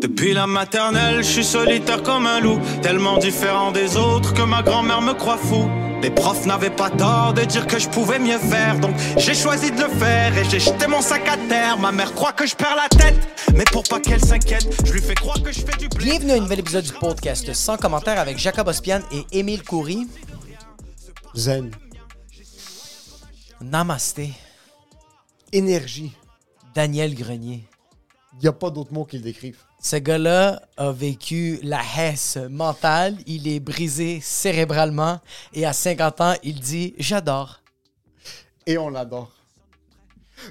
Depuis 0.00 0.32
la 0.32 0.46
maternelle, 0.46 1.24
je 1.24 1.28
suis 1.28 1.44
solitaire 1.44 2.04
comme 2.04 2.26
un 2.26 2.38
loup, 2.38 2.60
tellement 2.82 3.18
différent 3.18 3.72
des 3.72 3.96
autres 3.96 4.32
que 4.32 4.42
ma 4.42 4.62
grand-mère 4.62 5.00
me 5.00 5.12
croit 5.12 5.38
fou. 5.38 5.68
Les 6.00 6.10
profs 6.10 6.46
n'avaient 6.46 6.70
pas 6.70 6.88
tort 6.88 7.34
de 7.34 7.42
dire 7.42 7.66
que 7.66 7.80
je 7.80 7.88
pouvais 7.88 8.20
mieux 8.20 8.38
faire, 8.38 8.78
donc 8.78 8.94
j'ai 9.16 9.34
choisi 9.34 9.72
de 9.72 9.82
le 9.82 9.88
faire 9.88 10.38
et 10.38 10.44
j'ai 10.44 10.60
jeté 10.60 10.86
mon 10.86 11.00
sac 11.00 11.26
à 11.26 11.36
terre. 11.48 11.78
Ma 11.78 11.90
mère 11.90 12.14
croit 12.14 12.32
que 12.32 12.46
je 12.46 12.54
perds 12.54 12.76
la 12.76 12.88
tête, 12.88 13.16
mais 13.56 13.64
pour 13.64 13.82
pas 13.82 13.98
qu'elle 13.98 14.24
s'inquiète, 14.24 14.68
je 14.86 14.92
lui 14.92 15.00
fais 15.00 15.14
croire 15.14 15.42
que 15.42 15.50
je 15.50 15.62
fais 15.62 15.76
du 15.76 15.88
blé. 15.88 16.10
Bienvenue 16.10 16.30
à 16.30 16.34
un 16.34 16.40
nouvel 16.40 16.60
épisode 16.60 16.84
du 16.84 16.92
podcast 16.92 17.52
sans 17.52 17.76
commentaire 17.76 18.20
avec 18.20 18.38
Jacob 18.38 18.68
Ospian 18.68 19.00
et 19.10 19.26
Émile 19.32 19.64
Coury. 19.64 20.06
Zen. 21.34 21.72
Namasté, 23.60 24.30
Énergie. 25.52 26.12
Daniel 26.72 27.16
Grenier. 27.16 27.64
Il 28.34 28.42
n'y 28.42 28.48
a 28.48 28.52
pas 28.52 28.70
d'autre 28.70 28.92
mot 28.92 29.04
qui 29.04 29.16
le 29.16 29.24
décrivent. 29.24 29.64
Ce 29.80 29.96
gars-là 29.96 30.60
a 30.76 30.90
vécu 30.90 31.60
la 31.62 31.80
hesse 31.96 32.36
mentale, 32.50 33.16
il 33.26 33.46
est 33.46 33.60
brisé 33.60 34.20
cérébralement 34.20 35.20
et 35.54 35.66
à 35.66 35.72
50 35.72 36.20
ans, 36.20 36.34
il 36.42 36.58
dit 36.60 36.94
J'adore. 36.98 37.60
Et 38.66 38.76
on 38.76 38.90
l'adore. 38.90 39.30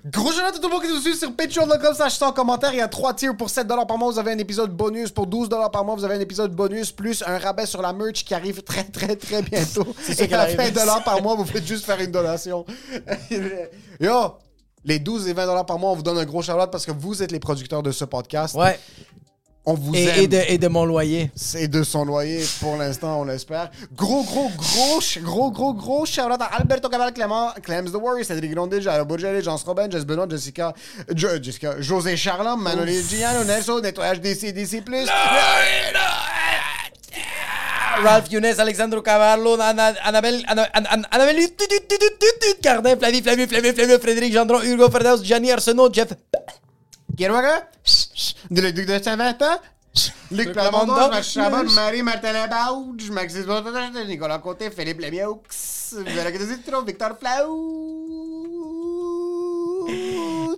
Gros 0.06 0.32
shout 0.32 0.42
à 0.42 0.52
tout 0.52 0.62
le 0.62 0.70
monde 0.70 0.82
qui 0.82 0.90
nous 0.90 1.00
suit 1.00 1.16
sur 1.16 1.34
patreon.com 1.34 1.94
slash 1.94 2.22
en 2.22 2.32
commentaire. 2.32 2.74
Il 2.74 2.78
y 2.78 2.82
a 2.82 2.88
3 2.88 3.14
tiers 3.14 3.36
pour 3.36 3.48
7$ 3.48 3.68
par 3.88 3.98
mois. 3.98 4.12
Vous 4.12 4.20
avez 4.20 4.32
un 4.32 4.38
épisode 4.38 4.72
bonus. 4.72 5.12
Pour 5.12 5.28
12$ 5.28 5.72
par 5.72 5.86
mois, 5.86 5.96
vous 5.96 6.04
avez 6.04 6.16
un 6.16 6.20
épisode 6.20 6.54
bonus 6.54 6.92
plus 6.92 7.24
un 7.26 7.38
rabais 7.38 7.66
sur 7.66 7.82
la 7.82 7.94
merch 7.94 8.26
qui 8.26 8.34
arrive 8.34 8.62
très, 8.64 8.84
très, 8.84 9.16
très 9.16 9.42
bientôt. 9.42 9.88
Et 10.20 10.34
à 10.34 10.42
arrive. 10.42 10.58
20$ 10.58 11.04
par 11.04 11.22
mois, 11.22 11.36
vous 11.36 11.46
faites 11.46 11.66
juste 11.66 11.86
faire 11.86 12.00
une 12.00 12.12
donation. 12.12 12.66
Yo! 14.00 14.34
Les 14.84 15.00
12 15.00 15.28
et 15.28 15.34
20$ 15.34 15.66
par 15.66 15.80
mois, 15.80 15.92
on 15.92 15.96
vous 15.96 16.04
donne 16.04 16.18
un 16.18 16.26
gros 16.26 16.42
shout 16.42 16.54
parce 16.72 16.86
que 16.86 16.92
vous 16.92 17.22
êtes 17.22 17.32
les 17.32 17.40
producteurs 17.40 17.84
de 17.84 17.92
ce 17.92 18.06
podcast. 18.06 18.56
Ouais. 18.56 18.80
On 19.70 19.74
vous 19.74 19.94
Et, 19.94 20.06
aime. 20.06 20.20
et 20.24 20.28
de, 20.28 20.42
et 20.48 20.58
de 20.58 20.68
mon 20.70 20.86
loyer. 20.86 21.30
C'est 21.36 21.68
de 21.68 21.84
son 21.84 22.06
loyer 22.06 22.42
pour 22.62 22.78
l'instant, 22.78 23.20
on 23.20 23.26
l'espère. 23.26 23.70
Gros, 23.94 24.24
gros, 24.24 24.50
gros, 24.56 25.00
gros, 25.22 25.52
gros, 25.52 25.74
gros 25.74 26.06
shout 26.06 26.22
out 26.22 26.40
à 26.42 26.46
Alberto 26.58 26.88
Cabal, 26.88 27.12
Clément, 27.14 27.52
Clems 27.62 27.92
The 27.92 27.96
Warrior, 27.96 28.26
Cédric 28.26 28.52
Grondé, 28.56 28.80
Bourgelli, 29.06 29.44
Jean 29.44 29.58
Robin, 29.58 29.90
Jess 29.92 30.06
Benoît, 30.06 30.26
Jessica, 30.30 30.74
Jo- 31.14 31.42
Jessica, 31.44 31.82
José 31.82 32.16
Charland, 32.16 32.62
Manoli 32.62 33.04
Giano, 33.04 33.44
Nelson, 33.44 33.82
Nettoyage 33.82 34.22
DC, 34.22 34.54
DC+. 34.54 34.82
Ralph 38.04 38.32
Younes, 38.32 38.60
Alexandro 38.60 39.02
Cavallo, 39.02 39.60
Anna- 39.60 39.96
Annabelle, 40.06 40.44
Anna- 40.48 40.70
Anna- 40.74 40.88
Anna- 40.92 41.08
Annabelle, 41.12 41.50
Cardin, 42.62 42.96
Flavie, 42.96 43.22
Flavie, 43.22 43.48
Flavie, 43.48 43.74
Flavie, 43.74 44.00
Frédéric 44.00 44.34
Gendron, 44.34 44.62
Hugo 44.62 44.90
Ferdaus, 44.90 45.22
Gianni 45.24 45.52
Arsenault, 45.52 45.90
Jeff. 45.92 46.14
Kirouaga, 47.18 47.68
de 48.52 48.62
le 48.62 48.72
Duc 48.72 48.86
de 48.86 49.04
Saint-Vincent, 49.04 49.60
Luc 50.30 50.52
Plamondon, 50.52 51.10
Max 51.10 51.32
Chabot, 51.32 51.64
Luc. 51.64 51.74
Marie-Martin 51.74 52.32
Labauge, 52.32 53.10
Maxis 53.10 53.42
Bourdon, 53.42 54.06
Nicolas 54.08 54.38
Côté, 54.38 54.70
Philippe 54.70 55.00
Lemieux, 55.02 55.42
Véronique 56.06 56.42
Zitro, 56.42 56.84
Victor 56.84 57.18
Flau. 57.20 57.48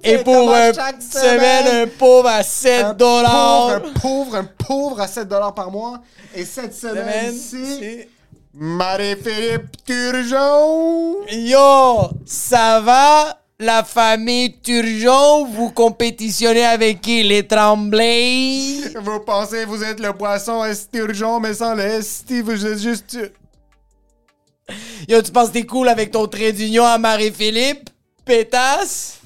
Et 0.04 0.18
pour 0.18 0.54
une 0.54 0.74
chaque 0.74 1.02
semaine, 1.02 1.84
un 1.84 1.88
pauvre 1.88 2.28
à 2.28 2.44
7 2.44 2.84
un 2.84 2.94
dollars. 2.94 3.70
Un 3.70 3.80
pauvre, 3.94 4.36
un 4.36 4.44
pauvre 4.44 5.00
à 5.00 5.08
7 5.08 5.30
dollars 5.30 5.54
par 5.54 5.72
mois. 5.72 6.02
Et 6.36 6.44
cette 6.44 6.74
semaine, 6.76 7.34
c'est 7.34 8.10
Marie-Philippe 8.54 9.86
Turgeon. 9.86 11.26
Yo, 11.30 12.10
ça 12.26 12.82
va? 12.82 13.40
La 13.62 13.84
famille 13.84 14.62
Turgeon, 14.62 15.46
vous 15.48 15.70
compétitionnez 15.72 16.64
avec 16.64 17.02
qui? 17.02 17.24
Les 17.24 17.46
Tremblay? 17.46 18.80
Vous 19.02 19.20
pensez 19.20 19.66
vous 19.66 19.84
êtes 19.84 20.00
le 20.00 20.14
poisson 20.14 20.64
esturgeon, 20.64 21.42
mais 21.42 21.54
sans 21.54 21.76
le 21.76 21.84
esti, 21.84 22.42
vous 22.42 22.66
êtes 22.66 22.80
juste... 22.80 23.18
Yo, 25.10 25.22
tu 25.22 25.32
penses 25.34 25.52
t'es 25.52 25.66
cool 25.66 25.90
avec 25.90 26.12
ton 26.12 26.26
trait 26.28 26.54
d'union 26.54 26.86
à 26.86 26.98
Marie-Philippe? 26.98 27.90
Pétasse? 28.24 29.20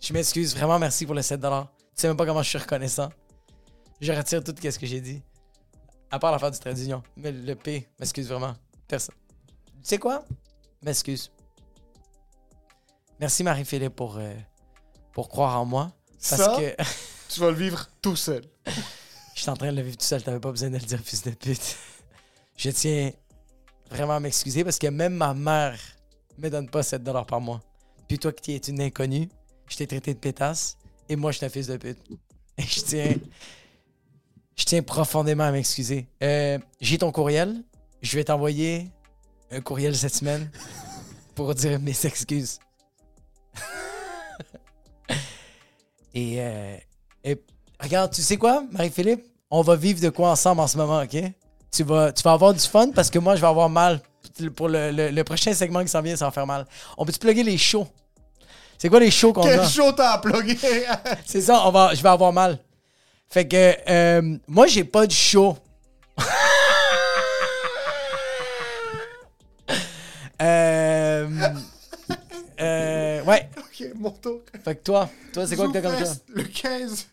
Je 0.00 0.12
m'excuse, 0.12 0.54
vraiment 0.54 0.78
merci 0.78 1.04
pour 1.04 1.16
le 1.16 1.20
7$. 1.22 1.40
Tu 1.40 1.66
sais 1.94 2.06
même 2.06 2.16
pas 2.16 2.26
comment 2.26 2.44
je 2.44 2.48
suis 2.50 2.58
reconnaissant. 2.58 3.08
Je 4.00 4.12
retire 4.12 4.44
tout 4.44 4.54
ce 4.56 4.78
que 4.78 4.86
j'ai 4.86 5.00
dit. 5.00 5.20
À 6.12 6.20
part 6.20 6.30
l'affaire 6.30 6.52
du 6.52 6.60
trait 6.60 6.74
d'union. 6.74 7.02
Mais 7.16 7.32
le 7.32 7.56
P, 7.56 7.88
m'excuse 7.98 8.28
vraiment. 8.28 8.54
Personne. 8.86 9.16
Tu 9.46 9.80
sais 9.82 9.98
quoi? 9.98 10.24
M'excuse. 10.80 11.32
Merci 13.20 13.42
Marie-Philippe 13.44 13.94
pour, 13.94 14.16
euh, 14.18 14.34
pour 15.12 15.28
croire 15.28 15.58
en 15.60 15.64
moi. 15.64 15.92
Parce 16.28 16.42
Ça? 16.42 16.56
que 16.58 16.82
Tu 17.28 17.40
vas 17.40 17.50
le 17.50 17.56
vivre 17.56 17.88
tout 18.02 18.16
seul. 18.16 18.44
je 19.34 19.40
suis 19.40 19.50
en 19.50 19.56
train 19.56 19.70
de 19.72 19.76
le 19.76 19.82
vivre 19.82 19.96
tout 19.96 20.04
seul. 20.04 20.22
T'avais 20.22 20.40
pas 20.40 20.50
besoin 20.50 20.70
de 20.70 20.78
le 20.78 20.84
dire, 20.84 21.00
fils 21.00 21.22
de 21.22 21.30
pute. 21.30 21.76
Je 22.56 22.70
tiens 22.70 23.10
vraiment 23.90 24.16
à 24.16 24.20
m'excuser 24.20 24.64
parce 24.64 24.78
que 24.78 24.86
même 24.88 25.14
ma 25.14 25.34
mère 25.34 25.78
me 26.38 26.48
donne 26.48 26.68
pas 26.68 26.80
7$ 26.82 27.26
par 27.26 27.40
mois. 27.40 27.60
Puis 28.08 28.18
toi 28.18 28.32
qui 28.32 28.52
es 28.52 28.58
une 28.58 28.80
inconnue, 28.80 29.28
je 29.68 29.76
t'ai 29.76 29.86
traité 29.86 30.14
de 30.14 30.18
pétasse 30.18 30.76
et 31.08 31.16
moi 31.16 31.32
je 31.32 31.38
suis 31.38 31.46
un 31.46 31.50
fils 31.50 31.66
de 31.66 31.76
pute. 31.76 31.98
Et 32.58 32.62
je 32.62 32.80
tiens, 32.80 33.14
je 34.56 34.64
tiens 34.64 34.82
profondément 34.82 35.44
à 35.44 35.50
m'excuser. 35.50 36.08
Euh, 36.22 36.58
J'ai 36.80 36.96
ton 36.96 37.12
courriel. 37.12 37.62
Je 38.00 38.16
vais 38.16 38.24
t'envoyer 38.24 38.90
un 39.50 39.60
courriel 39.60 39.94
cette 39.94 40.14
semaine 40.14 40.50
pour 41.34 41.54
dire 41.54 41.78
mes 41.80 42.06
excuses. 42.06 42.58
et, 46.14 46.36
euh, 46.38 46.76
et 47.24 47.40
regarde, 47.80 48.12
tu 48.12 48.22
sais 48.22 48.36
quoi, 48.36 48.62
Marie-Philippe? 48.72 49.24
On 49.50 49.62
va 49.62 49.76
vivre 49.76 50.00
de 50.00 50.08
quoi 50.08 50.30
ensemble 50.30 50.60
en 50.60 50.66
ce 50.66 50.76
moment, 50.76 51.00
OK? 51.02 51.16
Tu 51.70 51.82
vas, 51.84 52.12
tu 52.12 52.22
vas 52.22 52.32
avoir 52.32 52.52
du 52.54 52.60
fun 52.60 52.90
parce 52.94 53.10
que 53.10 53.18
moi, 53.18 53.36
je 53.36 53.40
vais 53.40 53.46
avoir 53.46 53.68
mal. 53.68 54.00
Pour 54.56 54.68
le, 54.68 54.90
le- 54.90 55.10
le 55.10 55.24
prochain 55.24 55.54
segment 55.54 55.82
qui 55.82 55.88
s'en 55.88 56.02
vient, 56.02 56.16
ça 56.16 56.24
va 56.24 56.30
faire 56.30 56.46
mal. 56.46 56.66
On 56.98 57.04
peut-tu 57.06 57.18
plugger 57.18 57.42
les 57.44 57.56
shows? 57.58 57.86
C'est 58.76 58.88
quoi 58.88 59.00
les 59.00 59.10
shows 59.10 59.32
qu'on 59.32 59.42
Quel 59.42 59.60
a? 59.60 59.68
show 59.68 59.92
t'as 59.92 60.12
à 60.12 60.18
plugger? 60.18 60.58
C'est 61.24 61.40
ça, 61.42 61.62
on 61.66 61.70
va, 61.70 61.94
je 61.94 62.02
vais 62.02 62.08
avoir 62.08 62.32
mal. 62.32 62.58
Fait 63.28 63.46
que 63.46 63.74
euh, 63.88 64.36
moi, 64.46 64.66
j'ai 64.66 64.84
pas 64.84 65.06
de 65.06 65.12
show. 65.12 65.56
euh, 70.42 71.28
euh, 72.60 73.22
ouais. 73.24 73.48
Ok, 73.86 73.98
mon 73.98 74.10
tour. 74.10 74.40
Fait 74.64 74.74
que 74.76 74.82
toi, 74.82 75.08
toi, 75.32 75.46
c'est 75.46 75.56
quoi 75.56 75.68
que 75.68 75.72
t'as 75.72 75.82
comme 75.82 76.04
ça? 76.04 76.14
Le 76.28 76.42
15 76.44 77.06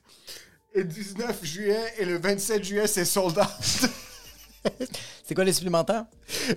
et 0.76 0.84
19 0.84 1.44
juillet 1.44 1.94
et 2.00 2.06
le 2.06 2.18
27 2.18 2.64
juillet, 2.64 2.88
c'est 2.88 3.06
sold 3.06 3.38
out. 3.38 3.90
C'est 5.26 5.36
quoi 5.36 5.44
les 5.44 5.54
supplémentaires? 5.54 6.06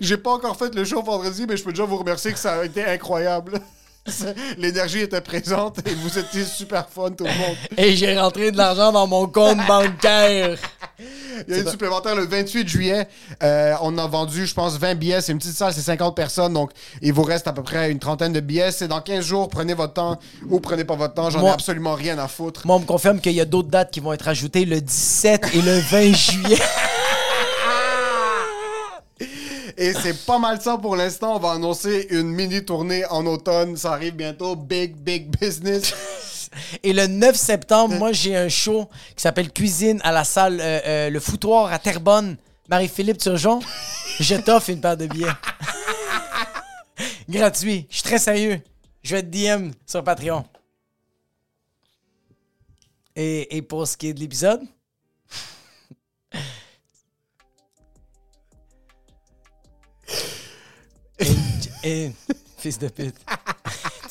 J'ai 0.01 0.17
pas 0.17 0.31
encore 0.31 0.57
fait 0.57 0.75
le 0.75 0.85
show 0.85 1.03
vendredi, 1.03 1.45
mais 1.49 1.57
je 1.57 1.65
peux 1.65 1.73
déjà 1.73 1.85
vous 1.85 1.97
remercier 1.97 2.33
que 2.33 2.39
ça 2.39 2.61
a 2.61 2.65
été 2.65 2.85
incroyable. 2.85 3.61
L'énergie 4.59 5.01
était 5.01 5.21
présente 5.21 5.79
et 5.87 5.95
vous 5.95 6.19
étiez 6.19 6.45
super 6.45 6.89
fun, 6.89 7.11
tout 7.11 7.25
le 7.25 7.31
monde. 7.31 7.57
Et 7.77 7.97
j'ai 7.97 8.19
rentré 8.19 8.53
de 8.53 8.57
l'argent 8.57 8.93
dans 8.93 9.07
mon 9.07 9.27
compte 9.27 9.59
bancaire. 9.67 10.59
Il 11.49 11.55
y 11.55 11.59
a 11.59 11.62
une 11.62 11.69
supplémentaire 11.69 12.15
le 12.15 12.25
28 12.27 12.69
juillet. 12.69 13.09
Euh, 13.43 13.75
on 13.83 13.97
a 13.99 14.06
vendu, 14.06 14.47
je 14.47 14.55
pense, 14.55 14.79
20 14.79 14.94
billets. 14.94 15.21
C'est 15.21 15.33
une 15.33 15.38
petite 15.38 15.56
salle, 15.56 15.73
c'est 15.73 15.81
50 15.81 16.15
personnes. 16.15 16.53
Donc, 16.53 16.71
il 17.03 17.12
vous 17.12 17.23
reste 17.23 17.47
à 17.49 17.53
peu 17.53 17.62
près 17.62 17.91
une 17.91 17.99
trentaine 17.99 18.33
de 18.33 18.41
billets. 18.41 18.73
C'est 18.73 18.88
dans 18.88 19.00
15 19.00 19.25
jours. 19.25 19.49
Prenez 19.49 19.75
votre 19.75 19.94
temps 19.94 20.19
ou 20.49 20.61
prenez 20.61 20.85
pas 20.85 20.97
votre 20.97 21.15
temps. 21.15 21.31
J'en 21.31 21.44
ai 21.44 21.50
absolument 21.50 21.94
rien 21.94 22.19
à 22.19 22.29
foutre. 22.29 22.67
Moi, 22.67 22.77
on 22.77 22.81
me 22.81 22.87
confirme 22.87 23.21
qu'il 23.21 23.33
y 23.33 23.41
a 23.41 23.44
d'autres 23.44 23.69
dates 23.69 23.91
qui 23.91 24.00
vont 24.00 24.12
être 24.12 24.29
ajoutées 24.29 24.65
le 24.65 24.81
17 24.81 25.55
et 25.55 25.62
le 25.62 25.79
20 25.79 26.12
juillet. 26.15 26.59
Et 29.79 29.93
c'est 29.93 30.25
pas 30.25 30.39
mal 30.39 30.61
ça 30.61 30.79
pour 30.79 30.97
l'instant. 30.97 31.37
On 31.37 31.39
va 31.39 31.50
annoncer 31.50 32.06
une 32.11 32.29
mini 32.29 32.65
tournée 32.65 33.05
en 33.11 33.27
automne. 33.27 33.77
Ça 33.77 33.93
arrive 33.93 34.15
bientôt. 34.15 34.56
Big, 34.56 34.97
big 34.97 35.39
business. 35.39 35.93
Et 36.82 36.93
le 36.93 37.06
9 37.06 37.35
septembre, 37.37 37.94
moi, 37.97 38.12
j'ai 38.12 38.37
un 38.37 38.49
show 38.49 38.88
qui 39.14 39.23
s'appelle 39.23 39.53
Cuisine 39.53 40.00
à 40.05 40.12
la 40.12 40.25
salle 40.25 40.61
euh, 40.61 40.81
euh, 40.87 41.11
Le 41.11 41.20
Foutoir 41.20 41.73
à 41.73 41.79
Terrebonne. 41.79 42.37
Marie-Philippe 42.69 43.19
Turgeon, 43.19 43.61
je 44.19 44.35
t'offre 44.37 44.70
une 44.70 44.81
paire 44.81 44.97
de 44.97 45.06
billets. 45.06 45.31
Gratuit. 47.29 47.87
Je 47.91 47.94
suis 47.97 48.03
très 48.03 48.19
sérieux. 48.19 48.61
Je 49.05 49.14
vais 49.14 49.23
te 49.23 49.29
DM 49.29 49.70
sur 49.87 50.03
Patreon. 50.03 50.44
Et, 53.14 53.56
et 53.56 53.62
pour 53.62 53.87
ce 53.87 53.97
qui 53.97 54.08
est 54.08 54.14
de 54.14 54.20
l'épisode, 54.20 54.62
et, 61.19 61.26
et- 61.85 62.12
fils 62.58 62.79
de 62.79 62.88
pute, 62.88 63.17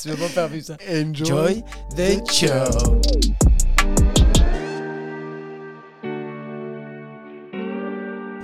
tu 0.06 0.12
veux 0.12 0.18
pas 0.18 0.28
faire 0.28 0.48
vivre 0.48 0.66
ça? 0.68 0.78
Enjoy 0.88 1.63
the 1.96 2.31
show. 2.31 3.02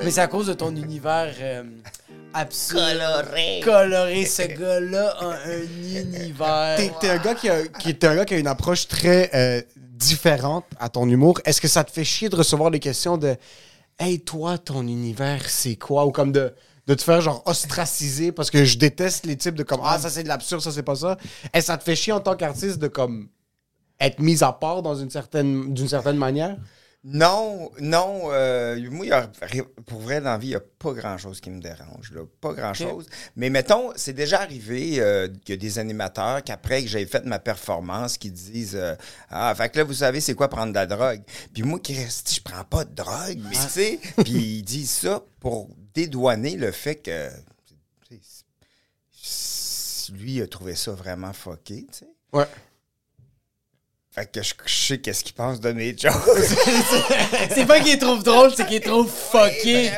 Mais 0.04 0.10
c'est 0.10 0.22
à 0.22 0.28
cause 0.28 0.48
de 0.48 0.54
ton 0.54 0.76
univers 0.76 1.36
euh, 1.40 1.64
absurde. 2.34 2.82
Coloré. 2.82 3.62
Coloré. 3.64 4.26
Ce 4.26 4.42
gars-là 4.42 5.10
a 5.20 5.26
un 5.26 6.00
univers. 6.00 6.78
T'es 6.78 6.92
t'es 7.00 7.10
un 7.10 7.18
gars 7.18 7.36
qui 7.36 7.48
a, 7.48 7.68
qui, 7.68 7.96
t'es 7.96 8.08
un 8.08 8.16
gars 8.16 8.26
qui 8.26 8.34
a 8.34 8.40
une 8.40 8.48
approche 8.48 8.88
très 8.88 9.30
euh, 9.36 9.62
différente 9.76 10.66
à 10.80 10.90
ton 10.90 11.08
humour. 11.08 11.42
Est-ce 11.46 11.62
que 11.62 11.68
ça 11.68 11.84
te 11.84 11.92
fait 11.92 12.04
chier 12.04 12.30
de 12.30 12.36
recevoir 12.36 12.72
des 12.72 12.80
questions 12.80 13.20
de 13.20 13.36
Hey, 14.00 14.20
toi, 14.20 14.58
ton 14.58 14.82
univers, 14.82 15.48
c'est 15.48 15.76
quoi? 15.76 16.08
Ou 16.08 16.12
comme 16.12 16.32
de, 16.32 16.56
de 16.92 16.96
te 17.00 17.04
faire 17.04 17.22
genre 17.22 17.42
ostraciser 17.46 18.32
parce 18.32 18.50
que 18.52 18.64
je 18.66 18.78
déteste 18.78 19.26
les 19.26 19.36
types 19.38 19.56
de 19.56 19.64
comme 19.64 19.82
Ah, 19.84 19.98
ça 20.00 20.10
c'est 20.10 20.24
de 20.24 20.28
l'absurde, 20.28 20.62
ça 20.62 20.72
c'est 20.72 20.84
pas 20.84 20.96
ça. 20.96 21.18
Est-ce 21.54 21.68
que 21.68 21.74
ça 21.74 21.78
te 21.78 21.84
fait 21.84 21.96
chier 21.96 22.14
en 22.14 22.20
tant 22.20 22.36
qu'artiste 22.36 22.78
de 22.80 22.88
comme 22.88 23.30
être 24.00 24.20
mis 24.20 24.44
à 24.44 24.52
part 24.52 24.82
dans 24.82 24.96
une 24.96 25.10
certaine, 25.10 25.74
d'une 25.74 25.88
certaine 25.88 26.18
manière? 26.18 26.58
Non, 27.04 27.72
non. 27.80 28.30
euh, 28.32 28.78
moi, 28.92 29.06
il 29.08 29.10
y 29.10 29.12
a- 29.12 29.28
pour 29.88 30.02
vrai, 30.02 30.22
dans 30.22 30.30
la 30.34 30.38
vie, 30.38 30.48
il 30.48 30.52
n'y 30.52 30.56
a 30.56 30.62
pas 30.78 30.94
grand-chose 30.94 31.42
qui 31.42 31.50
me 31.50 31.60
dérange. 31.60 32.12
Là, 32.14 32.22
pas 32.40 32.54
grand-chose. 32.54 33.08
Mais 33.36 33.50
mettons, 33.50 33.90
c'est 33.96 34.14
déjà 34.14 34.40
arrivé 34.42 34.98
euh, 35.00 35.28
qu'il 35.44 35.56
y 35.56 35.58
a 35.58 35.58
des 35.58 35.80
animateurs 35.80 36.44
qu'après 36.44 36.84
que 36.84 36.88
j'ai 36.88 37.04
fait 37.08 37.26
ma 37.26 37.40
performance, 37.40 38.20
qui 38.20 38.30
disent 38.30 38.76
euh, 38.80 38.94
Ah, 39.32 39.52
fait 39.56 39.70
que 39.70 39.80
là, 39.80 39.84
vous 39.84 39.96
savez, 39.96 40.22
c'est 40.22 40.36
quoi 40.36 40.48
prendre 40.48 40.70
de 40.74 40.76
la 40.78 40.86
drogue? 40.86 41.22
Puis 41.54 41.64
moi, 41.64 41.80
qui 41.80 41.96
reste, 41.98 42.36
je 42.36 42.42
prends 42.42 42.64
pas 42.66 42.86
de 42.86 42.94
drogue, 42.94 43.40
mais 43.50 43.56
tu 43.56 43.70
sais, 43.70 44.00
puis 44.24 44.34
ils 44.60 44.64
disent 44.64 44.92
ça 44.92 45.24
pour 45.40 45.70
dédouaner 45.94 46.56
le 46.56 46.72
fait 46.72 46.96
que 46.96 47.30
lui 50.14 50.36
il 50.36 50.42
a 50.42 50.48
trouvé 50.48 50.76
ça 50.76 50.92
vraiment 50.92 51.34
fucké, 51.34 51.86
tu 51.92 52.00
sais. 52.00 52.08
Ouais. 52.34 52.48
Fait 54.14 54.30
que 54.30 54.42
je, 54.42 54.54
je 54.66 54.74
sais 54.74 55.00
qu'est-ce 55.00 55.24
qu'il 55.24 55.34
pense 55.36 55.62
de 55.62 55.72
mes 55.72 55.98
jokes. 55.98 56.14
C'est 57.54 57.66
pas 57.66 57.80
qu'il 57.80 57.94
est 57.94 57.98
trop 57.98 58.18
drôle, 58.18 58.54
c'est 58.54 58.66
qu'il 58.66 58.76
est 58.76 58.86
trop 58.86 59.06
fucké. 59.06 59.90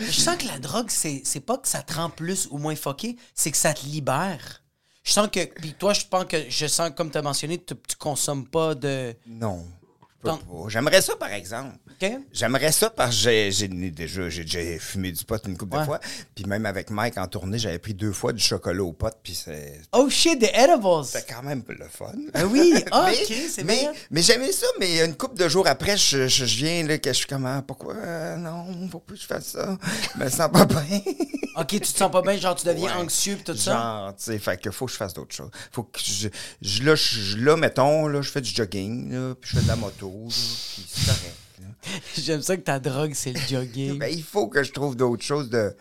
Je 0.00 0.10
sens 0.10 0.36
que 0.36 0.46
la 0.48 0.58
drogue, 0.58 0.90
c'est 0.90 1.22
c'est 1.24 1.38
pas 1.40 1.56
que 1.58 1.68
ça 1.68 1.82
te 1.82 1.94
rend 1.94 2.10
plus 2.10 2.48
ou 2.50 2.58
moins 2.58 2.74
fucké, 2.74 3.16
c'est 3.32 3.52
que 3.52 3.56
ça 3.56 3.72
te 3.72 3.86
libère. 3.86 4.62
Je 5.04 5.12
sens 5.12 5.28
que. 5.30 5.44
Puis 5.44 5.74
toi, 5.74 5.92
je 5.92 6.04
pense 6.10 6.24
que. 6.24 6.50
Je 6.50 6.66
sens, 6.66 6.90
comme 6.96 7.12
tu 7.12 7.18
as 7.18 7.22
mentionné, 7.22 7.62
tu, 7.62 7.74
tu 7.76 7.94
consommes 7.96 8.46
pas 8.48 8.74
de. 8.74 9.14
Non. 9.26 9.64
J'aimerais 10.68 11.02
ça, 11.02 11.16
par 11.16 11.32
exemple. 11.32 11.74
J'aimerais 12.32 12.72
ça 12.72 12.90
parce 12.90 13.16
que 13.24 13.50
j'ai, 13.50 13.68
déjà, 13.68 14.28
j'ai 14.28 14.78
fumé 14.78 15.10
du 15.12 15.24
pot 15.24 15.42
une 15.46 15.56
couple 15.56 15.74
Ouais. 15.76 15.80
de 15.80 15.86
fois. 15.86 16.00
Puis 16.34 16.44
même 16.44 16.66
avec 16.66 16.90
Mike 16.90 17.16
en 17.18 17.26
tournée, 17.26 17.58
j'avais 17.58 17.78
pris 17.78 17.94
deux 17.94 18.12
fois 18.12 18.32
du 18.32 18.42
chocolat 18.42 18.82
au 18.82 18.92
pot. 18.92 19.12
Puis 19.22 19.34
c'est, 19.34 19.80
Oh 19.92 20.08
shit, 20.10 20.38
des 20.38 20.50
edibles! 20.54 21.04
c'était 21.04 21.32
quand 21.32 21.42
même 21.42 21.62
le 21.68 21.86
fun. 21.88 22.12
Ah 22.34 22.44
oui, 22.46 22.74
ah, 22.90 23.06
mais, 23.06 23.22
ok, 23.22 23.32
c'est 23.50 23.64
mais, 23.64 23.78
bien. 23.80 23.92
mais 24.10 24.22
j'aimais 24.22 24.52
ça, 24.52 24.66
mais 24.78 25.02
une 25.04 25.14
couple 25.14 25.36
de 25.38 25.48
jours 25.48 25.66
après, 25.66 25.96
je, 25.96 26.28
je, 26.28 26.44
je 26.44 26.56
viens 26.56 26.82
là, 26.86 26.98
que 26.98 27.10
je 27.10 27.14
suis 27.16 27.26
comme, 27.26 27.46
ah, 27.46 27.62
pourquoi, 27.66 27.94
euh, 27.94 28.36
non, 28.36 28.66
faut 28.90 28.98
plus 29.00 29.16
que 29.16 29.22
je 29.22 29.26
fasse 29.26 29.46
ça. 29.46 29.78
Je 30.18 30.24
me 30.24 30.28
sens 30.28 30.50
pas 30.52 30.64
bien. 30.66 31.00
Ok, 31.56 31.68
tu 31.68 31.80
te 31.80 31.86
sens 31.98 32.10
pas 32.10 32.22
bien, 32.22 32.36
genre 32.36 32.54
tu 32.54 32.66
deviens 32.66 32.96
Ouais. 32.96 33.02
anxieux 33.04 33.36
pis 33.36 33.44
tout 33.44 33.56
ça? 33.56 33.72
Genre, 33.72 34.16
tu 34.16 34.24
sais, 34.24 34.38
fait 34.38 34.60
que 34.60 34.70
faut 34.70 34.86
que 34.86 34.92
je 34.92 34.96
fasse 34.96 35.14
d'autres 35.14 35.34
choses. 35.34 35.50
Faut 35.72 35.84
que 35.84 36.00
je, 36.02 36.28
je- 36.62 36.82
là, 36.82 36.94
je, 36.94 37.36
là, 37.38 37.56
mettons, 37.56 38.06
là, 38.08 38.22
je 38.22 38.30
fais 38.30 38.40
du 38.40 38.50
jogging, 38.50 39.12
là, 39.12 39.34
puis 39.34 39.50
je 39.50 39.56
fais 39.58 39.62
de 39.62 39.68
la 39.68 39.76
moto, 39.76 40.10
puis 40.28 40.86
c'est 40.88 41.06
correct. 41.06 41.36
J'aime 42.18 42.42
ça 42.42 42.56
que 42.56 42.62
ta 42.62 42.80
drogue, 42.80 43.12
c'est 43.14 43.32
le 43.32 43.40
jogging. 43.40 43.98
Ben, 43.98 44.08
il 44.12 44.22
faut 44.22 44.48
que 44.48 44.62
je 44.62 44.72
trouve 44.72 44.96
d'autres 44.96 45.22
choses 45.24 45.48
de. 45.50 45.76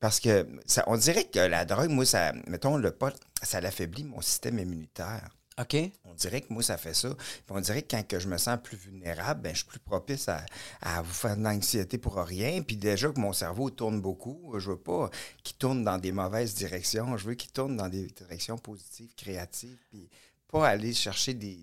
Parce 0.00 0.18
que 0.18 0.46
ça, 0.66 0.82
on 0.88 0.96
dirait 0.96 1.24
que 1.24 1.38
la 1.38 1.64
drogue, 1.64 1.90
moi, 1.90 2.04
ça, 2.04 2.32
mettons, 2.48 2.76
le 2.76 2.90
pot, 2.90 3.14
ça 3.42 3.60
l'affaiblit 3.60 4.02
mon 4.04 4.20
système 4.20 4.58
immunitaire. 4.58 5.28
OK? 5.60 5.76
On 6.06 6.14
dirait 6.14 6.40
que 6.40 6.52
moi, 6.52 6.62
ça 6.62 6.78
fait 6.78 6.94
ça. 6.94 7.10
Puis 7.14 7.44
on 7.50 7.60
dirait 7.60 7.82
que 7.82 7.90
quand 7.96 8.06
que 8.06 8.18
je 8.18 8.26
me 8.26 8.38
sens 8.38 8.58
plus 8.62 8.76
vulnérable, 8.76 9.42
ben, 9.42 9.50
je 9.52 9.58
suis 9.58 9.66
plus 9.66 9.78
propice 9.80 10.28
à, 10.28 10.44
à 10.80 11.02
vous 11.02 11.12
faire 11.12 11.36
de 11.36 11.42
l'anxiété 11.42 11.98
pour 11.98 12.16
rien. 12.16 12.62
Puis 12.62 12.76
déjà 12.76 13.10
que 13.10 13.20
mon 13.20 13.32
cerveau 13.34 13.68
tourne 13.70 14.00
beaucoup, 14.00 14.54
je 14.58 14.70
veux 14.70 14.78
pas 14.78 15.10
qu'il 15.44 15.56
tourne 15.56 15.84
dans 15.84 15.98
des 15.98 16.12
mauvaises 16.12 16.54
directions. 16.54 17.16
Je 17.18 17.26
veux 17.26 17.34
qu'il 17.34 17.50
tourne 17.52 17.76
dans 17.76 17.88
des 17.88 18.06
directions 18.06 18.56
positives, 18.56 19.14
créatives. 19.14 19.78
Puis 19.90 20.08
pas 20.48 20.66
aller 20.68 20.94
chercher 20.94 21.34
des. 21.34 21.58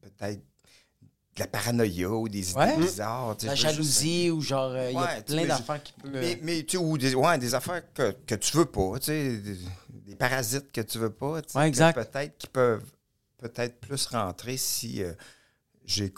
peut-être 0.00 0.40
de 1.34 1.40
la 1.40 1.46
paranoïa 1.46 2.10
ou 2.10 2.28
des 2.28 2.50
idées 2.50 2.76
bizarres. 2.76 3.36
La 3.42 3.54
juste- 3.54 3.62
jalousie 3.62 4.30
ou 4.30 4.42
genre, 4.42 4.76
il 4.76 4.92
y 4.92 4.96
a 4.98 5.22
plein 5.22 5.46
d'affaires 5.46 5.82
qui 5.82 5.94
peuvent. 5.94 6.10
mais, 6.12 6.38
mais 6.42 6.62
tu 6.62 6.72
sais, 6.72 6.76
ou 6.76 6.98
des, 6.98 7.14
ouais, 7.14 7.38
des 7.38 7.54
affaires 7.54 7.82
que, 7.94 8.12
que 8.26 8.34
tu 8.34 8.54
veux 8.58 8.66
pas, 8.66 8.98
tu 8.98 9.06
sais, 9.06 9.40
des, 10.12 10.16
parasites 10.16 10.72
que 10.72 10.80
tu 10.80 10.98
veux 10.98 11.12
pas, 11.12 11.40
Ouais, 11.54 11.68
exact. 11.68 11.94
peut-être 11.94 12.38
qui 12.38 12.46
peuvent 12.46 12.92
peut-être 13.38 13.80
plus 13.80 14.06
rentrer 14.06 14.56
si 14.56 15.02
euh, 15.02 15.12
j'ai 15.84 16.12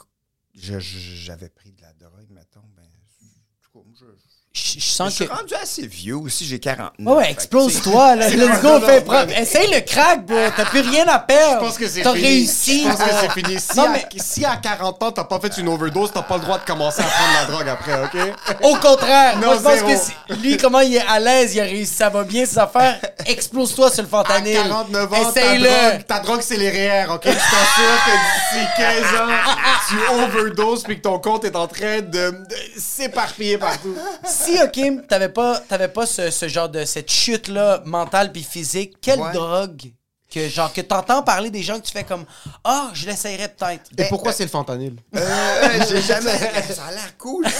j'avais 0.54 1.48
pris 1.48 1.72
de 1.72 1.82
la 1.82 1.92
drogue, 1.94 2.30
mettons, 2.30 2.62
ben, 2.76 2.84
en 2.84 3.82
tout 3.82 3.82
cas, 3.82 4.06
je, 4.54 4.60
Je, 4.60 4.68
je 4.74 4.80
je 4.80 4.88
sens 4.88 5.12
suis 5.14 5.26
que. 5.26 5.32
rendu 5.32 5.52
assez 5.60 5.84
vieux 5.86 6.16
aussi, 6.16 6.46
j'ai 6.46 6.60
49. 6.60 6.92
Ouais, 6.98 7.16
ouais, 7.16 7.24
que, 7.26 7.30
explose-toi, 7.32 8.14
là. 8.16 8.28
Let's 8.28 8.60
go, 8.62 8.78
propre. 8.78 9.12
non. 9.26 9.36
Essaye 9.36 9.68
le 9.74 9.80
crack, 9.80 10.24
bro. 10.26 10.36
T'as 10.56 10.64
plus 10.66 10.80
rien 10.80 11.06
à 11.08 11.18
perdre. 11.18 11.60
Je 11.60 11.66
pense 11.66 11.76
que 11.78 11.88
c'est 11.88 12.02
T'as 12.02 12.12
fini. 12.14 12.24
réussi. 12.26 12.84
Je 12.84 12.88
pense 12.88 12.98
que 12.98 13.04
c'est 13.20 13.32
fini. 13.42 13.58
Si, 13.60 13.76
Non, 13.76 13.84
à, 13.84 13.88
mais- 13.88 14.06
si 14.16 14.44
à 14.44 14.56
40 14.56 15.02
ans, 15.02 15.10
t'as 15.10 15.24
pas 15.24 15.40
fait 15.40 15.56
une 15.58 15.68
overdose, 15.68 16.12
t'as 16.14 16.22
pas 16.22 16.36
le 16.36 16.42
droit 16.42 16.58
de 16.58 16.64
commencer 16.64 17.00
à 17.02 17.04
prendre 17.04 17.32
la 17.34 17.44
drogue 17.46 17.68
après, 17.68 18.04
OK? 18.04 18.60
Au 18.62 18.76
contraire, 18.76 19.36
Non, 19.38 19.60
moi 19.60 19.74
je 19.76 19.82
pense 19.82 19.88
zéro. 20.06 20.10
que 20.28 20.34
lui, 20.34 20.56
comment 20.56 20.80
il 20.80 20.94
est 20.96 21.04
à 21.08 21.18
l'aise, 21.18 21.54
il 21.56 21.60
a 21.60 21.64
réussi, 21.64 21.92
ça 21.94 22.08
va 22.08 22.22
bien 22.22 22.46
ses 22.46 22.58
affaires. 22.58 23.00
Explose-toi 23.26 23.90
sur 23.90 24.02
le 24.02 24.08
À 24.08 24.10
fentanyl. 24.10 24.56
49 24.56 25.12
ans, 25.12 25.30
ta 25.32 25.40
Essaye-le. 25.40 25.64
drogue, 25.68 26.06
ta 26.06 26.20
drogue, 26.20 26.40
c'est 26.42 26.56
les 26.56 26.70
REER, 26.70 27.06
OK? 27.12 27.22
Je 27.24 27.30
t'assure 27.30 28.04
que 28.06 28.54
d'ici 28.54 28.66
15 28.76 29.20
ans, 29.20 29.34
tu 29.88 30.14
overdoses 30.22 30.82
puis 30.84 30.96
que 30.98 31.02
ton 31.02 31.18
compte 31.18 31.44
est 31.44 31.56
en 31.56 31.66
train 31.66 32.00
de, 32.02 32.30
de 32.30 32.56
s'éparpiller 32.78 33.58
partout. 33.58 33.96
Si, 34.44 34.62
OK, 34.62 35.06
t'avais 35.08 35.28
pas, 35.30 35.58
t'avais 35.60 35.88
pas 35.88 36.06
ce, 36.06 36.30
ce 36.30 36.48
genre 36.48 36.68
de 36.68 36.84
cette 36.84 37.10
chute-là 37.10 37.82
mentale 37.86 38.30
puis 38.32 38.42
physique, 38.42 38.94
quelle 39.00 39.20
Ouais. 39.20 39.32
drogue 39.32 39.92
que 40.34 40.48
genre 40.48 40.72
que 40.72 40.80
t'entends 40.80 41.22
parler 41.22 41.50
des 41.50 41.62
gens 41.62 41.78
que 41.78 41.86
tu 41.86 41.92
fais 41.92 42.04
comme 42.04 42.24
ah 42.64 42.90
je 42.94 43.06
l'essayerais 43.06 43.48
peut-être. 43.48 43.90
Et 43.96 44.08
pourquoi 44.08 44.32
c'est 44.32 44.42
le 44.44 44.50
fentanyl? 44.50 44.96
Euh, 45.14 45.20
j'ai 45.88 46.02
jamais. 46.02 46.32
Ça 46.74 46.86
a 46.86 46.90
l'air 46.90 47.16
cool, 47.18 47.46
ça. 47.46 47.52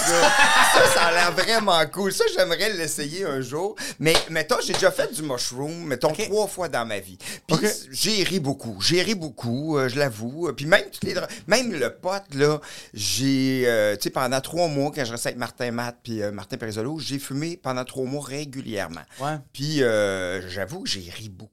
ça, 0.73 0.87
ça 0.93 1.01
a 1.05 1.11
l'air 1.11 1.31
vraiment 1.31 1.85
cool. 1.87 2.11
Ça, 2.11 2.25
j'aimerais 2.35 2.73
l'essayer 2.73 3.25
un 3.25 3.41
jour. 3.41 3.75
Mais 3.99 4.13
mettons, 4.29 4.57
j'ai 4.65 4.73
déjà 4.73 4.91
fait 4.91 5.13
du 5.13 5.21
mushroom, 5.21 5.85
mettons, 5.85 6.09
Ok. 6.09 6.25
trois 6.25 6.47
fois 6.47 6.67
dans 6.67 6.85
ma 6.85 6.99
vie. 6.99 7.17
Puis 7.47 7.57
j'ai 7.91 8.23
ri 8.23 8.39
beaucoup. 8.39 8.81
J'ai 8.81 9.01
ri 9.01 9.15
beaucoup, 9.15 9.77
euh, 9.77 9.87
je 9.89 9.97
l'avoue. 9.97 10.51
Puis 10.53 10.65
même 10.65 10.83
toutes 10.91 11.03
les 11.03 11.15
même 11.47 11.71
le 11.73 11.89
pote, 11.95 12.33
là, 12.33 12.59
j'ai. 12.93 13.63
euh, 13.65 13.95
tu 13.95 14.03
sais, 14.03 14.09
pendant 14.09 14.41
trois 14.41 14.67
mois, 14.67 14.91
quand 14.93 15.05
je 15.05 15.11
restais 15.11 15.29
avec 15.29 15.39
Martin 15.39 15.71
Matt 15.71 15.97
puis 16.03 16.21
euh, 16.21 16.31
Martin 16.31 16.57
Perisolo, 16.57 16.99
j'ai 16.99 17.19
fumé 17.19 17.57
pendant 17.57 17.85
trois 17.85 18.05
mois 18.05 18.23
régulièrement. 18.25 19.01
Ouais. 19.19 19.37
Puis 19.53 19.81
euh, 19.83 20.47
j'avoue 20.49 20.81
que 20.83 20.89
j'ai 20.89 21.09
ri 21.15 21.29
beaucoup. 21.29 21.51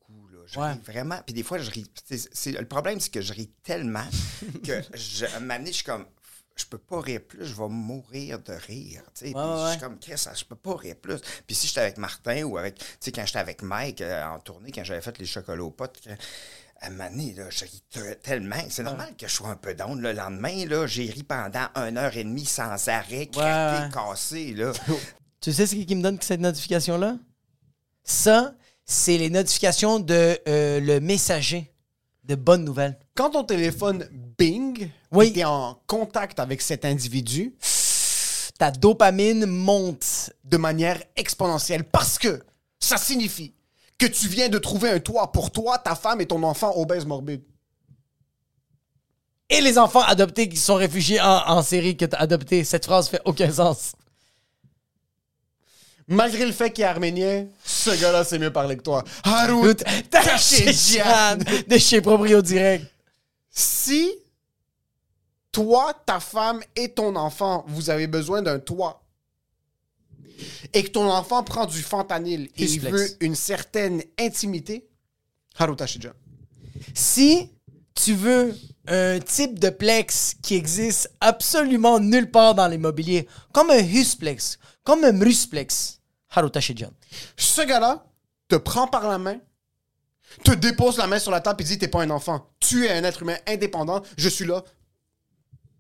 Je 0.53 0.59
Ouais. 0.61 0.73
ris 0.73 0.79
vraiment. 0.87 1.19
Puis 1.25 1.35
des 1.35 1.43
fois, 1.43 1.59
je 1.59 1.71
ris. 1.71 1.87
c'est- 2.33 2.53
le 2.53 2.67
problème, 2.67 3.01
c'est 3.01 3.11
que 3.11 3.21
je 3.21 3.33
ris 3.33 3.51
tellement 3.63 4.05
que 4.65 4.83
je, 4.95 5.25
à 5.27 5.37
un 5.37 5.41
moment 5.41 5.57
donné, 5.59 5.69
je 5.73 5.77
suis 5.77 5.85
comme. 5.85 6.07
Je 6.55 6.67
peux 6.67 6.77
pas 6.79 7.01
rire 7.01 7.23
plus, 7.27 7.47
je 7.47 7.55
vais 7.55 7.69
mourir 7.69 8.39
de 8.39 8.53
rire. 8.53 9.03
Puis 9.19 9.33
ouais, 9.35 9.43
Je 9.67 9.71
suis 9.71 9.81
comme, 9.81 9.99
Chris, 9.99 10.23
je 10.39 10.45
peux 10.45 10.55
pas 10.55 10.77
rire 10.77 10.97
plus. 11.01 11.19
Puis 11.47 11.57
si 11.57 11.67
j'étais 11.67 11.81
avec 11.81 11.97
Martin 11.97 12.43
ou 12.43 12.59
avec. 12.59 12.77
Tu 12.79 12.85
sais, 13.01 13.11
quand 13.13 13.25
j'étais 13.25 13.39
avec 13.39 13.63
Mike 13.63 14.03
euh, 14.03 14.23
en 14.27 14.39
tournée, 14.39 14.71
quand 14.71 14.85
j'avais 14.85 15.01
fait 15.01 15.17
les 15.19 15.25
chocolats 15.25 15.65
aux 15.65 15.71
potes, 15.71 15.99
que- 16.05 16.11
À 16.85 16.91
donné, 16.91 17.33
là, 17.35 17.49
je 17.49 17.65
ris 17.65 17.83
te- 17.89 18.13
tellement. 18.15 18.57
C'est 18.69 18.83
normal 18.83 19.15
que 19.17 19.27
je 19.29 19.33
sois 19.33 19.49
un 19.49 19.57
peu 19.57 19.73
down. 19.73 19.99
Le 20.01 20.13
lendemain, 20.13 20.67
là, 20.67 20.87
j'ai 20.87 21.05
ri 21.07 21.23
pendant 21.23 21.69
une 21.77 21.97
heure 21.97 22.15
et 22.17 22.25
demie 22.25 22.45
sans 22.45 22.89
arrêt, 22.89 23.29
craqué, 23.29 23.91
cassé. 23.95 24.53
Là. 24.53 24.73
Tu 25.41 25.53
sais 25.53 25.67
ce 25.67 25.75
qui 25.75 25.97
me 25.97 26.03
donne 26.03 26.21
cette 26.21 26.41
notification-là? 26.41 27.17
Ça, 28.05 28.55
c'est 28.85 29.19
les 29.19 29.31
notifications 29.31 29.99
de 30.01 30.39
euh, 30.49 30.81
le 30.81 31.01
messager 31.01 31.73
de 32.25 32.35
bonnes 32.35 32.65
nouvelles. 32.65 32.99
Quand 33.15 33.31
ton 33.31 33.45
téléphone 33.45 34.09
bing, 34.39 34.89
Oui. 35.11 35.33
tu 35.33 35.41
es 35.41 35.45
en 35.45 35.79
contact 35.87 36.39
avec 36.41 36.63
cet 36.63 36.85
individu 36.85 37.55
Ta 38.59 38.71
dopamine 38.71 39.47
monte. 39.47 40.31
de 40.45 40.57
manière 40.57 41.03
exponentielle 41.17 41.85
parce 41.85 42.19
que 42.19 42.43
ça 42.79 42.97
signifie 42.97 43.55
que 43.99 44.07
tu 44.07 44.29
viens 44.29 44.49
de 44.49 44.59
trouver 44.59 44.91
un 44.91 44.99
toit 45.01 45.33
pour 45.33 45.51
toi, 45.51 45.79
ta 45.79 45.95
femme 45.95 46.21
et 46.21 46.27
ton 46.27 46.43
enfant 46.43 46.77
obèse 46.77 47.05
morbide. 47.07 47.43
Et 49.49 49.61
les 49.61 49.79
enfants 49.79 50.01
adoptés 50.03 50.49
qui 50.49 50.57
sont 50.57 50.75
réfugiés 50.77 51.21
en, 51.21 51.43
en 51.47 51.63
série 51.63 51.97
que 51.97 52.05
t'as 52.07 52.17
adopté. 52.19 52.65
Cette 52.65 52.85
phrase 52.87 53.09
fait 53.09 53.21
aucun 53.25 53.51
sens. 53.53 53.93
Malgré 56.09 56.45
le 56.45 56.53
fait 56.53 56.71
qu'il 56.71 56.85
est 56.85 56.87
arménien, 56.87 57.47
ce 57.65 57.91
gars-là 57.91 58.25
sait 58.25 58.39
mieux 58.39 58.53
parler 58.53 58.77
que 58.77 58.83
toi. 58.83 59.05
Harout 59.25 59.83
Tachidjian 60.11 61.39
de 61.69 61.79
chez 61.79 62.01
Proprio 62.01 62.43
Direct. 62.43 62.87
Si 63.51 64.11
toi, 65.53 65.95
ta 66.07 66.19
femme 66.19 66.61
et 66.75 66.89
ton 66.89 67.15
enfant, 67.17 67.65
vous 67.69 67.91
avez 67.91 68.07
besoin 68.07 68.43
d'un 68.43 68.59
toit, 68.59 69.03
et 70.73 70.83
que 70.83 70.89
ton 70.89 71.09
enfant 71.09 71.43
prend 71.45 71.67
du 71.67 71.83
fentanyl 71.83 72.49
et 72.57 72.65
il 72.65 72.81
veut 72.81 73.07
une 73.21 73.35
certaine 73.35 74.03
intimité, 74.19 74.89
Harout 75.59 75.77
Tachidjian. 75.77 76.13
Si 76.95 77.51
tu 77.95 78.15
veux 78.15 78.57
un 78.89 79.21
type 79.21 79.59
de 79.59 79.69
plex 79.69 80.35
qui 80.43 80.57
existe 80.57 81.13
absolument 81.21 82.01
nulle 82.01 82.31
part 82.31 82.55
dans 82.55 82.67
l'immobilier, 82.67 83.29
comme 83.53 83.71
un 83.71 83.79
husplex, 83.79 84.59
comme 84.83 85.05
un 85.05 85.17
rusplex, 85.19 85.92
Haruta 86.35 86.61
Shidjan. 86.61 86.91
Ce 87.37 87.63
gars-là 87.63 88.05
te 88.49 88.57
prend 88.57 88.87
par 88.87 89.09
la 89.09 89.19
main, 89.19 89.39
te 90.45 90.53
dépose 90.53 90.99
la 90.99 91.07
main 91.07 91.19
sur 91.19 91.31
la 91.31 91.41
table 91.41 91.63
et 91.63 91.65
dit 91.65 91.79
T'es 91.79 91.89
pas 91.89 92.03
un 92.03 92.11
enfant. 92.11 92.47
Tu 92.61 92.87
es 92.87 92.91
un 92.91 93.05
être 93.05 93.23
humain 93.23 93.37
indépendant. 93.47 94.03
Je 94.17 94.29
suis 94.29 94.45
là 94.45 94.65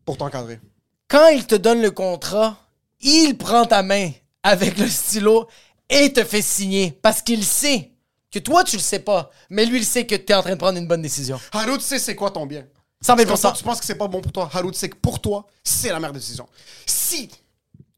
pour 0.05 0.17
t'encadrer. 0.17 0.61
Quand 1.09 1.29
il 1.29 1.47
te 1.47 1.55
donne 1.55 1.83
le 1.83 1.91
contrat, 1.91 2.57
il 3.01 3.37
prend 3.37 3.67
ta 3.67 3.83
main 3.83 4.11
avec 4.43 4.79
le 4.79 4.89
stylo 4.89 5.49
et 5.89 6.13
te 6.13 6.25
fait 6.25 6.43
signer 6.43 6.93
parce 7.03 7.23
qu'il 7.23 7.45
sait 7.45 7.93
que 8.31 8.39
toi, 8.39 8.65
tu 8.65 8.77
le 8.77 8.83
sais 8.83 9.01
pas, 9.01 9.31
mais 9.51 9.67
lui, 9.67 9.79
il 9.79 9.85
sait 9.85 10.07
que 10.07 10.15
tu 10.15 10.33
es 10.33 10.35
en 10.35 10.41
train 10.41 10.53
de 10.53 10.59
prendre 10.59 10.79
une 10.79 10.89
bonne 10.89 11.03
décision. 11.03 11.39
Harout 11.53 11.81
sait 11.81 11.99
c'est 11.99 12.17
quoi 12.17 12.31
ton 12.31 12.47
bien. 12.47 12.67
100 13.03 13.17
000 13.17 13.29
Quand 13.29 13.37
toi, 13.37 13.53
tu 13.53 13.63
penses 13.63 13.81
que 13.81 13.85
c'est 13.85 13.97
pas 13.97 14.09
bon 14.09 14.23
pour 14.23 14.33
toi, 14.33 14.49
Harout 14.53 14.73
sait 14.75 14.89
que 14.89 14.97
pour 14.97 15.21
toi, 15.21 15.47
c'est 15.63 15.91
la 15.91 16.01
meilleure 16.01 16.15
décision. 16.15 16.49
Si 16.87 17.29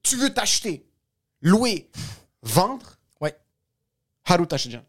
tu 0.02 0.16
veux 0.16 0.34
t'acheter, 0.34 0.84
louer, 1.40 1.88
vendre, 2.44 2.96
Ouais. 3.20 3.36
Harout 4.26 4.46
Tachidjian. 4.46 4.82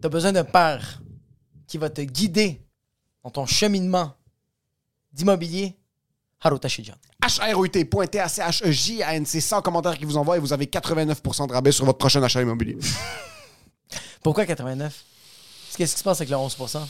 Tu 0.00 0.06
as 0.06 0.08
besoin 0.08 0.32
d'un 0.32 0.44
père 0.44 1.00
qui 1.66 1.78
va 1.78 1.90
te 1.90 2.00
guider 2.00 2.60
dans 3.22 3.30
ton 3.30 3.46
cheminement 3.46 4.14
d'immobilier. 5.12 5.76
Haruta 6.44 6.68
Shidjan. 6.68 6.94
H-R-O-U-T, 7.24 7.84
point 7.84 8.06
T-A-C-H-E-J-A-N-C, 8.06 9.40
100 9.40 9.62
commentaires 9.62 9.96
qui 9.96 10.04
vous 10.04 10.16
envoient 10.16 10.36
et 10.36 10.40
vous 10.40 10.52
avez 10.52 10.66
89% 10.66 11.46
de 11.46 11.52
rabais 11.52 11.70
sur 11.70 11.84
votre 11.84 11.98
prochain 11.98 12.20
achat 12.22 12.42
immobilier. 12.42 12.76
Pourquoi 14.24 14.44
89%? 14.44 14.90
Qu'est-ce 15.76 15.94
qui 15.94 15.98
se 15.98 16.04
passe 16.04 16.20
avec 16.20 16.30
le 16.30 16.36
11%? 16.36 16.80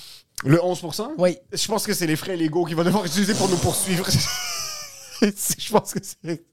Le 0.45 0.57
11%? 0.57 1.11
Oui. 1.19 1.37
Je 1.53 1.67
pense 1.67 1.87
que 1.87 1.93
c'est 1.95 2.07
les 2.07 2.17
frais 2.17 2.37
légaux 2.37 2.65
qu'il 2.65 2.77
va 2.77 2.83
devoir 2.85 3.05
utiliser 3.05 3.35
pour 3.35 3.49
nous 3.49 3.59
poursuivre. 3.59 4.07
Je 5.21 5.71
pense 5.71 5.93
que 5.93 6.01
c'est. 6.03 6.45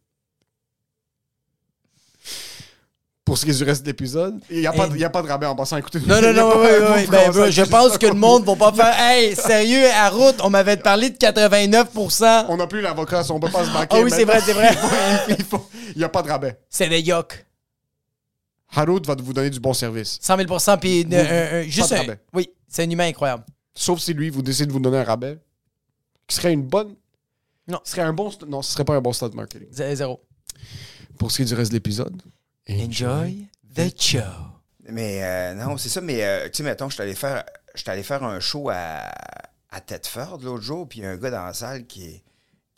Pour 3.29 3.37
ce 3.37 3.45
qui 3.45 3.51
est 3.51 3.57
du 3.57 3.63
reste 3.63 3.83
de 3.83 3.87
l'épisode, 3.89 4.39
il 4.49 4.61
n'y 4.61 4.65
a, 4.65 4.71
a 4.71 5.09
pas 5.11 5.21
de 5.21 5.27
rabais 5.27 5.45
en 5.45 5.55
passant. 5.55 5.77
Écoutez, 5.77 5.99
Non, 5.99 6.19
non, 6.21 6.33
non, 6.33 6.51
oui, 6.55 6.67
oui, 6.81 6.87
oui. 6.95 7.07
Ben, 7.11 7.51
je 7.51 7.61
pense 7.61 7.95
que 7.99 8.07
le 8.07 8.15
monde 8.15 8.43
va 8.43 8.55
pas 8.55 8.73
faire 8.73 8.99
Hey, 8.99 9.35
sérieux, 9.35 9.85
à 9.93 10.09
route, 10.09 10.37
on 10.43 10.49
m'avait 10.49 10.77
parlé 10.77 11.11
de 11.11 11.15
89%. 11.15 12.45
On 12.49 12.57
n'a 12.57 12.65
plus 12.65 12.81
l'avocat, 12.81 13.21
on 13.29 13.39
peut 13.39 13.51
pas 13.51 13.65
se 13.65 13.69
baquer. 13.71 13.97
Ah 13.99 14.01
oui, 14.03 14.09
c'est 14.09 14.25
vrai, 14.25 14.41
c'est 14.43 14.53
vrai. 14.53 14.71
Il 15.95 15.99
n'y 15.99 16.03
a 16.03 16.09
pas 16.09 16.23
de 16.23 16.27
rabais. 16.27 16.59
C'est 16.71 16.89
des 16.89 17.01
yoks. 17.01 17.45
Harout 18.75 19.05
va 19.05 19.15
vous 19.15 19.33
donner 19.33 19.51
du 19.51 19.59
bon 19.59 19.75
service. 19.75 20.17
100 20.21 20.37
000 20.37 20.47
puis 20.81 21.05
euh, 21.13 21.63
juste 21.67 21.91
un- 21.91 21.97
rabais. 21.97 22.19
Oui, 22.33 22.49
c'est 22.67 22.83
un 22.83 22.89
humain 22.89 23.09
incroyable. 23.09 23.43
Sauf 23.75 23.99
si 23.99 24.11
lui, 24.15 24.31
vous 24.31 24.41
décidez 24.41 24.65
de 24.65 24.71
vous 24.71 24.79
donner 24.79 24.97
un 24.97 25.03
rabais, 25.03 25.37
qui 26.25 26.35
serait 26.35 26.51
une 26.51 26.63
bonne. 26.63 26.95
Non. 27.67 27.79
Ce 27.83 27.91
serait 27.91 28.01
un 28.01 28.13
bon. 28.13 28.31
Non, 28.47 28.63
ce 28.63 28.71
serait 28.73 28.85
pas 28.85 28.95
un 28.95 29.01
bon 29.01 29.13
stade 29.13 29.35
marketing. 29.35 29.67
Zéro. 29.71 30.19
Pour 31.19 31.29
ce 31.29 31.35
qui 31.37 31.41
est 31.43 31.45
du 31.45 31.53
reste 31.53 31.69
de 31.71 31.75
l'épisode. 31.77 32.19
Enjoy 32.69 33.47
the 33.75 33.89
show. 33.99 34.19
Mais 34.87 35.23
euh, 35.23 35.53
non, 35.55 35.77
c'est 35.77 35.89
ça. 35.89 36.01
Mais 36.01 36.23
euh, 36.23 36.45
tu 36.45 36.57
sais, 36.57 36.63
mettons, 36.63 36.89
je 36.89 36.95
suis 36.95 37.03
allé 37.03 37.15
faire, 37.15 37.43
allé 37.87 38.03
faire 38.03 38.23
un 38.23 38.39
show 38.39 38.69
à, 38.69 39.09
à 39.71 39.81
Tedford 39.81 40.39
l'autre 40.43 40.63
jour, 40.63 40.87
puis 40.87 40.99
il 40.99 41.03
y 41.03 41.05
a 41.05 41.09
un 41.09 41.17
gars 41.17 41.31
dans 41.31 41.45
la 41.45 41.53
salle 41.53 41.85
qui, 41.85 42.21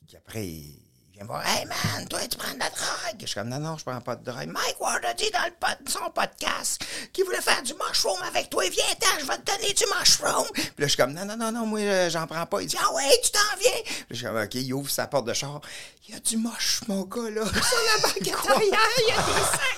qui 0.08 0.16
après, 0.16 0.48
il, 0.48 0.81
il 1.22 1.24
me 1.24 1.28
voir 1.28 1.46
Hey 1.48 1.66
man, 1.66 2.08
toi, 2.08 2.20
tu 2.30 2.38
prends 2.38 2.54
de 2.54 2.60
la 2.60 2.70
drogue. 2.70 3.18
Je 3.20 3.26
suis 3.28 3.36
comme 3.36 3.50
Non, 3.50 3.60
non, 3.60 3.78
je 3.78 3.84
prends 3.84 4.02
pas 4.02 4.16
de 4.16 4.24
drogue. 4.24 4.48
Mike 4.48 4.80
Ward 4.80 5.06
a 5.06 5.14
dit 5.14 5.30
dans 5.32 5.46
le 5.46 5.52
pod- 5.60 5.88
son 5.90 6.10
podcast 6.10 6.82
qu'il 7.14 7.24
voulait 7.26 7.42
faire 7.42 7.62
du 7.62 7.74
mushroom 7.74 8.22
avec 8.28 8.50
toi. 8.50 8.64
Viens-t'en, 8.70 9.20
je 9.20 9.26
vais 9.26 9.38
te 9.38 9.52
donner 9.52 9.74
du 9.74 9.84
mushroom. 9.98 10.48
Puis 10.54 10.64
là, 10.64 10.72
je 10.80 10.86
suis 10.88 10.98
comme 10.98 11.14
Non, 11.14 11.26
non, 11.26 11.38
non, 11.38 11.52
non, 11.52 11.66
moi, 11.66 11.80
euh, 11.80 12.10
j'en 12.10 12.26
prends 12.28 12.46
pas. 12.46 12.62
Il 12.62 12.68
dit 12.68 12.78
Ah 12.80 12.92
ouais, 12.94 13.20
tu 13.24 13.32
t'en 13.32 13.40
viens. 13.60 13.82
Puis 13.84 13.94
là, 14.00 14.06
je 14.10 14.16
suis 14.16 14.26
comme 14.26 14.38
OK, 14.42 14.56
il 14.56 14.74
ouvre 14.74 14.90
sa 14.90 15.08
porte 15.08 15.26
de 15.28 15.34
char. 15.34 15.62
Il 16.08 16.16
y 16.16 16.18
a 16.18 16.20
du 16.20 16.38
moche, 16.38 16.82
mon 16.88 17.04
gars, 17.04 17.30
là. 17.30 17.46
Sur 17.46 17.54
la 17.54 18.08
banquette 18.08 18.50
arrière, 18.50 18.80
il 18.98 19.08
y 19.08 19.12
a 19.12 19.16
des 19.18 19.42
sacs. 19.42 19.78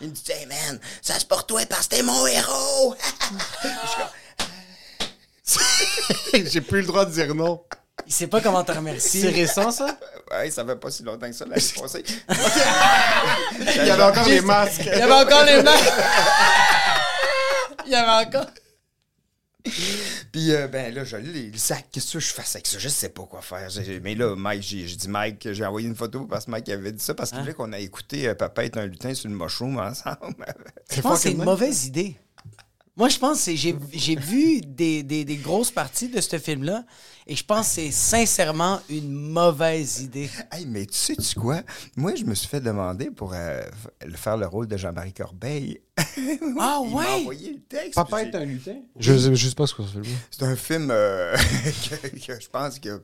Il 0.00 0.08
me 0.08 0.12
dit 0.12 0.32
Hey 0.32 0.46
man, 0.46 0.80
ça 1.00 1.14
c'est 1.18 1.28
pour 1.28 1.46
toi 1.46 1.64
parce 1.66 1.86
que 1.86 1.96
t'es 1.96 2.02
mon 2.02 2.26
héros. 2.26 2.96
Je 3.62 3.68
suis 5.48 5.56
comme 6.32 6.46
J'ai 6.46 6.60
plus 6.60 6.80
le 6.80 6.86
droit 6.88 7.04
de 7.04 7.12
dire 7.12 7.32
non. 7.34 7.62
Il 8.04 8.12
sait 8.12 8.26
pas 8.26 8.40
comment 8.40 8.62
te 8.62 8.72
C'est 8.72 8.78
remercier. 8.78 9.28
récent, 9.30 9.70
ça? 9.70 9.98
Ouais, 10.30 10.50
ça 10.50 10.64
fait 10.64 10.76
pas 10.76 10.90
si 10.90 11.02
longtemps 11.02 11.28
que 11.28 11.32
ça, 11.34 11.44
l'année 11.46 11.62
passée. 11.80 12.04
Il 13.60 13.86
y 13.86 13.90
avait 13.90 14.02
encore 14.02 14.28
les 14.28 14.40
masques. 14.40 14.82
Il 14.84 14.98
y 14.98 15.02
avait 15.02 15.12
encore 15.12 15.44
les 15.44 15.62
mains. 15.62 15.72
Il 17.86 17.92
y 17.92 17.94
avait 17.94 18.26
encore. 18.28 18.46
Puis, 20.30 20.52
euh, 20.52 20.68
ben 20.68 20.94
là, 20.94 21.02
je 21.02 21.16
l'ai, 21.16 21.50
le 21.50 21.58
sac, 21.58 21.86
qu'est-ce 21.90 22.12
que 22.12 22.20
je 22.20 22.32
fasse 22.32 22.54
avec 22.54 22.68
ça? 22.68 22.78
Je 22.78 22.88
sais 22.88 23.08
pas 23.08 23.24
quoi 23.24 23.40
faire. 23.42 23.68
Mais 24.02 24.14
là, 24.14 24.36
Mike, 24.36 24.62
j'ai 24.62 24.84
dit 24.84 25.08
Mike, 25.08 25.52
j'ai 25.52 25.64
envoyé 25.66 25.88
une 25.88 25.96
photo 25.96 26.24
parce 26.26 26.44
que 26.44 26.52
Mike 26.52 26.68
avait 26.68 26.92
dit 26.92 27.02
ça, 27.02 27.14
parce 27.14 27.30
qu'il 27.30 27.40
voulait 27.40 27.54
qu'on 27.54 27.72
a 27.72 27.78
écouté 27.80 28.28
euh, 28.28 28.34
Papa 28.36 28.64
est 28.64 28.76
un 28.76 28.86
lutin 28.86 29.12
sur 29.14 29.28
le 29.28 29.34
mushroom 29.34 29.78
ensemble. 29.78 30.46
Je 30.92 31.00
pense 31.00 31.14
que 31.16 31.22
c'est 31.24 31.32
une 31.32 31.42
mauvaise 31.42 31.86
idée. 31.86 32.16
Moi, 32.96 33.10
je 33.10 33.18
pense 33.18 33.36
que 33.38 33.44
c'est- 33.44 33.56
j'ai 33.56 33.76
j'ai 33.92 34.16
vu 34.16 34.60
des, 34.62 35.02
des- 35.02 35.24
des 35.26 35.36
grosses 35.36 35.70
parties 35.70 36.08
de 36.08 36.18
ce 36.20 36.38
film-là 36.38 36.84
et 37.26 37.36
je 37.36 37.44
pense 37.44 37.68
que 37.68 37.74
c'est 37.74 37.90
sincèrement 37.90 38.80
une 38.88 39.10
mauvaise 39.12 40.00
idée. 40.00 40.30
hey, 40.50 40.64
mais 40.66 40.86
tu 40.86 40.94
sais-tu 40.96 41.38
quoi? 41.38 41.60
Moi, 41.96 42.14
je 42.14 42.24
me 42.24 42.34
suis 42.34 42.48
fait 42.48 42.60
demander 42.60 43.10
pour 43.10 43.32
euh, 43.34 43.60
faire 44.14 44.38
le 44.38 44.46
rôle 44.46 44.66
de 44.66 44.76
Jean-Marie 44.78 45.12
Corbeil. 45.12 45.80
Ah 46.58 46.80
Il 46.82 46.90
m'a 46.94 47.00
ouais? 47.00 47.20
envoyé 47.20 47.52
le 47.52 47.60
texte. 47.60 47.94
Papa 47.94 48.22
est 48.22 48.34
un 48.34 48.44
lutin? 48.44 48.76
Je 48.98 49.34
je 49.34 49.48
sais 49.48 49.54
pas 49.54 49.66
ce 49.66 49.74
que 49.74 49.82
ça 49.82 49.88
fait. 50.02 50.08
C'est 50.30 50.42
un 50.44 50.56
film 50.56 50.88
euh, 50.90 51.36
que, 51.90 52.06
que 52.26 52.40
je 52.40 52.48
pense 52.48 52.78
que 52.78 53.02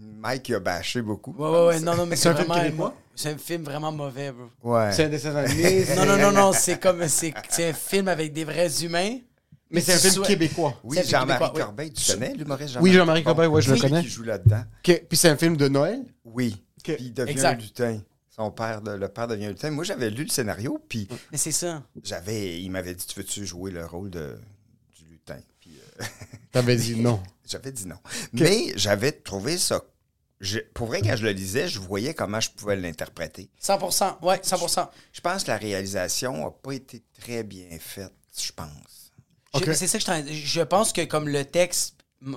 Mike 0.00 0.50
a 0.50 0.60
bâché 0.60 1.02
beaucoup. 1.02 1.34
Ouais, 1.36 1.48
ouais, 1.50 1.66
ouais. 1.68 1.80
Non, 1.80 1.96
non, 1.96 2.06
mais 2.06 2.16
C'est 2.16 2.28
un 2.28 2.36
film 2.36 2.52
québécois? 2.52 2.94
C'est 3.14 3.30
un 3.30 3.38
film 3.38 3.64
vraiment 3.64 3.92
mauvais, 3.92 4.32
bro. 4.32 4.48
Ouais. 4.74 4.92
C'est 4.92 5.04
un 5.04 5.08
dessin 5.08 5.34
animé. 5.36 5.84
Non, 5.96 6.06
non, 6.06 6.16
non, 6.16 6.32
non. 6.32 6.52
C'est 6.52 6.78
comme. 6.80 7.06
C'est 7.08 7.34
c'est 7.50 7.70
un 7.70 7.72
film 7.74 8.08
avec 8.08 8.32
des 8.32 8.44
vrais 8.44 8.82
humains. 8.84 9.18
Mais 9.70 9.80
c'est 9.80 9.94
un 9.94 9.98
film 10.10 10.24
québécois. 10.24 10.78
Oui, 10.84 10.98
Jean-Marie 11.04 11.44
oui. 11.54 11.60
Corbeil, 11.60 11.92
tu 11.92 12.12
connais 12.12 12.34
l'humoriste 12.34 12.74
Jean-Marie 12.74 12.90
Oui, 12.90 12.96
Jean-Marie 12.96 13.24
Corbeil, 13.24 13.46
ouais, 13.48 13.62
je 13.62 13.72
le 13.72 13.80
connais. 13.80 14.02
qui 14.02 14.08
joue 14.08 14.22
là-dedans. 14.22 14.62
Puis 14.82 15.00
c'est 15.12 15.30
un 15.30 15.36
film 15.36 15.56
de 15.56 15.66
Noël? 15.68 16.02
Oui. 16.24 16.62
Puis 16.84 16.96
il 17.00 17.14
devient 17.14 17.30
Exact. 17.30 17.58
un 17.58 17.62
lutin. 17.62 18.00
Son 18.28 18.50
père, 18.50 18.80
de- 18.82 18.92
le 18.92 19.08
père 19.08 19.28
devient 19.28 19.46
un 19.46 19.50
lutin. 19.50 19.70
Moi, 19.70 19.84
j'avais 19.84 20.10
lu 20.10 20.24
le 20.24 20.28
scénario, 20.30 20.78
puis 20.88 21.08
Mais 21.30 21.38
c'est 21.38 21.52
ça. 21.52 21.82
j'avais, 22.02 22.60
il 22.60 22.70
m'avait 22.70 22.94
dit, 22.94 23.06
tu 23.06 23.18
veux-tu 23.18 23.46
jouer 23.46 23.70
le 23.70 23.84
rôle 23.86 24.10
de, 24.10 24.38
du 24.98 25.04
lutin? 25.10 25.38
Puis 25.60 25.70
euh, 26.00 26.04
T'avais 26.50 26.76
dit 26.76 26.96
non. 27.00 27.22
J'avais 27.52 27.72
dit 27.72 27.86
non. 27.86 27.96
Mais 28.32 28.72
j'avais 28.76 29.12
trouvé 29.12 29.58
ça... 29.58 29.82
je- 30.40 30.58
pour 30.74 30.86
vrai, 30.88 31.00
quand 31.02 31.16
je 31.16 31.22
le 31.24 31.30
lisais, 31.32 31.68
je 31.68 31.78
voyais 31.78 32.14
comment 32.14 32.40
je 32.40 32.50
pouvais 32.50 32.76
l'interpréter. 32.76 33.48
100%. 33.62 34.16
Ouais, 34.24 34.36
100%. 34.38 34.88
Je 35.12 35.20
pense 35.20 35.44
que 35.44 35.50
la 35.50 35.56
réalisation 35.58 36.36
n'a 36.44 36.50
pas 36.50 36.72
été 36.72 37.02
très 37.20 37.42
bien 37.44 37.66
faite, 37.78 38.12
je 38.40 38.52
pense. 38.52 39.12
C'est 39.74 39.86
ça 39.86 39.98
que 39.98 40.26
je 40.32 40.34
Je 40.34 40.62
pense 40.62 40.92
que 40.92 41.04
comme 41.04 41.28
le 41.28 41.44
texte 41.44 41.94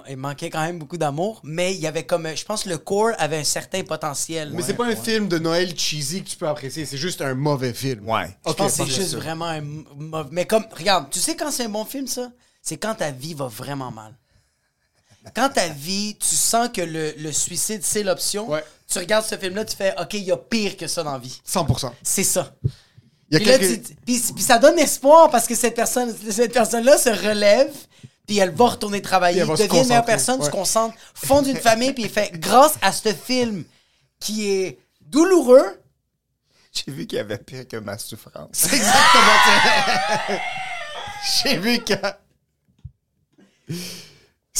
il 0.09 0.17
manquait 0.17 0.49
quand 0.49 0.61
même 0.65 0.79
beaucoup 0.79 0.97
d'amour, 0.97 1.39
mais 1.43 1.75
il 1.75 1.79
y 1.79 1.85
avait 1.85 2.05
comme. 2.07 2.27
Je 2.35 2.43
pense 2.43 2.63
que 2.63 2.69
le 2.69 2.79
core 2.79 3.11
avait 3.19 3.37
un 3.37 3.43
certain 3.43 3.83
potentiel. 3.83 4.51
Mais 4.51 4.63
c'est 4.63 4.73
pas 4.73 4.87
un 4.87 4.95
film 4.95 5.27
de 5.27 5.37
Noël 5.37 5.77
cheesy 5.77 6.23
que 6.23 6.29
tu 6.29 6.37
peux 6.37 6.47
apprécier, 6.47 6.85
c'est 6.87 6.97
juste 6.97 7.21
un 7.21 7.35
mauvais 7.35 7.71
film. 7.71 8.09
Ouais. 8.09 8.35
Je 8.47 8.53
pense 8.53 8.77
que 8.77 8.83
c'est 8.83 8.91
juste 8.91 9.13
vraiment 9.13 9.45
un 9.45 9.61
mauvais. 9.61 10.29
Mais 10.31 10.45
comme, 10.45 10.65
regarde, 10.71 11.11
tu 11.11 11.19
sais 11.19 11.35
quand 11.35 11.51
c'est 11.51 11.65
un 11.65 11.69
bon 11.69 11.85
film, 11.85 12.07
ça? 12.07 12.31
c'est 12.63 12.77
quand 12.77 12.95
ta 12.95 13.11
vie 13.11 13.35
va 13.35 13.45
vraiment 13.45 13.91
mal. 13.91 14.17
Quand 15.33 15.49
ta 15.49 15.67
vie, 15.69 16.15
tu 16.19 16.35
sens 16.35 16.69
que 16.73 16.81
le, 16.81 17.13
le 17.17 17.31
suicide, 17.31 17.81
c'est 17.83 18.03
l'option, 18.03 18.49
Ouais. 18.49 18.63
tu 18.91 18.97
regardes 18.99 19.25
ce 19.25 19.35
film-là, 19.37 19.65
tu 19.65 19.75
fais 19.75 19.93
OK, 19.99 20.13
il 20.13 20.23
y 20.23 20.31
a 20.31 20.37
pire 20.37 20.77
que 20.77 20.87
ça 20.87 21.03
dans 21.03 21.13
la 21.13 21.17
vie. 21.19 21.41
100%. 21.47 21.91
C'est 22.03 22.23
ça. 22.23 22.53
Puis, 22.61 22.71
là, 23.31 23.57
quelques- 23.57 23.83
tu- 23.87 23.95
puis- 24.05 24.23
puis 24.35 24.43
ça 24.43 24.59
donne 24.59 24.77
espoir 24.77 25.29
parce 25.31 25.47
que 25.47 25.55
cette 25.55 25.75
personne, 25.75 26.15
cette 26.29 26.53
personne-là 26.53 26.97
se 26.97 27.09
relève, 27.09 27.73
puis 28.27 28.37
elle 28.37 28.51
va 28.51 28.67
retourner 28.69 29.01
travailler, 29.01 29.39
elle 29.41 29.47
se 29.57 29.63
devient 29.63 29.81
une 29.81 29.87
meilleure 29.87 30.05
personne, 30.05 30.39
se 30.39 30.45
ouais. 30.45 30.51
concentre, 30.51 30.95
fonde 31.15 31.47
une 31.47 31.57
famille, 31.57 31.93
puis 31.93 32.03
il 32.03 32.09
fait 32.09 32.31
grâce 32.39 32.75
à 32.81 32.91
ce 32.91 33.13
film 33.13 33.63
qui 34.19 34.49
est 34.51 34.79
douloureux. 35.01 35.81
J'ai 36.71 36.91
vu 36.91 37.07
qu'il 37.07 37.17
y 37.17 37.21
avait 37.21 37.37
pire 37.37 37.67
que 37.67 37.77
ma 37.77 37.97
souffrance. 37.97 38.49
C'est 38.51 38.67
exactement 38.75 39.39
ça. 39.45 40.33
J'ai 41.43 41.57
vu 41.57 41.79
que. 41.79 41.93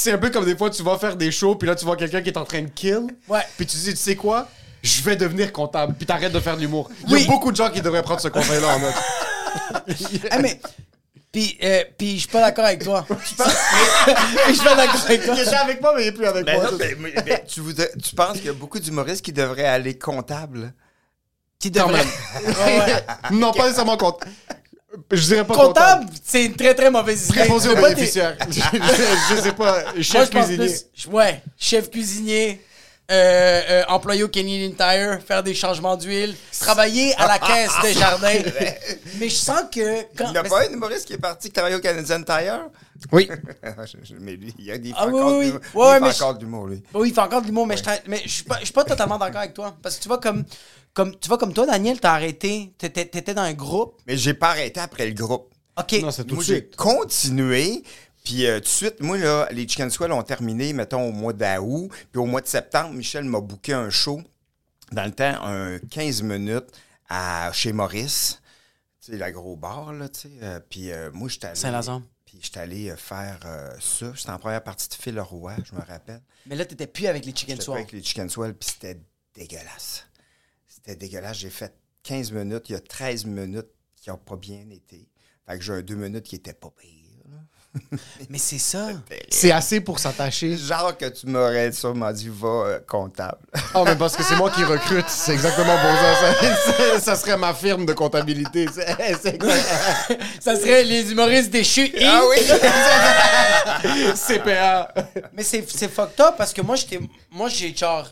C'est 0.06 0.12
un 0.12 0.20
peu 0.20 0.30
comme 0.30 0.46
des 0.46 0.56
fois, 0.56 0.70
tu 0.70 0.84
vas 0.84 1.00
faire 1.00 1.16
des 1.16 1.32
shows, 1.32 1.56
puis 1.56 1.68
là, 1.68 1.74
tu 1.74 1.84
vois 1.84 1.96
quelqu'un 1.98 2.22
qui 2.22 2.30
est 2.30 2.38
en 2.38 2.44
train 2.46 2.62
de 2.62 2.68
kill. 2.70 3.08
Ouais. 3.28 3.40
Puis 3.58 3.66
tu 3.66 3.76
dis, 3.76 3.90
tu 3.90 3.96
sais 3.96 4.16
quoi? 4.16 4.48
Je 4.84 5.02
vais 5.02 5.16
devenir 5.16 5.52
comptable. 5.52 5.96
Puis 5.98 6.06
t'arrêtes 6.06 6.32
de 6.32 6.40
faire 6.40 6.56
de 6.56 6.62
l'humour. 6.62 6.92
Il 7.06 7.10
y 7.10 7.14
a 7.14 7.18
Oui. 7.18 7.26
beaucoup 7.26 7.52
de 7.52 7.56
gens 7.58 7.72
qui 7.72 7.82
devraient 7.82 8.04
prendre 8.04 8.22
ce 8.22 8.28
conseil-là 8.28 8.68
en 8.76 8.80
note. 8.82 8.94
Ah, 10.30 10.38
mais. 10.38 10.60
Puis, 11.32 11.58
euh, 11.64 11.84
puis 11.98 12.16
je 12.18 12.20
suis 12.20 12.28
pas 12.28 12.42
d'accord 12.42 12.66
avec 12.66 12.84
toi. 12.84 13.04
Je 14.48 14.54
suis 14.54 14.64
pas 14.64 14.76
d'accord 14.76 15.02
avec 15.06 15.26
toi. 15.26 15.34
Il 15.36 15.42
est 15.42 15.54
avec 15.56 15.82
moi, 15.82 15.94
mais 15.96 16.04
il 16.04 16.08
est 16.10 16.12
plus 16.12 16.26
avec 16.28 16.46
Ben 16.46 16.56
moi. 16.62 16.70
non, 16.72 16.78
mais- 17.00 17.44
tu, 17.48 17.62
voudrais- 17.62 17.92
tu 18.04 18.14
penses 18.14 18.34
qu'il 18.38 18.46
y 18.46 18.50
a 18.50 18.54
beaucoup 18.54 18.78
d'humoristes 18.80 19.26
qui 19.26 19.34
devraient 19.34 19.66
aller 19.66 19.98
comptable? 19.98 20.72
Qui 21.58 21.72
Quand 21.72 21.88
devrait- 21.88 22.06
même. 22.06 22.56
Ouais, 22.56 22.78
ouais. 22.80 23.06
non, 23.32 23.52
pas 23.54 23.64
nécessairement 23.64 23.98
comptable. 23.98 24.32
Je 25.12 25.22
dirais 25.22 25.46
pas 25.46 25.54
Comptable, 25.56 26.06
c'est 26.24 26.46
une 26.46 26.56
très 26.56 26.74
très 26.76 26.90
mauvaise 26.92 27.28
idée. 27.30 27.40
Préposé 27.40 27.70
aux 27.70 27.76
des- 27.76 27.82
bénéficiaires. 27.82 28.38
je, 28.50 28.54
je- 28.60 29.36
je 29.36 29.42
sais 29.42 29.52
pas. 29.54 29.84
Moi, 29.94 30.02
Chef 30.02 30.26
je 30.26 30.30
cuisinier. 30.40 30.58
plus- 30.94 31.08
ouais, 31.12 31.44
chef 31.58 31.90
cuisinier, 31.90 32.62
euh, 33.12 33.62
euh, 33.70 33.84
employé 33.90 34.24
au 34.24 34.28
Canadian 34.30 34.72
Tire, 34.72 35.20
faire 35.28 35.44
des 35.44 35.54
changements 35.54 35.96
d'huile, 35.96 36.36
travailler 36.60 37.14
à 37.16 37.28
la 37.28 37.38
caisse 37.40 37.72
de 37.84 37.90
jardin. 38.00 38.34
Mais 39.20 39.30
je 39.30 39.36
sens 39.36 39.62
que 39.72 40.02
quand. 40.18 40.26
Il 40.28 40.32
n'y 40.32 40.38
a 40.38 40.44
pas 40.44 40.68
un 40.68 40.72
humoriste 40.72 41.06
qui 41.06 41.14
est 41.14 41.18
parti 41.18 41.50
qui 41.50 41.54
travaille 41.54 41.76
au 41.76 41.80
Canadian 41.80 42.24
Tire? 42.24 42.62
Oui. 43.12 43.30
Mais 44.20 44.36
lui, 44.38 44.54
il 44.58 44.66
y 44.66 44.72
a 44.72 44.78
des 44.78 44.92
Ah 44.98 45.06
oui, 45.08 45.14
encore 45.22 45.38
oui, 45.38 45.52
Ouais, 45.52 45.88
il 45.88 45.94
fait 45.94 46.00
mais 46.02 46.12
je- 46.12 46.16
encore 46.24 46.34
de 46.36 46.40
l'humour, 46.40 46.68
lui. 46.68 46.82
Oui, 46.94 47.10
il 47.10 47.14
fait 47.14 47.22
encore 47.22 47.42
de 47.42 47.48
l'humour, 47.48 47.68
mais 47.68 47.78
je 47.78 47.84
tra- 47.84 48.02
mais 48.08 48.22
je 48.26 48.30
suis 48.30 48.44
pas, 48.44 48.58
je 48.60 48.66
suis 48.66 48.74
pas 48.74 48.84
totalement 48.86 49.18
d'accord 49.20 49.42
avec 49.42 49.54
toi. 49.54 49.76
Parce 49.84 49.98
que 49.98 50.02
tu 50.02 50.08
vois, 50.08 50.18
comme, 50.20 50.44
comme, 50.96 51.16
tu 51.20 51.28
vois, 51.28 51.38
comme 51.38 51.54
toi, 51.54 51.68
Daniel, 51.68 52.00
t'as 52.00 52.14
arrêté, 52.14 52.74
t'étais, 52.78 53.06
t'étais 53.06 53.34
dans 53.36 53.42
un 53.44 53.54
groupe. 53.54 54.02
Mais 54.08 54.18
j'ai 54.18 54.34
pas 54.34 54.50
arrêté 54.50 54.80
après 54.80 55.06
le 55.06 55.14
groupe. 55.14 55.54
OK. 55.78 55.92
Non, 56.02 56.10
c'est 56.10 56.24
tout 56.24 56.30
de 56.30 56.36
Moi, 56.36 56.44
j'ai 56.44 56.56
suite. 56.56 56.76
continué. 56.78 57.84
Puis 58.24 58.48
euh, 58.48 58.56
tout 58.60 58.64
de 58.64 58.68
suite, 58.70 59.02
moi, 59.02 59.18
là, 59.18 59.48
les 59.52 59.68
Chicken 59.68 59.90
Swell 59.92 60.12
ont 60.14 60.24
terminé, 60.24 60.72
mettons, 60.74 61.08
au 61.08 61.12
mois 61.12 61.34
d'août. 61.34 61.92
Puis 62.12 62.20
au 62.20 62.26
mois 62.26 62.40
de 62.42 62.48
septembre, 62.48 62.94
Michel 62.94 63.26
m'a 63.26 63.42
booké 63.42 63.74
un 63.74 63.90
show, 63.90 64.22
dans 64.94 65.04
le 65.04 65.12
temps, 65.12 65.36
un 65.44 65.80
15 65.80 66.22
minutes 66.24 66.72
à, 67.10 67.52
chez 67.54 67.74
Maurice. 67.74 68.42
Tu 69.06 69.12
sais, 69.12 69.18
la 69.18 69.32
gros 69.34 69.58
bar, 69.58 69.92
là, 69.94 70.08
tu 70.10 70.22
sais. 70.22 70.32
Euh, 70.42 70.60
puis 70.70 70.92
euh, 70.92 71.12
moi, 71.14 71.28
j'étais 71.28 71.48
allé... 71.48 71.56
Saint-Lazare. 71.60 72.02
Puis 72.26 72.40
j'étais 72.42 72.62
allé 72.62 72.94
faire 72.98 73.40
euh, 73.46 73.70
ça. 73.82 74.14
C'était 74.16 74.32
en 74.32 74.40
première 74.40 74.64
partie 74.64 74.88
de 74.90 74.94
Phil 74.96 75.20
Roy, 75.20 75.54
je 75.70 75.76
me 75.76 75.82
rappelle. 75.86 76.22
Mais 76.48 76.56
là, 76.56 76.66
t'étais 76.66 76.88
plus 76.88 77.06
avec 77.08 77.26
les 77.26 77.32
Chicken 77.36 77.56
J'étais 77.56 77.64
Swell. 77.66 77.76
pas 77.76 77.80
avec 77.82 77.92
les 77.92 78.02
Chicken 78.02 78.30
Swell, 78.30 78.56
puis 78.56 78.70
c'était 78.72 79.00
dégueulasse. 79.36 80.06
C'était 80.86 80.98
dégueulasse. 80.98 81.38
J'ai 81.38 81.50
fait 81.50 81.74
15 82.04 82.32
minutes. 82.32 82.70
Il 82.70 82.74
y 82.74 82.76
a 82.76 82.80
13 82.80 83.26
minutes 83.26 83.70
qui 83.96 84.10
n'ont 84.10 84.18
pas 84.18 84.36
bien 84.36 84.66
été. 84.70 85.08
Fait 85.48 85.58
que 85.58 85.64
j'ai 85.64 85.74
un 85.74 85.82
2 85.82 85.96
minutes 85.96 86.24
qui 86.24 86.36
était 86.36 86.54
pas 86.54 86.70
pire. 86.80 86.92
Mais 88.30 88.38
c'est 88.38 88.60
ça. 88.60 88.90
C'est 89.30 89.52
assez 89.52 89.82
pour 89.82 90.00
s'attacher. 90.00 90.56
Genre 90.56 90.96
que 90.96 91.06
tu 91.10 91.28
m'aurais 91.28 91.72
sûrement 91.72 92.12
dit, 92.12 92.30
va 92.30 92.48
euh, 92.48 92.80
comptable. 92.88 93.40
Ah, 93.74 93.84
mais 93.84 93.98
parce 93.98 94.16
que 94.16 94.24
c'est 94.24 94.38
moi 94.38 94.50
qui 94.50 94.64
recrute. 94.64 95.10
C'est 95.10 95.34
exactement 95.34 95.76
pour 95.76 95.92
ça. 95.98 96.34
Ça, 96.56 97.00
ça 97.02 97.16
serait 97.18 97.36
ma 97.36 97.54
firme 97.54 97.86
de 97.86 97.92
comptabilité. 97.92 98.68
Ça 100.40 100.56
serait 100.56 100.86
les 100.86 101.12
humoristes 101.12 101.50
déchus. 101.52 101.92
ah 102.02 102.22
oui! 102.30 102.38
CPA. 104.16 104.94
Mais 105.34 105.44
c'est, 105.44 105.70
c'est 105.70 105.90
fucked 105.90 106.22
up 106.22 106.36
parce 106.38 106.54
que 106.54 106.62
moi, 106.62 106.78
j'étais. 106.78 107.00
Moi, 107.32 107.50
j'ai 107.50 107.76
genre. 107.76 108.08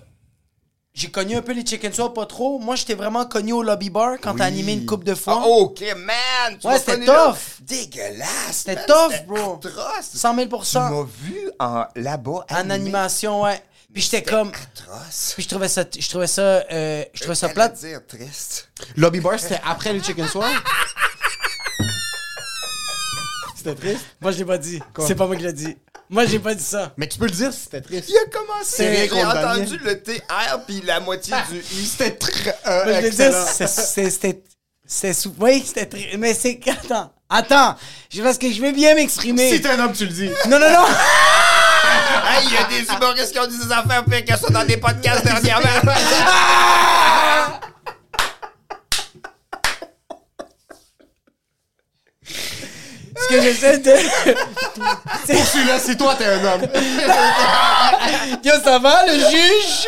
J'ai 0.95 1.09
connu 1.09 1.35
un 1.35 1.41
peu 1.41 1.53
les 1.53 1.65
Chicken 1.65 1.91
Swell, 1.91 2.13
pas 2.13 2.27
trop. 2.27 2.59
Moi, 2.59 2.75
j'étais 2.75 2.93
vraiment 2.93 3.25
connu 3.25 3.51
au 3.51 3.63
lobby 3.63 3.89
bar 3.89 4.17
quand 4.21 4.35
t'as 4.35 4.45
animé 4.45 4.73
une 4.73 4.85
coupe 4.85 5.03
de 5.03 5.15
fois. 5.15 5.41
Ah, 5.43 5.47
OK, 5.47 5.81
man! 5.97 6.59
Tu 6.59 6.67
Ouais, 6.67 6.77
c'était 6.77 7.03
tough. 7.03 7.35
Dégueulasse! 7.61 8.27
C'était 8.51 8.85
tough, 8.85 9.25
bro. 9.25 9.55
Atroce! 9.55 10.11
100 10.13 10.35
000 10.35 10.47
Tu 10.47 10.77
m'as 10.77 11.03
vu 11.23 11.49
en, 11.59 11.85
là-bas. 11.95 12.45
En 12.47 12.55
animé. 12.55 12.73
animation, 12.75 13.41
ouais. 13.41 13.59
Puis 13.91 14.03
j'étais 14.03 14.21
comme. 14.21 14.49
Atroce. 14.49 15.31
Puis 15.33 15.43
je 15.43 15.49
trouvais 15.49 15.67
ça, 15.67 15.83
je 15.97 16.09
trouvais 16.09 16.27
ça, 16.27 16.41
euh, 16.41 17.03
je 17.11 17.19
trouvais 17.21 17.35
ça 17.35 17.49
plate. 17.49 17.73
dire 17.79 18.05
triste. 18.07 18.69
Lobby 18.95 19.19
Bar, 19.19 19.39
c'était 19.39 19.61
après 19.65 19.93
les 19.93 20.03
Chicken 20.03 20.27
Swell? 20.27 20.45
C'était 23.55 23.75
triste? 23.75 24.05
Moi, 24.21 24.31
je 24.33 24.39
l'ai 24.39 24.45
pas 24.45 24.57
dit. 24.57 24.79
C'est 25.07 25.15
pas 25.15 25.25
moi 25.25 25.37
qui 25.37 25.43
l'ai 25.43 25.53
dit. 25.53 25.77
Moi, 26.09 26.25
j'ai 26.25 26.39
pas 26.39 26.53
dit 26.53 26.63
ça. 26.63 26.91
Mais 26.97 27.07
tu 27.07 27.17
peux 27.17 27.25
le 27.25 27.31
dire 27.31 27.51
si 27.53 27.61
c'était 27.61 27.81
triste. 27.81 28.09
Il 28.09 28.15
a 28.17 28.29
commencé. 28.29 29.09
J'ai 29.11 29.23
entendu 29.23 29.77
le 29.83 30.01
TR 30.01 30.59
puis 30.67 30.81
la 30.85 30.99
moitié 30.99 31.33
du 31.49 31.57
I. 31.59 31.85
C'était 31.97 32.11
très 32.11 32.55
euh, 32.67 32.85
Moi, 32.85 33.01
je 33.01 33.65
c'était. 33.67 34.43
C'est 34.85 35.13
sou- 35.13 35.33
Oui, 35.39 35.63
c'était 35.65 35.85
très. 35.85 36.17
Mais 36.17 36.33
c'est. 36.33 36.59
Attends. 36.69 37.13
Attends. 37.29 37.75
Je- 38.13 38.21
Parce 38.21 38.37
que 38.37 38.51
je 38.51 38.61
vais 38.61 38.73
bien 38.73 38.93
m'exprimer. 38.95 39.49
Si 39.49 39.61
t'es 39.61 39.69
un 39.69 39.79
homme, 39.79 39.93
tu 39.93 40.05
le 40.05 40.11
dis. 40.11 40.29
Non, 40.47 40.59
non, 40.59 40.69
non. 40.69 40.85
Hey, 42.25 42.45
il 42.47 42.53
y 42.53 42.57
a 42.57 42.63
des 42.65 42.89
humoristes 42.91 43.31
qui 43.31 43.39
ont 43.39 43.47
dit 43.47 43.57
des 43.57 43.71
affaires 43.71 44.03
pires 44.05 44.23
que 44.25 44.37
ça 44.39 44.47
dans 44.49 44.65
des 44.65 44.77
podcasts 44.77 45.23
dernièrement. 45.23 45.91
Ce 53.23 53.27
que 53.29 53.41
j'essaie 53.41 53.77
de. 53.79 53.91
C'est- 55.25 55.35
Celui-là, 55.43 55.79
c'est 55.79 55.95
toi, 55.97 56.15
t'es 56.17 56.25
un 56.25 56.43
homme. 56.43 56.61
Yo, 58.43 58.51
ça 58.63 58.79
va, 58.79 59.05
le 59.07 59.13
juge? 59.19 59.87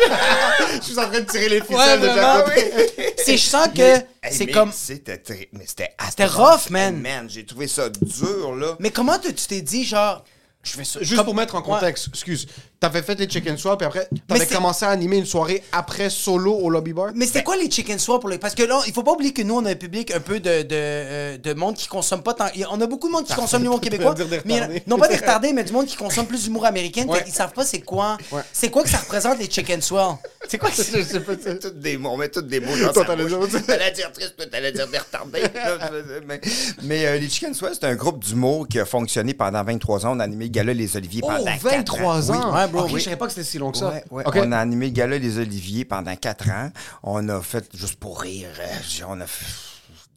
Je 0.76 0.80
suis 0.82 0.98
en 0.98 1.08
train 1.08 1.20
de 1.20 1.26
tirer 1.26 1.48
les 1.48 1.60
Ouais, 1.60 1.66
ficelles 1.66 2.00
de 2.00 2.08
côté. 2.08 3.14
C'est, 3.24 3.36
je 3.36 3.42
sens 3.44 3.68
que 3.74 3.82
Hey, 3.82 4.32
c'est 4.32 4.46
mais 4.46 4.52
comme. 4.52 4.72
C'était 4.72 5.18
très. 5.18 5.48
Mais 5.52 5.64
c'était 5.66 5.94
C'était 6.10 6.26
rough, 6.26 6.70
man. 6.70 6.94
Hey, 6.96 7.00
man, 7.02 7.26
j'ai 7.30 7.44
trouvé 7.44 7.68
ça 7.68 7.88
dur, 7.88 8.54
là. 8.56 8.76
Mais 8.80 8.90
comment 8.90 9.18
tu 9.18 9.32
tu 9.34 9.46
t'es 9.46 9.60
dit, 9.62 9.84
genre. 9.84 10.24
Je 10.62 10.72
fais 10.72 10.84
ça. 10.84 10.98
Juste 11.00 11.16
comme- 11.16 11.26
pour 11.26 11.34
mettre 11.34 11.54
en 11.54 11.58
Ouais. 11.60 11.64
contexte, 11.64 12.08
excuse. 12.08 12.46
T'avais 12.78 13.00
fait 13.02 13.18
les 13.18 13.28
chicken 13.28 13.56
swap, 13.56 13.78
puis 13.78 13.86
après, 13.86 14.06
t'avais 14.28 14.44
commencé 14.46 14.84
à 14.84 14.90
animer 14.90 15.16
une 15.16 15.24
soirée 15.24 15.62
après 15.72 16.10
solo 16.10 16.52
au 16.54 16.68
lobby 16.68 16.92
bar? 16.92 17.12
Mais 17.14 17.24
c'était 17.26 17.42
quoi 17.42 17.56
les 17.56 17.70
chicken 17.70 17.98
swap 17.98 18.20
pour 18.20 18.28
les. 18.28 18.36
Parce 18.38 18.54
que 18.54 18.62
là, 18.64 18.80
il 18.86 18.92
faut 18.92 19.02
pas 19.02 19.12
oublier 19.12 19.32
que 19.32 19.40
nous, 19.42 19.56
on 19.56 19.64
a 19.64 19.70
un 19.70 19.74
public 19.76 20.10
un 20.14 20.20
peu 20.20 20.40
de, 20.40 20.62
de, 20.62 20.68
euh, 20.72 21.38
de 21.38 21.54
monde 21.54 21.74
qui 21.76 21.88
consomme 21.88 22.22
pas 22.22 22.34
tant. 22.34 22.46
On 22.70 22.80
a 22.80 22.86
beaucoup 22.86 23.08
de 23.08 23.12
monde 23.12 23.24
qui 23.24 23.34
consomme 23.34 23.62
l'humour 23.62 23.80
québécois. 23.80 24.12
dire 24.14 24.26
des 24.28 24.40
mais 24.44 24.54
retardés. 24.60 24.82
non 24.86 24.98
pas 24.98 25.08
des 25.08 25.16
retardés, 25.16 25.52
mais 25.54 25.64
du 25.64 25.72
monde 25.72 25.86
qui 25.86 25.96
consomme 25.96 26.26
plus 26.26 26.44
d'humour 26.44 26.66
américain. 26.66 27.06
Ouais. 27.06 27.24
Qu'ils 27.24 27.32
savent 27.32 27.52
pas 27.54 27.64
c'est 27.64 27.80
quoi. 27.80 28.18
Ouais. 28.30 28.42
C'est 28.52 28.70
quoi 28.70 28.82
que 28.82 28.90
ça 28.90 28.98
représente 28.98 29.38
les 29.38 29.50
chicken 29.50 29.80
swell? 29.80 30.16
C'est 30.48 30.58
quoi 30.58 30.68
que 30.68 30.76
c'est? 30.76 31.02
Je 31.02 31.02
sais 31.08 31.20
pas, 31.20 31.32
c'est- 31.42 31.58
Toutes 31.58 31.80
des 31.80 31.96
mots, 31.96 32.10
on 32.10 32.16
met 32.18 32.28
toutes 32.28 32.46
des 32.46 32.60
mots 32.60 32.76
dans 32.76 32.92
Toi, 32.92 33.04
t'allais 33.06 33.24
dire- 33.24 34.12
triste, 34.12 34.34
t'allais 34.50 34.72
dire 34.72 34.86
des 34.88 34.98
retardés. 34.98 35.42
mais 36.26 36.40
mais, 36.82 37.06
euh, 37.06 37.18
les 37.18 37.28
Chicken 37.28 37.54
Swell, 37.54 37.72
c'est 37.74 37.86
un 37.86 37.94
groupe 37.94 38.22
d'humour 38.22 38.68
qui 38.68 38.78
a 38.78 38.84
fonctionné 38.84 39.34
pendant 39.34 39.64
23 39.64 40.06
ans. 40.06 40.16
On 40.16 40.20
a 40.20 40.24
animé 40.24 40.50
gala 40.50 40.72
Les 40.74 40.96
Oliviers 40.96 41.22
Oh, 41.24 41.28
pendant 41.28 41.44
4 41.44 41.62
23 41.62 42.30
ans? 42.32 42.54
Ouais, 42.54 42.65
bro, 42.68 42.84
oui. 42.86 42.98
Je 43.00 43.04
savais 43.04 43.16
pas 43.16 43.26
que 43.26 43.32
c'était 43.32 43.44
si 43.44 43.58
long 43.58 43.72
que 43.72 43.78
ça. 43.78 43.90
Ouais, 43.90 44.04
ouais. 44.10 44.22
Ok. 44.26 44.36
On 44.42 44.52
a 44.52 44.58
animé 44.58 44.86
le 44.86 44.92
gala 44.92 45.18
Les 45.18 45.38
Oliviers 45.38 45.84
pendant 45.84 46.14
quatre 46.16 46.48
ans. 46.50 46.70
On 47.02 47.28
a 47.28 47.40
fait, 47.40 47.68
juste 47.74 47.96
pour 47.96 48.20
rire, 48.20 48.48
euh, 48.60 49.04
on 49.08 49.20
a 49.20 49.26
fait 49.26 49.46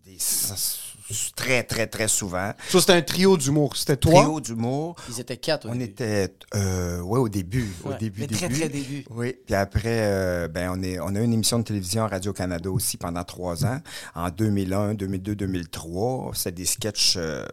des 0.06 0.18
très, 1.36 1.64
très, 1.64 1.88
très 1.88 2.08
souvent. 2.08 2.52
Ça, 2.70 2.80
c'était 2.80 2.94
un 2.94 3.02
trio 3.02 3.38
d'humour. 3.38 3.76
C'était 3.76 3.98
toi? 3.98 4.22
Trio 4.24 4.40
d'humour. 4.40 4.96
Ils 5.10 5.20
étaient 5.20 5.38
quatre. 5.38 5.66
au 5.68 5.70
On 5.70 5.74
début. 5.76 5.86
était, 5.86 6.34
euh, 6.56 7.00
ouais, 7.02 7.20
au 7.20 7.30
début, 7.30 7.72
au 7.84 7.94
début, 7.94 8.22
mais 8.22 8.28
très, 8.28 8.48
début. 8.48 8.60
très 8.60 8.70
début. 8.70 9.06
Oui, 9.10 9.36
puis 9.46 9.56
après, 9.56 9.82
euh, 10.04 10.48
ben, 10.48 10.72
on, 10.74 10.82
est, 10.84 11.00
on 11.00 11.16
a 11.16 11.20
eu 11.20 11.24
une 11.24 11.34
émission 11.34 11.60
de 11.60 11.64
télévision 11.64 12.04
à 12.04 12.08
Radio-Canada 12.08 12.70
aussi 12.72 12.98
pendant 12.98 13.24
trois 13.24 13.66
ans, 13.66 13.80
en 14.16 14.30
2001, 14.30 14.94
2002, 14.96 15.36
2003. 15.36 16.32
C'était 16.36 16.52
des 16.52 16.66
sketchs, 16.66 17.16
euh, 17.18 17.46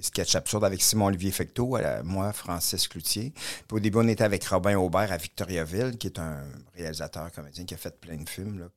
des 0.00 0.06
sketchs 0.06 0.34
absurdes 0.34 0.64
avec 0.64 0.80
Simon-Olivier 0.80 1.30
Fecteau, 1.30 1.78
moi, 2.04 2.32
Francis 2.32 2.88
Cloutier. 2.88 3.32
Puis 3.68 3.76
au 3.76 3.80
début, 3.80 3.98
on 3.98 4.08
était 4.08 4.24
avec 4.24 4.44
Robin 4.44 4.76
Aubert 4.76 5.12
à 5.12 5.16
Victoriaville, 5.16 5.98
qui 5.98 6.06
est 6.06 6.18
un 6.18 6.42
réalisateur, 6.74 7.30
comédien 7.32 7.64
qui 7.64 7.74
a 7.74 7.76
fait 7.76 7.98
plein 8.00 8.16
de 8.16 8.28
films, 8.28 8.68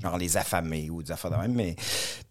genre 0.00 0.18
Les 0.18 0.36
Affamés 0.36 0.90
ou 0.90 1.02
des 1.02 1.12
affaires 1.12 1.30
de 1.30 1.36
même. 1.36 1.54
Mais, 1.54 1.76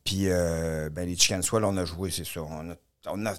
puis, 0.04 0.30
euh, 0.30 0.90
ben, 0.90 1.08
les 1.08 1.16
Chicken 1.16 1.42
Swell, 1.42 1.66
on 1.66 1.76
a 1.78 1.86
joué, 1.86 2.12
c'est 2.12 2.26
ça. 2.26 2.42
On 2.44 2.72
a, 2.72 2.76
on 3.08 3.26
a, 3.26 3.34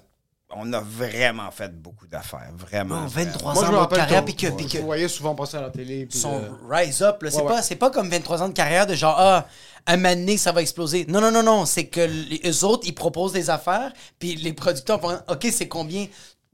on 0.57 0.71
a 0.73 0.79
vraiment 0.79 1.49
fait 1.51 1.71
beaucoup 1.75 2.07
d'affaires, 2.07 2.51
vraiment. 2.55 3.03
Oh, 3.05 3.07
23 3.09 3.53
Moi, 3.53 3.63
ans 3.69 3.85
de 3.87 3.95
carrière, 3.95 4.25
puis 4.25 4.35
que, 4.35 4.47
que 4.47 4.77
vous 4.79 5.07
souvent 5.07 5.35
passer 5.35 5.57
à 5.57 5.61
la 5.61 5.69
télé. 5.69 6.05
puis, 6.05 6.17
son 6.17 6.35
euh, 6.35 6.49
rise 6.69 7.01
up. 7.01 7.21
là. 7.23 7.31
C'est 7.31 7.37
Ouais, 7.41 7.47
pas, 7.47 7.55
ouais. 7.55 7.61
c'est 7.61 7.75
pas 7.75 7.89
comme 7.89 8.09
23 8.09 8.43
ans 8.43 8.49
de 8.49 8.53
carrière 8.53 8.87
de 8.87 8.95
genre, 8.95 9.15
ah, 9.17 9.47
un 9.85 9.97
moment 9.97 10.15
donné, 10.15 10.37
ça 10.37 10.51
va 10.51 10.61
exploser. 10.61 11.05
Non, 11.07 11.19
non, 11.21 11.31
non, 11.31 11.43
non. 11.43 11.65
C'est 11.65 11.87
que 11.87 12.01
les 12.01 12.41
eux 12.45 12.63
autres, 12.63 12.83
ils 12.85 12.95
proposent 12.95 13.33
des 13.33 13.49
affaires, 13.49 13.91
puis 14.19 14.35
les 14.35 14.53
producteurs 14.53 15.01
font, 15.01 15.17
OK, 15.27 15.47
c'est 15.51 15.67
combien? 15.67 16.07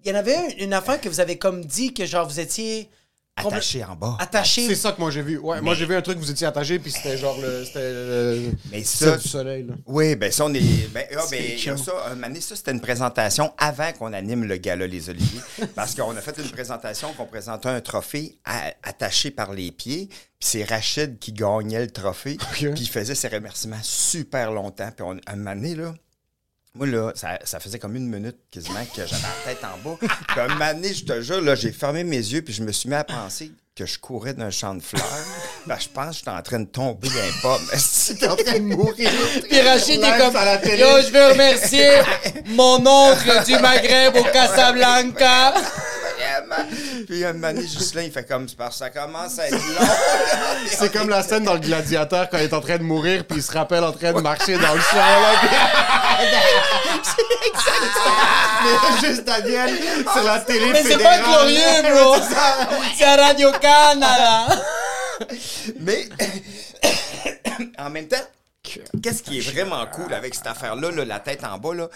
Il 0.03 0.09
y 0.09 0.13
en 0.13 0.15
avait 0.17 0.53
une, 0.57 0.65
une 0.65 0.73
affaire 0.73 0.99
que 1.01 1.09
vous 1.09 1.19
avez 1.19 1.37
comme 1.37 1.65
dit 1.65 1.93
que 1.93 2.05
genre 2.05 2.27
vous 2.27 2.39
étiez 2.39 2.89
Attaché 3.47 3.83
en 3.83 3.95
bas. 3.95 4.17
attaché. 4.19 4.67
C'est 4.67 4.75
ça 4.75 4.91
que 4.91 4.99
moi 4.99 5.11
j'ai 5.11 5.21
vu. 5.21 5.37
Ouais, 5.37 5.61
moi 5.61 5.73
j'ai 5.75 5.85
vu 5.85 5.95
un 5.95 6.01
truc, 6.01 6.17
vous 6.17 6.29
étiez 6.31 6.47
attaché, 6.47 6.79
puis 6.79 6.91
c'était 6.91 7.17
genre 7.17 7.37
le. 7.41 7.63
C'était 7.65 7.91
le. 7.91 8.51
Mais 8.71 8.83
ça, 8.83 9.17
du 9.17 9.27
soleil, 9.27 9.63
là. 9.63 9.73
Oui, 9.85 10.15
ben 10.15 10.31
ça, 10.31 10.45
on 10.45 10.53
est. 10.53 10.91
Ben, 10.93 11.05
ah, 11.15 11.21
ben, 11.31 11.77
ça, 11.77 11.91
un 12.07 12.15
moment 12.15 12.27
donné, 12.27 12.41
ça, 12.41 12.55
c'était 12.55 12.71
une 12.71 12.81
présentation 12.81 13.53
avant 13.57 13.91
qu'on 13.93 14.13
anime 14.13 14.43
le 14.45 14.57
gala 14.57 14.87
Les 14.87 15.09
Oliviers. 15.09 15.41
parce 15.75 15.95
qu'on 15.95 16.15
a 16.15 16.21
fait 16.21 16.37
une 16.37 16.49
présentation 16.49 17.13
qu'on 17.13 17.25
présentait 17.25 17.69
un 17.69 17.81
trophée 17.81 18.37
à- 18.45 18.73
attaché 18.83 19.31
par 19.31 19.53
les 19.53 19.71
pieds. 19.71 20.07
Puis 20.07 20.49
c'est 20.51 20.63
Rachid 20.63 21.19
qui 21.19 21.33
gagnait 21.33 21.81
le 21.81 21.89
trophée. 21.91 22.37
Puis 22.51 22.65
il 22.77 22.89
faisait 22.89 23.15
ses 23.15 23.27
remerciements 23.27 23.75
super 23.81 24.51
longtemps. 24.51 24.89
Puis 24.95 25.05
on, 25.07 25.17
un 25.27 25.35
moment 25.35 25.55
donné, 25.55 25.75
là. 25.75 25.93
Moi, 26.79 26.87
là, 26.87 27.11
ça, 27.13 27.37
ça 27.43 27.59
faisait 27.59 27.77
comme 27.77 27.97
une 27.97 28.07
minute 28.07 28.37
quasiment 28.49 28.85
que 28.95 29.05
j'avais 29.05 29.21
la 29.21 29.53
tête 29.53 29.61
en 29.65 29.77
bas. 29.89 29.97
Puis 29.99 30.39
un 30.39 30.47
moment 30.47 30.73
donné, 30.73 30.93
je 30.93 31.03
te 31.03 31.19
jure, 31.19 31.41
là, 31.41 31.53
j'ai 31.53 31.73
fermé 31.73 32.05
mes 32.05 32.15
yeux 32.15 32.41
puis 32.41 32.53
je 32.53 32.63
me 32.63 32.71
suis 32.71 32.87
mis 32.87 32.95
à 32.95 33.03
penser 33.03 33.51
que 33.75 33.85
je 33.85 33.99
courais 33.99 34.33
d'un 34.33 34.49
champ 34.49 34.75
de 34.75 34.81
fleurs. 34.81 35.03
Ben, 35.65 35.75
je 35.77 35.89
pense 35.89 36.11
que 36.11 36.15
j'étais 36.19 36.31
en 36.31 36.41
train 36.41 36.61
de 36.61 36.67
tomber 36.67 37.09
d'un 37.09 37.41
pomme. 37.41 37.61
T'es 38.17 38.27
en 38.29 38.35
train 38.37 38.59
de 38.59 38.75
mourir. 38.75 39.09
Puis 39.49 39.59
Rachid 39.59 40.01
est 40.01 40.05
Live 40.05 40.17
comme 40.19 40.35
à 40.37 40.45
la 40.45 40.57
télé. 40.57 40.81
Yo, 40.81 41.01
je 41.05 41.11
veux 41.11 41.27
remercier 41.33 41.89
mon 42.45 42.77
oncle 42.87 43.43
du 43.45 43.59
Maghreb 43.59 44.15
au 44.15 44.23
Casablanca. 44.23 45.53
Vraiment. 46.19 46.69
Puis 47.07 47.23
un 47.25 47.33
moment 47.33 47.47
donné, 47.53 47.61
Ghislain, 47.65 48.03
il 48.03 48.11
fait 48.11 48.27
comme 48.27 48.47
c'est 48.49 48.57
parce 48.57 48.71
que 48.77 48.85
ça 48.85 48.89
commence 48.89 49.39
à 49.39 49.47
être 49.47 49.53
long. 49.53 49.87
C'est 50.67 50.91
comme 50.91 51.09
la 51.09 51.23
scène 51.23 51.43
dans 51.45 51.53
le 51.53 51.59
gladiateur 51.59 52.29
quand 52.29 52.37
il 52.37 52.43
est 52.43 52.53
en 52.53 52.59
train 52.61 52.77
de 52.77 52.83
mourir, 52.83 53.23
puis 53.25 53.37
il 53.37 53.43
se 53.43 53.51
rappelle 53.51 53.83
en 53.83 53.91
train 53.93 54.11
de 54.13 54.19
marcher 54.21 54.57
dans 54.57 54.73
le 54.73 54.81
champ, 54.81 54.97
là. 54.97 55.31
puis- 55.41 55.49
Mais 58.63 59.07
juste 59.07 59.23
Daniel 59.23 59.69
sur 60.13 60.23
la 60.23 60.39
télé 60.39 60.71
Mais 60.71 60.83
c'est 60.83 60.97
pas 60.97 61.19
glorieux, 61.19 61.81
bro. 61.83 62.15
C'est 62.97 63.05
à 63.05 63.15
Radio 63.15 63.51
Canada. 63.61 64.47
Mais 65.79 66.07
en 67.77 67.89
même 67.89 68.07
temps, 68.07 68.17
qu'est-ce 69.01 69.23
qui 69.23 69.39
est 69.39 69.51
vraiment 69.51 69.85
cool 69.87 70.13
avec 70.13 70.35
cette 70.35 70.47
affaire-là, 70.47 70.91
là, 70.91 71.05
la 71.05 71.19
tête 71.19 71.43
en 71.43 71.57
bas, 71.57 71.73
là, 71.73 71.87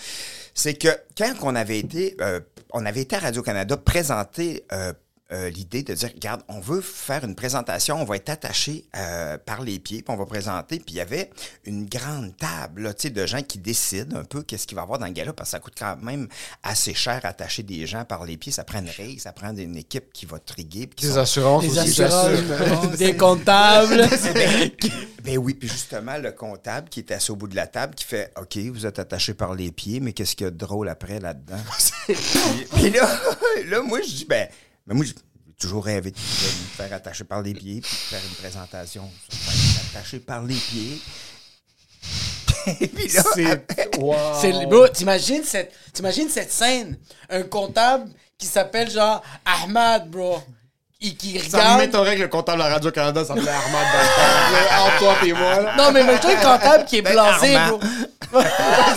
c'est 0.54 0.76
que 0.76 0.90
quand 1.18 1.34
on 1.42 1.56
avait 1.56 1.80
été, 1.80 2.16
euh, 2.22 2.40
on 2.74 2.86
avait 2.86 3.02
été 3.02 3.16
à 3.16 3.20
Radio-Canada 3.20 3.78
présenter 3.78 4.66
euh, 4.72 4.94
euh, 5.34 5.50
l'idée 5.50 5.84
de 5.84 5.94
dire, 5.94 6.10
regarde, 6.14 6.42
on 6.48 6.60
veut 6.60 6.82
faire 6.82 7.24
une 7.26 7.36
présentation, 7.36 8.00
on 8.00 8.06
va 8.06 8.16
être 8.18 8.30
attaché 8.30 8.86
euh, 8.96 9.38
par 9.38 9.62
les 9.62 9.80
pieds, 9.80 10.02
puis 10.04 10.14
on 10.14 10.18
va 10.18 10.26
présenter, 10.26 10.78
puis 10.78 10.94
il 10.94 10.98
y 10.98 11.02
avait 11.02 11.30
une 11.66 11.86
grande 11.86 12.38
table 12.38 12.84
là, 12.84 12.94
tu 12.94 13.04
sais, 13.04 13.10
de 13.10 13.26
gens 13.26 13.42
qui 13.42 13.58
décident 13.58 14.18
un 14.20 14.24
peu 14.24 14.44
qu'est-ce 14.44 14.68
qu'il 14.68 14.76
va 14.76 14.82
y 14.82 14.84
avoir 14.84 15.00
dans 15.00 15.08
le 15.08 15.12
gala, 15.12 15.34
parce 15.34 15.50
que 15.50 15.52
ça 15.52 15.60
coûte 15.60 15.74
quand 15.78 15.98
même 16.02 16.28
assez 16.62 16.94
cher 16.94 17.20
attacher 17.24 17.64
des 17.64 17.86
gens 17.88 18.06
par 18.06 18.26
les 18.26 18.38
pieds, 18.38 18.52
ça 18.52 18.64
prend 18.64 18.80
une 18.80 18.90
règle, 18.90 19.20
ça 19.20 19.32
prend 19.34 19.56
une 19.56 19.76
équipe 19.78 20.14
qui 20.14 20.26
va 20.26 20.40
triguer, 20.40 20.88
puis 20.88 20.96
qui 20.98 21.06
Des 21.08 21.14
sont- 21.14 21.20
assurances 21.20 21.64
Des 21.64 21.80
aussi. 21.80 22.04
assurances, 22.04 22.98
des 22.98 23.16
comptables. 23.18 24.08
Ben 25.24 25.38
oui, 25.38 25.54
puis 25.54 25.70
justement, 25.70 26.18
le 26.18 26.34
comptable 26.34 26.90
qui 26.90 27.00
est 27.00 27.10
assis 27.12 27.32
au 27.32 27.38
bout 27.38 27.48
de 27.48 27.56
la 27.56 27.66
table 27.66 27.96
qui 27.96 28.04
fait 28.04 28.34
OK, 28.38 28.58
vous 28.74 28.86
êtes 28.86 29.00
attaché 29.00 29.34
par 29.34 29.54
les 29.56 29.72
pieds, 29.72 30.02
mais 30.02 30.12
qu'est-ce 30.12 30.36
qu'il 30.36 30.44
y 30.44 30.48
a 30.48 30.52
de 30.52 30.58
drôle 30.58 30.90
après 30.90 31.20
là-dedans? 31.22 31.56
puis, 32.08 32.16
puis 32.76 32.90
là, 32.90 33.08
là, 33.68 33.82
moi, 33.84 34.02
je 34.02 34.08
dis 34.14 34.26
Ben, 34.28 34.50
mais 34.86 34.94
moi, 34.94 35.06
j'ai 35.06 35.14
toujours 35.60 35.86
rêvé 35.86 36.12
de 36.12 36.18
me 36.18 36.22
faire 36.76 36.94
attacher 36.94 37.24
par 37.24 37.42
les 37.42 37.54
pieds, 37.54 37.82
puis 37.82 37.92
de 37.92 37.96
faire 37.96 38.22
une 38.28 38.36
présentation 38.36 39.10
sur 39.30 39.40
faire 39.40 39.84
attaché 39.90 40.20
par 40.20 40.44
les 40.44 40.56
pieds. 40.56 41.02
puis 42.96 43.08
là, 43.10 43.24
C'est. 43.34 43.98
Wow. 43.98 44.16
C'est 44.42 44.66
bro, 44.66 44.88
t'imagines 44.88 45.44
cette, 45.44 45.74
t'imagines 45.94 46.30
cette 46.30 46.52
scène, 46.52 46.98
un 47.30 47.44
comptable 47.44 48.10
qui 48.38 48.48
s'appelle 48.48 48.90
genre 48.90 49.22
Ahmad, 49.46 50.10
bro, 50.10 50.42
et 51.04 51.14
qui 51.16 51.40
Ça 51.40 51.58
regarde. 51.58 51.80
m'étonnerait 51.82 52.16
que 52.16 52.22
le 52.22 52.28
comptable 52.28 52.62
à 52.62 52.70
Radio-Canada 52.70 53.26
s'appelait 53.26 53.50
Armand 53.50 53.78
dans 53.78 54.94
le 54.94 55.00
toi 55.00 55.16
et 55.26 55.34
moi, 55.34 55.62
là. 55.62 55.76
Non, 55.78 55.92
mais 55.92 56.02
imagine 56.02 56.30
un 56.32 56.36
comptable 56.58 56.86
qui 56.86 56.98
est 56.98 57.02
Ben, 57.02 57.14
blasé, 57.14 57.56
Armand. 57.56 57.78
bro. 57.78 57.88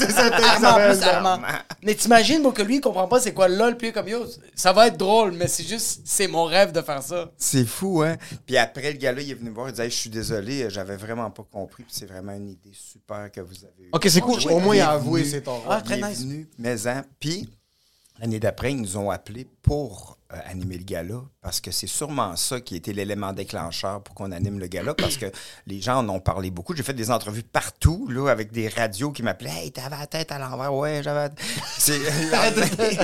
c'est 0.00 0.10
ça, 0.12 0.26
Armand, 0.34 0.60
ça 0.60 0.88
plus, 0.94 1.02
Armand. 1.02 1.38
Mais 1.82 1.94
t'imagines, 1.94 2.42
bro, 2.42 2.52
que 2.52 2.62
lui, 2.62 2.76
il 2.76 2.80
comprend 2.80 3.06
pas 3.08 3.20
c'est 3.20 3.32
quoi 3.34 3.48
LOL, 3.48 3.76
puis 3.76 3.92
comme 3.92 4.08
yo, 4.08 4.24
ça 4.54 4.72
va 4.72 4.86
être 4.86 4.96
drôle, 4.96 5.32
mais 5.32 5.46
c'est 5.48 5.64
juste, 5.64 6.00
c'est 6.04 6.26
mon 6.28 6.44
rêve 6.44 6.72
de 6.72 6.80
faire 6.80 7.02
ça. 7.02 7.30
c'est 7.36 7.66
fou, 7.66 8.02
hein? 8.02 8.16
Puis 8.46 8.56
après, 8.56 8.92
le 8.92 8.98
gars-là, 8.98 9.20
il 9.20 9.30
est 9.30 9.34
venu 9.34 9.50
me 9.50 9.54
voir, 9.54 9.68
il 9.68 9.72
disait 9.72 9.84
Hey, 9.84 9.90
Je 9.90 9.96
suis 9.96 10.10
désolé, 10.10 10.68
j'avais 10.70 10.96
vraiment 10.96 11.30
pas 11.30 11.44
compris, 11.52 11.82
puis 11.82 11.94
c'est 11.96 12.06
vraiment 12.06 12.32
une 12.32 12.48
idée 12.50 12.72
super 12.72 13.30
que 13.32 13.40
vous 13.40 13.54
avez 13.64 13.86
eue. 13.86 13.90
Ok, 13.92 14.06
c'est 14.08 14.20
cool. 14.20 14.38
Au 14.50 14.58
moins, 14.60 14.76
il 14.76 14.80
a 14.80 14.90
avoué 14.90 15.20
Bienvenue. 15.22 15.38
ses 15.38 15.42
torts. 15.42 15.64
Ah, 15.68 15.80
très 15.80 15.96
nice. 15.96 16.20
Bienvenue, 16.20 16.48
maison. 16.58 17.02
Puis, 17.20 17.48
l'année 18.20 18.40
d'après, 18.40 18.72
ils 18.72 18.80
nous 18.80 18.96
ont 18.96 19.10
appelés 19.10 19.46
pour 19.62 20.16
euh, 20.32 20.36
animer 20.46 20.78
le 20.78 20.84
gala 20.84 21.20
parce 21.40 21.60
que 21.60 21.70
c'est 21.70 21.86
sûrement 21.86 22.34
ça 22.34 22.60
qui 22.60 22.74
était 22.76 22.92
l'élément 22.92 23.32
déclencheur 23.32 24.02
pour 24.02 24.14
qu'on 24.14 24.32
anime 24.32 24.58
le 24.58 24.66
gala 24.66 24.92
parce 24.94 25.16
que 25.16 25.26
les 25.66 25.80
gens 25.80 25.98
en 25.98 26.08
ont 26.08 26.18
parlé 26.20 26.50
beaucoup. 26.50 26.74
J'ai 26.74 26.82
fait 26.82 26.92
des 26.94 27.10
entrevues 27.12 27.42
partout, 27.44 28.08
là, 28.10 28.28
avec 28.30 28.50
des 28.52 28.68
radios 28.68 29.12
qui 29.12 29.22
m'appelaient 29.22 29.50
Hey, 29.50 29.70
t'avais 29.72 29.96
la 29.96 30.06
tête 30.06 30.32
à 30.32 30.38
l'envers. 30.38 30.74
Ouais, 30.74 31.00
j'avais. 31.04 31.28
la- 31.28 31.34
C'est. 31.78 32.00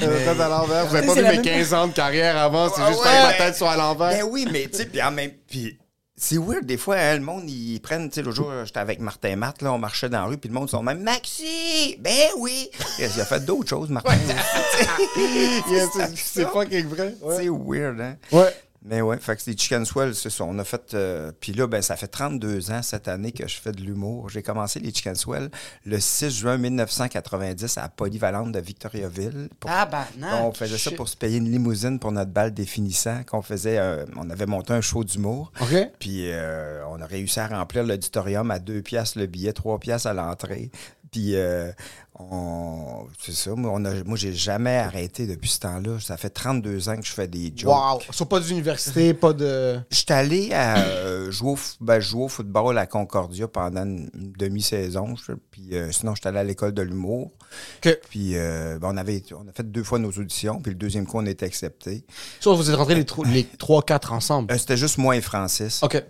Tête 0.00 0.40
à 0.40 0.48
l'envers. 0.48 0.86
Vous 0.86 0.96
avez 0.96 1.06
pas 1.06 1.14
vu 1.14 1.22
mes 1.22 1.28
même- 1.32 1.42
15 1.42 1.74
ans 1.74 1.86
de 1.88 1.92
carrière 1.92 2.36
avant, 2.36 2.68
c'est 2.68 2.80
Ouais, 2.82 2.88
juste 2.88 3.02
que 3.02 3.26
ma 3.26 3.32
tête 3.34 3.56
soit 3.56 3.72
à 3.72 3.76
l'envers. 3.76 4.10
Ben 4.10 4.22
oui, 4.30 4.46
mais 4.50 4.68
tu 4.70 4.78
sais, 4.78 4.86
puis 4.86 5.02
en 5.02 5.10
même. 5.12 5.30
Puis 5.48 5.78
c'est 6.22 6.36
weird, 6.36 6.66
des 6.66 6.76
fois, 6.76 6.96
hein, 6.96 7.14
le 7.14 7.20
monde, 7.24 7.48
ils 7.48 7.80
prennent, 7.80 8.08
tu 8.10 8.16
sais, 8.16 8.22
l'autre 8.22 8.36
jour, 8.36 8.52
j'étais 8.64 8.78
avec 8.78 9.00
Martin 9.00 9.30
et 9.30 9.36
Matt, 9.36 9.62
là, 9.62 9.72
on 9.72 9.78
marchait 9.78 10.08
dans 10.10 10.18
la 10.20 10.24
rue, 10.26 10.36
puis 10.36 10.48
le 10.48 10.54
monde 10.54 10.68
sont 10.68 10.82
même 10.82 11.02
Maxi! 11.02 11.96
Ben 11.98 12.28
oui! 12.38 12.68
Il 12.98 13.04
a 13.04 13.24
fait 13.24 13.44
d'autres 13.44 13.68
choses, 13.70 13.88
Martin. 13.88 14.14
Yeah, 15.70 15.86
c'est- 15.92 16.16
c'est 16.16 16.46
fucking 16.48 16.86
vrai. 16.88 17.14
Ouais. 17.22 17.36
C'est 17.38 17.48
weird, 17.48 18.00
hein? 18.00 18.16
Ouais. 18.32 18.54
Mais 18.82 19.02
ouais, 19.02 19.18
fait 19.18 19.36
que 19.36 19.42
les 19.50 19.56
Chicken 19.56 19.84
Swell, 19.84 20.14
c'est 20.14 20.30
ça. 20.30 20.44
On 20.44 20.58
a 20.58 20.64
fait. 20.64 20.94
euh, 20.94 21.32
Puis 21.38 21.52
là, 21.52 21.66
ben, 21.66 21.82
ça 21.82 21.96
fait 21.96 22.06
32 22.06 22.70
ans 22.70 22.80
cette 22.82 23.08
année 23.08 23.30
que 23.30 23.46
je 23.46 23.56
fais 23.60 23.72
de 23.72 23.80
l'humour. 23.82 24.30
J'ai 24.30 24.42
commencé 24.42 24.80
les 24.80 24.90
Chicken 24.92 25.14
Swell 25.14 25.50
le 25.84 26.00
6 26.00 26.30
juin 26.30 26.56
1990 26.56 27.76
à 27.78 27.88
Polyvalente 27.90 28.52
de 28.52 28.58
Victoriaville. 28.60 29.50
Pour- 29.60 29.70
Tabarnak. 29.70 30.42
on 30.44 30.52
faisait 30.52 30.78
ça 30.78 30.90
pour 30.92 31.08
se 31.08 31.16
payer 31.16 31.36
une 31.38 31.50
limousine 31.50 31.98
pour 31.98 32.10
notre 32.12 32.30
balle 32.30 32.54
définissant. 32.54 33.22
Qu'on 33.24 33.42
faisait. 33.42 33.78
euh, 33.78 34.06
on 34.16 34.30
avait 34.30 34.46
monté 34.46 34.72
un 34.72 34.80
show 34.80 35.04
d'humour. 35.04 35.52
OK. 35.60 35.74
Puis 35.98 36.30
euh, 36.32 36.82
on 36.88 37.00
a 37.02 37.06
réussi 37.06 37.38
à 37.38 37.48
remplir 37.48 37.84
l'auditorium 37.84 38.50
à 38.50 38.58
2 38.58 38.80
piastres 38.80 39.18
le 39.18 39.26
billet, 39.26 39.52
3 39.52 39.78
piastres 39.78 40.08
à 40.08 40.14
l'entrée. 40.14 40.70
Puis 41.10 41.34
euh, 41.34 41.70
on... 42.18 43.06
c'est 43.18 43.32
ça. 43.32 43.54
Moi, 43.54 43.70
on 43.74 43.84
a- 43.84 44.04
moi, 44.04 44.16
j'ai 44.16 44.32
jamais 44.32 44.76
arrêté 44.76 45.26
depuis 45.26 45.48
ce 45.48 45.60
temps-là. 45.60 45.98
Ça 46.00 46.16
fait 46.16 46.30
32 46.30 46.88
ans 46.88 46.96
que 46.96 47.04
je 47.06 47.12
fais 47.12 47.26
des 47.28 47.52
jokes. 47.54 47.72
Wow. 47.74 48.00
Sur 48.10 48.28
pas 48.28 48.40
d'université, 48.40 49.14
pas 49.14 49.32
de. 49.32 49.80
J'étais 49.90 50.14
allé 50.14 50.52
à, 50.52 50.78
euh, 50.78 51.30
jouer, 51.30 51.52
au, 51.52 51.58
ben, 51.80 51.98
jouer 52.00 52.24
au 52.24 52.28
football 52.28 52.78
à 52.78 52.86
Concordia 52.86 53.48
pendant 53.48 53.82
une, 53.84 54.10
demi-saison. 54.14 55.14
je- 55.16 55.32
Puis 55.50 55.70
euh, 55.72 55.90
sinon, 55.92 56.14
j'étais 56.14 56.28
allé 56.28 56.38
à 56.38 56.44
l'école 56.44 56.72
de 56.72 56.82
l'humour. 56.82 57.30
OK. 57.84 57.98
Puis 58.08 58.36
euh, 58.36 58.78
ben, 58.78 58.90
on, 58.92 58.96
avait, 58.96 59.22
on 59.32 59.48
a 59.48 59.52
fait 59.52 59.70
deux 59.70 59.82
fois 59.84 59.98
nos 59.98 60.12
auditions. 60.12 60.60
Puis 60.60 60.72
le 60.72 60.78
deuxième 60.78 61.06
coup, 61.06 61.18
on 61.18 61.26
était 61.26 61.46
accepté. 61.46 62.04
Soit 62.40 62.54
vous 62.54 62.70
êtes 62.70 62.76
rentrés 62.76 62.94
les, 62.94 63.04
tro- 63.06 63.24
les 63.24 63.44
3-4 63.58 64.10
ensemble? 64.12 64.58
C'était 64.58 64.76
juste 64.76 64.98
moi 64.98 65.16
et 65.16 65.20
Francis. 65.20 65.82
OK. 65.82 66.02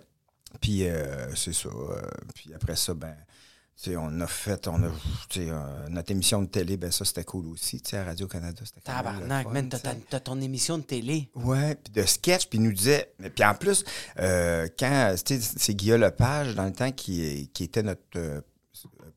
Puis 0.59 0.83
euh, 0.83 1.33
c'est 1.35 1.53
ça. 1.53 1.69
euh, 1.69 2.01
puis 2.35 2.51
après 2.53 2.75
ça, 2.75 2.93
ben, 2.93 3.15
on 3.89 4.21
a 4.21 4.27
fait, 4.27 4.67
on 4.67 4.83
a, 4.83 4.91
euh, 5.37 5.87
notre 5.89 6.11
émission 6.11 6.41
de 6.41 6.47
télé, 6.47 6.77
ben 6.77 6.91
ça, 6.91 7.05
c'était 7.05 7.23
cool 7.23 7.47
aussi, 7.47 7.81
tu 7.81 7.91
sais, 7.91 7.97
à 7.97 8.05
Radio-Canada, 8.05 8.61
c'était 8.63 8.81
Tabarnak, 8.81 9.45
fun, 9.45 9.53
man, 9.53 9.69
t'as, 9.69 10.19
ton 10.19 10.39
émission 10.41 10.77
de 10.77 10.83
télé. 10.83 11.29
Ouais, 11.35 11.75
puis 11.75 11.93
de 11.93 12.05
sketch, 12.05 12.47
puis 12.47 12.59
il 12.59 12.63
nous 12.63 12.73
disait, 12.73 13.11
mais 13.19 13.29
puis 13.29 13.43
en 13.43 13.53
plus, 13.55 13.83
euh, 14.19 14.67
quand, 14.77 15.15
c'est 15.25 15.73
Guillaume 15.73 16.01
Lepage, 16.01 16.55
dans 16.55 16.65
le 16.65 16.73
temps, 16.73 16.91
qui, 16.91 17.49
qui 17.53 17.63
était 17.63 17.83
notre 17.83 18.01
euh, 18.15 18.41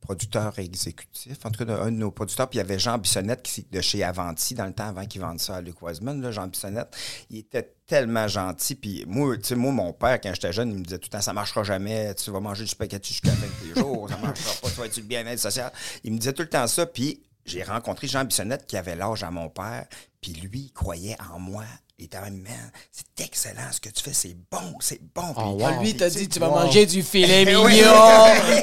producteur 0.04 0.58
exécutif, 0.58 1.44
en 1.44 1.50
tout 1.50 1.64
cas, 1.64 1.72
un 1.72 1.90
de 1.90 1.96
nos 1.96 2.10
producteurs, 2.10 2.48
puis 2.48 2.58
il 2.58 2.62
y 2.62 2.64
avait 2.64 2.78
Jean 2.78 2.98
Bissonnette 2.98 3.42
qui, 3.42 3.66
de 3.70 3.80
chez 3.80 4.04
Avanti, 4.04 4.54
dans 4.54 4.66
le 4.66 4.72
temps, 4.74 4.88
avant 4.88 5.06
qu'il 5.06 5.22
vende 5.22 5.40
ça 5.40 5.56
à 5.56 5.60
Luc 5.62 5.80
Wiseman, 5.80 6.20
là, 6.20 6.30
Jean 6.30 6.46
Bissonnette, 6.46 6.94
il 7.30 7.38
était 7.38 7.74
tellement 7.86 8.28
gentil, 8.28 8.74
puis 8.74 9.04
moi, 9.06 9.36
tu 9.36 9.44
sais, 9.44 9.54
moi, 9.56 9.72
mon 9.72 9.92
père, 9.92 10.20
quand 10.20 10.32
j'étais 10.34 10.52
jeune, 10.52 10.70
il 10.70 10.78
me 10.78 10.84
disait 10.84 10.98
tout 10.98 11.08
le 11.10 11.16
temps, 11.16 11.22
ça 11.22 11.32
marchera 11.32 11.64
jamais, 11.64 12.14
tu 12.14 12.30
vas 12.30 12.40
manger 12.40 12.64
du 12.64 12.70
spaghetti 12.70 13.14
jusqu'à 13.14 13.30
la 13.30 13.36
fin 13.36 13.46
de 13.46 13.72
tes 13.74 13.80
jours, 13.80 14.08
ça 14.08 14.18
marchera 14.18 14.54
pas, 14.60 14.68
tu 14.68 14.74
vas 14.74 14.86
être 14.86 14.96
le 14.96 15.02
bien-être 15.02 15.40
social. 15.40 15.72
Il 16.04 16.12
me 16.12 16.18
disait 16.18 16.34
tout 16.34 16.42
le 16.42 16.48
temps 16.48 16.66
ça, 16.66 16.84
puis 16.84 17.22
j'ai 17.46 17.62
rencontré 17.62 18.06
Jean 18.06 18.24
Bissonnette 18.24 18.66
qui 18.66 18.76
avait 18.76 18.96
l'âge 18.96 19.22
à 19.24 19.30
mon 19.30 19.48
père, 19.48 19.86
puis 20.20 20.32
lui, 20.32 20.60
il 20.60 20.72
croyait 20.72 21.16
en 21.32 21.38
moi. 21.38 21.64
Il 21.98 22.06
était 22.06 22.20
même, 22.20 22.38
man, 22.42 22.52
c'est 22.90 23.24
excellent 23.24 23.70
ce 23.70 23.80
que 23.80 23.88
tu 23.88 24.02
fais, 24.02 24.12
c'est 24.12 24.36
bon, 24.50 24.74
c'est 24.80 25.00
bon. 25.14 25.22
Oh, 25.36 25.58
Ah, 25.64 25.70
wow. 25.74 25.80
lui, 25.80 25.90
il 25.90 25.96
t'a 25.96 26.10
dit, 26.10 26.28
tu 26.28 26.40
vas 26.40 26.48
Wow. 26.48 26.64
manger 26.64 26.86
du 26.86 27.04
filet 27.04 27.44
mignon 27.44 27.62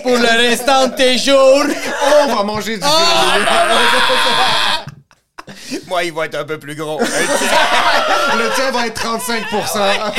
pour 0.03 0.17
le 0.17 0.49
restant 0.49 0.87
de 0.89 0.95
tes 0.95 1.17
jours. 1.17 1.63
On 2.27 2.35
va 2.35 2.43
manger 2.43 2.77
du 2.77 2.83
Moi, 5.87 6.03
il 6.03 6.11
va 6.13 6.25
être 6.25 6.35
un 6.35 6.43
peu 6.43 6.59
plus 6.59 6.75
gros. 6.75 6.99
Le 6.99 8.55
tien 8.55 8.71
va 8.71 8.87
être 8.87 9.01
35% 9.01 10.13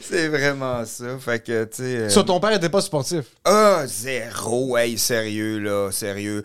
c'est 0.00 0.28
vraiment 0.28 0.84
ça. 0.86 1.18
Fait 1.18 1.42
que, 1.44 1.64
tu 1.64 1.76
sais. 1.76 1.82
euh, 1.82 2.08
Sur 2.08 2.24
ton 2.24 2.38
père 2.38 2.52
était 2.52 2.68
pas 2.68 2.80
sportif. 2.80 3.24
Ah, 3.44 3.82
zéro. 3.86 4.76
Hey, 4.76 4.96
sérieux, 4.96 5.58
là, 5.58 5.90
sérieux. 5.90 6.42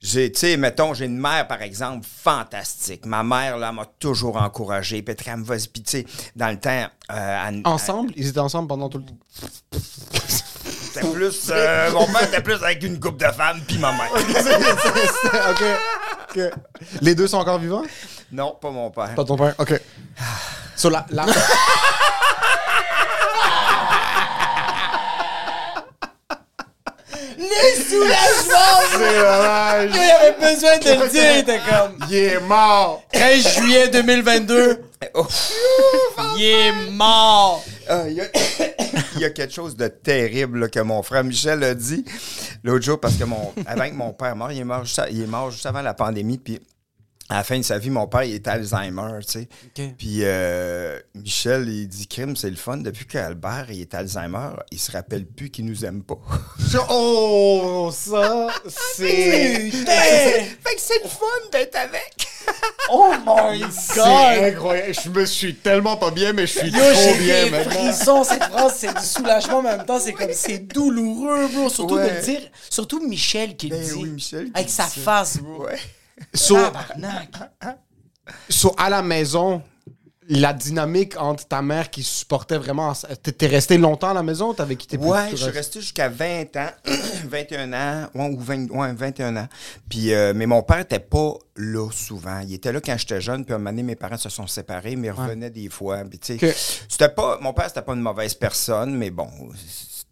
J'ai, 0.00 0.30
tu 0.30 0.38
sais, 0.38 0.56
mettons, 0.56 0.94
j'ai 0.94 1.06
une 1.06 1.18
mère, 1.18 1.48
par 1.48 1.60
exemple, 1.60 2.06
fantastique. 2.24 3.04
Ma 3.04 3.24
mère, 3.24 3.58
là, 3.58 3.72
m'a 3.72 3.84
toujours 3.98 4.36
encouragé. 4.40 5.02
Puis 5.02 5.16
elle 5.26 5.36
me 5.38 5.44
va, 5.44 5.56
puis 5.56 5.82
tu 5.82 5.90
sais, 5.90 6.06
dans 6.36 6.48
le 6.50 6.60
temps... 6.60 6.86
euh, 7.12 7.46
elle- 7.48 7.62
Ensemble? 7.64 8.12
Ils 8.16 8.28
étaient 8.28 8.38
ensemble 8.38 8.68
pendant 8.68 8.88
tout 8.88 8.98
le 8.98 9.04
temps? 9.04 9.16
C'était 9.72 11.10
plus... 11.10 11.48
euh, 11.50 11.90
mon 11.92 12.06
père 12.06 12.22
était 12.22 12.42
plus 12.42 12.54
avec 12.62 12.82
une 12.84 13.00
couple 13.00 13.26
de 13.26 13.32
femmes, 13.32 13.60
puis 13.66 13.78
ma 13.78 13.92
mère. 13.92 14.10
Les 17.00 17.14
deux 17.14 17.26
sont 17.26 17.38
encore 17.38 17.58
vivants? 17.58 17.82
non, 18.30 18.56
pas 18.60 18.70
mon 18.70 18.90
père. 18.90 19.14
Pas 19.16 19.24
ton 19.24 19.36
père? 19.36 19.54
OK. 19.58 19.80
Sur 20.76 20.90
la... 20.90 21.04
la... 21.10 21.26
Le 27.60 27.82
soulagement! 27.82 28.80
C'est 28.92 28.98
dommage. 28.98 29.90
Il 29.94 30.10
avait 30.10 30.54
besoin 30.54 30.78
de 30.78 31.02
le 31.02 31.08
dire, 31.08 31.32
il 31.32 31.38
était 31.40 31.58
comme. 31.58 31.98
Il 32.08 32.14
est 32.16 32.40
mort. 32.40 33.02
13 33.12 33.48
juillet 33.58 33.88
2022, 33.88 34.80
Oh. 35.14 35.26
il 36.36 36.44
est 36.44 36.90
mort! 36.90 37.64
Ah, 37.88 38.02
Il 38.08 38.14
y, 39.20 39.24
a- 39.24 39.30
quelque 39.30 39.52
chose 39.52 39.76
de 39.76 39.88
terrible 39.88 40.60
là, 40.60 40.68
que 40.68 40.80
mon 40.80 41.02
frère 41.02 41.24
Michel 41.24 41.62
a 41.64 41.74
dit 41.74 42.04
l'autre 42.64 42.84
jour 42.84 43.00
parce 43.00 43.14
que 43.14 43.24
mon 43.24 43.52
avant 43.66 43.88
que 43.88 43.94
mon 43.94 44.12
père 44.12 44.34
meure, 44.36 44.52
il 44.52 44.60
est 44.60 44.64
mort 44.64 44.84
juste, 44.84 45.00
il 45.10 45.22
est 45.22 45.26
mort 45.26 45.50
juste 45.50 45.66
avant 45.66 45.82
la 45.82 45.94
pandémie 45.94 46.38
puis 46.38 46.60
à 47.30 47.36
la 47.36 47.44
fin 47.44 47.58
de 47.58 47.62
sa 47.62 47.78
vie, 47.78 47.90
mon 47.90 48.06
père, 48.06 48.22
il 48.24 48.34
était 48.34 48.50
Alzheimer, 48.50 49.18
tu 49.26 49.32
sais. 49.32 49.48
Puis 49.98 50.20
euh, 50.22 50.98
Michel, 51.14 51.68
il 51.68 51.86
dit 51.88 52.06
crime, 52.06 52.36
c'est 52.36 52.48
le 52.50 52.56
fun. 52.56 52.78
Depuis 52.78 53.06
qu'Albert 53.06 53.66
il 53.70 53.80
est 53.82 53.94
Alzheimer, 53.94 54.50
il 54.72 54.78
se 54.78 54.90
rappelle 54.92 55.26
plus 55.26 55.50
qu'il 55.50 55.66
nous 55.66 55.84
aime 55.84 56.02
pas. 56.02 56.18
Oh, 56.90 57.90
ça, 57.92 58.48
c'est... 58.68 59.70
fait 59.70 60.74
que 60.74 60.80
c'est 60.80 61.02
le 61.02 61.08
fun 61.08 61.26
d'être 61.52 61.76
avec. 61.76 62.26
Oh 62.90 63.12
my 63.26 63.62
C'est 63.70 63.94
god! 63.96 64.54
incroyable. 64.54 64.94
Je 65.04 65.10
me 65.10 65.26
suis 65.26 65.54
tellement 65.56 65.98
pas 65.98 66.10
bien, 66.10 66.32
mais 66.32 66.46
je 66.46 66.58
suis 66.58 66.70
Yo, 66.70 66.78
trop 66.78 67.14
bien 67.18 67.44
des 67.44 67.50
maintenant. 67.50 67.70
frissons, 67.92 68.24
cette 68.24 68.44
phrase, 68.44 68.74
c'est 68.78 68.94
du 68.98 69.04
soulagement, 69.04 69.60
mais 69.60 69.68
en 69.72 69.76
même 69.78 69.84
temps, 69.86 70.00
c'est 70.00 70.14
comme, 70.14 70.32
c'est 70.32 70.58
douloureux, 70.60 71.46
bro. 71.48 71.68
Surtout 71.68 71.96
de 71.96 72.02
le 72.08 72.22
dire, 72.22 72.40
surtout 72.70 73.06
Michel 73.06 73.54
qui 73.56 73.68
le 73.68 73.76
Ben 73.76 73.84
dit. 73.86 73.92
oui, 73.94 74.08
Michel 74.08 74.44
qui 74.46 74.52
Avec 74.54 74.66
dit 74.68 74.72
sa 74.72 74.84
ça. 74.84 75.00
face, 75.02 75.38
bro. 75.38 75.64
Ouais. 75.66 75.78
So, 78.48 78.74
à 78.76 78.90
la 78.90 79.02
maison, 79.02 79.62
la 80.30 80.52
dynamique 80.52 81.14
entre 81.18 81.46
ta 81.48 81.62
mère 81.62 81.88
qui 81.88 82.02
supportait 82.02 82.58
vraiment... 82.58 82.92
T'es 83.22 83.46
resté 83.46 83.78
longtemps 83.78 84.10
à 84.10 84.14
la 84.14 84.22
maison 84.22 84.50
ou 84.50 84.54
t'avais 84.54 84.76
quitté 84.76 84.98
plus 84.98 85.06
Ouais, 85.06 85.30
je 85.30 85.36
suis 85.36 85.50
resté 85.50 85.80
jusqu'à 85.80 86.10
20 86.10 86.54
ans, 86.56 86.70
21 87.28 87.72
ans, 87.72 88.08
ouais, 88.14 88.28
ou 88.28 88.38
20, 88.38 88.70
ouais, 88.70 88.92
21 88.92 89.36
ans. 89.38 89.48
Puis, 89.88 90.12
euh, 90.12 90.34
mais 90.36 90.44
mon 90.44 90.62
père 90.62 90.80
était 90.80 90.98
pas 91.00 91.32
là 91.56 91.88
souvent. 91.90 92.40
Il 92.40 92.52
était 92.52 92.72
là 92.72 92.80
quand 92.82 92.96
j'étais 92.98 93.22
jeune, 93.22 93.44
puis 93.46 93.54
à 93.54 93.56
un 93.56 93.58
moment 93.58 93.70
donné, 93.70 93.82
mes 93.82 93.96
parents 93.96 94.18
se 94.18 94.28
sont 94.28 94.46
séparés, 94.46 94.96
mais 94.96 95.08
ils 95.08 95.12
revenaient 95.12 95.50
des 95.50 95.70
fois. 95.70 96.02
Puis, 96.04 96.18
tu 96.18 96.38
sais, 96.38 96.46
Ok. 96.50 96.54
c'était 96.90 97.08
pas, 97.08 97.38
mon 97.40 97.54
père, 97.54 97.68
c'était 97.68 97.82
pas 97.82 97.94
une 97.94 98.02
mauvaise 98.02 98.34
personne, 98.34 98.94
mais 98.94 99.08
bon, 99.10 99.28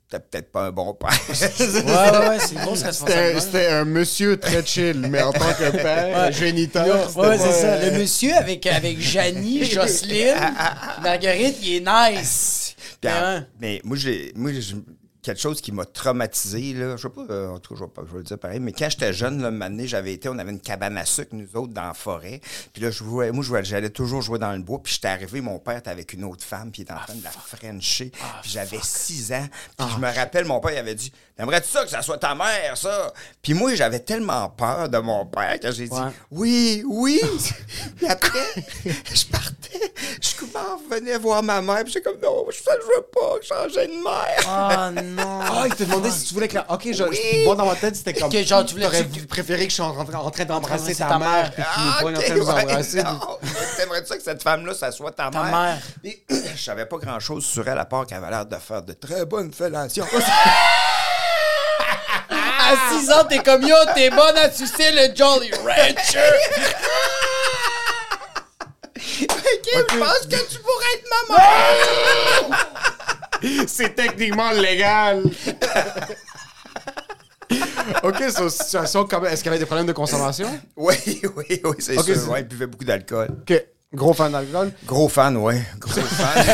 c'était 0.08 0.22
peut-être 0.30 0.52
pas 0.52 0.66
un 0.66 0.70
bon 0.72 0.94
père. 0.94 1.10
Ouais, 1.28 1.32
ouais, 1.32 2.28
ouais, 2.28 2.38
c'est 2.38 2.54
une 2.54 2.60
grosse 2.60 2.78
C'était 2.78 2.86
responsabilité. 2.88 3.40
c'était 3.40 3.66
un 3.68 3.84
monsieur 3.84 4.36
très 4.36 4.64
chill, 4.64 5.06
mais 5.10 5.20
en 5.22 5.32
tant 5.32 5.52
que 5.52 5.70
père, 5.70 6.26
Ouais. 6.26 6.32
géniteur, 6.32 6.86
Ouais, 6.86 7.04
c'était 7.08 7.20
ouais, 7.20 7.38
pas- 7.38 7.52
c'est 7.52 7.60
ça. 7.60 7.84
Le 7.90 7.98
monsieur 7.98 8.34
avec, 8.36 8.66
avec 8.66 9.00
Janie, 9.00 9.64
Jocelyne, 9.70 10.34
Marguerite, 11.02 11.56
il 11.62 11.76
est 11.76 11.80
nice. 12.20 12.74
Puis, 13.00 13.10
Mais 13.10 13.12
en- 13.12 13.34
ouais. 13.34 13.40
mais 13.60 13.80
moi, 13.84 13.96
j'ai, 13.96 14.32
moi 14.36 14.50
j'ai- 14.52 14.76
quelque 15.26 15.40
chose 15.40 15.60
qui 15.60 15.72
m'a 15.72 15.84
traumatisé, 15.84 16.72
là, 16.72 16.96
je 16.96 17.02
sais 17.02 17.08
pas, 17.08 17.26
euh, 17.30 17.48
en 17.48 17.58
tout 17.58 17.74
cas, 17.74 17.80
je 17.80 17.84
vais, 17.84 17.90
pas, 17.90 18.02
je 18.06 18.12
vais 18.12 18.18
le 18.18 18.24
dire 18.24 18.38
pareil, 18.38 18.60
mais 18.60 18.72
quand 18.72 18.88
j'étais 18.88 19.12
jeune, 19.12 19.42
là, 19.42 19.50
donné, 19.50 19.88
j'avais 19.88 20.12
été, 20.12 20.28
on 20.28 20.38
avait 20.38 20.52
une 20.52 20.60
cabane 20.60 20.96
à 20.96 21.04
sucre, 21.04 21.30
nous 21.32 21.48
autres, 21.56 21.72
dans 21.72 21.82
la 21.82 21.94
forêt. 21.94 22.40
Puis 22.72 22.80
là, 22.80 22.90
je 22.90 22.98
jouais, 22.98 23.32
moi, 23.32 23.44
j'allais 23.62 23.90
toujours 23.90 24.22
jouer 24.22 24.38
dans 24.38 24.52
le 24.52 24.60
bois. 24.60 24.80
Puis 24.80 24.94
j'étais 24.94 25.08
arrivé, 25.08 25.40
mon 25.40 25.58
père 25.58 25.78
était 25.78 25.90
avec 25.90 26.12
une 26.12 26.22
autre 26.22 26.44
femme, 26.44 26.70
puis 26.70 26.82
il 26.82 26.84
était 26.84 26.92
en 26.92 26.98
train 26.98 27.14
de 27.14 27.24
la 27.24 27.30
frencher. 27.30 28.12
puis 28.42 28.50
j'avais 28.52 28.78
six 28.82 29.32
ans. 29.32 29.48
Puis 29.76 29.86
je 29.94 29.98
me 30.00 30.14
rappelle, 30.14 30.44
mon 30.44 30.60
père, 30.60 30.72
il 30.72 30.78
avait 30.78 30.94
dit 30.94 31.12
T'aimerais-tu 31.36 31.68
ça 31.68 31.84
que 31.84 31.90
ça 31.90 32.00
soit 32.00 32.16
ta 32.18 32.34
mère, 32.34 32.76
ça 32.76 33.12
Puis 33.42 33.52
moi, 33.52 33.74
j'avais 33.74 34.00
tellement 34.00 34.48
peur 34.48 34.88
de 34.88 34.98
mon 34.98 35.26
père 35.26 35.60
que 35.60 35.70
j'ai 35.72 35.88
dit 35.88 35.94
Ouais. 35.94 36.10
Oui, 36.30 36.84
oui. 36.86 37.20
puis 37.96 38.06
après, 38.06 38.64
je 38.84 39.26
partais, 39.26 39.92
je 40.22 40.36
venais 40.94 41.18
voir 41.18 41.42
ma 41.42 41.60
mère, 41.60 41.84
puis 41.84 41.92
j'étais 41.92 42.10
comme 42.10 42.20
Non, 42.20 42.46
je 42.50 42.58
ne 42.58 42.96
veux 42.96 43.02
pas 43.12 43.36
changer 43.42 43.86
de 43.86 44.02
mère. 44.02 44.44
Oh 44.46 44.90
non. 45.15 45.15
Ah, 45.18 45.64
il 45.66 45.74
te 45.74 45.84
demandait 45.84 46.10
si 46.10 46.24
tu 46.26 46.34
voulais 46.34 46.48
que 46.48 46.54
la... 46.54 46.70
Ok, 46.70 46.88
je, 46.92 47.04
Oui. 47.04 47.18
moi, 47.44 47.54
dans 47.54 47.66
ma 47.66 47.74
tête, 47.76 47.96
c'était 47.96 48.12
comme... 48.14 48.30
Que 48.30 48.42
genre, 48.44 48.64
tu 48.64 48.74
voulais- 48.74 48.86
T'aurais 48.86 49.08
tu- 49.08 49.26
préféré 49.26 49.64
que 49.66 49.70
je 49.70 49.76
sois 49.76 49.86
en, 49.86 50.04
train- 50.04 50.18
en 50.18 50.30
train 50.30 50.44
d'embrasser 50.44 50.82
Embrasser 50.82 50.94
ta, 50.96 51.06
ta 51.08 51.18
mère, 51.18 51.50
puis 51.52 51.62
tu 51.62 51.68
Ah, 51.74 51.80
nous 51.96 52.02
pognes 52.02 52.16
en 52.16 52.20
train 52.20 52.34
de 52.34 52.38
nous 52.40 52.48
embrasser. 52.48 53.02
T'aimerais 53.76 54.04
ça 54.04 54.16
que 54.16 54.22
cette 54.22 54.42
femme-là, 54.42 54.74
ça 54.74 54.92
soit 54.92 55.12
ta, 55.12 55.30
Ta 55.30 55.42
mère? 55.42 55.52
mère. 55.52 55.78
Et 56.04 56.22
je 56.56 56.62
savais 56.62 56.86
pas 56.86 56.96
grand-chose 56.98 57.44
sur 57.44 57.66
elle, 57.68 57.78
à 57.78 57.84
part 57.84 58.06
qu'elle 58.06 58.18
avait 58.18 58.30
l'air 58.30 58.46
de 58.46 58.56
faire 58.56 58.82
de 58.82 58.92
très 58.92 59.24
bonnes 59.24 59.52
fellations. 59.52 60.06
À 62.28 62.74
6 62.98 63.12
ans, 63.12 63.24
t'es 63.28 63.38
comme 63.38 63.62
yo, 63.62 63.76
t'es 63.94 64.10
bonne 64.10 64.36
à 64.38 64.50
sucer 64.50 64.90
le 64.90 65.14
Jolly 65.14 65.52
Rancher. 65.52 66.20
Ok, 68.98 69.68
je 69.90 69.98
pense 69.98 70.26
que 70.26 70.48
tu 70.50 70.58
pourrais 70.58 70.94
être 70.94 71.08
ma 71.28 71.36
mère! 71.36 72.66
C'est 73.66 73.94
techniquement 73.94 74.50
légal. 74.52 75.22
ok, 78.02 78.16
so, 78.30 78.48
situation 78.48 79.04
comme... 79.06 79.26
Est-ce 79.26 79.42
qu'il 79.42 79.46
y 79.46 79.54
avait 79.54 79.58
des 79.58 79.66
problèmes 79.66 79.86
de 79.86 79.92
consommation? 79.92 80.48
Oui, 80.76 80.94
oui, 81.36 81.60
oui, 81.64 81.76
c'est 81.78 81.96
Ok, 81.98 82.04
c'est- 82.06 82.14
sûr. 82.18 82.30
Ouais, 82.30 82.40
il 82.40 82.48
buvait 82.48 82.66
beaucoup 82.66 82.84
d'alcool. 82.84 83.28
Ok, 83.42 83.66
gros 83.94 84.12
fan 84.12 84.32
d'alcool? 84.32 84.72
Gros 84.84 85.08
fan, 85.08 85.36
ouais. 85.36 85.62
Gros 85.78 86.00
fan. 86.00 86.44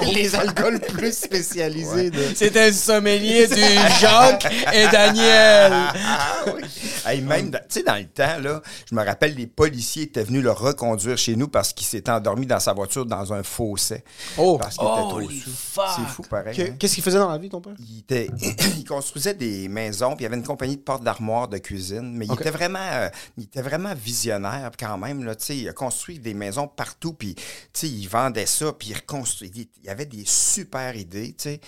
les, 0.06 0.14
les 0.14 0.34
alcools 0.34 0.80
plus 0.80 1.12
spécialisés 1.12 2.10
de... 2.10 2.22
C'est 2.34 2.56
un 2.56 2.72
sommelier 2.72 3.48
du 3.48 3.60
Jacques 4.00 4.46
et 4.72 4.86
Daniel. 4.88 5.72
Ah 5.72 6.44
oui. 6.54 6.62
Hey, 7.04 7.20
même, 7.20 7.50
dans- 7.50 7.58
tu 7.58 7.80
sais, 7.80 7.82
dans 7.82 7.96
le 7.96 8.06
temps, 8.06 8.38
là, 8.40 8.62
je 8.88 8.94
me 8.94 9.04
rappelle, 9.04 9.34
les 9.34 9.48
policiers 9.48 10.04
étaient 10.04 10.22
venus 10.22 10.42
le 10.42 10.52
reconduire 10.52 11.18
chez 11.18 11.34
nous 11.34 11.48
parce 11.48 11.72
qu'il 11.72 11.86
s'était 11.86 12.12
endormi 12.12 12.46
dans 12.46 12.60
sa 12.60 12.72
voiture 12.72 13.04
dans 13.06 13.32
un 13.32 13.42
fossé. 13.42 14.04
Oh. 14.38 14.56
Parce 14.56 14.76
qu'il 14.76 14.86
était 14.86 15.00
trop. 15.00 15.20
C'est 15.28 16.06
fou, 16.08 16.22
pareil. 16.22 16.60
Hein. 16.60 16.76
Qu'est-ce 16.78 16.94
qu'il 16.94 17.02
faisait 17.02 17.18
dans 17.18 17.30
la 17.30 17.38
vie, 17.38 17.48
ton 17.48 17.60
père? 17.60 17.74
Il, 17.80 17.98
était, 17.98 18.30
il 18.76 18.84
construisait 18.84 19.34
des 19.34 19.66
maisons, 19.68 20.10
puis 20.10 20.20
il 20.20 20.22
y 20.22 20.26
avait 20.26 20.36
une 20.36 20.44
compagnie 20.44 20.76
de 20.76 20.82
portes 20.82 21.02
d'armoire 21.02 21.48
de 21.48 21.58
cuisine, 21.58 22.12
mais 22.14 22.26
il, 22.26 22.32
était 22.32 22.50
vraiment, 22.50 22.78
euh, 22.78 23.08
il 23.36 23.44
était 23.44 23.62
vraiment 23.62 23.94
visionnaire 23.94 24.70
quand 24.78 24.96
même. 24.96 25.24
Là, 25.24 25.34
tu 25.34 25.44
sais, 25.46 25.56
il 25.56 25.68
a 25.68 25.72
construit 25.72 26.20
des 26.20 26.34
maisons 26.34 26.51
partout, 26.76 27.12
puis 27.12 27.34
tu 27.34 27.42
sais, 27.72 27.88
il 27.88 28.06
vendait 28.06 28.46
ça, 28.46 28.72
puis 28.72 28.88
il 28.90 28.94
reconstruisait. 28.94 29.68
Il 29.82 29.84
y 29.84 29.88
avait 29.88 30.06
des 30.06 30.24
super 30.26 30.96
idées, 30.96 31.34
tu 31.36 31.44
sais. 31.44 31.60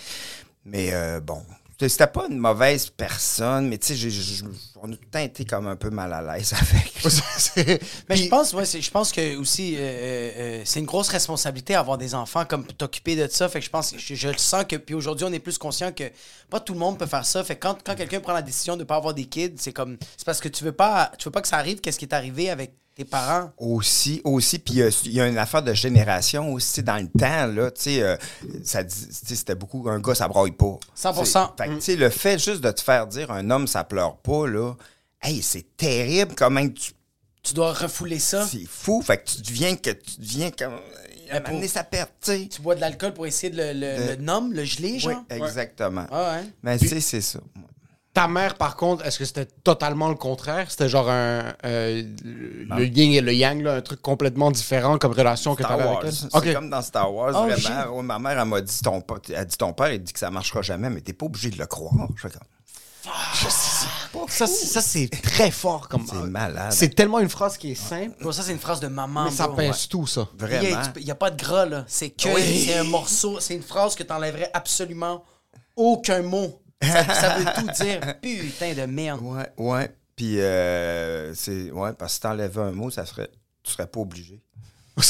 Mais 0.65 0.93
euh, 0.93 1.19
bon, 1.19 1.43
c'était 1.77 2.07
pas 2.07 2.27
une 2.29 2.37
mauvaise 2.37 2.89
personne, 2.89 3.67
mais 3.67 3.77
tu 3.77 3.95
sais, 3.95 4.43
on 4.81 4.91
a 4.91 4.95
tout 4.95 5.01
le 5.01 5.09
temps 5.09 5.19
été 5.19 5.43
comme 5.43 5.67
un 5.67 5.75
peu 5.75 5.89
mal 5.89 6.13
à 6.13 6.21
l'aise 6.21 6.53
avec. 6.59 6.93
Mais 8.09 8.15
je 8.15 8.29
pense, 8.29 8.53
ouais, 8.53 8.65
je 8.65 8.91
pense 8.91 9.11
que 9.11 9.35
aussi, 9.35 9.75
euh, 9.75 9.79
euh, 9.79 10.31
euh, 10.37 10.61
c'est 10.63 10.79
une 10.79 10.85
grosse 10.85 11.09
responsabilité 11.09 11.75
avoir 11.75 11.97
des 11.97 12.15
enfants 12.15 12.45
comme 12.45 12.65
t'occuper 12.65 13.15
de 13.15 13.27
ça. 13.27 13.49
Fait 13.49 13.59
que 13.59 13.65
je 13.65 13.69
pense, 13.69 13.93
je, 13.97 14.15
je 14.15 14.27
le 14.29 14.37
sens 14.37 14.63
que, 14.63 14.77
puis 14.77 14.95
aujourd'hui, 14.95 15.25
on 15.29 15.33
est 15.33 15.39
plus 15.39 15.57
conscient 15.57 15.91
que 15.91 16.05
pas 16.49 16.61
tout 16.61 16.73
le 16.73 16.79
monde 16.79 16.97
peut 16.97 17.07
faire 17.07 17.25
ça. 17.25 17.43
Fait 17.43 17.55
que 17.55 17.67
quand, 17.67 17.77
quand 17.83 17.95
quelqu'un 17.95 18.21
prend 18.21 18.33
la 18.33 18.41
décision 18.41 18.77
de 18.77 18.85
pas 18.85 18.95
avoir 18.95 19.13
des 19.13 19.25
kids, 19.25 19.55
c'est 19.57 19.73
comme, 19.73 19.97
c'est 20.15 20.25
parce 20.25 20.39
que 20.39 20.47
tu 20.47 20.63
veux 20.63 20.71
pas, 20.71 21.11
tu 21.17 21.25
veux 21.25 21.31
pas 21.31 21.41
que 21.41 21.47
ça 21.47 21.57
arrive. 21.57 21.81
Qu'est-ce 21.81 21.99
qui 21.99 22.05
est 22.05 22.13
arrivé 22.13 22.49
avec 22.49 22.73
tes 22.95 23.03
parents? 23.05 23.51
Aussi, 23.57 24.21
aussi, 24.23 24.57
puis 24.57 24.81
euh, 24.81 24.89
il 25.03 25.11
y 25.11 25.19
a 25.21 25.27
une 25.27 25.37
affaire 25.37 25.61
de 25.61 25.73
génération 25.73 26.53
aussi 26.53 26.81
dans 26.81 26.95
le 27.01 27.07
temps, 27.09 27.45
là, 27.47 27.69
tu 27.71 27.81
sais, 27.81 28.01
euh, 28.01 28.15
ça 28.63 28.83
tu 28.85 28.95
sais, 28.95 29.35
c'était 29.35 29.55
beaucoup, 29.55 29.87
un 29.89 29.99
gars, 29.99 30.15
ça 30.15 30.27
braille 30.29 30.51
pas. 30.53 30.79
100%. 30.97 31.13
Tu 31.19 31.25
sais, 31.25 31.49
Fait 31.57 31.67
que, 31.69 31.75
tu 31.75 31.81
sais, 31.81 31.95
le 31.97 32.09
fait 32.09 32.39
juste 32.39 32.61
de 32.61 32.71
te 32.71 32.81
faire 32.81 33.05
dire 33.07 33.31
un 33.31 33.49
homme, 33.51 33.67
ça 33.67 33.83
pleure 33.83 34.15
pas, 34.17 34.47
là, 34.47 34.73
hey, 35.21 35.41
c'est 35.41 35.75
terrible 35.75 36.33
comment 36.35 36.67
tu... 36.69 36.93
Tu 37.43 37.53
dois 37.53 37.73
refouler 37.73 38.17
ça. 38.17 38.47
C'est 38.47 38.65
fou, 38.65 39.01
fait 39.03 39.17
que 39.17 39.29
tu 39.29 39.41
deviens 39.41 39.75
que 39.75 39.91
tu 39.91 40.19
deviens 40.19 40.49
comme... 40.51 40.79
Ça 41.67 41.83
perd, 41.83 42.09
tu 42.21 42.31
sais. 42.31 42.47
Tu 42.47 42.61
bois 42.61 42.75
de 42.75 42.81
l'alcool 42.81 43.13
pour 43.13 43.25
essayer 43.27 43.49
de 43.51 43.57
le, 43.57 43.73
le, 43.73 44.07
le 44.11 44.15
nom, 44.21 44.47
le 44.51 44.63
geler, 44.63 44.93
Oui, 44.93 44.99
genre? 44.99 45.23
exactement. 45.29 46.05
Ah 46.11 46.35
ouais. 46.37 46.45
Mais 46.63 46.77
tu 46.77 46.87
sais, 46.87 47.01
c'est 47.01 47.21
ça. 47.21 47.39
Ta 48.15 48.27
mère, 48.29 48.55
par 48.55 48.75
contre, 48.77 49.05
est-ce 49.05 49.19
que 49.19 49.25
c'était 49.25 49.45
totalement 49.45 50.07
le 50.09 50.15
contraire? 50.15 50.71
C'était 50.71 50.87
genre 50.89 51.09
un, 51.09 51.53
euh, 51.65 52.01
le 52.23 52.85
yin 52.85 53.11
et 53.13 53.19
le 53.21 53.33
yang, 53.33 53.61
là, 53.61 53.73
un 53.75 53.81
truc 53.81 54.01
complètement 54.01 54.49
différent 54.51 54.97
comme 54.97 55.11
relation 55.11 55.53
que 55.53 55.61
tu 55.61 55.65
Star 55.67 55.77
avais 55.79 55.83
Wars. 55.89 55.99
avec 56.01 56.13
C'est 56.13 56.25
elle? 56.33 56.39
Ok. 56.49 56.53
comme 56.53 56.69
dans 56.69 56.81
Star 56.81 57.13
Wars, 57.13 57.33
Oh, 57.35 57.45
vraiment. 57.47 57.97
Ouais, 57.97 58.03
ma 58.03 58.17
mère, 58.17 58.39
elle 58.39 58.47
m'a 58.47 58.61
dit 58.61 58.79
ton, 58.81 59.03
elle 59.29 59.35
a 59.35 59.43
dit 59.45 59.57
ton 59.57 59.73
père, 59.73 59.91
il 59.91 60.01
dit 60.01 60.13
que 60.13 60.19
ça 60.19 60.31
marchera 60.31 60.61
jamais, 60.61 60.89
mais 60.89 61.01
t'es 61.01 61.11
pas 61.13 61.25
obligé 61.25 61.49
de 61.49 61.57
le 61.57 61.65
croire. 61.65 61.93
Je 62.15 62.21
fais 62.21 62.29
comme, 62.29 62.47
Ça, 64.29 64.47
c'est- 64.47 64.65
ça, 64.65 64.81
c'est 64.81 65.09
très 65.09 65.51
fort 65.51 65.87
comme 65.89 66.05
c'est 66.09 66.15
malade. 66.15 66.71
C'est 66.71 66.95
tellement 66.95 67.19
une 67.19 67.29
phrase 67.29 67.57
qui 67.57 67.71
est 67.71 67.75
simple, 67.75 68.15
Bon, 68.23 68.31
ça, 68.31 68.43
c'est 68.43 68.53
une 68.53 68.59
phrase 68.59 68.79
de 68.79 68.87
maman. 68.87 69.25
mais 69.25 69.31
ça 69.31 69.47
bro. 69.47 69.57
pince 69.57 69.89
tout, 69.89 70.07
ça. 70.07 70.27
Vraiment. 70.37 70.81
Il 70.95 71.03
n'y 71.05 71.11
a, 71.11 71.15
pas 71.15 71.31
de 71.31 71.37
gras, 71.43 71.65
là. 71.65 71.83
C'est 71.87 72.11
que 72.11 72.29
Oui. 72.33 72.65
c'est 72.65 72.77
un 72.77 72.83
morceau. 72.85 73.41
C'est 73.41 73.55
une 73.55 73.61
phrase 73.61 73.93
que 73.93 74.03
t'enlèverais 74.03 74.49
absolument 74.53 75.21
aucun 75.75 76.21
mot. 76.21 76.61
Ça, 76.81 77.03
ça 77.13 77.37
veut 77.39 77.45
tout 77.55 77.71
dire. 77.83 78.19
Putain 78.21 78.73
de 78.73 78.85
merde. 78.85 79.21
Ouais, 79.23 79.49
ouais. 79.57 79.95
Puis, 80.15 80.39
euh, 80.39 81.33
c'est. 81.33 81.71
Ouais, 81.71 81.93
parce 81.93 82.11
que 82.13 82.15
si 82.15 82.19
t'enlèvais 82.21 82.61
un 82.61 82.71
mot, 82.71 82.89
ça 82.89 83.05
serait. 83.05 83.29
Tu 83.63 83.71
serais 83.71 83.87
pas 83.87 83.99
obligé. 83.99 84.41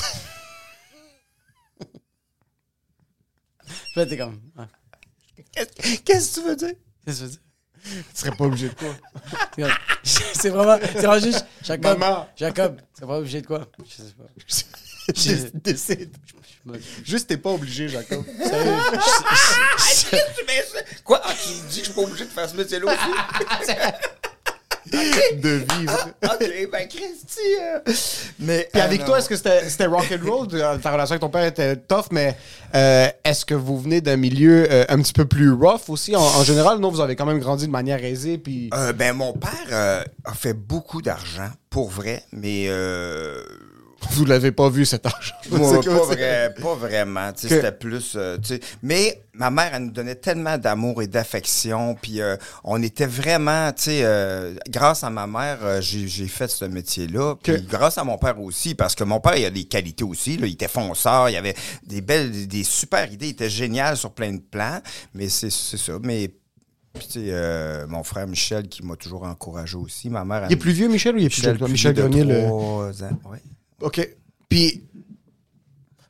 Là, 3.95 4.05
t'es 4.05 4.17
comme. 4.17 4.39
Qu'est-ce 6.05 6.35
que 6.35 6.41
tu 6.41 6.47
veux 6.47 6.55
dire? 6.55 6.73
Qu'est-ce 7.05 7.19
que 7.19 7.25
tu 7.25 7.25
veux 7.25 7.29
dire? 7.31 7.39
Tu 7.83 8.03
serais 8.19 8.35
pas 8.35 8.45
obligé 8.45 8.69
de 8.69 8.73
quoi? 8.73 8.95
C'est 10.03 10.49
vraiment. 10.49 10.77
C'est 10.81 11.01
vraiment 11.01 11.19
juste. 11.19 11.45
Jacob. 11.63 11.99
Maman. 11.99 12.27
Jacob, 12.35 12.81
c'est 12.93 13.05
pas 13.05 13.17
obligé 13.19 13.41
de 13.41 13.47
quoi? 13.47 13.65
Je 13.87 13.95
sais 14.03 14.13
pas. 14.13 14.23
Décide- 15.13 15.61
Décide. 15.61 16.17
Juste, 17.03 17.27
t'es 17.27 17.37
pas 17.37 17.51
obligé, 17.51 17.87
Jacob. 17.87 18.23
Sérieux. 18.43 18.73
Quoi? 21.03 21.21
Ah, 21.23 21.31
tu 21.33 21.49
dis 21.69 21.79
que 21.81 21.85
je 21.87 21.91
suis 21.91 21.93
pas 21.93 22.01
obligé 22.01 22.25
de 22.25 22.29
faire 22.29 22.49
ce 22.49 22.55
métier-là 22.55 22.85
aussi? 22.87 23.75
de 25.41 25.49
vivre. 25.49 26.09
ok, 26.23 26.69
ben, 26.71 26.87
Christy. 26.87 27.39
euh, 27.59 27.79
Mais. 28.39 28.69
Puis 28.71 28.81
euh, 28.81 28.85
avec 28.85 28.99
non. 29.01 29.05
toi, 29.07 29.19
est-ce 29.19 29.27
que 29.29 29.35
c'était 29.35 29.67
c'était 29.67 29.87
rock 29.87 30.05
and 30.11 30.23
roll? 30.29 30.47
Ta 30.47 30.91
relation 30.91 31.13
avec 31.13 31.21
ton 31.21 31.29
père 31.29 31.43
était 31.43 31.75
tough, 31.75 32.05
mais 32.11 32.37
euh, 32.75 33.07
est-ce 33.23 33.45
que 33.45 33.55
vous 33.55 33.79
venez 33.79 34.01
d'un 34.01 34.15
milieu 34.15 34.67
euh, 34.71 34.85
un 34.89 34.97
petit 35.01 35.13
peu 35.13 35.25
plus 35.25 35.51
rough 35.51 35.89
aussi? 35.89 36.15
En, 36.15 36.21
en 36.21 36.43
général, 36.43 36.77
non, 36.79 36.91
vous 36.91 37.01
avez 37.01 37.15
quand 37.15 37.25
même 37.25 37.39
grandi 37.39 37.65
de 37.65 37.71
manière 37.71 38.03
aisée, 38.03 38.37
puis... 38.37 38.69
Euh, 38.75 38.93
ben, 38.93 39.13
mon 39.13 39.33
père 39.33 39.51
euh, 39.71 40.03
a 40.23 40.33
fait 40.33 40.53
beaucoup 40.53 41.01
d'argent, 41.01 41.49
pour 41.69 41.89
vrai, 41.89 42.23
mais. 42.31 42.67
Vous 44.11 44.25
l'avez 44.25 44.51
pas 44.51 44.69
vu, 44.69 44.85
cet 44.85 45.05
argent. 45.05 45.35
Moi, 45.51 45.73
pas, 45.75 45.83
comme- 45.83 45.97
vrai, 45.97 46.53
pas 46.61 46.75
vraiment. 46.75 47.31
Que- 47.33 47.39
C'était 47.47 47.71
plus. 47.71 48.13
euh, 48.15 48.37
mais 48.81 49.21
ma 49.33 49.49
mère, 49.51 49.71
elle 49.73 49.83
nous 49.85 49.91
donnait 49.91 50.15
tellement 50.15 50.57
d'amour 50.57 51.01
et 51.01 51.07
d'affection. 51.07 51.95
Puis 52.01 52.21
euh, 52.21 52.37
on 52.63 52.81
était 52.81 53.05
vraiment. 53.05 53.71
euh, 53.87 54.55
grâce 54.69 55.03
à 55.03 55.09
ma 55.09 55.27
mère, 55.27 55.59
euh, 55.63 55.81
j'ai 55.81 56.27
fait 56.27 56.47
ce 56.49 56.65
métier-là. 56.65 57.35
Puis 57.41 57.53
Que- 57.53 57.59
grâce 57.69 57.97
à 57.97 58.03
mon 58.03 58.17
père 58.17 58.39
aussi, 58.41 58.75
parce 58.75 58.95
que 58.95 59.03
mon 59.03 59.19
père, 59.19 59.35
il 59.37 59.45
a 59.45 59.49
des 59.49 59.65
qualités 59.65 60.03
aussi. 60.03 60.37
là. 60.37 60.47
il 60.47 60.53
était 60.53 60.67
fonceur, 60.67 61.29
il 61.29 61.35
avait 61.35 61.55
des 61.85 62.01
belles, 62.01 62.47
des 62.47 62.63
super 62.63 63.11
idées. 63.11 63.27
Il 63.27 63.31
était 63.31 63.49
génial 63.49 63.97
sur 63.97 64.11
plein 64.11 64.33
de 64.33 64.41
plans. 64.41 64.79
Mais 65.13 65.29
c'est 65.29 65.49
c'est 65.51 65.77
ça. 65.77 65.93
Mais. 66.01 66.29
puis, 66.93 67.07
tu 67.07 67.13
sais, 67.13 67.25
euh, 67.29 67.85
mon 67.87 68.03
frère 68.03 68.25
Michel 68.27 68.67
qui 68.69 68.81
m'a 68.85 68.95
toujours 68.95 69.23
encouragé 69.23 69.75
aussi. 69.75 70.09
Ma 70.09 70.23
mère. 70.23 70.45
Il 70.49 70.53
est 70.53 70.55
plus 70.55 70.71
vieux, 70.71 70.87
Michel, 70.87 71.15
ou 71.15 71.17
il 71.19 71.25
est 71.25 71.29
plus 71.29 71.41
jeune? 71.41 71.57
toi? 71.57 71.67
Michel 71.67 71.93
Grenier, 71.93 72.23
le... 72.23 72.43
trois 72.47 73.03
ans, 73.03 73.19
ouais. 73.29 73.39
OK. 73.81 74.07
Puis, 74.49 74.83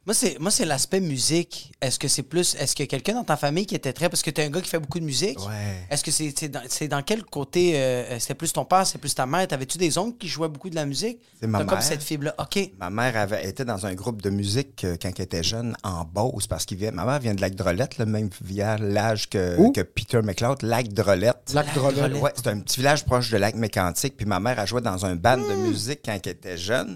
Moi, 0.08 0.14
c'est, 0.14 0.38
moi, 0.40 0.52
c'est 0.52 0.66
l'aspect 0.66 1.00
musique. 1.00 1.72
Est-ce 1.82 1.98
que 1.98 2.08
c'est 2.08 2.22
plus. 2.22 2.54
Est-ce 2.60 2.76
qu'il 2.76 2.84
y 2.84 2.88
a 2.88 2.90
quelqu'un 2.90 3.14
dans 3.16 3.24
ta 3.24 3.38
famille 3.38 3.66
qui 3.66 3.74
était 3.74 3.92
très. 3.92 4.08
Parce 4.08 4.22
que 4.22 4.30
tu 4.30 4.40
es 4.40 4.46
un 4.46 4.52
gars 4.52 4.62
qui 4.62 4.70
fait 4.70 4.78
beaucoup 4.80 5.00
de 5.00 5.04
musique. 5.06 5.40
Ouais. 5.40 5.88
Est-ce 5.90 6.04
que 6.04 6.12
c'est, 6.12 6.32
c'est, 6.38 6.48
dans, 6.48 6.62
c'est 6.70 6.88
dans 6.88 7.02
quel 7.02 7.24
côté. 7.24 7.72
euh, 7.80 8.20
c'était 8.20 8.36
plus 8.36 8.54
ton 8.54 8.66
père, 8.66 8.86
c'est 8.86 9.00
plus 9.00 9.16
ta 9.16 9.26
mère? 9.26 9.48
T'avais-tu 9.48 9.80
des 9.80 9.98
oncles 9.98 10.20
qui 10.20 10.28
jouaient 10.28 10.48
beaucoup 10.48 10.70
de 10.70 10.76
la 10.76 10.86
musique? 10.86 11.18
C'est 11.42 11.48
ma 11.48 11.58
T'as 11.58 11.66
comme 11.66 11.78
mère. 11.80 11.84
cette 11.88 12.04
fibre-là. 12.04 12.36
OK. 12.38 12.70
Ma 12.80 12.92
mère 12.92 13.18
avait, 13.18 13.50
était 13.50 13.66
dans 13.66 13.84
un 13.88 13.96
groupe 13.96 14.22
de 14.22 14.30
musique 14.30 14.84
euh, 14.84 14.96
quand 15.02 15.10
elle 15.18 15.26
était 15.26 15.42
jeune 15.42 15.76
en 15.84 16.04
Beauce 16.06 16.46
parce 16.46 16.66
qu'il 16.66 16.78
vient. 16.78 16.92
Ma 16.92 17.06
mère 17.06 17.20
vient 17.20 17.34
de 17.34 17.42
Lac 17.42 17.56
Drolette, 17.56 17.98
le 17.98 18.06
même 18.06 18.30
village 18.44 19.28
que, 19.28 19.58
Où? 19.58 19.72
que 19.72 19.82
Peter 19.82 20.22
McLeod, 20.22 20.62
Lac 20.62 20.90
Drolette. 20.90 21.52
Lac 21.56 21.74
Drolette. 21.74 21.98
Drolette. 21.98 22.22
Ouais, 22.22 22.32
c'est 22.36 22.48
un 22.48 22.60
petit 22.60 22.78
village 22.82 23.06
proche 23.06 23.32
de 23.32 23.38
Lac 23.38 23.56
Mécantique. 23.56 24.16
Puis 24.18 24.28
ma 24.28 24.40
mère 24.40 24.60
a 24.60 24.68
joué 24.68 24.82
dans 24.82 25.04
un 25.04 25.16
band 25.16 25.38
de 25.38 25.56
musique 25.68 26.02
quand 26.06 26.12
elle 26.24 26.32
était 26.32 26.58
jeune. 26.60 26.96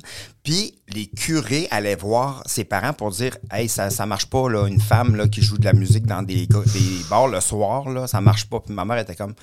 Puis 0.49 0.73
les 0.87 1.05
curés 1.05 1.67
allaient 1.69 1.95
voir 1.95 2.41
ses 2.47 2.63
parents 2.63 2.93
pour 2.93 3.11
dire 3.11 3.37
Hey, 3.51 3.69
ça, 3.69 3.91
ça 3.91 4.07
marche 4.07 4.25
pas, 4.25 4.49
là, 4.49 4.65
une 4.67 4.81
femme 4.81 5.15
là, 5.15 5.27
qui 5.27 5.43
joue 5.43 5.59
de 5.59 5.65
la 5.65 5.73
musique 5.73 6.07
dans 6.07 6.23
des, 6.23 6.47
des 6.47 7.03
bars 7.07 7.27
le 7.27 7.39
soir, 7.39 7.87
là, 7.87 8.07
ça 8.07 8.19
marche 8.19 8.45
pas. 8.49 8.59
Puis 8.59 8.73
ma 8.73 8.83
mère 8.83 8.97
était 8.97 9.15
comme 9.15 9.35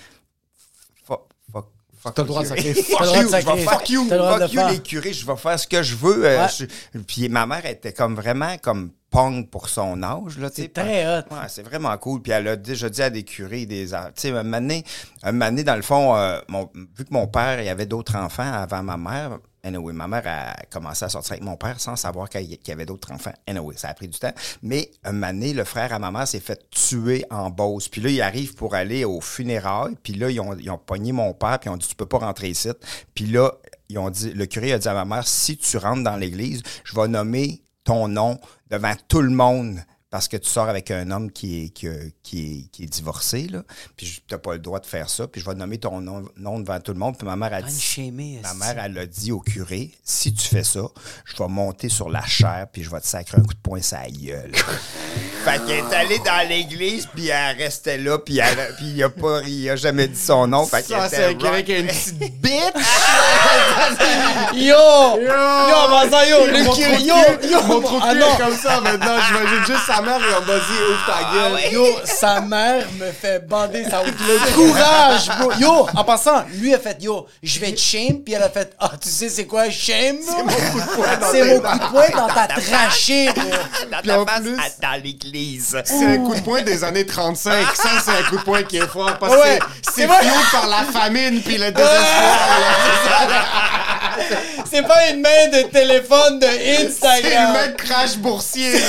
Fuck, 1.05 1.29
fuck, 1.53 1.67
fuck. 2.03 2.15
T'as 2.15 2.23
le 2.23 2.27
droit 2.29 2.43
de 2.43 2.49
curé. 2.49 2.75
sacrer. 2.75 2.83
Fuck 2.83 3.01
you, 3.15 3.29
je 3.29 3.37
vais 3.37 3.43
Fuck 3.43 3.91
you. 3.91 4.09
Fuck 4.09 4.53
you, 4.53 4.61
les 4.69 4.83
curés, 4.83 5.13
je 5.13 5.25
vais 5.25 5.37
faire 5.37 5.61
ce 5.61 5.69
que 5.69 5.81
je 5.83 5.95
veux. 5.95 6.25
euh, 6.27 6.43
Ouais. 6.43 6.49
je- 6.93 6.99
Puis 6.99 7.29
ma 7.29 7.47
mère 7.47 7.65
était 7.67 7.93
comme 7.93 8.17
vraiment 8.17 8.57
comme 8.59 8.91
pong 9.11 9.49
pour 9.49 9.69
son 9.69 10.03
âge. 10.03 10.39
Là. 10.39 10.49
C'est 10.53 10.73
très 10.73 11.07
hot. 11.07 11.23
Ouais, 11.31 11.47
c'est 11.49 11.63
vraiment 11.63 11.97
cool. 11.99 12.21
Puis 12.21 12.33
elle 12.33 12.49
a 12.49 12.57
déjà 12.57 12.89
dit 12.89 13.03
à 13.03 13.11
des 13.11 13.23
curés, 13.23 13.65
des. 13.67 13.87
Tu 13.87 13.93
sais, 14.17 14.31
un 14.31 14.43
moment 14.43 14.59
donné, 14.61 15.63
dans 15.63 15.77
le 15.77 15.83
fond, 15.83 16.17
euh, 16.17 16.41
mon- 16.49 16.69
vu 16.75 17.05
que 17.05 17.13
mon 17.13 17.29
père, 17.29 17.63
il 17.63 17.69
avait 17.69 17.87
d'autres 17.87 18.17
enfants 18.17 18.53
avant 18.53 18.83
ma 18.83 18.97
mère. 18.97 19.39
Ma 19.71 20.09
mère 20.09 20.23
a 20.27 20.55
commencé 20.71 21.05
à 21.05 21.09
sortir 21.09 21.33
avec 21.33 21.45
mon 21.45 21.57
père 21.57 21.81
sans 21.81 21.97
savoir 21.97 22.29
qu'il 22.29 22.59
y 22.67 22.71
avait 22.71 22.87
d'autres 22.87 23.13
enfants. 23.13 23.33
Anyway, 23.47 23.77
ça 23.77 23.89
a 23.89 23.95
pris 23.95 24.09
du 24.09 24.19
temps. 24.19 24.33
Mais 24.63 24.91
un 25.05 25.13
donné, 25.13 25.53
le 25.53 25.65
frère 25.65 25.93
à 25.93 25.99
ma 25.99 26.11
mère 26.11 26.27
s'est 26.27 26.41
fait 26.41 26.69
tuer 26.71 27.25
en 27.31 27.51
Beauce. 27.51 27.89
Puis 27.89 28.01
là, 28.01 28.11
il 28.11 28.21
arrive 28.23 28.55
pour 28.55 28.75
aller 28.75 29.05
au 29.05 29.21
funérailles. 29.21 29.97
Puis 30.03 30.15
là, 30.15 30.31
ils 30.31 30.41
ont, 30.41 30.57
ils 30.57 30.73
pogné 30.87 31.13
mon 31.13 31.33
père. 31.33 31.59
Puis 31.59 31.69
ils 31.69 31.73
ont 31.73 31.77
dit, 31.77 31.87
tu 31.87 31.95
peux 31.95 32.07
pas 32.07 32.19
rentrer 32.19 32.49
ici. 32.49 32.71
Puis 33.15 33.27
là, 33.27 33.53
ils 33.89 33.99
ont 33.99 34.11
dit, 34.11 34.33
le 34.33 34.47
curé 34.47 34.73
a 34.73 34.79
dit 34.79 34.89
à 34.89 34.95
ma 34.95 35.05
mère, 35.05 35.27
si 35.27 35.57
tu 35.57 35.77
rentres 35.77 36.03
dans 36.03 36.17
l'église, 36.17 36.63
je 36.85 36.95
vais 36.95 37.09
nommer 37.09 37.63
ton 37.85 38.09
nom 38.09 38.39
devant 38.71 38.95
tout 39.09 39.23
le 39.23 39.31
monde 39.31 39.79
parce 40.11 40.29
que 40.29 40.37
tu 40.37 40.49
sors 40.49 40.69
avec 40.69 40.91
un 40.93 41.11
homme 41.11 41.31
qui 41.33 41.65
est, 41.65 41.69
qui, 41.71 41.89
qui 42.23 42.39
est, 42.45 42.71
qui 42.71 42.83
est 42.85 42.87
divorcé, 42.87 43.49
là, 43.51 43.63
puis 43.97 44.07
tu 44.07 44.35
n'as 44.35 44.39
pas 44.39 44.53
le 44.53 44.61
droit 44.61 44.79
de 44.81 44.87
faire 44.87 45.11
ça, 45.11 45.27
puis 45.27 45.41
je 45.41 45.47
vais 45.49 45.55
nommer 45.57 45.79
ton 45.79 46.01
nom, 46.01 46.25
nom 46.37 46.61
devant 46.61 46.79
tout 46.81 46.93
le 46.93 46.99
monde. 46.99 47.19
Puis 47.19 47.27
ma 47.27 47.35
mère 47.37 47.53
a 47.53 47.61
dit, 47.61 47.81
chémée, 47.81 48.41
ma 48.43 48.55
mère, 48.55 48.83
elle 48.85 48.97
a 48.99 49.07
dit 49.07 49.33
au 49.33 49.41
curé, 49.41 49.91
si 50.05 50.33
tu 50.33 50.47
fais 50.49 50.65
ça, 50.65 50.83
je 51.25 51.37
vais 51.37 51.49
monter 51.49 51.89
sur 51.89 52.09
la 52.09 52.25
chair, 52.25 52.67
puis 52.73 52.83
je 52.85 52.91
vais 52.91 53.01
te 53.01 53.07
sacrer 53.07 53.39
un 53.39 53.43
coup 53.43 53.55
de 53.55 53.59
poing 53.59 53.83
sur 53.83 53.99
la 53.99 54.09
gueule. 54.09 54.53
fait 55.45 55.59
qu'elle 55.67 55.79
est 55.85 55.93
allée 55.95 56.19
dans 56.21 56.49
l'église, 56.49 57.07
puis 57.15 57.29
elle 57.29 57.57
restait 57.57 57.99
là, 57.99 58.19
puis, 58.19 58.39
elle- 58.39 58.75
puis 58.77 58.87
il 58.95 59.03
a 59.03 59.11
pas, 59.11 59.43
il 59.43 59.69
a 59.69 59.77
jamais 59.77 60.07
dit 60.09 60.19
son 60.19 60.47
nom. 60.47 60.67
Fait 60.67 60.87
qu'elle 60.87 60.99
ça, 61.01 61.09
c'est 61.09 61.25
un 61.25 61.35
curé 61.35 61.65
qui 61.65 61.73
a 61.75 61.79
une 61.81 61.89
petite 61.89 62.41
bitch! 62.41 62.53
Yo! 64.55 64.77
Yo, 65.21 65.33
en 65.33 65.89
passant, 65.91 66.25
yo, 66.25 66.47
le 66.47 66.63
Mon 66.65 66.75
curé, 66.75 66.93
trou 66.95 67.03
de 67.03 67.07
yo, 67.07 67.15
cul- 67.41 67.51
yo, 67.51 67.63
Mon 67.63 67.81
trou 67.81 67.97
de 67.99 68.03
ah 68.05 68.13
cul 68.13 68.19
non. 68.21 68.27
est 68.35 68.39
comme 68.39 68.57
ça 68.57 68.81
maintenant. 68.81 69.17
J'imagine 69.27 69.67
juste 69.67 69.87
sa 69.97 70.03
mère 70.03 70.17
et 70.21 70.35
on 70.37 70.41
m'a 70.41 70.59
dit 70.59 70.79
ouvre 70.91 71.07
ta 71.07 71.33
gueule. 71.33 71.73
Yo, 71.73 71.87
sa 72.05 72.41
mère 72.41 72.85
me 73.01 73.11
fait 73.13 73.47
bander 73.47 73.85
sa 73.89 73.99
route. 74.01 74.15
Le 74.21 74.55
courage, 74.55 75.29
bro. 75.39 75.53
Yo, 75.59 75.87
en 75.95 76.05
passant, 76.05 76.45
lui 76.55 76.75
a 76.75 76.79
fait, 76.79 76.97
yo, 77.03 77.27
je 77.43 77.59
vais 77.61 77.73
te 77.73 77.81
shame, 77.81 78.21
puis 78.25 78.35
elle 78.35 78.43
a 78.43 78.49
fait, 78.51 78.73
ah, 78.81 78.91
tu 79.01 79.09
sais 79.09 79.29
c'est 79.29 79.47
quoi, 79.47 79.69
shame? 79.71 80.17
C'est 80.25 80.43
mon 80.43 80.49
coup 80.53 80.81
de 80.81 80.95
poing 80.95 81.17
dans 81.17 81.27
mon 81.27 81.61
coup 81.61 81.79
de 81.79 81.91
poing 81.91 82.27
dans 82.27 82.35
ta 82.35 82.47
trachée, 82.49 83.31
bro. 83.35 83.45
Dans 83.91 83.99
Puis 84.03 84.11
en 84.13 84.25
ta 84.25 84.33
face, 84.33 84.41
plus- 84.43 84.59
à- 84.59 84.81
dans 84.97 85.03
l'église. 85.03 85.77
C'est 85.85 86.07
un 86.07 86.19
coup 86.19 86.35
de 86.35 86.41
poing 86.41 86.63
des 86.63 86.85
années 86.85 87.07
35. 87.07 87.67
Ça, 87.75 87.89
c'est 88.05 88.11
un 88.11 88.23
coup 88.29 88.37
de 88.39 88.43
poing 88.43 88.63
qui 88.63 88.77
est 88.79 88.87
fort 88.87 89.17
parce 89.19 89.35
Ouais, 89.35 89.59
que 89.59 89.65
c'est 89.95 90.07
fuel 90.07 90.33
par 90.53 90.67
la 90.69 90.85
famine 91.01 91.41
puis 91.43 91.59
le 91.59 91.71
désespoir. 91.71 91.97
C'est 94.71 94.83
pas 94.87 95.09
une 95.11 95.21
main 95.21 95.49
de 95.53 95.63
téléphone 95.71 96.39
de 96.39 96.47
C'est 96.47 96.83
le 96.83 96.87
Instagram. 96.89 97.53
mec 97.53 97.77
crash 97.77 98.17
boursier. 98.17 98.73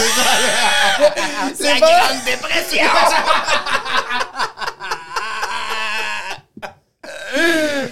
C'est 1.59 1.79
pas... 1.79 2.01
dépression! 2.25 2.87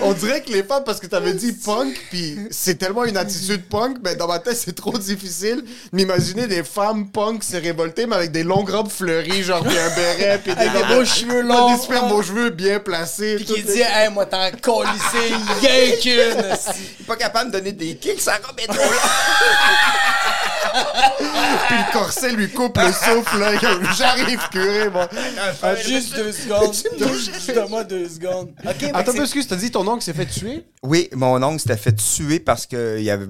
On 0.02 0.14
dirait 0.14 0.42
que 0.42 0.52
les 0.52 0.64
femmes, 0.64 0.84
parce 0.84 1.00
que 1.00 1.08
t'avais 1.08 1.34
dit 1.34 1.54
punk, 1.54 1.96
puis 2.10 2.38
c'est 2.52 2.76
tellement 2.76 3.06
une 3.06 3.18
attitude 3.18 3.64
punk, 3.68 3.98
mais 4.04 4.16
dans 4.16 4.28
ma 4.28 4.40
tête, 4.40 4.58
c'est 4.58 4.76
trop 4.76 4.98
difficile 4.98 5.64
d'imaginer 5.92 6.48
des 6.48 6.64
femmes 6.64 7.10
punk 7.10 7.44
se 7.44 7.58
révolter, 7.58 8.06
mais 8.06 8.16
avec 8.16 8.32
des 8.32 8.44
longues 8.44 8.70
robes 8.70 8.90
fleuries, 8.90 9.44
genre, 9.44 9.64
puis 9.64 9.78
un 9.78 9.90
béret, 9.96 10.40
puis 10.44 10.52
Avec 10.52 10.72
des 10.72 10.96
beaux 10.96 11.06
cheveux 11.06 11.42
longs. 11.42 11.74
Des 11.76 11.82
super 11.82 12.08
beaux 12.08 12.22
cheveux 12.22 12.50
bien 12.50 12.80
placés. 12.80 13.36
Puis 13.38 13.46
qui 13.46 13.64
dit, 13.64 13.82
hey, 13.82 14.10
moi, 14.12 14.26
t'en 14.26 14.50
colissé, 14.62 15.34
rien 15.62 15.96
qu'une. 16.02 16.46
esti. 16.52 16.82
Il 17.00 17.04
est 17.04 17.08
pas 17.08 17.16
capable 17.16 17.52
de 17.52 17.58
donner 17.58 17.72
des 17.72 17.96
kicks, 17.96 18.22
ça 18.22 18.34
robe 18.46 18.60
est 18.60 18.68
trop 18.68 18.78
long. 18.78 19.00
Puis 21.68 21.78
le 21.78 21.94
corset 21.94 22.32
lui 22.32 22.50
coupe 22.50 22.78
le 22.78 22.92
souffle, 22.92 23.40
là. 23.40 23.52
J'arrive, 23.98 24.42
curé, 24.52 24.90
bon. 24.90 25.08
Ah, 25.62 25.76
Juste 25.86 26.16
deux 26.16 26.32
secondes. 26.32 26.74
Juste 26.74 27.52
deux 27.90 28.10
secondes. 28.10 28.52
OK, 28.66 28.90
Attends, 28.94 29.14
excuse, 29.36 29.48
t'as 29.48 29.62
dit 29.62 29.72
ton 29.72 29.88
oncle 29.88 30.04
s'est 30.04 30.14
fait 30.14 30.26
tuer? 30.26 30.66
Oui, 30.84 31.10
mon 31.14 31.42
oncle 31.44 31.60
s'était 31.60 31.78
fait 31.78 31.96
tuer 31.96 32.40
parce 32.40 32.66
que 32.66 32.98
il 32.98 33.04
y 33.04 33.10
avait 33.10 33.28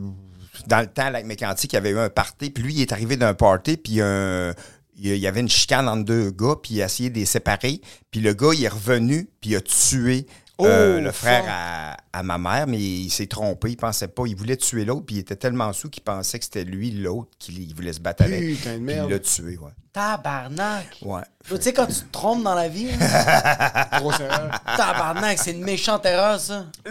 dans 0.68 0.80
le 0.80 0.88
temps, 0.88 1.06
avec 1.06 1.26
Mécantique, 1.26 1.74
il 1.74 1.76
y 1.76 1.78
avait 1.78 1.92
eu 1.92 2.00
un 2.00 2.10
party, 2.10 2.50
puis 2.50 2.64
lui, 2.64 2.74
il 2.74 2.82
est 2.82 2.92
arrivé 2.92 3.18
d'un 3.18 3.34
party, 3.34 3.78
puis 3.78 3.94
il 3.94 5.18
y 5.18 5.28
avait 5.28 5.40
une 5.40 5.50
chicane 5.50 5.88
entre 5.88 6.06
deux 6.06 6.32
gars, 6.32 6.56
puis 6.62 6.76
il 6.76 6.82
a 6.82 6.86
essayé 6.86 7.10
de 7.10 7.16
les 7.16 7.26
séparer, 7.26 7.82
puis 8.10 8.22
le 8.22 8.34
gars, 8.34 8.52
il 8.54 8.64
est 8.64 8.70
revenu, 8.70 9.30
puis 9.42 9.52
il 9.52 9.56
a 9.58 9.62
tué 9.62 10.28
euh, 10.62 10.98
Oh, 10.98 11.02
le 11.02 11.12
frère 11.12 11.44
à, 11.48 11.98
à 12.14 12.24
ma 12.24 12.38
mère, 12.38 12.68
mais 12.68 12.78
il 12.80 13.10
s'est 13.10 13.28
trompé, 13.28 13.72
il 13.72 13.78
pensait 13.78 14.08
pas, 14.08 14.24
il 14.26 14.36
voulait 14.36 14.58
tuer 14.58 14.86
l'autre, 14.86 15.06
puis 15.06 15.18
il 15.18 15.20
était 15.20 15.36
tellement 15.36 15.74
sous 15.74 15.90
qu'il 15.90 16.04
pensait 16.04 16.40
que 16.40 16.46
c'était 16.46 16.64
lui 16.64 16.92
l'autre 16.92 17.30
qu'il 17.40 17.60
il 17.60 17.76
voulait 17.76 17.94
se 17.94 18.00
battre 18.00 18.24
avec. 18.24 18.40
Putain 18.42 18.72
de 18.74 18.76
Puis 18.78 18.86
merde. 18.86 19.08
il 19.10 19.14
l'a 19.14 19.20
tué, 19.20 19.58
ouais. 19.58 19.72
Tabarnak. 19.92 20.98
Ouais. 21.04 21.22
Tu 21.48 21.62
sais, 21.62 21.74
quand 21.74 21.86
tu 21.88 21.94
te 21.96 22.12
trompes 22.12 22.44
dans 22.44 22.54
la 22.56 22.68
vie, 22.68 22.90
hein, 22.92 23.86
Grosse 24.00 24.20
erreur. 24.20 24.60
tabarnak, 24.78 25.40
c'est 25.40 25.52
une 25.52 25.64
méchante 25.64 26.06
erreur, 26.06 26.40
ça. 26.40 26.66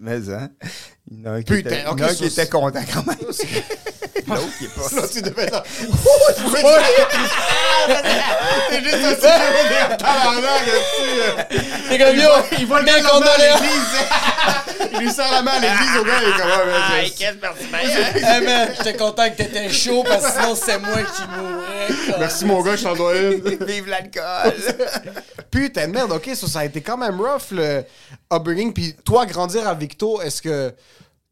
mais 0.00 0.30
hein, 0.30 0.50
il 1.10 1.18
y 1.18 1.22
en 1.22 1.32
a 1.32 1.34
un 1.36 1.42
qui, 1.42 1.52
Putain, 1.54 1.68
était, 1.70 1.80
il 1.80 1.84
y 1.84 1.86
en 1.86 1.92
ok, 1.92 2.00
a 2.00 2.10
un 2.10 2.14
qui 2.14 2.24
était 2.24 2.48
content 2.48 2.80
quand 2.92 3.06
même. 3.06 3.16
L'autre, 4.26 4.48
il 4.60 4.66
est 4.66 4.70
pas. 4.70 5.00
Là, 5.00 5.08
tu 5.12 5.22
devais 5.22 5.42
être. 5.44 5.62
T'es 8.68 8.82
juste 8.82 8.94
un 9.04 9.14
petit 9.14 9.96
tabarnak, 9.98 10.62
tu 10.96 11.90
Les 11.90 11.98
gars, 11.98 12.10
yo, 12.12 12.28
Il 12.58 12.66
voit 12.66 12.80
le 12.80 12.86
gars 12.86 12.94
à 12.96 13.00
condoléances. 13.02 13.60
l'église. 13.60 14.90
Il 14.92 14.98
lui 14.98 15.10
serre 15.12 15.30
la 15.30 15.42
main 15.42 15.52
à 15.52 15.58
l'église 15.60 15.96
au 16.00 16.04
gars, 16.04 16.12
il 16.22 16.28
est 16.28 16.32
comme, 16.32 16.50
ah, 16.50 16.92
mais 17.72 18.20
Hey 18.22 18.40
man, 18.44 18.68
j'étais 18.76 18.94
content 18.96 19.30
que 19.30 19.36
t'étais 19.36 19.68
chaud 19.70 20.02
parce 20.06 20.24
que 20.26 20.32
sinon 20.40 20.54
c'est 20.54 20.78
moi 20.78 20.96
qui 21.02 21.22
mourrais. 21.38 21.88
c'est- 22.06 22.18
Merci 22.18 22.44
mon 22.46 22.62
gars, 22.62 22.76
je 22.76 22.82
t'en 22.84 22.94
dois 22.94 23.16
une. 23.16 23.40
Vive 23.66 23.88
l'alcool! 23.88 24.54
Putain 25.50 25.88
de 25.88 25.92
merde, 25.92 26.12
ok, 26.12 26.30
ça, 26.34 26.46
ça 26.46 26.58
a 26.60 26.64
été 26.64 26.80
quand 26.80 26.96
même 26.96 27.20
rough 27.20 27.50
le 27.52 27.84
upbringing. 28.32 28.72
Puis 28.72 28.94
toi, 29.04 29.26
grandir 29.26 29.68
à 29.68 29.74
Victo, 29.74 30.20
est-ce 30.22 30.40
que 30.42 30.72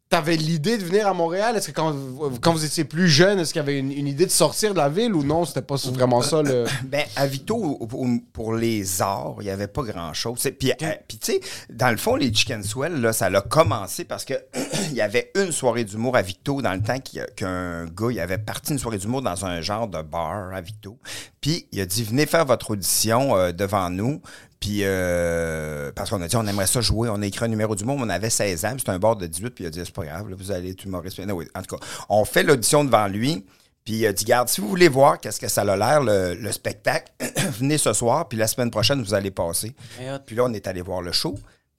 t'avais 0.08 0.36
l'idée 0.36 0.78
de 0.78 0.84
venir 0.84 1.06
à 1.06 1.14
Montréal? 1.14 1.56
Est-ce 1.56 1.68
que 1.68 1.72
quand, 1.72 1.94
quand 2.40 2.52
vous 2.52 2.64
étiez 2.64 2.84
plus 2.84 3.08
jeune, 3.08 3.38
est-ce 3.38 3.52
qu'il 3.52 3.60
y 3.60 3.62
avait 3.62 3.78
une, 3.78 3.92
une 3.92 4.06
idée 4.06 4.24
de 4.24 4.30
sortir 4.30 4.72
de 4.72 4.78
la 4.78 4.88
ville 4.88 5.14
ou 5.14 5.22
non? 5.22 5.44
C'était 5.44 5.62
pas 5.62 5.76
vraiment 5.76 6.22
ça 6.22 6.42
le. 6.42 6.64
Ben, 6.84 7.04
à 7.16 7.26
Vito, 7.26 7.86
pour, 8.32 8.54
les 8.54 9.02
arts, 9.02 9.36
il 9.40 9.44
n'y 9.44 9.50
avait 9.50 9.66
pas 9.66 9.82
grand-chose. 9.82 10.48
Puis, 10.58 10.72
euh, 10.72 10.92
puis 11.06 11.18
tu 11.18 11.32
sais, 11.32 11.40
dans 11.70 11.90
le 11.90 11.96
fond, 11.98 12.16
les 12.16 12.32
Chicken 12.32 12.62
Swell, 12.62 13.00
là, 13.00 13.12
ça 13.12 13.26
a 13.26 13.40
commencé 13.42 14.04
parce 14.04 14.24
que 14.24 14.34
il 14.90 14.94
y 14.94 15.02
avait 15.02 15.30
une 15.34 15.52
soirée 15.52 15.84
d'humour 15.84 16.16
à 16.16 16.22
Victo 16.22 16.62
dans 16.62 16.72
le 16.72 16.80
temps 16.80 16.98
qu'un 17.36 17.84
gars, 17.86 18.08
il 18.10 18.20
avait 18.20 18.38
parti 18.38 18.72
une 18.72 18.78
soirée 18.78 18.98
d'humour 18.98 19.22
dans 19.22 19.44
un 19.44 19.60
genre 19.60 19.88
de 19.88 20.00
bar 20.00 20.54
à 20.54 20.60
Victo. 20.60 20.98
Puis, 21.40 21.66
il 21.72 21.80
a 21.80 21.86
dit, 21.86 22.02
venez 22.02 22.26
faire 22.26 22.46
votre 22.46 22.70
audition 22.70 23.36
euh, 23.36 23.52
devant 23.52 23.90
nous. 23.90 24.22
Puis, 24.60 24.80
euh, 24.82 25.92
parce 25.94 26.10
qu'on 26.10 26.20
a 26.20 26.28
dit, 26.28 26.36
on 26.36 26.46
aimerait 26.46 26.66
ça 26.66 26.80
jouer. 26.80 27.08
On 27.08 27.22
a 27.22 27.26
écrit 27.26 27.44
un 27.44 27.48
numéro 27.48 27.74
d'humour, 27.76 27.96
mais 27.98 28.04
on 28.06 28.08
avait 28.08 28.30
16 28.30 28.64
ans. 28.64 28.70
puis 28.70 28.80
C'était 28.80 28.90
un 28.90 28.98
bar 28.98 29.16
de 29.16 29.26
18. 29.26 29.50
Puis, 29.50 29.64
il 29.64 29.66
a 29.68 29.70
dit, 29.70 29.80
c'est 29.84 29.94
pas 29.94 30.04
grave, 30.04 30.28
là, 30.28 30.36
vous 30.36 30.50
allez 30.50 30.70
être 30.70 30.84
humoriste. 30.84 31.18
Non, 31.20 31.34
oui, 31.34 31.46
en 31.54 31.62
tout 31.62 31.76
cas, 31.76 31.86
on 32.08 32.24
fait 32.24 32.42
l'audition 32.42 32.84
devant 32.84 33.06
lui. 33.06 33.44
Puis 33.84 33.96
il 33.96 34.06
a 34.06 34.12
dit, 34.12 34.26
garde, 34.26 34.48
si 34.48 34.60
vous 34.60 34.68
voulez 34.68 34.88
voir 34.88 35.18
qu'est-ce 35.18 35.40
que 35.40 35.48
ça 35.48 35.62
a 35.62 35.76
l'air, 35.76 36.02
le, 36.02 36.34
le 36.34 36.52
spectacle, 36.52 37.10
venez 37.58 37.78
ce 37.78 37.94
soir, 37.94 38.28
puis 38.28 38.36
la 38.36 38.46
semaine 38.46 38.70
prochaine, 38.70 39.02
vous 39.02 39.14
allez 39.14 39.30
passer. 39.30 39.74
Hot. 40.02 40.18
Puis 40.26 40.36
là, 40.36 40.44
on 40.44 40.52
est 40.52 40.66
allé 40.66 40.82
voir 40.82 41.00
le 41.00 41.10
show, 41.10 41.38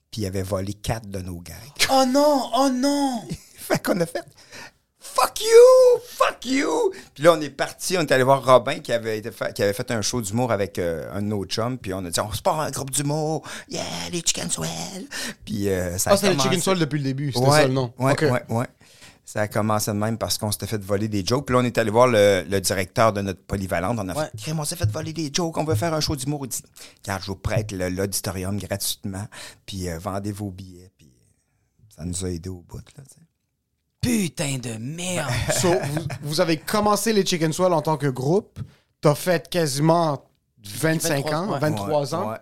puis 0.09 0.21
il 0.21 0.25
avait 0.25 0.41
volé 0.41 0.73
quatre 0.73 1.07
de 1.07 1.19
nos 1.19 1.39
gags. 1.39 1.55
Oh 1.91 2.05
non, 2.07 2.49
oh 2.55 2.69
non. 2.73 3.21
fait 3.57 3.83
qu'on 3.83 3.99
a 4.01 4.07
fait 4.07 4.25
Fuck 5.13 5.41
you! 5.41 5.99
Fuck 6.17 6.45
you! 6.45 6.91
Puis 7.13 7.23
là, 7.23 7.33
on 7.33 7.41
est 7.41 7.49
parti, 7.49 7.97
on 7.97 8.01
est 8.01 8.11
allé 8.11 8.23
voir 8.23 8.43
Robin 8.45 8.79
qui 8.79 8.91
avait, 8.93 9.17
été 9.17 9.31
fait, 9.31 9.53
qui 9.53 9.63
avait 9.63 9.73
fait 9.73 9.89
un 9.91 10.01
show 10.01 10.21
d'humour 10.21 10.51
avec 10.51 10.77
euh, 10.79 11.09
un 11.13 11.21
de 11.21 11.27
nos 11.27 11.43
chums, 11.45 11.77
puis 11.77 11.93
on 11.93 12.03
a 12.05 12.09
dit, 12.09 12.19
on 12.19 12.31
se 12.31 12.41
part 12.41 12.59
un 12.59 12.71
groupe 12.71 12.91
d'humour, 12.91 13.43
yeah, 13.69 13.83
les 14.11 14.19
Chicken 14.19 14.49
Swell! 14.49 14.69
Puis 15.45 15.69
euh, 15.69 15.97
ça 15.97 16.11
a 16.11 16.13
Ah, 16.13 16.17
c'était 16.17 16.29
le 16.29 16.33
commencé- 16.35 16.49
Chicken 16.49 16.61
Soul 16.63 16.79
depuis 16.79 16.97
le 16.99 17.03
début, 17.03 17.31
c'était 17.31 17.45
ouais, 17.47 17.61
ça 17.61 17.67
le 17.67 17.73
nom. 17.73 17.93
Ouais, 17.97 18.13
Ok. 18.13 18.21
ouais, 18.21 18.43
ouais. 18.49 18.65
Ça 19.25 19.41
a 19.41 19.47
commencé 19.47 19.91
de 19.91 19.95
même 19.95 20.17
parce 20.17 20.39
qu'on 20.39 20.51
s'était 20.51 20.65
fait 20.65 20.83
voler 20.83 21.07
des 21.07 21.23
jokes. 21.23 21.45
Puis 21.45 21.53
là, 21.53 21.59
on 21.61 21.63
est 21.63 21.77
allé 21.77 21.91
voir 21.91 22.07
le, 22.07 22.43
le 22.49 22.59
directeur 22.61 23.13
de 23.13 23.21
notre 23.21 23.39
polyvalente. 23.43 23.99
On 23.99 24.09
a 24.09 24.15
Ouais. 24.17 24.25
fait, 24.35 24.53
on 24.53 24.63
s'est 24.63 24.75
fait 24.75 24.89
voler 24.89 25.13
des 25.13 25.29
jokes. 25.31 25.55
On 25.59 25.63
veut 25.65 25.75
faire 25.75 25.93
un 25.93 25.99
show 25.99 26.15
d'humour. 26.15 26.45
Il 26.45 26.49
dit, 26.49 26.63
car 27.03 27.21
je 27.21 27.27
vous 27.27 27.35
prête 27.35 27.71
le- 27.71 27.89
l'auditorium 27.89 28.57
gratuitement. 28.57 29.27
Puis 29.67 29.87
euh, 29.87 29.99
vendez 29.99 30.31
vos 30.31 30.49
billets. 30.49 30.89
Puis 30.97 31.11
ça 31.95 32.05
nous 32.05 32.25
a 32.25 32.29
aidés 32.31 32.49
au 32.49 32.63
bout. 32.67 32.77
Là, 32.79 33.03
tu 33.07 33.13
sais. 33.17 33.21
Putain 34.01 34.57
de 34.57 34.77
merde. 34.79 35.29
So, 35.59 35.69
vous, 35.73 36.01
vous 36.21 36.41
avez 36.41 36.57
commencé 36.57 37.11
les 37.13 37.25
Chicken 37.25 37.51
Swell 37.53 37.73
en 37.73 37.81
tant 37.81 37.97
que 37.97 38.07
groupe. 38.07 38.59
T'as 39.01 39.15
fait 39.15 39.49
quasiment 39.49 40.23
25 40.65 41.23
23, 41.25 41.35
ans, 41.37 41.51
ouais. 41.53 41.59
23 41.59 41.87
Ouais, 41.87 42.13
ans. 42.13 42.21
ouais, 42.29 42.33
ouais. 42.33 42.37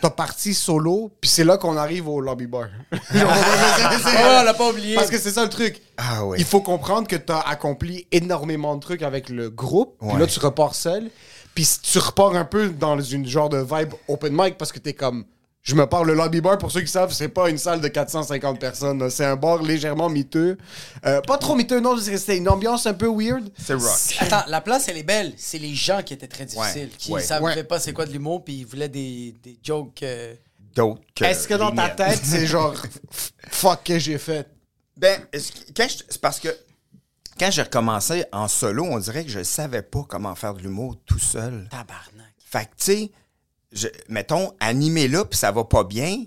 T'as 0.00 0.10
parti 0.10 0.54
solo, 0.54 1.10
puis 1.20 1.28
c'est 1.30 1.44
là 1.44 1.58
qu'on 1.58 1.76
arrive 1.76 2.08
au 2.08 2.20
lobby 2.20 2.46
bar. 2.46 2.68
Oh, 2.92 2.98
on 3.14 4.42
l'a 4.44 4.54
pas 4.54 4.70
oublié. 4.70 4.94
Parce 4.94 5.10
que 5.10 5.18
c'est 5.18 5.30
ça 5.30 5.42
le 5.44 5.50
truc. 5.50 5.80
Ah 5.96 6.24
oui. 6.24 6.36
Il 6.38 6.44
faut 6.44 6.60
comprendre 6.60 7.06
que 7.06 7.16
tu 7.16 7.30
as 7.32 7.40
accompli 7.40 8.06
énormément 8.10 8.74
de 8.76 8.80
trucs 8.80 9.02
avec 9.02 9.28
le 9.28 9.50
groupe. 9.50 9.96
Puis 10.00 10.08
Ouais. 10.08 10.18
là, 10.18 10.26
tu 10.26 10.38
repars 10.40 10.74
seul. 10.74 11.10
Puis 11.54 11.68
tu 11.82 11.98
repars 11.98 12.34
un 12.34 12.44
peu 12.46 12.70
dans 12.70 12.98
une 13.00 13.26
genre 13.26 13.48
de 13.50 13.58
vibe 13.58 13.92
open 14.08 14.32
mic 14.34 14.56
parce 14.58 14.72
que 14.72 14.78
t'es 14.78 14.94
comme. 14.94 15.24
Je 15.62 15.76
me 15.76 15.86
parle, 15.86 16.08
le 16.08 16.14
lobby 16.14 16.40
bar, 16.40 16.58
pour 16.58 16.72
ceux 16.72 16.80
qui 16.80 16.88
savent, 16.90 17.12
c'est 17.12 17.28
pas 17.28 17.48
une 17.48 17.56
salle 17.58 17.80
de 17.80 17.86
450 17.86 18.58
personnes. 18.58 19.08
C'est 19.10 19.24
un 19.24 19.36
bar 19.36 19.62
légèrement 19.62 20.08
miteux. 20.08 20.58
Euh, 21.06 21.20
pas 21.20 21.38
trop 21.38 21.54
miteux, 21.54 21.78
non, 21.78 21.96
c'était 21.96 22.36
une 22.36 22.48
ambiance 22.48 22.84
un 22.86 22.94
peu 22.94 23.06
weird. 23.08 23.48
C'est 23.56 23.74
rock. 23.74 24.16
Attends, 24.18 24.42
la 24.48 24.60
place, 24.60 24.88
elle 24.88 24.96
est 24.98 25.04
belle. 25.04 25.32
C'est 25.36 25.58
les 25.58 25.74
gens 25.74 26.02
qui 26.02 26.14
étaient 26.14 26.26
très 26.26 26.46
difficiles, 26.46 26.82
Ouais, 26.90 26.96
qui 26.98 27.12
ouais. 27.12 27.22
savaient 27.22 27.44
Ouais. 27.44 27.62
pas 27.64 27.78
c'est 27.78 27.92
quoi 27.92 28.06
de 28.06 28.12
l'humour, 28.12 28.42
puis 28.44 28.54
ils 28.54 28.66
voulaient 28.66 28.88
des, 28.88 29.36
des 29.42 29.56
jokes. 29.62 30.02
euh, 30.02 30.34
D'autres 30.74 31.02
que 31.14 31.24
Est-ce 31.24 31.46
que 31.46 31.54
dans 31.54 31.70
ta 31.70 31.86
miennes. 31.88 31.96
tête, 31.96 32.20
c'est 32.24 32.46
genre. 32.46 32.74
Fuck, 33.50 33.84
que 33.84 33.98
j'ai 34.00 34.18
fait? 34.18 34.48
Ben, 34.96 35.20
quand 35.76 35.86
je- 35.88 36.02
c'est 36.08 36.20
parce 36.20 36.40
que 36.40 36.48
quand 37.38 37.50
j'ai 37.52 37.62
recommencé 37.62 38.24
en 38.32 38.48
solo, 38.48 38.84
on 38.90 38.98
dirait 38.98 39.22
que 39.24 39.30
je 39.30 39.42
savais 39.44 39.82
pas 39.82 40.02
comment 40.08 40.34
faire 40.34 40.54
de 40.54 40.62
l'humour 40.62 40.96
tout 41.06 41.18
seul. 41.20 41.68
Tabarnak. 41.70 42.32
Fait 42.44 42.64
que, 42.64 42.70
tu 42.70 42.84
sais, 42.84 43.12
je- 43.72 43.88
mettons, 44.08 44.54
animé 44.60 45.08
là, 45.08 45.24
puis 45.24 45.38
ça 45.38 45.50
va 45.52 45.64
pas 45.64 45.84
bien, 45.84 46.24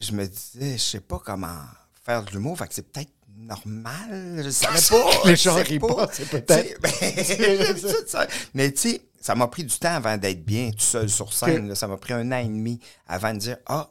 je 0.00 0.12
me 0.12 0.26
disais, 0.26 0.72
je 0.78 0.82
sais 0.82 1.00
pas 1.00 1.18
comment 1.24 1.56
faire 2.04 2.22
de 2.24 2.30
l'humour, 2.32 2.58
fait 2.58 2.68
que 2.68 2.74
c'est 2.74 2.90
peut-être 2.90 3.10
normal, 3.36 4.42
je 4.44 4.50
savais 4.50 4.78
pas. 4.90 5.28
Les 5.28 5.36
je 5.36 5.42
gens 5.42 5.56
sais 5.56 5.62
rient 5.62 5.78
pas, 5.78 6.08
c'est 6.12 6.28
peut-être. 6.28 6.80
Ben. 6.80 8.26
Mais 8.54 8.72
tu 8.72 8.78
sais, 8.90 9.02
ça 9.20 9.34
m'a 9.34 9.46
pris 9.48 9.64
du 9.64 9.76
temps 9.78 9.94
avant 9.94 10.16
d'être 10.16 10.44
bien 10.44 10.70
tout 10.70 10.78
seul 10.80 11.08
sur 11.08 11.32
scène. 11.32 11.68
Là. 11.68 11.74
Ça 11.74 11.86
m'a 11.86 11.96
pris 11.96 12.12
un 12.12 12.30
an 12.32 12.38
et 12.38 12.44
demi 12.44 12.80
avant 13.06 13.32
de 13.34 13.38
dire, 13.38 13.56
ah, 13.66 13.90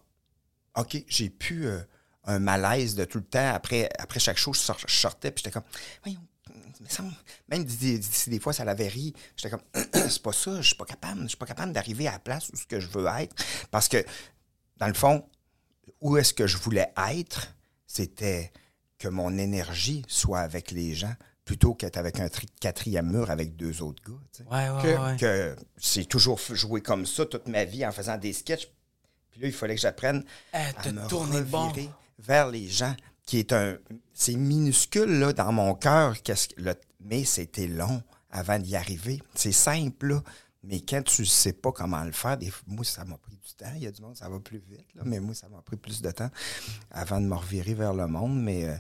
OK, 0.78 0.98
j'ai 1.08 1.30
pu 1.30 1.66
euh, 1.66 1.80
un 2.26 2.40
malaise 2.40 2.96
de 2.96 3.06
tout 3.06 3.18
le 3.20 3.24
temps. 3.26 3.54
Après, 3.54 3.90
après 4.00 4.20
chaque 4.20 4.38
show, 4.38 4.54
sor- 4.54 4.78
je 4.86 4.94
sortais, 4.96 5.32
puis 5.32 5.44
j'étais 5.44 5.54
comme, 5.54 5.68
voyons, 6.04 6.20
mais 6.82 6.90
ça, 6.90 7.04
même 7.50 7.68
si 7.68 8.30
des 8.30 8.40
fois 8.40 8.54
ça 8.54 8.64
l'avait 8.66 8.88
ri, 8.88 9.14
j'étais 9.36 9.50
comme, 9.50 9.62
c'est 9.94 10.22
pas 10.22 10.34
ça, 10.34 10.62
je 10.62 10.68
suis 10.68 10.76
pas 10.76 10.86
capable, 10.86 11.22
je 11.24 11.28
suis 11.30 11.38
pas 11.38 11.46
capable 11.46 11.74
d'arriver 11.74 12.08
à 12.08 12.14
la 12.14 12.20
place 12.20 12.50
où 12.54 12.56
ce 12.58 12.66
que 12.66 12.80
je 12.80 12.88
veux 12.88 13.06
être. 13.20 13.36
Parce 13.72 13.88
que, 13.88 14.04
dans 14.78 14.88
le 14.88 14.94
fond, 14.94 15.28
où 16.02 16.18
est-ce 16.18 16.34
que 16.34 16.48
je 16.48 16.58
voulais 16.58 16.92
être, 17.10 17.56
c'était 17.88 18.52
que 19.00 19.08
mon 19.08 19.38
énergie 19.38 20.04
soit 20.08 20.40
avec 20.42 20.72
les 20.72 20.94
gens 20.96 21.14
plutôt 21.46 21.74
qu'être 21.74 21.98
avec 21.98 22.20
un 22.20 22.28
tri- 22.28 22.48
quatrième 22.60 23.10
mur 23.12 23.32
avec 23.32 23.56
deux 23.56 23.82
autres 23.82 24.04
gars. 24.04 24.20
tu 24.34 24.44
sais. 24.44 24.50
Ouais, 24.50 24.70
ouais, 24.70 24.82
Que- 24.82 25.12
ouais. 25.12 25.18
Que 25.18 25.56
j'ai 25.80 26.06
toujours 26.06 26.38
joué 26.52 26.82
comme 26.82 27.06
ça 27.06 27.26
toute 27.26 27.48
ma 27.48 27.64
vie 27.64 27.86
en 27.86 27.92
faisant 27.94 28.18
des 28.18 28.34
sketchs. 28.34 28.68
Puis 29.32 29.40
là, 29.42 29.48
il 29.48 29.54
fallait 29.54 29.76
que 29.76 29.82
j'apprenne 29.82 30.26
Eh, 30.54 30.58
à 30.58 30.92
me 30.92 31.08
tourner 31.08 31.40
le 31.40 31.46
vers 32.20 32.50
les 32.50 32.68
gens, 32.68 32.94
qui 33.28 33.38
est 33.38 33.54
un... 33.54 33.78
C'est 34.14 34.34
minuscule, 34.36 35.20
là, 35.20 35.32
dans 35.34 35.52
mon 35.52 35.76
cœur, 35.76 36.20
qu'est-ce 36.24 36.48
que 36.48 36.60
le- 36.60 36.74
mais 37.02 37.24
c'était 37.24 37.68
long 37.68 38.02
avant 38.32 38.58
d'y 38.58 38.76
arriver. 38.76 39.22
C'est 39.36 39.52
simple, 39.52 40.08
là. 40.08 40.24
Mais 40.64 40.82
quand 40.82 41.04
tu 41.04 41.24
sais 41.26 41.54
pas 41.54 41.72
comment 41.72 42.04
le 42.04 42.12
faire, 42.12 42.36
des 42.38 42.52
moi, 42.66 42.84
ça 42.84 43.06
m'a 43.06 43.16
pris 43.18 43.36
du 43.36 43.54
temps. 43.54 43.72
Il 43.76 43.84
y 43.84 43.88
a 43.88 43.92
du 43.92 44.02
monde, 44.02 44.18
ça 44.18 44.28
va 44.28 44.40
plus 44.40 44.58
vite, 44.58 44.88
là, 44.96 45.04
mais 45.06 45.20
moi, 45.20 45.34
ça 45.36 45.48
m'a 45.50 45.62
pris 45.62 45.78
plus 45.78 46.02
de 46.02 46.10
temps 46.12 46.30
avant 46.90 47.22
de 47.22 47.28
me 47.28 47.36
revirer 47.36 47.74
vers 47.76 47.94
le 47.94 48.08
monde. 48.08 48.42
Mais 48.42 48.66
euh, 48.66 48.74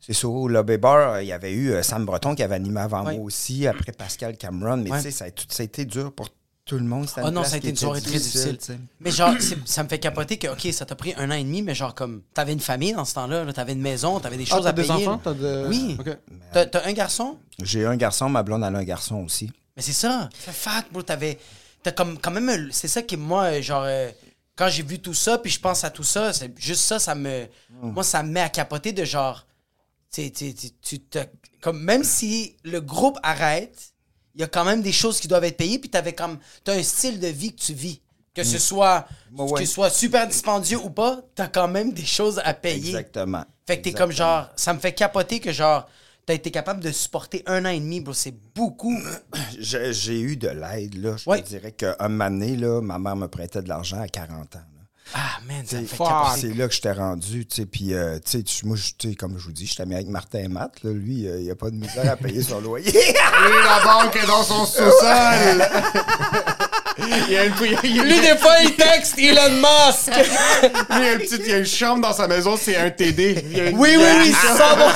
c'est 0.00 0.12
ça, 0.14 0.28
au 0.28 0.48
Lobby 0.48 0.78
Bar, 0.78 1.20
il 1.20 1.26
y 1.26 1.32
avait 1.32 1.52
eu 1.52 1.72
euh, 1.72 1.82
Sam 1.82 2.06
Breton 2.06 2.34
qui 2.34 2.42
avait 2.42 2.54
animé 2.54 2.80
avant 2.80 3.02
moi 3.02 3.12
aussi, 3.24 3.66
après 3.66 3.92
Pascal 3.92 4.36
Cameron. 4.38 4.76
Mais 4.78 4.90
tu 4.98 5.02
sais, 5.02 5.10
ça, 5.10 5.24
a 5.26 5.30
tout- 5.32 5.44
ça 5.48 5.62
a 5.62 5.64
été 5.64 5.84
dur 5.84 6.14
pour 6.14 6.28
tout 6.64 6.76
le 6.78 6.84
monde. 6.84 7.08
C'était 7.08 7.22
Oh 7.24 7.30
non, 7.30 7.42
ça 7.44 7.54
a 7.54 7.58
été 7.58 7.70
une 7.70 7.76
soirée 7.76 8.00
très 8.00 8.18
difficile. 8.18 8.58
Mais 9.00 9.10
genre, 9.10 9.34
ça 9.64 9.82
me 9.82 9.88
fait 9.88 9.98
capoter 9.98 10.38
que, 10.38 10.46
OK, 10.48 10.72
ça 10.72 10.86
t'a 10.86 10.94
pris 10.94 11.12
un 11.16 11.30
an 11.30 11.34
et 11.34 11.42
demi, 11.44 11.62
mais 11.62 11.74
genre, 11.74 11.94
comme, 11.94 12.22
t'avais 12.34 12.52
une 12.52 12.60
famille 12.60 12.92
dans 12.92 13.04
ce 13.04 13.14
temps-là, 13.14 13.44
là, 13.44 13.52
t'avais 13.52 13.72
une 13.72 13.80
maison, 13.80 14.20
t'avais 14.20 14.36
des 14.36 14.44
Ah, 14.50 14.54
choses 14.56 14.62
t'as 14.64 14.70
à 14.70 14.72
des 14.72 14.82
payer. 14.82 15.06
enfants? 15.08 15.20
T'as 15.22 15.34
de... 15.34 15.66
Oui. 15.68 15.96
Ok. 15.98 16.16
T'as 16.52 16.84
un 16.86 16.92
garçon? 16.92 17.38
J'ai 17.62 17.84
un 17.84 17.96
garçon, 17.96 18.28
ma 18.28 18.42
blonde 18.42 18.62
elle 18.66 18.74
a 18.76 18.78
un 18.78 18.84
garçon 18.84 19.16
aussi. 19.24 19.50
Mais 19.76 19.82
c'est 19.82 19.92
ça. 19.92 20.28
Fait 20.34 20.52
fuck, 20.52 20.84
bro, 20.92 21.02
t'avais. 21.02 21.38
T'as 21.82 21.92
comme, 21.92 22.18
quand 22.18 22.30
même. 22.30 22.68
C'est 22.72 22.88
ça 22.88 23.02
qui, 23.02 23.16
moi, 23.16 23.60
genre. 23.60 23.82
euh, 23.84 24.10
quand 24.54 24.68
j'ai 24.68 24.82
vu 24.82 24.98
tout 25.00 25.14
ça, 25.14 25.38
puis 25.38 25.50
je 25.50 25.58
pense 25.58 25.82
à 25.82 25.90
tout 25.90 26.02
ça, 26.04 26.32
c'est 26.32 26.52
juste 26.58 26.82
ça, 26.82 26.98
ça 26.98 27.14
me. 27.14 27.46
Moi, 27.82 28.04
ça 28.04 28.22
me 28.22 28.30
met 28.30 28.40
à 28.40 28.48
capoter 28.50 28.92
de 28.92 29.04
genre. 29.04 29.46
Tu 30.12 30.24
sais, 30.26 30.30
tu- 30.30 30.98
tu- 31.00 31.00
Comme, 31.62 31.82
même 31.82 32.04
si 32.04 32.54
le 32.64 32.80
groupe 32.82 33.18
arrête, 33.22 33.91
il 34.34 34.40
y 34.40 34.44
a 34.44 34.46
quand 34.48 34.64
même 34.64 34.82
des 34.82 34.92
choses 34.92 35.20
qui 35.20 35.28
doivent 35.28 35.44
être 35.44 35.56
payées, 35.56 35.78
puis 35.78 35.90
t'avais 35.90 36.14
comme. 36.14 36.38
T'as 36.64 36.74
un 36.74 36.82
style 36.82 37.20
de 37.20 37.28
vie 37.28 37.54
que 37.54 37.60
tu 37.60 37.74
vis. 37.74 38.00
Que 38.34 38.44
ce 38.44 38.58
soit. 38.58 39.06
Ouais, 39.36 39.60
Que 39.60 39.66
ce 39.66 39.72
soit 39.72 39.90
super 39.90 40.26
dispendieux 40.26 40.78
ou 40.78 40.88
pas, 40.90 41.20
t'as 41.34 41.48
quand 41.48 41.68
même 41.68 41.92
des 41.92 42.04
choses 42.06 42.40
à 42.44 42.54
payer. 42.54 42.88
Exactement. 42.88 43.44
Fait 43.66 43.78
que 43.78 43.82
t'es 43.84 43.92
comme 43.92 44.10
genre. 44.12 44.48
Ça 44.56 44.72
me 44.72 44.78
fait 44.78 44.92
capoter 44.94 45.38
que 45.40 45.52
genre. 45.52 45.86
T'as 46.24 46.34
été 46.34 46.52
capable 46.52 46.78
de 46.80 46.92
supporter 46.92 47.42
un 47.46 47.64
an 47.64 47.70
et 47.70 47.80
demi, 47.80 48.00
bro. 48.00 48.14
C'est 48.14 48.34
beaucoup. 48.54 48.96
J'ai 49.58 49.92
j'ai 49.92 50.20
eu 50.20 50.36
de 50.36 50.48
l'aide, 50.48 50.94
là. 51.02 51.16
Je 51.16 51.28
Ouais. 51.28 51.42
te 51.42 51.48
dirais 51.48 51.72
qu'un 51.72 51.96
moment 52.08 52.30
donné, 52.30 52.56
là, 52.56 52.80
ma 52.80 52.98
mère 52.98 53.16
me 53.16 53.26
prêtait 53.26 53.60
de 53.60 53.68
l'argent 53.68 54.00
à 54.00 54.06
40 54.08 54.54
ans. 54.56 54.60
Ah, 55.14 55.38
man, 55.46 55.62
ça 55.66 55.78
fait. 55.78 56.40
C'est 56.40 56.54
là 56.56 56.68
que 56.68 56.74
j'étais 56.74 56.92
rendu, 56.92 57.46
tu 57.46 57.56
sais. 57.56 57.66
Puis, 57.66 57.94
euh, 57.94 58.18
tu 58.24 58.38
sais, 58.38 58.44
moi, 58.64 58.76
je- 58.76 58.92
tu 58.98 59.10
sais, 59.10 59.14
comme 59.14 59.38
je 59.38 59.44
vous 59.44 59.52
dis, 59.52 59.66
j'étais 59.66 59.82
ami 59.82 59.94
avec 59.94 60.08
Martin 60.08 60.38
et 60.40 60.48
Matt. 60.48 60.82
Là, 60.82 60.90
lui, 60.92 61.26
euh, 61.28 61.40
il 61.40 61.50
a 61.50 61.54
pas 61.54 61.70
de 61.70 61.76
misère 61.76 62.10
à 62.10 62.16
payer 62.16 62.42
son 62.42 62.60
loyer. 62.60 62.88
Et 62.96 63.14
la 63.64 63.80
banque 63.84 64.16
est 64.16 64.26
dans 64.26 64.42
son 64.42 64.64
sous-sol! 64.64 65.68
Il 66.98 67.32
y 67.32 67.36
a 67.36 67.46
une, 67.46 67.54
il 67.62 67.72
y 67.72 67.74
a- 67.74 67.80
il 67.84 67.96
y 67.96 68.00
a- 68.00 68.04
Lui, 68.04 68.20
des 68.20 68.36
fois, 68.36 68.54
il 68.62 68.74
texte 68.76 69.18
Elon 69.18 69.48
Musk. 69.56 70.12
lui, 70.90 70.98
il 70.98 71.04
y 71.04 71.08
a 71.08 71.12
une 71.14 71.18
petite, 71.20 71.40
il 71.44 71.48
y 71.50 71.54
a 71.54 71.58
une 71.58 71.64
chambre 71.66 72.02
dans 72.02 72.12
sa 72.12 72.28
maison, 72.28 72.56
c'est 72.60 72.76
un 72.76 72.90
TD. 72.90 73.42
Il 73.50 73.56
y 73.56 73.60
a 73.60 73.70
une- 73.70 73.78
Oui, 73.78 73.94
oui, 73.96 74.04
oui, 74.20 74.32
ça 74.32 74.74
va. 74.74 74.92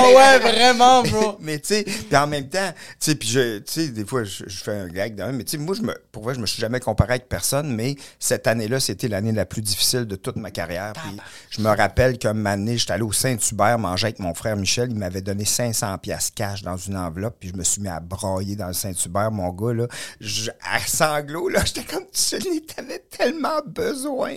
Oh 0.00 0.16
ouais, 0.16 0.38
vraiment, 0.38 1.02
bro. 1.02 1.36
mais 1.40 1.58
tu 1.58 1.68
sais, 1.68 1.84
puis 1.84 2.16
en 2.16 2.26
même 2.26 2.48
temps, 2.48 2.72
tu 2.72 2.82
sais, 2.98 3.14
puis 3.14 3.28
je, 3.28 3.58
tu 3.58 3.64
sais, 3.72 3.88
des 3.88 4.06
fois, 4.06 4.24
je, 4.24 4.44
je 4.46 4.64
fais 4.64 4.72
un 4.72 4.88
gag 4.88 5.14
d'un, 5.14 5.32
mais 5.32 5.44
tu 5.44 5.52
sais, 5.52 5.58
moi, 5.58 5.74
je 5.76 5.82
me, 5.82 5.94
pour 6.10 6.22
vrai, 6.24 6.34
je 6.34 6.40
me 6.40 6.46
suis 6.46 6.60
jamais 6.60 6.80
comparé 6.80 7.10
avec 7.12 7.28
personne, 7.28 7.74
mais 7.74 7.94
cette 8.18 8.46
année-là, 8.46 8.80
c'était 8.80 9.08
l'année 9.08 9.32
la 9.32 9.44
plus 9.44 9.53
difficile 9.62 10.04
de 10.04 10.16
toute 10.16 10.36
ma 10.36 10.50
carrière. 10.50 10.92
Puis 10.94 11.16
je 11.50 11.60
me 11.60 11.68
rappelle 11.68 12.18
qu'un 12.18 12.34
moment 12.34 12.56
donné, 12.56 12.76
j'étais 12.78 12.92
allé 12.92 13.02
au 13.02 13.12
Saint-Hubert 13.12 13.78
manger 13.78 14.06
avec 14.06 14.18
mon 14.18 14.34
frère 14.34 14.56
Michel, 14.56 14.90
il 14.90 14.96
m'avait 14.96 15.20
donné 15.20 15.44
500 15.44 15.98
pièces 15.98 16.30
cash 16.30 16.62
dans 16.62 16.76
une 16.76 16.96
enveloppe, 16.96 17.36
puis 17.40 17.50
je 17.50 17.56
me 17.56 17.64
suis 17.64 17.80
mis 17.80 17.88
à 17.88 18.00
broyer 18.00 18.56
dans 18.56 18.68
le 18.68 18.72
Saint-Hubert, 18.72 19.30
mon 19.30 19.50
gars, 19.50 19.74
là, 19.74 19.86
je, 20.20 20.50
à 20.62 20.80
sanglots, 20.80 21.48
là, 21.48 21.62
j'étais 21.64 21.84
comme, 21.84 22.04
tu 22.12 22.62
t'avais 22.62 22.98
tellement 23.10 23.60
besoin. 23.66 24.36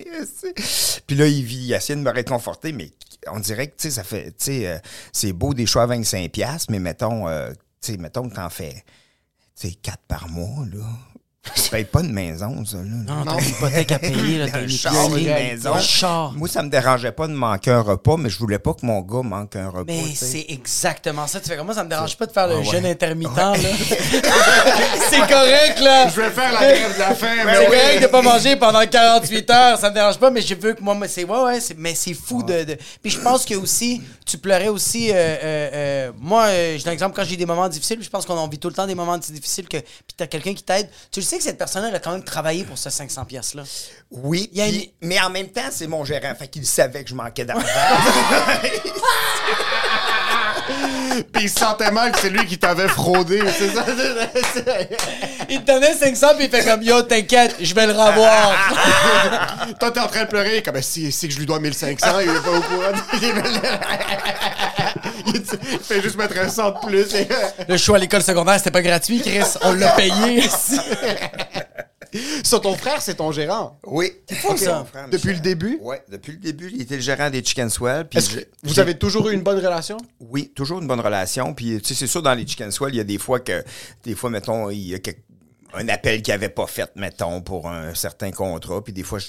Puis 1.05 1.15
là, 1.15 1.27
il, 1.27 1.51
il 1.51 1.73
essayait 1.73 1.97
de 1.97 2.03
me 2.03 2.11
réconforter, 2.11 2.71
mais 2.71 2.91
on 3.27 3.39
dirait 3.39 3.67
que, 3.67 3.77
tu 3.77 3.83
sais, 3.83 3.91
ça 3.91 4.03
fait, 4.03 4.31
tu 4.31 4.45
sais, 4.45 4.67
euh, 4.67 4.77
c'est 5.11 5.33
beau 5.33 5.53
des 5.53 5.65
choix 5.65 5.83
à 5.83 5.87
25 5.87 6.31
pièces, 6.31 6.69
mais 6.69 6.79
mettons, 6.79 7.27
euh, 7.27 7.51
tu 7.81 7.93
sais, 7.93 7.97
mettons 7.97 8.29
que 8.29 8.35
t'en 8.35 8.49
fais, 8.49 8.83
tu 9.59 9.69
sais, 9.69 9.73
4 9.73 9.99
par 10.07 10.29
mois, 10.29 10.65
là. 10.71 10.85
Tu 11.55 11.69
payes 11.69 11.85
pas 11.85 12.01
de 12.01 12.07
maison, 12.07 12.63
ça, 12.65 12.77
là. 12.77 12.83
Non, 12.83 13.23
t'as 13.25 13.39
une 13.41 13.49
hypothèque 13.49 13.91
à 13.91 13.99
payer, 13.99 14.37
là, 14.39 14.45
t'as 14.51 14.59
Un 14.59 14.61
une 14.63 14.69
char, 14.69 14.93
une 15.17 15.23
maison. 15.25 15.73
Un 15.73 15.79
char. 15.79 16.33
Moi, 16.33 16.47
ça 16.47 16.61
me 16.63 16.69
dérangeait 16.69 17.11
pas 17.11 17.27
de 17.27 17.33
manquer 17.33 17.71
un 17.71 17.81
repas, 17.81 18.15
mais 18.17 18.29
je 18.29 18.37
voulais 18.39 18.59
pas 18.59 18.73
que 18.73 18.85
mon 18.85 19.01
gars 19.01 19.21
manque 19.23 19.55
un 19.55 19.69
repas. 19.69 19.83
Mais 19.87 20.03
c'est 20.15 20.45
exactement 20.49 21.27
ça. 21.27 21.39
Tu 21.39 21.49
fais 21.49 21.57
comme 21.57 21.65
moi, 21.65 21.75
ça 21.75 21.83
me 21.83 21.89
dérange 21.89 22.15
pas 22.17 22.25
de 22.25 22.31
faire 22.31 22.47
le 22.47 22.55
Ah 22.55 22.59
ouais. 22.59 22.65
jeûne 22.65 22.85
intermittent, 22.85 23.35
là. 23.35 23.53
c'est 25.09 25.19
correct, 25.27 25.79
là. 25.79 26.07
Je 26.09 26.21
vais 26.21 26.29
faire 26.31 26.51
la 26.53 26.59
grève 26.59 26.93
de 26.95 26.99
la 26.99 27.15
faim, 27.15 27.27
mais 27.45 27.53
C'est 27.55 27.95
oui. 27.95 28.01
de 28.01 28.07
pas 28.07 28.21
manger 28.21 28.55
pendant 28.55 28.85
48 28.85 29.49
heures, 29.49 29.77
ça 29.79 29.89
me 29.89 29.95
dérange 29.95 30.17
pas, 30.17 30.29
mais 30.29 30.41
je 30.41 30.55
veux 30.55 30.73
que 30.73 30.81
moi, 30.81 30.95
c'est 31.07 31.23
ouais, 31.23 31.43
ouais, 31.43 31.59
mais 31.77 31.95
c'est 31.95 32.13
fou 32.13 32.43
de, 32.43 32.63
de- 32.63 32.77
Puis 33.01 33.11
je 33.11 33.19
pense 33.19 33.45
que 33.45 33.55
aussi, 33.55 34.01
tu 34.25 34.37
pleurais 34.37 34.67
aussi. 34.69 35.11
euh, 35.11 35.13
euh, 35.15 35.69
euh, 35.73 36.11
moi, 36.19 36.45
euh, 36.45 36.77
j'ai 36.77 36.87
un 36.89 36.91
exemple 36.91 37.15
quand 37.15 37.23
j'ai 37.23 37.37
des 37.37 37.45
moments 37.45 37.69
difficiles, 37.69 37.99
je 38.01 38.09
pense 38.09 38.25
qu'on 38.25 38.47
vit 38.47 38.59
tout 38.59 38.67
le 38.69 38.73
temps 38.73 38.87
des 38.87 38.95
moments 38.95 39.17
difficiles 39.17 39.67
que 39.67 39.77
puis 39.77 40.15
t'as 40.15 40.27
quelqu'un 40.27 40.53
qui 40.53 40.63
t'aide. 40.63 40.89
Tu 41.11 41.19
le 41.19 41.25
sais 41.25 41.36
que 41.37 41.43
cette 41.43 41.57
personne-là 41.57 41.89
elle 41.89 41.95
a 41.95 41.99
quand 41.99 42.11
même 42.11 42.23
travaillé 42.23 42.63
pour 42.63 42.77
ce 42.77 42.89
500 42.89 43.25
pièces 43.25 43.53
là. 43.53 43.63
Oui, 44.11 44.49
Il 44.53 44.57
y 44.59 44.61
a 44.61 44.65
puis- 44.65 44.93
mais 45.01 45.19
en 45.21 45.29
même 45.29 45.47
temps, 45.49 45.69
c'est 45.71 45.87
mon 45.87 46.03
gérant, 46.05 46.33
fait 46.37 46.47
qu'il 46.47 46.65
savait 46.65 47.03
que 47.03 47.09
je 47.09 47.15
manquais 47.15 47.45
d'argent. 47.45 47.65
Puis 51.33 51.43
il 51.45 51.49
sentait 51.49 51.89
mal 51.91 52.11
que 52.11 52.19
c'est 52.19 52.29
lui 52.29 52.45
qui 52.45 52.57
t'avait 52.59 52.87
fraudé, 52.87 53.41
c'est 53.57 53.73
ça? 53.73 53.83
Il 55.49 55.61
te 55.63 55.71
donnait 55.71 55.93
500 55.93 56.27
puis 56.35 56.45
il 56.45 56.51
fait 56.51 56.63
comme 56.65 56.81
yo, 56.83 57.01
t'inquiète, 57.03 57.55
je 57.61 57.73
vais 57.73 57.87
le 57.87 57.93
revoir. 57.93 58.51
Toi, 59.79 59.91
t'es 59.91 59.99
en 60.01 60.07
train 60.07 60.23
de 60.25 60.27
pleurer, 60.27 60.61
comme 60.61 60.81
si, 60.81 61.09
si 61.11 61.27
que 61.29 61.33
je 61.33 61.39
lui 61.39 61.45
dois 61.45 61.59
1500, 61.61 62.19
il 62.19 62.29
est 62.29 62.33
pas 62.33 62.49
au 62.51 62.61
courant. 62.61 62.91
il 65.33 65.79
fait 65.79 66.01
juste 66.01 66.17
mettre 66.17 66.37
un 66.37 66.49
100 66.49 66.71
de 66.71 66.85
plus. 66.85 67.15
et- 67.15 67.27
le 67.67 67.77
choix 67.77 67.95
à 67.95 67.99
l'école 67.99 68.21
secondaire, 68.23 68.57
c'était 68.57 68.71
pas 68.71 68.81
gratuit, 68.81 69.21
Chris, 69.21 69.39
on 69.61 69.71
l'a 69.73 69.91
payé. 69.91 70.43
Sur 72.43 72.61
ton 72.61 72.73
frère, 72.75 73.01
c'est 73.01 73.15
ton 73.15 73.31
gérant? 73.33 73.77
oui. 73.85 74.13
fou, 74.31 74.55
ça. 74.57 74.79
mon 74.79 74.85
frère 74.85 75.09
Depuis 75.09 75.33
le 75.33 75.39
début? 75.41 75.77
Oui, 75.81 75.97
depuis 76.09 76.31
le 76.33 76.37
début, 76.37 76.71
il 76.73 76.81
était 76.81 76.95
le 76.95 77.01
gérant 77.01 77.29
des 77.29 77.43
Chicken 77.43 77.69
Swell. 77.69 78.07
puis 78.07 78.21
je- 78.21 78.39
vous 78.63 78.79
avez 78.79 78.97
toujours 78.97 79.27
eu 79.29 79.33
une 79.33 79.41
bonne 79.43 79.57
relation? 79.57 79.97
Oui, 80.21 80.51
toujours 80.55 80.79
une 80.79 80.87
bonne 80.87 81.01
relation. 81.01 81.53
Puis, 81.53 81.79
tu 81.81 81.89
sais, 81.89 81.93
c'est 81.95 82.07
sûr, 82.07 82.21
dans 82.21 82.33
les 82.33 82.47
Chicken 82.47 82.71
Swell, 82.71 82.93
il 82.93 82.97
y 82.97 83.01
a 83.01 83.03
des 83.03 83.17
fois 83.17 83.41
que, 83.41 83.63
des 84.03 84.15
fois, 84.15 84.29
mettons, 84.29 84.69
il 84.69 84.79
y 84.87 84.95
a 84.95 84.99
quelque- 84.99 85.21
un 85.73 85.89
appel 85.89 86.21
qu'il 86.21 86.33
n'avait 86.33 86.49
pas 86.49 86.65
fait, 86.65 86.89
mettons, 86.95 87.41
pour 87.41 87.67
un 87.69 87.93
certain 87.93 88.31
contrat. 88.31 88.81
Puis, 88.83 88.93
des 88.93 89.03
fois, 89.03 89.19
je, 89.19 89.27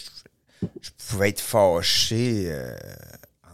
je 0.81 0.91
pouvais 1.09 1.31
être 1.31 1.41
fâché 1.41 2.45
euh, 2.47 2.75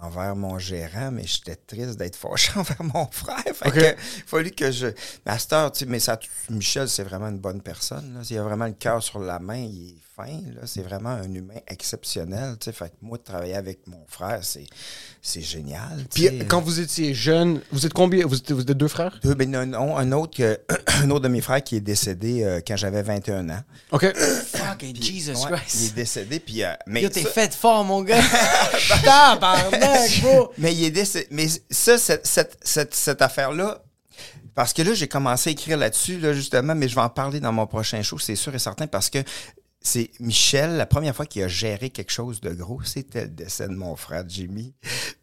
envers 0.04 0.36
mon 0.36 0.58
gérant, 0.58 1.10
mais 1.10 1.24
j'étais 1.26 1.56
triste 1.56 1.98
d'être 1.98 2.16
fâché 2.16 2.52
envers 2.56 2.82
mon 2.82 3.06
frère. 3.10 3.42
Fait 3.54 3.70
que, 3.70 3.78
il 3.78 3.86
a 3.86 3.94
fallu 4.26 4.50
que 4.50 4.70
je. 4.70 4.88
Master, 5.26 5.72
tu 5.72 5.80
sais, 5.80 5.86
mais 5.86 6.00
ça, 6.00 6.18
Michel, 6.50 6.88
c'est 6.88 7.04
vraiment 7.04 7.28
une 7.28 7.38
bonne 7.38 7.60
personne. 7.60 8.14
Là. 8.14 8.20
Il 8.28 8.38
a 8.38 8.42
vraiment 8.42 8.66
le 8.66 8.72
cœur 8.72 9.02
sur 9.02 9.18
la 9.18 9.38
main, 9.38 9.56
il 9.56 9.96
est 9.96 10.13
fin. 10.16 10.38
C'est 10.66 10.82
vraiment 10.82 11.10
un 11.10 11.32
humain 11.32 11.58
exceptionnel. 11.68 12.56
Fait 12.60 12.88
que 12.88 12.94
moi, 13.02 13.18
de 13.18 13.22
travailler 13.22 13.54
avec 13.54 13.86
mon 13.86 14.04
frère, 14.08 14.40
c'est, 14.42 15.40
génial. 15.40 16.04
Puis 16.14 16.28
quand 16.48 16.60
vous 16.60 16.80
étiez 16.80 17.14
jeune, 17.14 17.60
vous 17.72 17.84
êtes 17.86 17.92
combien? 17.92 18.26
Vous 18.26 18.36
êtes, 18.36 18.52
vous 18.52 18.60
êtes 18.62 18.70
deux 18.70 18.88
frères? 18.88 19.18
Deux, 19.22 19.34
ben, 19.34 19.54
un, 19.54 19.72
un- 19.74 19.96
un 19.96 20.12
autre 20.12 20.36
que, 20.36 20.60
un 21.02 21.10
autre 21.10 21.20
de 21.24 21.28
mes 21.28 21.40
frères 21.40 21.62
qui 21.62 21.76
est 21.76 21.80
décédé 21.80 22.42
euh, 22.44 22.60
quand 22.66 22.76
j'avais 22.76 23.02
21 23.02 23.48
ans. 23.50 23.60
OK. 23.92 24.12
Fucking 24.16 25.02
Jesus 25.02 25.32
Ouais, 25.32 25.38
il 25.50 25.54
est 25.54 25.56
Christ. 25.58 25.94
décédé, 25.94 26.40
puis... 26.40 26.62
euh, 26.64 26.72
mais, 26.86 27.02
Yo, 27.02 27.08
t'es 27.08 27.22
ça, 27.22 27.30
fait 27.30 27.54
fort, 27.54 27.84
mon 27.84 28.02
gars. 28.02 28.20
Tabarnak, 29.04 30.20
bro. 30.22 30.52
mais 30.58 30.74
il 30.74 30.84
est 30.84 30.90
décédé. 30.90 31.26
Mais 31.30 31.46
ça, 31.70 31.98
cette, 31.98 32.26
cette, 32.26 32.58
cette, 32.62 32.94
cette 32.94 33.22
affaire-là, 33.22 33.82
parce 34.54 34.72
que 34.72 34.82
là, 34.82 34.94
j'ai 34.94 35.08
commencé 35.08 35.50
à 35.50 35.52
écrire 35.52 35.76
là-dessus, 35.76 36.18
là, 36.18 36.32
justement, 36.32 36.74
mais 36.74 36.88
je 36.88 36.94
vais 36.94 37.00
en 37.00 37.08
parler 37.08 37.40
dans 37.40 37.52
mon 37.52 37.66
prochain 37.66 38.00
show, 38.02 38.18
c'est 38.18 38.36
sûr 38.36 38.54
et 38.54 38.58
certain, 38.58 38.86
parce 38.86 39.10
que 39.10 39.18
c'est 39.86 40.10
Michel, 40.18 40.76
la 40.76 40.86
première 40.86 41.14
fois 41.14 41.26
qu'il 41.26 41.42
a 41.42 41.48
géré 41.48 41.90
quelque 41.90 42.10
chose 42.10 42.40
de 42.40 42.48
gros, 42.50 42.80
c'était 42.82 43.24
le 43.24 43.28
décès 43.28 43.68
de 43.68 43.74
mon 43.74 43.96
frère 43.96 44.24
Jimmy. 44.26 44.72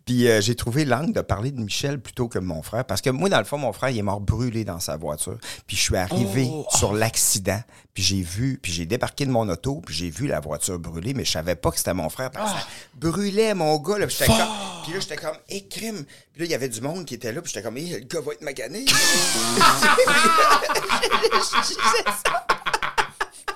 Puis 0.05 0.29
euh, 0.29 0.39
j'ai 0.39 0.53
trouvé 0.53 0.85
l'angle 0.85 1.13
de 1.13 1.21
parler 1.21 1.51
de 1.51 1.59
Michel 1.59 1.99
plutôt 1.99 2.27
que 2.27 2.37
de 2.37 2.43
mon 2.43 2.61
frère. 2.61 2.85
Parce 2.85 3.01
que 3.01 3.09
moi, 3.09 3.27
dans 3.27 3.39
le 3.39 3.43
fond, 3.43 3.57
mon 3.57 3.73
frère, 3.73 3.89
il 3.89 3.97
est 3.97 4.03
mort 4.03 4.21
brûlé 4.21 4.63
dans 4.63 4.79
sa 4.79 4.97
voiture. 4.97 5.39
Puis 5.65 5.77
je 5.77 5.81
suis 5.81 5.97
arrivé 5.97 6.47
Oh, 6.51 6.67
sur 6.69 6.93
l'accident. 6.93 7.59
Puis 7.95 8.03
j'ai 8.03 8.21
vu, 8.21 8.59
puis 8.61 8.71
j'ai 8.71 8.85
débarqué 8.85 9.25
de 9.25 9.31
mon 9.31 9.49
auto, 9.49 9.81
puis 9.83 9.95
j'ai 9.95 10.11
vu 10.11 10.27
la 10.27 10.39
voiture 10.39 10.77
brûler, 10.77 11.15
mais 11.15 11.25
je 11.25 11.31
savais 11.31 11.55
pas 11.55 11.71
que 11.71 11.77
c'était 11.77 11.95
mon 11.95 12.09
frère. 12.09 12.29
Parce 12.29 12.53
que 12.53 12.59
ça 12.59 12.65
brûlait, 12.93 13.55
mon 13.55 13.79
gars. 13.79 13.97
Là, 13.97 14.05
puis 14.05 14.15
j'étais 14.19 14.31
comme, 14.31 14.47
puis 14.83 14.93
là, 14.93 14.99
j'étais 14.99 15.17
comme, 15.17 15.37
eh, 15.49 15.67
crime. 15.67 16.05
Puis 16.33 16.41
là, 16.41 16.45
il 16.45 16.51
y 16.51 16.55
avait 16.55 16.69
du 16.69 16.81
monde 16.81 17.05
qui 17.05 17.15
était 17.15 17.33
là, 17.33 17.41
puis 17.41 17.51
j'étais 17.51 17.63
comme, 17.63 17.77
eh, 17.77 17.99
le 17.99 18.05
gars 18.05 18.21
va 18.21 18.33
être 18.33 18.43
magané. 18.43 18.85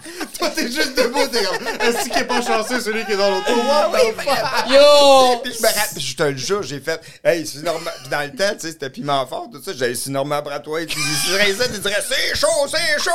Toi, 0.39 0.49
t'es 0.49 0.71
juste 0.71 0.95
debout, 0.97 1.27
t'es 1.27 1.43
comme. 1.43 1.67
Est-ce 1.67 2.09
qu'il 2.09 2.17
est 2.17 2.25
pas 2.25 2.41
chanceux, 2.41 2.79
celui 2.79 3.05
qui 3.05 3.13
est 3.13 3.17
dans 3.17 3.31
l'auto? 3.31 3.53
What 3.53 3.91
the 3.93 4.21
fuck? 4.21 4.69
Yo! 4.69 5.39
Puis 5.43 5.53
je 5.53 5.61
me 5.61 5.67
rappelle, 5.67 6.01
je 6.01 6.15
te 6.15 6.23
le 6.23 6.37
jure, 6.37 6.63
j'ai 6.63 6.79
fait, 6.79 7.01
hey, 7.23 7.45
c'est 7.45 7.63
normal. 7.63 7.93
Puis 8.01 8.09
dans 8.09 8.21
le 8.21 8.31
temps, 8.31 8.53
tu 8.53 8.61
sais, 8.61 8.71
c'était 8.71 8.89
piment 8.89 9.25
fort, 9.25 9.47
tout 9.51 9.61
ça. 9.63 9.71
J'allais 9.75 9.95
sur 9.95 10.11
Normand 10.11 10.41
Bratois, 10.41 10.85
tu 10.85 10.97
dirais 11.27 11.53
ça, 11.53 11.67
tu 11.67 11.79
dirais, 11.79 12.03
c'est 12.07 12.35
chaud, 12.35 12.67
c'est 12.67 13.01
chaud! 13.03 13.11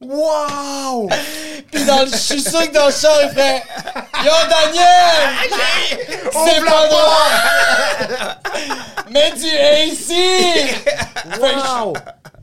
wow! 0.00 1.08
Puis 1.72 1.84
dans 1.84 2.02
le, 2.02 2.10
je 2.10 2.16
suis 2.16 2.42
sûr 2.42 2.60
que 2.60 2.74
dans 2.74 2.86
le 2.86 2.92
char, 2.92 3.16
il 3.24 3.30
fait 3.30 3.62
Yo, 4.22 4.32
Daniel! 4.48 5.30
C'est 6.30 6.64
pas 6.64 6.88
droit! 6.88 7.30
Mets 9.10 9.32
du 9.32 9.48
AC! 9.48 10.12
Wow! 11.40 11.94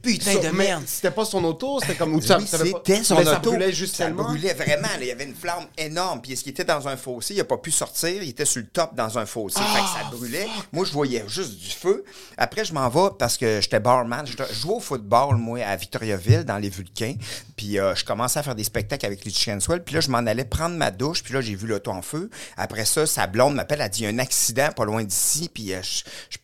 Putain 0.01 0.35
de 0.39 0.49
merde. 0.49 0.83
C'était 0.85 1.11
pas 1.11 1.25
son 1.25 1.43
auto, 1.43 1.79
c'était 1.81 1.95
comme. 1.95 2.15
Oui, 2.15 2.21
c'était 2.21 3.03
son 3.03 3.15
mais 3.15 3.25
ça 3.25 3.37
auto. 3.37 3.51
brûlait 3.51 3.71
juste 3.71 3.95
ça 3.95 4.05
tellement. 4.05 4.23
brûlait 4.23 4.53
vraiment. 4.53 4.87
là. 4.87 4.97
Il 5.01 5.07
y 5.07 5.11
avait 5.11 5.25
une 5.25 5.35
flamme 5.35 5.65
énorme. 5.77 6.21
Puis, 6.21 6.33
est-ce 6.33 6.43
qu'il 6.43 6.51
était 6.51 6.63
dans 6.63 6.87
un 6.87 6.97
fossé? 6.97 7.33
Il 7.33 7.37
n'a 7.37 7.43
pas 7.43 7.57
pu 7.57 7.71
sortir. 7.71 8.21
Il 8.23 8.29
était 8.29 8.45
sur 8.45 8.61
le 8.61 8.67
top 8.67 8.95
dans 8.95 9.17
un 9.17 9.25
fossé. 9.25 9.59
fait 9.59 9.79
que 9.81 9.87
ça 9.87 10.09
brûlait. 10.11 10.47
Moi, 10.71 10.85
je 10.85 10.91
voyais 10.91 11.23
juste 11.27 11.57
du 11.59 11.69
feu. 11.69 12.03
Après, 12.37 12.65
je 12.65 12.73
m'en 12.73 12.89
vais 12.89 13.09
parce 13.17 13.37
que 13.37 13.61
j'étais 13.61 13.79
barman. 13.79 14.25
Je 14.25 14.35
jouais 14.53 14.75
au 14.75 14.79
football, 14.79 15.35
moi, 15.37 15.59
à 15.65 15.75
Victoriaville, 15.75 16.43
dans 16.43 16.57
les 16.57 16.69
Vulcains. 16.69 17.15
Puis, 17.55 17.79
euh, 17.79 17.93
je 17.95 18.03
commençais 18.05 18.39
à 18.39 18.43
faire 18.43 18.55
des 18.55 18.63
spectacles 18.63 19.05
avec 19.05 19.23
les 19.25 19.31
Chicken 19.31 19.59
Swell. 19.61 19.83
Puis 19.83 19.95
là, 19.95 20.01
je 20.01 20.09
m'en 20.09 20.19
allais 20.19 20.45
prendre 20.45 20.75
ma 20.75 20.91
douche. 20.91 21.23
Puis 21.23 21.33
là, 21.33 21.41
j'ai 21.41 21.55
vu 21.55 21.67
l'auto 21.67 21.91
en 21.91 22.01
feu. 22.01 22.29
Après 22.57 22.85
ça, 22.85 23.05
sa 23.05 23.27
blonde 23.27 23.55
m'appelle. 23.55 23.81
Elle 23.81 23.89
dit, 23.89 24.01
il 24.01 24.03
y 24.03 24.07
a 24.07 24.09
un 24.09 24.19
accident 24.19 24.69
pas 24.75 24.85
loin 24.85 25.03
d'ici. 25.03 25.49
Puis, 25.53 25.73
euh, 25.73 25.81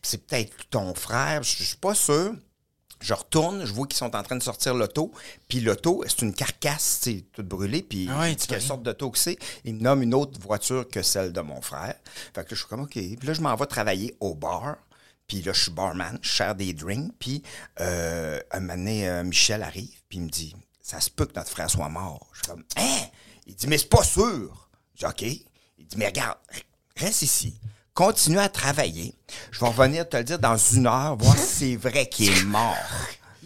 c'est 0.02 0.26
peut-être 0.26 0.52
ton 0.70 0.94
frère. 0.94 1.42
Je 1.42 1.64
suis 1.64 1.76
pas 1.76 1.94
sûr. 1.94 2.32
Je 3.00 3.14
retourne, 3.14 3.64
je 3.64 3.72
vois 3.72 3.86
qu'ils 3.86 3.96
sont 3.96 4.14
en 4.16 4.22
train 4.22 4.36
de 4.36 4.42
sortir 4.42 4.74
l'auto, 4.74 5.12
puis 5.48 5.60
l'auto, 5.60 6.02
c'est 6.06 6.22
une 6.22 6.34
carcasse, 6.34 7.00
tu 7.02 7.18
sais, 7.18 7.24
toute 7.32 7.46
brûlée, 7.46 7.82
puis 7.82 8.08
Ah 8.10 8.20
ouais, 8.20 8.36
quelle 8.36 8.62
sorte 8.62 8.82
d'auto 8.82 9.10
que 9.10 9.18
c'est? 9.18 9.38
Il 9.64 9.74
me 9.76 9.80
nomme 9.82 10.02
une 10.02 10.14
autre 10.14 10.40
voiture 10.40 10.88
que 10.88 11.02
celle 11.02 11.32
de 11.32 11.40
mon 11.40 11.60
frère. 11.60 11.94
Fait 12.34 12.44
que 12.44 12.50
là, 12.50 12.50
je 12.50 12.54
suis 12.56 12.66
comme, 12.66 12.82
OK. 12.82 12.92
Puis 12.92 13.18
là, 13.22 13.32
je 13.34 13.40
m'en 13.40 13.54
vais 13.54 13.66
travailler 13.66 14.16
au 14.20 14.34
bar, 14.34 14.76
puis 15.26 15.42
là, 15.42 15.52
je 15.52 15.62
suis 15.62 15.70
barman, 15.70 16.18
je 16.22 16.30
sers 16.30 16.54
des 16.54 16.72
drinks, 16.72 17.12
puis 17.18 17.42
euh, 17.80 18.40
un 18.50 18.60
moment 18.60 18.74
donné, 18.74 19.08
euh, 19.08 19.22
Michel 19.24 19.62
arrive, 19.62 20.00
puis 20.08 20.18
il 20.18 20.22
me 20.22 20.28
dit, 20.28 20.56
ça 20.80 21.00
se 21.00 21.10
peut 21.10 21.26
que 21.26 21.34
notre 21.36 21.50
frère 21.50 21.70
soit 21.70 21.88
mort. 21.88 22.26
Je 22.32 22.38
suis 22.38 22.48
comme, 22.48 22.64
hein? 22.76 23.06
Il 23.46 23.54
dit, 23.54 23.66
mais 23.66 23.78
c'est 23.78 23.88
pas 23.88 24.02
sûr. 24.02 24.70
Je 24.94 25.00
dis, 25.00 25.06
OK. 25.06 25.22
Il 25.22 25.86
dit, 25.86 25.96
mais 25.96 26.06
regarde, 26.06 26.38
reste 26.96 27.22
ici. 27.22 27.60
Continue 27.98 28.38
à 28.38 28.48
travailler. 28.48 29.12
Je 29.50 29.58
vais 29.58 29.66
revenir 29.66 30.08
te 30.08 30.16
le 30.16 30.22
dire 30.22 30.38
dans 30.38 30.56
une 30.56 30.86
heure, 30.86 31.16
voir 31.16 31.36
si 31.36 31.72
c'est 31.72 31.74
vrai 31.74 32.06
qu'il 32.08 32.30
est 32.30 32.44
mort. 32.44 32.76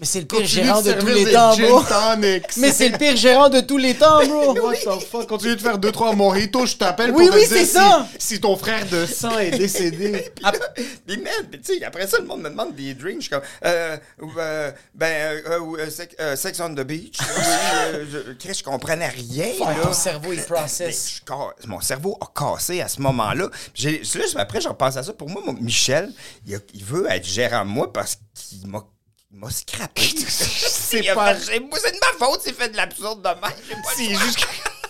Mais 0.02 0.06
c'est 0.06 0.18
le 0.18 0.26
pire 0.26 0.38
Continue 0.40 0.64
gérant 0.64 0.82
de, 0.82 0.92
tous 0.94 1.06
les 1.06 1.24
des 1.26 1.32
temps, 1.32 1.52
gin 1.52 1.68
bro. 1.68 1.82
tonics. 1.84 2.56
Mais 2.56 2.72
c'est 2.72 2.88
le 2.88 2.98
pire 2.98 3.16
gérant 3.16 3.48
de 3.48 3.60
tous 3.60 3.78
les 3.78 3.94
temps, 3.94 4.18
bro. 4.26 4.52
What 4.60 4.74
the 4.74 5.00
fuck? 5.08 5.28
Continue 5.28 5.54
de 5.54 5.60
faire 5.60 5.78
2-3 5.78 6.16
mojitos, 6.16 6.66
je 6.66 6.76
t'appelle 6.76 7.12
Oui, 7.12 7.28
pour 7.28 7.36
oui, 7.36 7.44
te 7.44 7.48
dire 7.50 7.58
c'est 7.58 7.64
si- 7.66 7.72
ça. 7.72 8.08
si 8.18 8.40
ton 8.40 8.56
frère 8.56 8.84
de 8.90 9.06
sang 9.06 9.38
est 9.38 9.52
décédé. 9.52 10.32
Puis, 11.06 11.16
man, 11.18 11.32
puis 11.48 11.60
tu 11.60 11.78
sais, 11.78 11.84
après 11.84 12.08
ça, 12.08 12.18
le 12.18 12.24
monde 12.24 12.42
me 12.42 12.50
demande 12.50 12.74
des 12.74 12.94
drinks. 12.94 13.16
Je 13.18 13.20
suis 13.20 13.30
comme, 13.30 13.42
euh, 13.64 13.96
euh, 14.38 14.72
ben, 14.92 15.40
euh, 15.46 15.60
euh, 15.78 15.88
sex, 15.90 16.16
euh, 16.18 16.34
sex 16.34 16.58
on 16.58 16.74
the 16.74 16.80
beach. 16.80 17.18
Oui, 17.20 17.44
euh, 17.84 18.04
je, 18.10 18.32
Chris, 18.32 18.54
je 18.58 18.64
comprenais 18.64 19.08
rien. 19.08 19.46
Ouais, 19.60 19.76
là. 19.76 19.82
ton 19.84 19.92
cerveau, 19.92 20.32
il 20.32 20.38
Mais 20.40 20.44
processe. 20.46 21.12
je 21.16 21.20
ca- 21.28 21.54
mon 21.68 21.80
cerveau 21.80 22.18
a 22.20 22.26
cassé 22.38 22.80
à 22.80 22.88
ce 22.88 23.00
moment-là. 23.02 23.48
J'ai- 23.72 24.02
Là, 24.16 24.24
après, 24.36 24.60
je 24.60 24.68
repense 24.68 24.96
à 24.96 25.02
ça. 25.04 25.12
Pour 25.12 25.28
moi, 25.30 25.42
mon- 25.46 25.52
Michel, 25.52 26.10
il, 26.46 26.56
a- 26.56 26.58
il 26.74 26.84
veut 26.84 27.06
être 27.08 27.24
gérant 27.26 27.64
de 27.64 27.70
moi 27.70 27.92
parce 27.92 28.18
qu'il 28.34 28.66
m'a 28.68 28.84
il 29.32 29.38
m'a 29.38 29.50
scrappé. 29.50 30.02
c'est 30.28 31.02
pas- 31.14 31.34
C'est 31.38 31.60
moi, 31.60 31.78
c'est 31.82 31.92
de 31.92 31.98
ma 32.00 32.26
faute 32.26 32.42
s'il 32.42 32.54
fait 32.54 32.68
de 32.68 32.76
l'absurde 32.76 33.22
de 33.22 33.28
même. 33.28 33.56
J'ai 33.68 33.74
pas 33.74 33.80
le 33.80 33.96
C'est 33.96 34.14
juste 34.14 34.36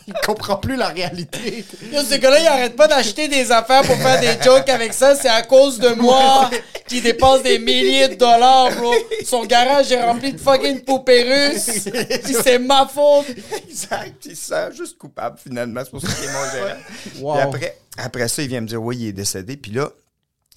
qu'il 0.04 0.14
comprend 0.26 0.56
plus 0.56 0.74
la 0.76 0.88
réalité. 0.88 1.64
Yo, 1.92 2.02
ce 2.02 2.16
gars-là, 2.16 2.40
il 2.40 2.46
arrête 2.48 2.74
pas 2.76 2.88
d'acheter 2.88 3.28
des 3.28 3.52
affaires 3.52 3.82
pour 3.82 3.96
faire 3.96 4.20
des 4.20 4.42
jokes 4.42 4.68
avec 4.68 4.92
ça. 4.92 5.14
C'est 5.14 5.28
à 5.28 5.42
cause 5.42 5.78
de 5.78 5.90
moi 5.90 6.50
qui 6.88 7.00
dépense 7.00 7.42
des 7.44 7.60
milliers 7.60 8.08
de 8.08 8.14
dollars, 8.14 8.72
bro. 8.72 8.92
Son 9.24 9.44
garage 9.44 9.92
est 9.92 10.02
rempli 10.02 10.32
de 10.32 10.38
fucking 10.40 10.80
poupées 10.82 11.22
russes. 11.22 11.84
Puis 12.24 12.34
c'est 12.42 12.58
ma 12.58 12.86
faute. 12.92 13.26
Exact. 13.68 14.24
Il 14.26 14.36
se 14.36 14.46
sent 14.48 14.70
juste 14.76 14.98
coupable, 14.98 15.38
finalement. 15.42 15.82
C'est 15.84 15.90
pour 15.90 16.00
ça 16.02 16.08
qu'il 16.08 16.24
est 16.24 16.32
mon 16.32 16.50
gérant. 16.50 16.80
Wow. 17.20 17.34
Après, 17.38 17.78
après 17.96 18.26
ça, 18.28 18.42
il 18.42 18.48
vient 18.48 18.60
me 18.60 18.66
dire 18.66 18.82
Oui, 18.82 18.96
il 18.98 19.08
est 19.08 19.12
décédé. 19.12 19.56
Puis 19.56 19.70
là, 19.70 19.88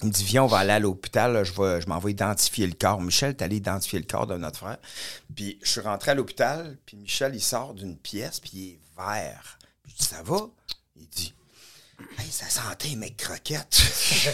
il 0.02 0.08
me 0.08 0.12
dit 0.12 0.24
Viens, 0.24 0.44
on 0.44 0.48
va 0.48 0.58
aller 0.60 0.72
à 0.74 0.80
l'hôpital. 0.80 1.44
Je, 1.44 1.54
je 1.54 1.88
m'en 1.88 2.00
vais 2.00 2.12
identifier 2.12 2.68
le 2.68 2.74
corps. 2.74 3.02
Michel, 3.02 3.36
t'es 3.36 3.46
allé 3.46 3.56
identifier 3.58 4.00
le 4.00 4.06
corps 4.06 4.28
de 4.28 4.36
notre 4.38 4.58
frère. 4.60 4.78
Puis 5.36 5.58
je 5.64 5.70
suis 5.72 5.82
rentré 5.82 6.12
à 6.12 6.14
l'hôpital. 6.16 6.78
Puis 6.86 6.98
Michel, 6.98 7.34
il 7.36 7.42
sort 7.42 7.74
d'une 7.74 7.98
pièce. 7.98 8.40
Puis 8.40 8.52
il 8.54 8.70
est 8.74 8.80
vert. 8.98 9.58
Puis 9.84 9.94
je 9.98 10.04
dis 10.04 10.08
Ça 10.10 10.22
va? 10.24 10.38
Il 10.98 11.08
dit 11.08 11.34
Hey, 12.20 12.30
ça 12.30 12.50
sentait, 12.50 12.96
mec, 12.98 13.16
croquette. 13.18 13.82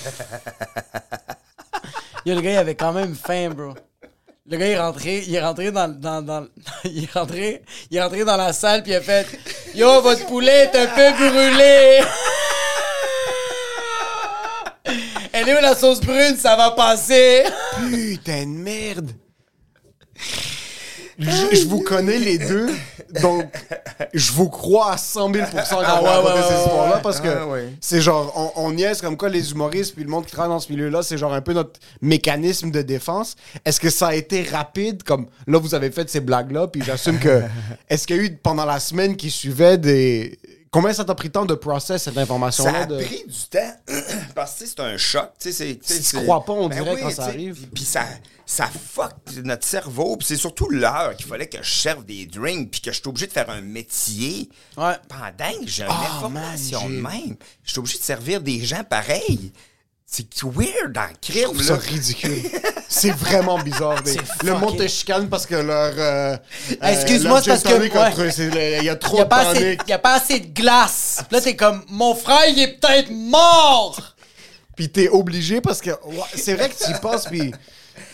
Yo, 2.25 2.35
le 2.35 2.41
gars, 2.41 2.51
il 2.51 2.57
avait 2.57 2.75
quand 2.75 2.93
même 2.93 3.15
faim, 3.15 3.49
bro. 3.51 3.73
Le 4.47 4.57
gars, 4.57 4.65
il 4.67 4.71
est 4.71 4.79
rentré, 4.79 5.23
il 5.27 5.33
est 5.35 5.41
rentré 5.41 5.71
dans, 5.71 5.87
dans, 5.87 6.21
dans- 6.23 6.47
il 6.85 7.03
est 7.03 7.11
rentré, 7.11 7.63
il 7.89 7.97
est 7.97 8.01
rentré 8.01 8.25
dans 8.25 8.35
la 8.37 8.51
salle 8.53 8.81
puis 8.83 8.91
il 8.91 8.95
a 8.95 9.01
fait 9.01 9.27
Yo, 9.75 10.01
votre 10.01 10.25
poulet 10.27 10.69
est 10.71 10.75
un 10.75 10.87
peu 10.87 11.11
brûlé. 11.17 11.99
Elle 15.41 15.49
est 15.49 15.57
où 15.57 15.61
la 15.61 15.75
sauce 15.75 16.01
brune? 16.01 16.35
Ça 16.37 16.55
va 16.55 16.71
passer. 16.71 17.43
Putain 17.91 18.43
de 18.43 18.57
merde. 18.57 19.11
Je, 21.19 21.55
je 21.55 21.65
vous 21.67 21.81
connais 21.81 22.17
les 22.17 22.39
deux, 22.39 22.69
donc 23.21 23.45
je 24.11 24.31
vous 24.31 24.49
crois 24.49 24.93
à 24.93 24.97
100 24.97 25.33
000 25.33 25.45
quand 25.51 25.61
Ah 25.83 26.01
ouais, 26.01 26.09
ouais, 26.09 26.41
ces 26.47 26.55
histoires-là 26.63 26.95
ouais. 26.95 27.01
parce 27.03 27.19
que 27.21 27.27
Ah 27.27 27.45
ouais. 27.47 27.69
c'est 27.79 28.01
genre, 28.01 28.33
on, 28.55 28.63
on 28.67 28.71
niaise 28.71 29.01
comme 29.01 29.17
quoi 29.17 29.29
les 29.29 29.51
humoristes 29.51 29.93
puis 29.93 30.03
le 30.03 30.09
monde 30.09 30.25
qui 30.25 30.31
travaille 30.31 30.49
dans 30.49 30.59
ce 30.59 30.71
milieu-là, 30.71 31.03
c'est 31.03 31.17
genre 31.19 31.33
un 31.33 31.41
peu 31.41 31.53
notre 31.53 31.79
mécanisme 32.01 32.71
de 32.71 32.81
défense. 32.81 33.35
Est-ce 33.65 33.79
que 33.79 33.91
ça 33.91 34.07
a 34.07 34.15
été 34.15 34.41
rapide? 34.43 35.03
Comme 35.03 35.27
là 35.45 35.59
vous 35.59 35.75
avez 35.75 35.91
fait 35.91 36.09
ces 36.09 36.21
blagues-là 36.21 36.67
puis 36.67 36.81
j'assume 36.83 37.19
que 37.19 37.43
est-ce 37.89 38.07
qu'il 38.07 38.15
y 38.15 38.19
a 38.19 38.23
eu 38.23 38.35
pendant 38.37 38.65
la 38.65 38.79
semaine 38.79 39.15
qui 39.15 39.29
suivait 39.29 39.77
des 39.77 40.39
combien 40.71 40.93
ça 40.93 41.03
t'a 41.05 41.13
pris 41.13 41.27
de 41.27 41.33
temps 41.33 41.45
de 41.45 41.53
process 41.53 42.03
cette 42.03 42.13
Ça 42.15 42.21
information-là 42.21 42.79
a 42.81 42.85
de... 42.85 42.95
pris 43.03 43.23
du 43.27 43.39
temps 43.49 43.75
parce 44.35 44.55
que 44.59 44.65
c'est 44.65 44.79
un 44.79 44.97
choc. 44.97 45.29
Tu 45.39 45.51
sais, 45.53 45.77
tu 45.77 46.17
crois 46.23 46.43
pas, 46.43 46.53
on 46.53 46.67
Ben 46.69 46.77
dirait, 46.81 46.95
oui, 46.95 47.01
quand 47.01 47.11
ça 47.11 47.25
arrive. 47.25 47.67
Puis, 47.73 47.83
ça, 47.83 48.05
ça 48.45 48.67
fuck 48.67 49.13
notre 49.43 49.65
cerveau. 49.67 50.17
Puis 50.17 50.27
c'est 50.29 50.35
surtout 50.37 50.69
l'heure 50.69 51.15
qu'il 51.17 51.27
fallait 51.27 51.47
que 51.47 51.61
je 51.61 51.71
serve 51.73 52.05
des 52.05 52.25
drinks 52.25 52.71
puis 52.71 52.81
que 52.81 52.91
je 52.91 52.99
suis 52.99 53.07
obligé 53.07 53.27
de 53.27 53.31
faire 53.33 53.49
un 53.49 53.61
métier 53.61 54.49
Ouais. 54.77 54.95
pendant 55.07 55.59
que 55.61 55.67
j'ai 55.67 55.83
une 55.83 55.89
Ah, 55.91 56.15
information 56.17 56.89
de 56.89 56.95
même. 56.95 57.35
Je 57.63 57.71
suis 57.71 57.79
obligé 57.79 57.97
de 57.99 58.03
servir 58.03 58.41
des 58.41 58.63
gens 58.65 58.83
pareils. 58.83 59.51
C'est 60.13 60.27
weird 60.43 60.99
Je 61.23 61.31
crime. 61.31 61.61
là. 61.69 61.75
ridicule. 61.77 62.41
C'est 62.89 63.11
vraiment 63.11 63.57
bizarre. 63.59 64.03
des- 64.03 64.11
C'est 64.11 64.43
Le 64.43 64.55
monde 64.55 64.77
te 64.77 64.85
chicane 64.85 65.29
parce 65.29 65.45
que 65.45 65.55
leur. 65.55 65.93
euh, 65.97 66.35
Excuse-moi, 66.81 67.35
leur 67.35 67.43
c'est 67.43 67.49
parce 67.51 67.63
que- 67.63 68.19
ouais. 68.21 68.31
c'est 68.31 68.47
Il 68.79 68.83
y 68.85 68.89
a 68.89 68.93
Il 68.93 68.99
trop 68.99 69.15
n'y 69.15 69.21
a, 69.21 69.23
de 69.23 69.29
pas 69.29 69.47
assez- 69.49 69.59
tonic. 69.77 69.81
y 69.87 69.93
a 69.93 69.99
pas 69.99 70.15
assez 70.15 70.39
de 70.41 70.47
glace. 70.53 71.23
Là, 71.31 71.39
t'es 71.39 71.55
comme, 71.55 71.85
mon 71.87 72.13
frère, 72.13 72.43
il 72.49 72.59
est 72.59 72.77
peut-être 72.77 73.09
mort. 73.09 74.15
Puis 74.75 74.89
t'es 74.89 75.07
obligé 75.07 75.61
parce 75.61 75.79
que. 75.79 75.91
c'est 76.35 76.55
vrai 76.55 76.67
que 76.69 76.75
tu 76.83 76.91
y 76.91 76.99
passes, 76.99 77.27
puis. 77.27 77.53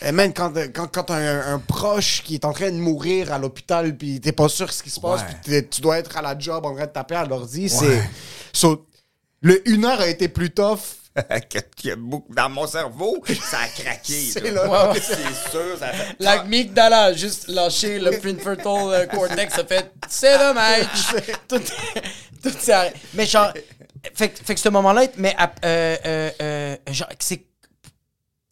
eh, 0.04 0.12
man, 0.12 0.32
quand, 0.34 0.54
quand, 0.76 0.88
quand 0.94 1.04
t'as 1.06 1.16
un, 1.16 1.56
un 1.56 1.60
proche 1.60 2.22
qui 2.24 2.36
est 2.36 2.46
en 2.46 2.54
train 2.54 2.70
de 2.70 2.76
mourir 2.78 3.34
à 3.34 3.40
l'hôpital, 3.40 3.98
puis 3.98 4.20
t'es 4.22 4.34
pas 4.34 4.50
sûr 4.50 4.68
de 4.68 4.72
ce 4.72 4.84
qui 4.84 4.92
se 4.92 5.00
passe, 5.00 5.22
puis 5.44 5.68
tu 5.68 5.82
dois 5.82 5.98
être 5.98 6.16
à 6.16 6.22
la 6.22 6.38
job 6.38 6.64
en 6.64 6.76
train 6.76 6.86
de 6.86 6.92
taper 6.92 7.16
à 7.16 7.26
l'ordi, 7.26 7.70
c'est. 7.70 8.04
So, 8.54 8.86
le 9.42 9.68
une 9.68 9.84
heure 9.86 10.00
a 10.02 10.08
été 10.08 10.28
plus 10.28 10.52
tough. 10.52 10.80
Beaucoup- 11.98 12.34
dans 12.34 12.50
mon 12.50 12.68
cerveau, 12.68 13.24
ça 13.50 13.60
a 13.60 13.68
craqué. 13.68 14.14
C'est 14.34 14.52
là. 14.52 14.66
là. 14.68 14.94
C'est 14.96 15.52
sûr, 15.52 15.78
ça 15.80 15.88
fait. 15.90 16.16
L'amygdala 16.20 17.04
a 17.06 17.14
juste 17.14 17.48
lâché 17.48 18.00
le 18.00 18.12
prefrontal 18.20 19.08
cortex, 19.10 19.58
a 19.60 19.66
fait 19.66 19.92
c'est 20.08 20.38
dommage. 20.38 20.86
tout, 21.48 21.60
tout 22.44 22.52
s'est 22.60 22.72
arrêté. 22.74 22.98
Mais 23.14 23.26
genre, 23.26 23.52
fait, 24.14 24.30
que- 24.30 24.44
fait 24.44 24.54
que 24.56 24.60
ce 24.60 24.70
moment-là, 24.70 25.08
mais 25.18 25.36
euh, 25.66 25.98
euh, 26.06 26.32
euh, 26.42 26.76
genre, 26.92 27.10
c'est. 27.20 27.44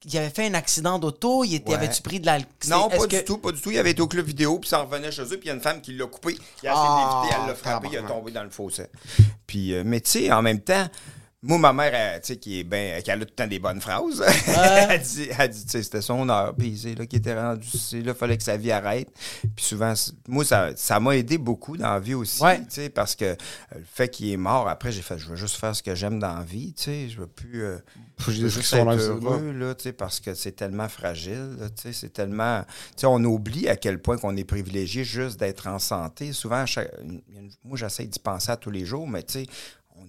Il 0.08 0.16
avait 0.20 0.30
fait 0.30 0.46
un 0.46 0.54
accident 0.54 1.00
d'auto, 1.00 1.44
il 1.44 1.56
était, 1.56 1.70
Ouais. 1.72 1.78
avait-tu 1.78 2.04
pris 2.04 2.20
de 2.20 2.28
l'alcool? 2.28 2.50
Non, 2.70 2.90
pas 2.90 3.08
que- 3.08 3.16
du 3.18 3.24
tout, 3.24 3.40
pas 3.40 3.52
du 3.52 3.60
tout. 3.60 3.72
Il 3.72 3.80
avait 3.80 3.90
été 3.90 4.04
au 4.04 4.08
club 4.08 4.24
vidéo, 4.28 4.60
puis 4.60 4.70
ça 4.70 4.82
en 4.82 4.86
revenait 4.86 5.12
chez 5.12 5.24
eux, 5.24 5.30
puis 5.30 5.40
il 5.46 5.48
y 5.48 5.50
a 5.50 5.56
une 5.56 5.62
femme 5.62 5.82
qui 5.82 5.94
l'a 5.94 6.06
coupé. 6.06 6.38
Il 6.62 6.70
a 6.70 6.74
essayé 6.74 6.88
Ah, 6.88 7.22
d'éviter, 7.24 7.40
elle 7.42 7.48
l'a 7.48 7.56
frappé, 7.56 7.88
il 7.92 7.98
a 7.98 8.02
tombé 8.04 8.32
dans 8.32 8.44
le 8.44 8.52
fossé. 8.52 8.84
Puis, 9.48 9.74
euh, 9.74 9.82
mais 9.84 10.02
tu 10.02 10.12
sais, 10.12 10.32
en 10.32 10.44
même 10.44 10.60
temps, 10.60 10.86
moi, 11.48 11.58
ma 11.60 11.74
mère, 11.74 12.20
tu 12.22 12.28
sais, 12.28 12.38
qui 12.38 12.60
est 12.60 12.64
ben, 12.64 13.02
qui 13.02 13.12
a 13.12 13.14
tout 13.16 13.20
le 13.22 13.26
temps 13.28 13.48
des 13.48 13.60
bonnes 13.60 13.80
phrases, 13.82 14.22
elle 14.90 15.02
dit, 15.02 15.28
elle 15.38 15.50
dit, 15.50 15.64
tu 15.66 15.72
sais, 15.72 15.84
c'était 15.84 16.02
son 16.02 16.28
heure, 16.30 16.56
puis 16.56 16.78
c'est 16.78 16.96
là 16.96 17.06
qu'il 17.06 17.20
était 17.20 17.40
rendu, 17.40 17.68
c'est 17.78 18.02
là, 18.02 18.14
fallait 18.14 18.38
que 18.38 18.44
sa 18.44 18.58
vie 18.58 18.72
arrête. 18.72 19.10
Puis 19.56 19.66
souvent, 19.66 19.94
moi, 20.28 20.44
ça 20.44 20.72
ça 20.76 21.00
m'a 21.00 21.16
aidé 21.16 21.38
beaucoup 21.38 21.78
dans 21.78 21.92
la 21.94 22.00
vie 22.00 22.14
aussi, 22.16 22.42
Ouais. 22.42 22.60
tu 22.60 22.66
sais, 22.70 22.90
parce 22.90 23.16
que 23.16 23.26
euh, 23.26 23.36
le 23.76 23.84
fait 23.86 24.10
qu'il 24.10 24.30
est 24.32 24.38
mort, 24.38 24.68
après, 24.68 24.92
j'ai 24.92 25.02
fait, 25.02 25.18
je 25.20 25.28
veux 25.28 25.36
juste 25.36 25.56
faire 25.58 25.76
ce 25.76 25.84
que 25.84 25.94
j'aime 25.96 26.20
dans 26.20 26.36
la 26.38 26.44
vie, 26.44 26.74
tu 26.74 26.84
sais, 26.84 27.10
je 27.10 27.20
veux 27.20 27.28
plus... 27.28 27.64
euh, 27.64 27.78
je 28.28 28.42
veux 28.44 28.50
juste 28.50 28.74
être 28.74 28.88
heureux, 28.90 29.52
là, 29.52 29.76
tu 29.76 29.84
sais, 29.84 29.94
parce 29.94 30.20
que 30.20 30.34
c'est 30.34 30.54
tellement 30.54 30.90
fragile, 30.90 31.58
tu 31.76 31.84
sais, 31.84 31.94
c'est 31.94 32.10
tellement... 32.14 32.64
Tu 32.96 33.02
sais, 33.02 33.08
on 33.08 33.24
oublie 33.24 33.68
à 33.68 33.76
quel 33.76 34.02
point 34.02 34.18
qu'on 34.18 34.36
est 34.38 34.44
privilégié 34.46 35.04
juste 35.04 35.40
d'être 35.40 35.68
en 35.68 35.80
santé. 35.80 36.34
Souvent, 36.34 36.66
chaque- 36.66 36.92
moi, 37.64 37.78
j'essaie 37.78 38.06
d'y 38.06 38.20
penser 38.20 38.52
à 38.52 38.58
tous 38.58 38.72
les 38.72 38.86
jours, 38.86 39.08
mais 39.08 39.22
tu 39.24 39.34
sais, 39.34 39.46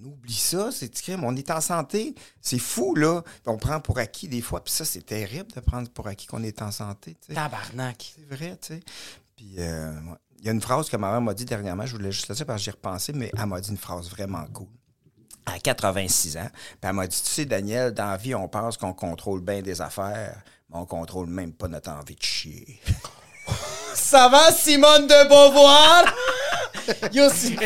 oublie 0.06 0.34
ça, 0.34 0.70
c'est 0.72 0.88
du 0.88 1.00
crime. 1.00 1.24
On 1.24 1.34
est 1.36 1.50
en 1.50 1.60
santé, 1.60 2.14
c'est 2.40 2.58
fou, 2.58 2.94
là. 2.94 3.22
On 3.46 3.56
prend 3.56 3.80
pour 3.80 3.98
acquis 3.98 4.28
des 4.28 4.40
fois, 4.40 4.62
puis 4.62 4.72
ça, 4.72 4.84
c'est 4.84 5.04
terrible 5.04 5.50
de 5.52 5.60
prendre 5.60 5.88
pour 5.90 6.06
acquis 6.08 6.26
qu'on 6.26 6.42
est 6.42 6.62
en 6.62 6.70
santé, 6.70 7.16
tu 7.20 7.28
sais. 7.28 7.34
Tabarnak. 7.34 8.14
C'est 8.16 8.34
vrai, 8.34 8.56
tu 8.60 8.74
sais. 8.74 8.80
Puis, 9.36 9.56
euh, 9.58 9.92
ouais. 9.92 10.16
il 10.38 10.46
y 10.46 10.48
a 10.48 10.52
une 10.52 10.60
phrase 10.60 10.88
que 10.88 10.96
ma 10.96 11.10
mère 11.10 11.20
m'a 11.20 11.34
dit 11.34 11.44
dernièrement, 11.44 11.84
je 11.86 11.94
voulais 11.94 12.12
juste 12.12 12.28
le 12.28 12.34
dire 12.34 12.46
parce 12.46 12.58
que 12.58 12.64
j'y 12.64 12.70
ai 12.70 12.72
repensé, 12.72 13.12
mais 13.12 13.30
elle 13.36 13.46
m'a 13.46 13.60
dit 13.60 13.70
une 13.70 13.76
phrase 13.76 14.08
vraiment 14.08 14.44
cool. 14.52 14.68
À 15.44 15.60
86 15.60 16.38
ans, 16.38 16.48
puis 16.50 16.78
elle 16.82 16.92
m'a 16.92 17.06
dit 17.06 17.22
Tu 17.22 17.28
sais, 17.28 17.44
Daniel, 17.44 17.92
dans 17.92 18.06
la 18.06 18.16
vie, 18.16 18.34
on 18.34 18.48
pense 18.48 18.76
qu'on 18.76 18.92
contrôle 18.92 19.40
bien 19.40 19.62
des 19.62 19.80
affaires, 19.80 20.42
mais 20.68 20.76
on 20.76 20.86
contrôle 20.86 21.28
même 21.28 21.52
pas 21.52 21.68
notre 21.68 21.90
envie 21.90 22.16
de 22.16 22.22
chier. 22.22 22.80
Ça 23.94 24.28
va, 24.28 24.50
Simone 24.52 25.06
de 25.06 25.28
Beauvoir? 25.28 26.04
Yo, 27.12 27.28
si 27.32 27.56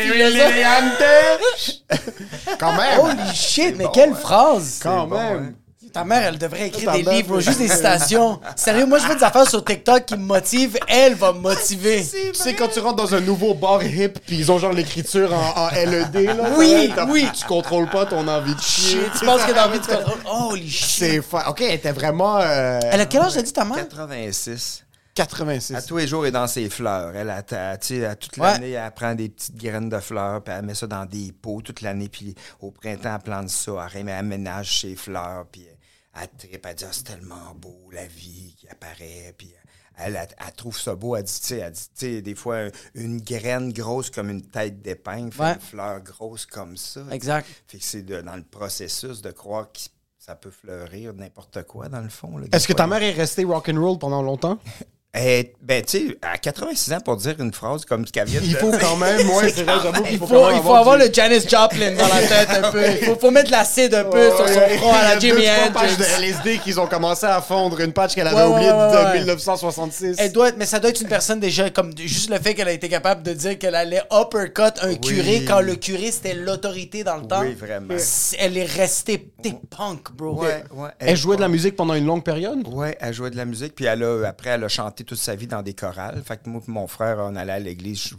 Quand 2.59 2.73
même. 2.73 2.99
Holy 2.99 3.35
shit, 3.35 3.75
mais 3.77 3.85
quelle 3.93 4.13
phrase! 4.15 4.79
Quand 4.81 5.07
bon, 5.07 5.15
même. 5.17 5.55
Ta 5.93 6.05
mère, 6.05 6.23
elle 6.27 6.37
devrait 6.37 6.67
écrire 6.67 6.93
des 6.93 7.01
livres, 7.03 7.41
juste 7.41 7.57
des 7.59 7.67
citations. 7.67 8.39
Sérieux, 8.55 8.85
moi, 8.85 8.97
je 8.99 9.07
fais 9.07 9.15
des 9.15 9.23
affaires 9.25 9.49
sur 9.49 9.61
TikTok 9.61 10.05
qui 10.05 10.13
me 10.15 10.23
motivent. 10.23 10.77
Elle 10.87 11.15
va 11.15 11.33
me 11.33 11.39
motiver. 11.39 12.01
Tu 12.09 12.33
sais, 12.33 12.53
quand 12.53 12.69
tu 12.69 12.79
rentres 12.79 12.95
dans 12.95 13.13
un 13.13 13.19
nouveau 13.19 13.53
bar 13.55 13.83
hip, 13.83 14.13
puis 14.25 14.37
ils 14.37 14.49
ont 14.53 14.57
genre 14.57 14.71
l'écriture 14.71 15.33
en, 15.33 15.63
en 15.63 15.67
LED, 15.69 16.15
là. 16.37 16.43
Oui, 16.55 16.93
t'as- 16.95 17.05
oui. 17.07 17.27
Tu 17.37 17.43
contrôles 17.45 17.89
pas 17.89 18.05
ton 18.05 18.25
envie 18.25 18.55
de 18.55 18.61
chier. 18.61 19.01
Shit, 19.01 19.19
tu 19.19 19.25
penses 19.25 19.43
que 19.43 19.51
dans 19.51 19.65
la 19.65 19.67
vie, 19.67 19.79
tu 19.81 19.93
contrôles. 19.93 20.21
Holy 20.51 20.69
shit. 20.69 20.87
C'est 20.99 21.21
fa- 21.21 21.49
OK, 21.49 21.59
elle 21.59 21.73
était 21.73 21.91
vraiment. 21.91 22.37
euh, 22.39 22.79
Elle 22.89 23.01
a 23.01 23.05
quel 23.05 23.23
âge, 23.23 23.33
t'as 23.33 23.41
dit 23.41 23.51
ta 23.51 23.65
mère? 23.65 23.75
86. 23.75 24.83
86. 25.15 25.75
À 25.75 25.81
tous 25.81 25.97
les 25.97 26.07
jours, 26.07 26.23
elle 26.25 26.29
est 26.29 26.31
dans 26.31 26.47
ses 26.47 26.69
fleurs. 26.69 27.15
Elle, 27.15 27.29
a, 27.29 27.43
ta- 27.43 27.77
tu 27.77 27.87
sais, 27.87 28.05
à 28.05 28.15
toute 28.15 28.37
Ouais. 28.37 28.43
l'année, 28.51 28.71
elle 28.71 28.91
prend 28.91 29.13
des 29.13 29.29
petites 29.29 29.55
graines 29.55 29.89
de 29.89 29.99
fleurs, 29.99 30.43
puis 30.43 30.53
elle 30.53 30.65
met 30.65 30.75
ça 30.75 30.87
dans 30.87 31.05
des 31.05 31.31
pots 31.31 31.61
toute 31.61 31.81
l'année. 31.81 32.09
Puis 32.09 32.33
au 32.59 32.71
printemps, 32.71 33.15
elle 33.15 33.21
plante 33.21 33.49
ça. 33.49 33.87
Elle 33.93 34.09
aménage 34.09 34.81
ses 34.81 34.95
fleurs, 34.95 35.45
puis 35.51 35.67
elle 36.13 36.27
tripe. 36.37 36.65
Elle 36.65 36.75
dit 36.75 36.83
Ah, 36.85 36.89
c'est 36.91 37.03
tellement 37.03 37.53
beau, 37.55 37.89
la 37.91 38.05
vie 38.07 38.55
qui 38.57 38.67
apparaît. 38.69 39.33
Puis 39.37 39.53
elle, 39.97 40.15
elle, 40.15 40.27
elle 40.45 40.53
trouve 40.53 40.79
ça 40.79 40.95
beau. 40.95 41.15
Elle 41.17 41.23
dit, 41.23 41.39
tu 41.41 41.47
sais, 41.47 41.57
elle 41.57 41.71
dit, 41.73 41.81
tu 41.81 42.05
sais, 42.15 42.21
des 42.21 42.33
fois, 42.35 42.59
une 42.95 43.21
graine 43.21 43.71
grosse 43.73 44.09
comme 44.09 44.29
une 44.29 44.41
tête 44.41 44.81
d'épingle 44.81 45.31
fait 45.33 45.43
Ouais. 45.43 45.53
une 45.55 45.59
fleur 45.59 45.99
grosse 46.01 46.45
comme 46.45 46.77
ça. 46.77 47.01
Exact. 47.11 47.47
Fait 47.67 47.77
que 47.77 47.83
c'est 47.83 48.01
de- 48.01 48.21
dans 48.21 48.35
le 48.37 48.43
processus 48.43 49.21
de 49.21 49.31
croire 49.31 49.71
que 49.71 49.79
ça 50.17 50.35
peut 50.35 50.49
fleurir 50.51 51.13
n'importe 51.13 51.63
quoi, 51.63 51.89
dans 51.89 51.99
le 51.99 52.09
fond. 52.09 52.39
Est-ce 52.51 52.67
que 52.67 52.73
ta 52.73 52.87
mère 52.87 53.03
est 53.03 53.11
restée 53.11 53.43
rock'n'roll 53.43 53.99
pendant 53.99 54.21
longtemps? 54.21 54.57
Eh, 55.13 55.51
ben, 55.61 55.83
tu 55.83 56.07
sais, 56.07 56.17
à 56.21 56.37
86 56.37 56.93
ans, 56.93 57.01
pour 57.03 57.17
dire 57.17 57.35
une 57.37 57.51
phrase 57.53 57.83
comme 57.83 58.07
ce 58.07 58.13
qu'elle 58.13 58.29
vient 58.29 58.39
de 58.39 58.45
Il 58.45 58.55
faut 58.55 58.71
quand 58.71 58.95
même, 58.95 59.29
ouais, 59.29 59.49
c'est 59.53 59.63
vrai, 59.63 59.73
j'avoue 59.83 60.03
qu'il 60.03 60.13
Il 60.13 60.17
faut, 60.19 60.25
faut, 60.25 60.35
quand 60.35 60.47
même 60.47 60.55
il 60.55 60.63
faut 60.63 60.73
avoir 60.73 60.97
du- 60.97 61.03
le 61.05 61.13
Janis 61.13 61.41
Joplin 61.49 61.91
dans 61.95 62.07
la 62.07 62.21
tête 62.27 62.49
un 62.63 62.71
peu. 62.71 62.81
Il 63.01 63.05
faut, 63.07 63.15
faut 63.19 63.29
mettre 63.29 63.51
l'acide 63.51 63.93
un 63.93 64.05
peu 64.05 64.29
sur 64.29 64.47
son 64.47 64.77
front 64.77 64.93
à 64.93 65.01
la 65.03 65.15
il 65.15 65.27
y 65.27 65.31
a 65.31 65.35
Jimi 65.35 65.41
deux, 65.41 65.47
trois 65.47 65.81
patchs 65.81 65.91
Hendrix. 65.95 65.97
de 65.97 66.23
LSD 66.23 66.57
qu'ils 66.59 66.79
ont 66.79 66.87
commencé 66.87 67.25
à 67.25 67.41
fondre, 67.41 67.81
une 67.81 67.91
patch 67.91 68.15
qu'elle 68.15 68.25
avait 68.27 68.37
Ouais, 68.37 68.43
ouais, 68.43 68.53
oubliée 68.53 68.71
ouais, 68.71 68.91
de 68.91 69.05
ouais. 69.11 69.17
1966. 69.19 70.15
Elle 70.17 70.31
doit 70.31 70.47
être, 70.47 70.57
mais 70.57 70.65
ça 70.65 70.79
doit 70.79 70.89
être 70.91 71.01
une 71.01 71.09
personne 71.09 71.41
déjà 71.41 71.69
comme 71.69 71.91
juste 71.97 72.29
le 72.29 72.39
fait 72.39 72.53
qu'elle 72.53 72.69
a 72.69 72.71
été 72.73 72.87
capable 72.87 73.21
de 73.21 73.33
dire 73.33 73.59
qu'elle 73.59 73.75
allait 73.75 74.01
uppercut 74.13 74.79
un 74.81 74.95
curé 74.95 75.43
quand 75.45 75.59
le 75.59 75.75
curé 75.75 76.11
c'était 76.11 76.35
l'autorité 76.35 77.03
dans 77.03 77.17
le 77.17 77.27
temps. 77.27 77.41
Oui, 77.41 77.53
vraiment. 77.53 77.95
Elle 78.39 78.57
est 78.57 78.63
restée 78.63 79.27
t'es 79.43 79.55
punk, 79.75 80.13
bro. 80.13 80.41
Ouais, 80.41 80.63
ouais. 80.73 80.89
Elle 80.99 81.17
jouait 81.17 81.35
de 81.35 81.41
la 81.41 81.49
musique 81.49 81.75
pendant 81.75 81.95
une 81.95 82.05
longue 82.05 82.23
période? 82.23 82.59
Ouais, 82.69 82.95
elle 83.01 83.13
jouait 83.13 83.29
de 83.29 83.35
la 83.37 83.43
musique, 83.45 83.75
puis 83.75 83.83
elle 83.85 84.03
a, 84.03 84.25
après, 84.29 84.51
elle 84.51 84.63
a 84.63 84.69
chanté 84.69 85.00
toute 85.03 85.17
sa 85.19 85.35
vie 85.35 85.47
dans 85.47 85.61
des 85.61 85.73
chorales. 85.73 86.21
Fait 86.25 86.37
que 86.37 86.49
moi 86.49 86.61
et 86.67 86.71
mon 86.71 86.87
frère, 86.87 87.17
on 87.19 87.35
allait 87.35 87.51
à 87.53 87.59
l'église 87.59 88.11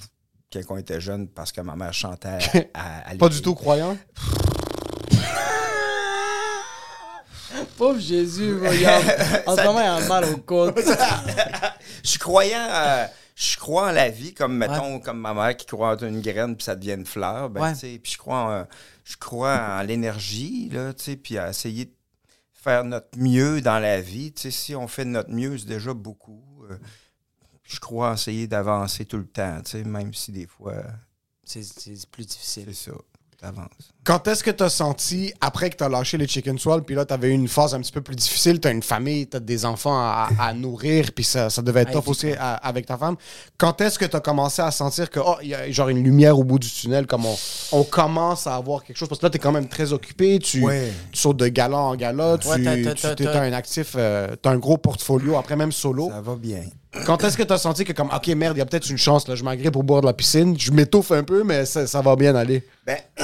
quand 0.52 0.60
on 0.70 0.76
était 0.76 1.00
jeunes 1.00 1.28
parce 1.28 1.50
que 1.52 1.60
ma 1.62 1.76
mère 1.76 1.94
chantait 1.94 2.28
à, 2.28 2.38
à- 2.74 3.10
à 3.10 3.14
Pas 3.16 3.28
du 3.28 3.40
tout 3.42 3.54
croyant? 3.54 3.96
Pauvre 7.76 7.98
Jésus, 8.00 8.54
regarde. 8.62 9.04
En 9.46 9.56
ce 9.56 9.62
moment, 9.64 9.80
il 9.80 10.04
a 10.04 10.08
mal 10.08 10.24
au 10.26 10.36
côte. 10.38 10.78
Je 12.02 12.08
suis 12.10 12.18
croyant, 12.18 12.66
euh, 12.70 13.06
je 13.34 13.56
crois 13.56 13.88
en 13.88 13.92
la 13.92 14.08
vie, 14.08 14.34
comme 14.34 14.56
mettons, 14.56 15.00
comme 15.00 15.18
ma 15.20 15.34
mère 15.34 15.56
qui 15.56 15.66
croit 15.66 15.94
en 15.96 15.98
une 16.06 16.20
graine 16.20 16.56
puis 16.56 16.64
ça 16.64 16.74
devient 16.76 16.92
une 16.94 17.06
fleur. 17.06 17.50
Ben, 17.50 17.60
Ouais. 17.62 17.72
tu 17.72 17.78
sais, 17.80 17.98
puis 18.02 18.12
je 18.12 18.18
crois, 18.18 18.38
en, 18.62 18.66
je 19.04 19.16
crois 19.16 19.78
en 19.78 19.82
l'énergie, 19.82 20.68
là, 20.70 20.92
tu 20.92 21.02
sais, 21.04 21.16
puis 21.16 21.38
à 21.38 21.50
essayer 21.50 21.86
de 21.86 21.92
faire 22.52 22.84
notre 22.84 23.08
mieux 23.18 23.60
dans 23.60 23.78
la 23.78 24.00
vie. 24.00 24.32
Tu 24.32 24.42
sais, 24.42 24.50
si 24.50 24.74
on 24.74 24.86
fait 24.88 25.04
de 25.04 25.10
notre 25.10 25.30
mieux, 25.30 25.58
c'est 25.58 25.66
déjà 25.66 25.92
beaucoup. 25.94 26.42
Je 27.64 27.80
crois 27.80 28.14
essayer 28.14 28.46
d'avancer 28.46 29.06
tout 29.06 29.18
le 29.18 29.26
temps, 29.26 29.60
tu 29.62 29.70
sais, 29.72 29.84
même 29.84 30.12
si 30.14 30.32
des 30.32 30.46
fois, 30.46 30.82
C'est 31.44 31.62
c'est 31.62 32.06
plus 32.10 32.26
difficile. 32.26 32.74
c'est 32.74 32.90
ça, 32.90 32.92
t'avances. 33.42 33.92
Quand 34.04 34.26
est-ce 34.26 34.42
que 34.42 34.50
t'as 34.50 34.68
senti, 34.70 35.32
après 35.40 35.70
que 35.70 35.76
t'as 35.76 35.88
lâché 35.88 36.16
les 36.18 36.26
chicken 36.26 36.58
swallows, 36.58 36.82
puis 36.82 36.94
là, 36.96 37.04
t'avais 37.04 37.28
eu 37.28 37.32
une 37.32 37.46
phase 37.48 37.74
un 37.74 37.80
petit 37.80 37.92
peu 37.92 38.00
plus 38.00 38.16
difficile, 38.16 38.58
t'as 38.58 38.72
une 38.72 38.82
famille, 38.82 39.26
t'as 39.26 39.38
des 39.40 39.64
enfants 39.64 39.96
à, 39.98 40.28
à 40.38 40.52
nourrir, 40.54 41.10
puis 41.14 41.24
ça, 41.24 41.50
ça 41.50 41.60
devait 41.62 41.82
être 41.82 41.90
À 41.90 41.92
tough 42.00 42.08
aussi 42.08 42.32
à- 42.32 42.54
avec 42.54 42.86
ta 42.86 42.96
femme. 42.96 43.16
Quand 43.58 43.80
est-ce 43.80 43.98
que 43.98 44.04
t'as 44.06 44.20
commencé 44.20 44.62
à 44.62 44.70
sentir 44.70 45.10
que, 45.10 45.20
oh, 45.20 45.36
il 45.42 45.48
y 45.50 45.54
a 45.54 45.70
genre 45.70 45.88
une 45.88 46.02
lumière 46.02 46.38
au 46.38 46.44
bout 46.44 46.58
du 46.58 46.68
tunnel, 46.70 47.06
comme 47.06 47.26
on, 47.26 47.36
on 47.72 47.84
commence 47.84 48.46
à 48.46 48.56
avoir 48.56 48.82
quelque 48.82 48.96
chose? 48.96 49.08
Parce 49.08 49.20
que 49.20 49.26
là, 49.26 49.30
t'es 49.30 49.38
quand 49.38 49.52
même 49.52 49.68
très 49.68 49.92
occupé, 49.92 50.38
tu, 50.38 50.62
Ouais. 50.64 50.92
tu 51.12 51.18
sautes 51.20 51.36
de 51.36 51.48
gala 51.48 51.76
en 51.78 51.94
gala, 51.94 52.38
tu, 52.38 52.48
t'as- 52.48 53.40
un 53.42 53.52
actif, 53.52 53.94
euh, 53.96 54.34
t'as 54.40 54.50
un 54.50 54.58
gros 54.58 54.78
portfolio, 54.78 55.36
après 55.36 55.56
même 55.56 55.72
solo. 55.72 56.08
Ça 56.10 56.20
va 56.20 56.36
bien. 56.36 56.62
Quand 57.06 57.24
est-ce 57.24 57.36
que 57.38 57.42
t'as 57.42 57.56
senti 57.58 57.84
que, 57.84 57.92
comme, 57.92 58.10
ok, 58.14 58.28
merde, 58.28 58.56
il 58.56 58.58
y 58.58 58.62
a 58.62 58.66
peut-être 58.66 58.90
une 58.90 58.98
chance, 58.98 59.26
là, 59.26 59.34
je 59.34 59.42
m'agrippe 59.42 59.72
pour 59.72 59.82
boire 59.82 60.02
de 60.02 60.06
la 60.06 60.12
piscine, 60.12 60.58
je 60.58 60.70
m'étouffe 60.72 61.10
un 61.12 61.24
peu, 61.24 61.42
mais 61.42 61.64
ça, 61.64 61.86
ça 61.86 62.02
va 62.02 62.14
bien 62.16 62.34
aller? 62.34 62.62
Ben, 62.86 62.98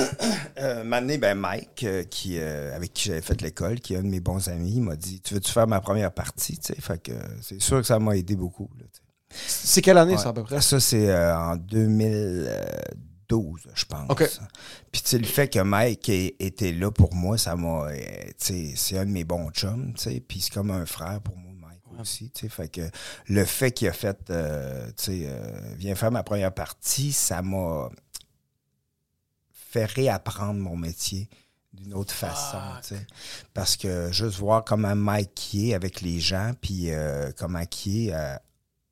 euh, 0.58 0.84
donné, 0.84 1.18
ben 1.18 1.34
Mike, 1.36 1.84
euh, 1.84 2.02
qui, 2.04 2.38
euh, 2.38 2.74
avec 2.74 2.92
qui 2.94 3.08
j'avais 3.08 3.20
fait 3.20 3.40
l'école, 3.42 3.80
qui 3.80 3.94
est 3.94 3.98
un 3.98 4.02
de 4.02 4.08
mes 4.08 4.20
bons 4.20 4.48
amis, 4.48 4.80
m'a 4.80 4.96
dit 4.96 5.20
Tu 5.20 5.34
veux-tu 5.34 5.52
faire 5.52 5.66
ma 5.66 5.80
première 5.80 6.12
partie 6.12 6.56
tu 6.58 6.72
sais? 6.72 6.80
Fait 6.80 7.02
que 7.02 7.12
euh, 7.12 7.18
c'est 7.42 7.60
sûr 7.60 7.78
que 7.80 7.86
ça 7.86 7.98
m'a 7.98 8.16
aidé 8.16 8.36
beaucoup. 8.36 8.70
là, 8.78 8.84
tu. 8.92 9.00
C'est 9.46 9.82
quelle 9.82 9.98
année, 9.98 10.12
Ouais. 10.12 10.18
ça, 10.18 10.30
à 10.30 10.32
peu 10.32 10.44
près? 10.44 10.60
Ça, 10.62 10.80
c'est 10.80 11.10
euh, 11.10 11.36
en 11.36 11.56
2012, 11.56 13.60
je 13.74 13.84
pense. 13.84 14.06
OK. 14.08 14.28
Puis, 14.90 15.02
tu 15.02 15.08
sais, 15.10 15.18
le 15.18 15.26
fait 15.26 15.48
que 15.48 15.58
Mike 15.60 16.08
ait- 16.08 16.34
était 16.40 16.72
là 16.72 16.90
pour 16.90 17.14
moi, 17.14 17.36
ça 17.38 17.54
m'a. 17.56 17.88
tu 17.92 18.32
sais, 18.38 18.72
c'est 18.76 18.96
un 18.98 19.04
de 19.06 19.10
mes 19.10 19.24
bons 19.24 19.50
chums, 19.50 19.92
tu 19.96 20.02
sais. 20.04 20.20
Puis, 20.26 20.40
c'est 20.40 20.52
comme 20.54 20.70
un 20.70 20.86
frère 20.86 21.20
pour 21.20 21.36
moi, 21.36 21.47
aussi, 21.98 22.30
tu 22.30 22.42
sais. 22.42 22.48
Fait 22.48 22.68
que 22.68 22.88
le 23.28 23.44
fait 23.44 23.72
qu'il 23.72 23.88
a 23.88 23.92
fait, 23.92 24.18
euh, 24.30 24.86
tu 24.96 25.04
sais, 25.04 25.22
euh, 25.26 25.74
viens 25.76 25.94
faire 25.94 26.10
ma 26.10 26.22
première 26.22 26.52
partie, 26.54 27.12
ça 27.12 27.42
m'a 27.42 27.88
fait 29.50 29.84
réapprendre 29.86 30.60
mon 30.60 30.76
métier 30.76 31.28
d'une 31.72 31.94
autre 31.94 32.14
façon, 32.14 32.56
tu 32.82 32.94
sais. 32.96 33.06
Parce 33.54 33.76
que 33.76 34.10
juste 34.12 34.38
voir 34.38 34.64
comment 34.64 34.94
Mike 34.96 35.54
y 35.54 35.70
est 35.70 35.74
avec 35.74 36.00
les 36.00 36.20
gens, 36.20 36.52
puis 36.60 36.90
euh, 36.90 37.30
comment 37.36 37.62
il 37.86 38.08
est 38.08 38.14
euh, 38.14 38.36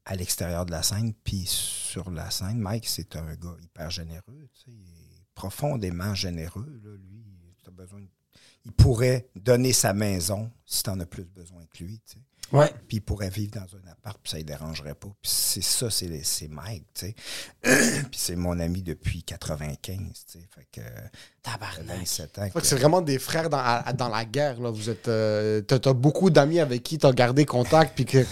à 0.05 0.15
l'extérieur 0.15 0.67
de 0.67 0.71
la 0.73 0.83
scène, 0.83 1.13
puis 1.25 1.45
sur 1.47 2.11
la 2.11 2.31
scène, 2.31 2.59
Mike, 2.59 2.87
c'est 2.87 3.17
un 3.17 3.35
gars 3.35 3.57
hyper 3.63 3.91
généreux, 3.91 4.49
tu 4.55 4.61
sais, 4.65 4.71
il 4.71 4.83
est 5.17 5.23
profondément 5.35 6.15
généreux, 6.15 6.81
là, 6.85 6.91
lui. 6.97 7.23
Besoin 7.73 8.01
de- 8.01 8.07
Il 8.65 8.73
pourrait 8.73 9.29
donner 9.35 9.73
sa 9.75 9.93
maison 9.93 10.51
si 10.65 10.83
t'en 10.85 10.99
as 11.01 11.05
plus 11.05 11.25
besoin 11.25 11.63
que 11.67 11.83
lui, 11.85 11.99
tu 12.07 12.15
sais. 12.15 12.21
Ouais. 12.53 12.71
Puis 12.87 12.99
il 12.99 13.01
pourrait 13.01 13.29
vivre 13.31 13.53
dans 13.55 13.63
un 13.77 13.91
appart, 13.91 14.19
puis 14.23 14.31
ça 14.31 14.39
ne 14.39 14.43
dérangerait 14.43 14.95
pas. 14.95 15.09
Puis 15.21 15.31
c'est 15.33 15.63
ça, 15.63 15.91
c'est, 15.91 16.21
c'est 16.23 16.49
Mike, 16.49 16.85
tu 16.95 17.07
sais. 17.07 17.15
puis 17.63 18.19
c'est 18.19 18.37
mon 18.37 18.59
ami 18.61 18.83
depuis 18.83 19.23
95, 19.25 19.97
tu 19.99 20.39
sais. 20.39 20.49
Fait 20.55 20.67
que... 20.71 20.81
Tabarnak. 21.43 21.99
27 21.99 22.39
ans. 22.41 22.49
Fait 22.53 22.61
que 22.61 22.67
c'est 22.67 22.75
vraiment 22.77 23.01
des 23.01 23.19
frères 23.21 23.49
dans, 23.49 23.59
à- 23.59 23.93
dans 23.93 24.09
la 24.09 24.25
guerre. 24.25 24.61
Là. 24.61 24.71
Vous 24.71 24.91
êtes, 24.91 25.07
euh, 25.07 25.61
t'as, 25.61 25.79
t'as 25.79 25.93
beaucoup 25.93 26.29
d'amis 26.29 26.59
avec 26.59 26.83
qui 26.83 26.99
t'as 26.99 27.13
gardé 27.13 27.45
contact. 27.45 27.95
Puis 27.95 28.05
que, 28.05 28.25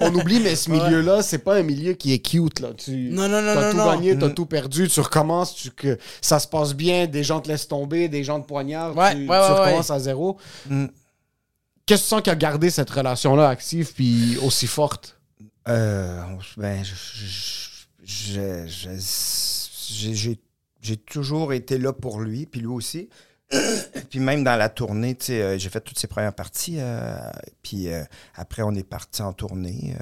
on 0.00 0.14
oublie, 0.14 0.40
mais 0.40 0.56
ce 0.56 0.70
milieu-là, 0.70 1.22
c'est 1.22 1.38
pas 1.38 1.56
un 1.56 1.62
milieu 1.62 1.92
qui 1.92 2.14
est 2.14 2.18
cute. 2.20 2.60
Là. 2.60 2.72
Tu, 2.74 3.10
Non, 3.10 3.28
non, 3.28 3.42
non, 3.42 3.54
t'as 3.54 3.64
non, 3.66 3.70
tout 3.72 3.76
non. 3.76 3.92
gagné, 3.92 4.18
t'as 4.18 4.28
Mm. 4.28 4.34
tout 4.34 4.46
perdu, 4.46 4.88
tu 4.88 5.00
recommences, 5.00 5.54
tu, 5.54 5.70
que 5.70 5.98
ça 6.22 6.38
se 6.38 6.48
passe 6.48 6.72
bien, 6.74 7.06
des 7.06 7.22
gens 7.24 7.40
te 7.40 7.48
laissent 7.48 7.68
tomber, 7.68 8.08
des 8.08 8.24
gens 8.24 8.40
te 8.40 8.46
poignardent, 8.48 8.96
Ouais, 8.98 9.12
tu, 9.14 9.20
ouais, 9.20 9.24
tu 9.26 9.30
ouais, 9.30 9.48
recommences 9.60 9.90
à 9.90 9.98
zéro. 9.98 10.38
Mm. 10.68 10.86
Qu'est-ce 11.92 12.04
que 12.04 12.06
tu 12.06 12.08
sens 12.08 12.22
qui 12.22 12.30
a 12.30 12.36
gardé 12.36 12.70
cette 12.70 12.88
relation-là 12.88 13.50
active 13.50 13.92
puis 13.92 14.38
aussi 14.38 14.66
forte? 14.66 15.20
Euh, 15.68 16.24
ben, 16.56 16.82
j'ai- 18.02 18.66
toujours 20.96 21.52
été 21.52 21.76
là 21.76 21.92
pour 21.92 22.22
lui, 22.22 22.46
puis 22.46 22.62
lui 22.62 22.68
aussi. 22.68 23.10
puis 24.08 24.20
même 24.20 24.42
dans 24.42 24.56
la 24.56 24.70
tournée, 24.70 25.18
euh, 25.28 25.58
j'ai 25.58 25.68
fait 25.68 25.82
toutes 25.82 25.98
ses 25.98 26.06
premières 26.06 26.32
parties. 26.32 26.76
euh, 26.78 27.14
puis 27.62 27.92
euh, 27.92 28.02
après, 28.36 28.62
on 28.62 28.74
est 28.74 28.88
parti 28.88 29.20
en 29.20 29.34
tournée. 29.34 29.94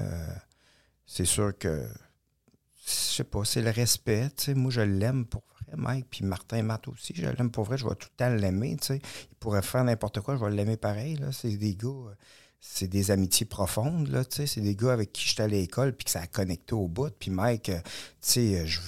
c'est 1.07 1.24
sûr 1.24 1.59
que, 1.59 1.84
je 2.86 2.92
sais 2.92 3.24
pas, 3.24 3.44
c'est 3.44 3.62
le 3.62 3.70
respect. 3.70 4.28
Moi, 4.54 4.70
je 4.70 4.80
l'aime 4.80 5.26
pour 5.26 5.42
vrai, 5.52 5.76
Mike. 5.76 6.06
Puis 6.10 6.24
Martin 6.24 6.62
Matt 6.62 6.88
aussi, 6.88 7.12
je 7.14 7.26
l'aime 7.26 7.50
pour 7.50 7.64
vrai. 7.64 7.78
Je 7.78 7.86
vais 7.86 7.94
tout 7.94 8.08
le 8.10 8.16
temps 8.16 8.34
l'aimer. 8.34 8.76
Il 8.90 9.00
pourrait 9.38 9.62
faire 9.62 9.84
n'importe 9.84 10.20
quoi, 10.20 10.36
je 10.36 10.44
vais 10.44 10.50
l'aimer 10.50 10.76
pareil. 10.76 11.16
là. 11.16 11.32
C'est 11.32 11.56
des 11.56 11.74
gars. 11.74 11.88
euh, 11.88 12.14
c'est 12.60 12.88
des 12.88 13.10
amitiés 13.10 13.46
profondes, 13.46 14.08
là. 14.08 14.22
C'est 14.28 14.60
des 14.60 14.76
gars 14.76 14.92
avec 14.92 15.12
qui 15.12 15.26
j'étais 15.26 15.42
à 15.44 15.48
l'école, 15.48 15.94
puis 15.94 16.04
que 16.04 16.10
ça 16.10 16.20
a 16.20 16.26
connecté 16.26 16.74
au 16.74 16.88
bout. 16.88 17.10
Puis 17.18 17.30
Mike, 17.30 17.70
euh, 17.70 17.80
tu 17.80 17.90
sais, 18.20 18.60
euh, 18.60 18.66
je, 18.66 18.80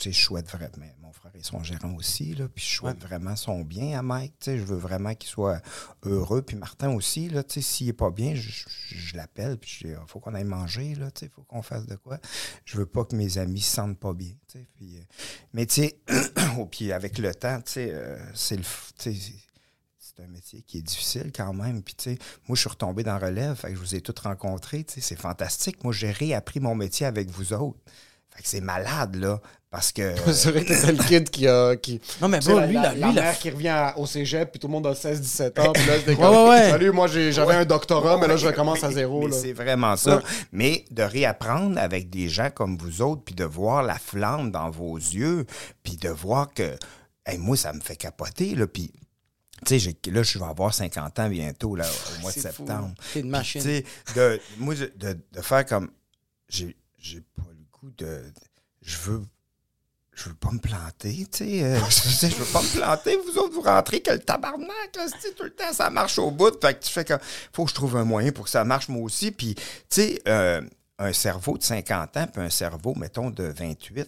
je, 0.00 0.10
je 0.10 0.30
vraiment... 0.30 1.03
Son 1.44 1.62
gérant 1.62 1.92
aussi, 1.94 2.34
là, 2.34 2.48
puis 2.48 2.64
je 2.64 2.70
souhaite 2.76 2.98
vraiment 3.02 3.36
son 3.36 3.60
bien 3.60 3.98
à 3.98 4.02
Mike, 4.02 4.32
tu 4.40 4.44
sais. 4.52 4.58
Je 4.58 4.64
veux 4.64 4.78
vraiment 4.78 5.14
qu'il 5.14 5.28
soit 5.28 5.60
heureux. 6.02 6.40
Puis 6.40 6.56
Martin 6.56 6.90
aussi, 6.94 7.28
là, 7.28 7.44
tu 7.44 7.54
sais, 7.54 7.60
s'il 7.60 7.88
est 7.88 7.92
pas 7.92 8.10
bien, 8.10 8.34
je, 8.34 8.40
je- 8.50 8.64
je 8.96 9.16
l'appelle, 9.16 9.58
puis 9.58 9.70
je 9.70 9.86
dis, 9.88 9.92
il 9.92 10.08
faut 10.08 10.20
qu'on 10.20 10.34
aille 10.34 10.44
manger, 10.44 10.94
là, 10.94 11.10
tu 11.10 11.20
sais, 11.20 11.26
il 11.26 11.30
faut 11.34 11.42
qu'on 11.42 11.60
fasse 11.60 11.84
de 11.86 11.96
quoi. 11.96 12.18
Je 12.64 12.78
veux 12.78 12.86
pas 12.86 13.04
que 13.04 13.14
mes 13.14 13.36
amis 13.36 13.60
se 13.60 13.74
sentent 13.74 13.98
pas 13.98 14.14
bien, 14.14 14.32
tu 14.48 14.58
sais. 14.58 14.66
Puis, 14.74 14.96
euh, 14.96 15.02
mais 15.52 15.66
tu 15.66 15.82
sais, 15.82 15.98
oh, 16.58 16.64
puis 16.64 16.92
avec 16.92 17.18
le 17.18 17.34
temps, 17.34 17.60
tu 17.60 17.72
sais, 17.72 17.90
euh, 17.92 18.16
c'est 18.34 18.56
le... 18.56 18.62
f- 18.62 18.92
tu 18.98 19.12
sais, 19.12 19.20
c'est- 19.20 19.34
c'est 19.98 20.22
un 20.22 20.28
métier 20.28 20.62
qui 20.62 20.78
est 20.78 20.82
difficile 20.82 21.30
quand 21.34 21.52
même. 21.52 21.82
Puis, 21.82 21.94
tu 21.94 22.04
sais, 22.12 22.18
moi, 22.48 22.54
je 22.56 22.60
suis 22.60 22.68
retombé 22.70 23.02
dans 23.02 23.18
relève. 23.18 23.56
Fait 23.56 23.68
que 23.70 23.74
je 23.74 23.80
vous 23.80 23.94
ai 23.96 24.00
tous 24.00 24.18
rencontrés. 24.22 24.84
Tu 24.84 24.94
sais, 24.94 25.00
c'est 25.00 25.16
fantastique. 25.20 25.82
Moi, 25.84 25.92
j'ai 25.92 26.10
réappris 26.12 26.60
mon 26.60 26.74
métier 26.76 27.04
avec 27.04 27.28
vous 27.30 27.52
autres. 27.52 27.80
Fait 28.30 28.42
que 28.42 28.48
c'est 28.48 28.60
malade, 28.60 29.16
là. 29.16 29.40
Parce 29.76 29.90
que. 29.90 30.14
c'est 30.32 30.50
vrai 30.52 30.64
que 30.64 30.68
t'es 30.68 30.92
le 30.92 31.02
kid 31.02 31.30
qui 31.30 31.48
a. 31.48 31.74
Qui... 31.74 32.00
Non, 32.22 32.28
mais 32.28 32.38
bro, 32.38 32.60
la, 32.60 32.66
lui, 32.68 32.74
la- 32.74 32.82
là, 32.82 32.92
lui, 32.94 33.00
la 33.00 33.06
là, 33.08 33.22
mère 33.22 33.38
qui 33.40 33.50
revient 33.50 33.92
au 33.96 34.06
cégep, 34.06 34.52
puis 34.52 34.60
tout 34.60 34.68
le 34.68 34.72
monde 34.72 34.86
a 34.86 34.92
16-17 34.92 35.60
ans, 35.60 35.72
puis 35.72 35.84
là, 35.86 35.94
c'est 36.04 36.10
Ouais, 36.10 36.16
comme, 36.16 36.24
ouais, 36.32 36.48
ouais. 36.48 36.70
Salut, 36.70 36.92
moi, 36.92 37.08
j'avais 37.08 37.54
un 37.54 37.64
doctorat, 37.64 38.16
mais 38.18 38.28
là, 38.28 38.36
je 38.36 38.46
recommence 38.46 38.84
à 38.84 38.92
zéro. 38.92 39.28
C'est 39.32 39.52
vraiment 39.52 39.96
ça. 39.96 40.18
Ouais. 40.18 40.22
Mais 40.52 40.84
de 40.92 41.02
réapprendre 41.02 41.76
avec 41.80 42.08
des 42.08 42.28
gens 42.28 42.50
comme 42.50 42.76
vous 42.78 43.02
autres, 43.02 43.22
puis 43.24 43.34
de 43.34 43.44
voir 43.44 43.82
la 43.82 43.98
flamme 43.98 44.52
dans 44.52 44.70
vos 44.70 44.96
yeux, 44.96 45.44
puis 45.82 45.96
de 45.96 46.08
voir 46.08 46.54
que. 46.54 46.76
hey, 47.26 47.38
moi, 47.38 47.56
ça 47.56 47.72
me 47.72 47.80
fait 47.80 47.96
capoter, 47.96 48.54
là. 48.54 48.68
Puis. 48.68 48.92
Tu 49.66 49.80
sais, 49.80 49.96
là, 50.12 50.22
je 50.22 50.38
vais 50.38 50.44
avoir 50.44 50.72
50 50.72 51.18
ans 51.18 51.28
bientôt, 51.28 51.74
là, 51.74 51.84
au 51.84 52.20
mois 52.20 52.30
de 52.32 52.38
C'est 52.38 52.52
fou, 52.52 52.64
septembre. 52.66 52.94
T'es 53.12 53.20
une 53.20 53.30
machine. 53.30 53.60
Tu 53.62 53.68
sais, 53.68 53.84
de, 54.14 54.40
moi, 54.58 54.74
de, 54.74 54.92
de- 54.96 55.18
de 55.32 55.40
faire 55.40 55.64
comme. 55.66 55.90
J'ai 56.48 56.76
j'ai 56.98 57.20
pas 57.20 57.42
le 57.50 57.64
goût 57.72 57.90
de. 57.98 58.22
Je 58.82 58.96
veux. 58.98 59.22
Je 60.14 60.28
veux 60.28 60.34
pas 60.34 60.50
me 60.52 60.58
planter, 60.58 61.26
tu 61.32 61.38
sais. 61.38 61.62
euh, 61.64 61.78
je, 61.90 62.08
veux 62.08 62.14
dire, 62.28 62.30
je 62.30 62.42
veux 62.44 62.52
pas 62.52 62.62
me 62.62 62.76
planter. 62.76 63.16
Vous 63.26 63.38
autres, 63.38 63.52
vous 63.54 63.62
rentrez 63.62 64.00
que 64.00 64.12
le 64.12 64.18
tabarnak, 64.20 64.68
là, 64.96 65.06
tout 65.36 65.42
le 65.44 65.50
temps, 65.50 65.72
ça 65.72 65.90
marche 65.90 66.18
au 66.18 66.30
bout. 66.30 66.54
Fait 66.60 66.74
que 66.78 66.84
tu 66.84 66.90
fais 66.92 67.04
que. 67.04 67.14
Faut 67.52 67.64
que 67.64 67.70
je 67.70 67.74
trouve 67.74 67.96
un 67.96 68.04
moyen 68.04 68.30
pour 68.32 68.44
que 68.44 68.50
ça 68.50 68.64
marche 68.64 68.88
moi 68.88 69.02
aussi. 69.02 69.30
Puis, 69.32 69.54
tu 69.54 69.62
sais, 69.90 70.22
euh, 70.28 70.60
un 71.00 71.12
cerveau 71.12 71.58
de 71.58 71.62
50 71.64 72.16
ans, 72.16 72.26
puis 72.32 72.40
un 72.40 72.50
cerveau, 72.50 72.94
mettons, 72.94 73.30
de 73.30 73.42
28, 73.44 74.06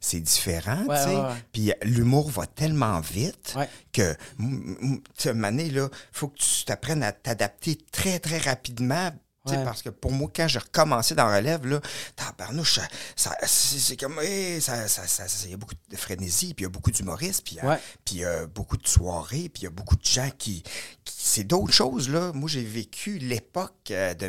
c'est- 0.00 0.18
différent, 0.20 0.84
Ouais, 0.86 0.96
tu 0.98 1.04
sais. 1.10 1.16
ouais, 1.16 1.22
ouais. 1.22 1.34
Puis 1.52 1.72
l'humour 1.82 2.28
va 2.30 2.46
tellement 2.46 2.98
vite 3.00 3.54
que, 3.92 4.12
tu 4.38 4.98
sais, 5.16 5.32
là, 5.34 5.88
faut 6.12 6.26
que 6.28 6.38
tu 6.38 6.64
t'apprennes 6.64 7.04
à 7.04 7.12
t'adapter 7.12 7.78
très, 7.92 8.18
très 8.18 8.38
rapidement 8.38 9.10
Ouais. 9.50 9.64
Parce 9.64 9.82
que 9.82 9.90
pour 9.90 10.10
moi, 10.12 10.30
quand 10.34 10.48
j'ai 10.48 10.58
recommencé 10.58 11.14
dans 11.14 11.26
Relève, 11.26 11.66
là, 11.66 11.80
tabarnouche, 12.16 12.80
ça, 13.14 13.36
c'est 13.46 13.96
comme. 13.96 14.18
hey, 14.20 14.60
ça, 14.60 14.88
ça, 14.88 15.02
il 15.44 15.50
y 15.50 15.54
a 15.54 15.56
beaucoup 15.56 15.74
de 15.90 15.96
frénésie, 15.96 16.54
puis 16.54 16.62
il 16.62 16.66
y 16.66 16.66
a 16.66 16.70
beaucoup 16.70 16.90
d'humoristes, 16.90 17.42
puis 17.44 17.58
Ouais. 17.62 17.78
il 18.12 18.18
y 18.18 18.24
a 18.24 18.46
beaucoup 18.46 18.76
de 18.76 18.86
soirées, 18.86 19.48
puis 19.48 19.62
il 19.62 19.64
y 19.64 19.66
a 19.68 19.70
beaucoup 19.70 19.96
de 19.96 20.04
gens 20.04 20.30
qui. 20.38 20.62
qui- 21.04 21.14
c'est 21.18 21.44
d'autres 21.44 21.72
choses, 21.72 22.08
là. 22.08 22.32
Moi, 22.32 22.48
j'ai 22.48 22.64
vécu 22.64 23.18
l'époque 23.18 23.72
euh, 23.90 24.14
de 24.14 24.28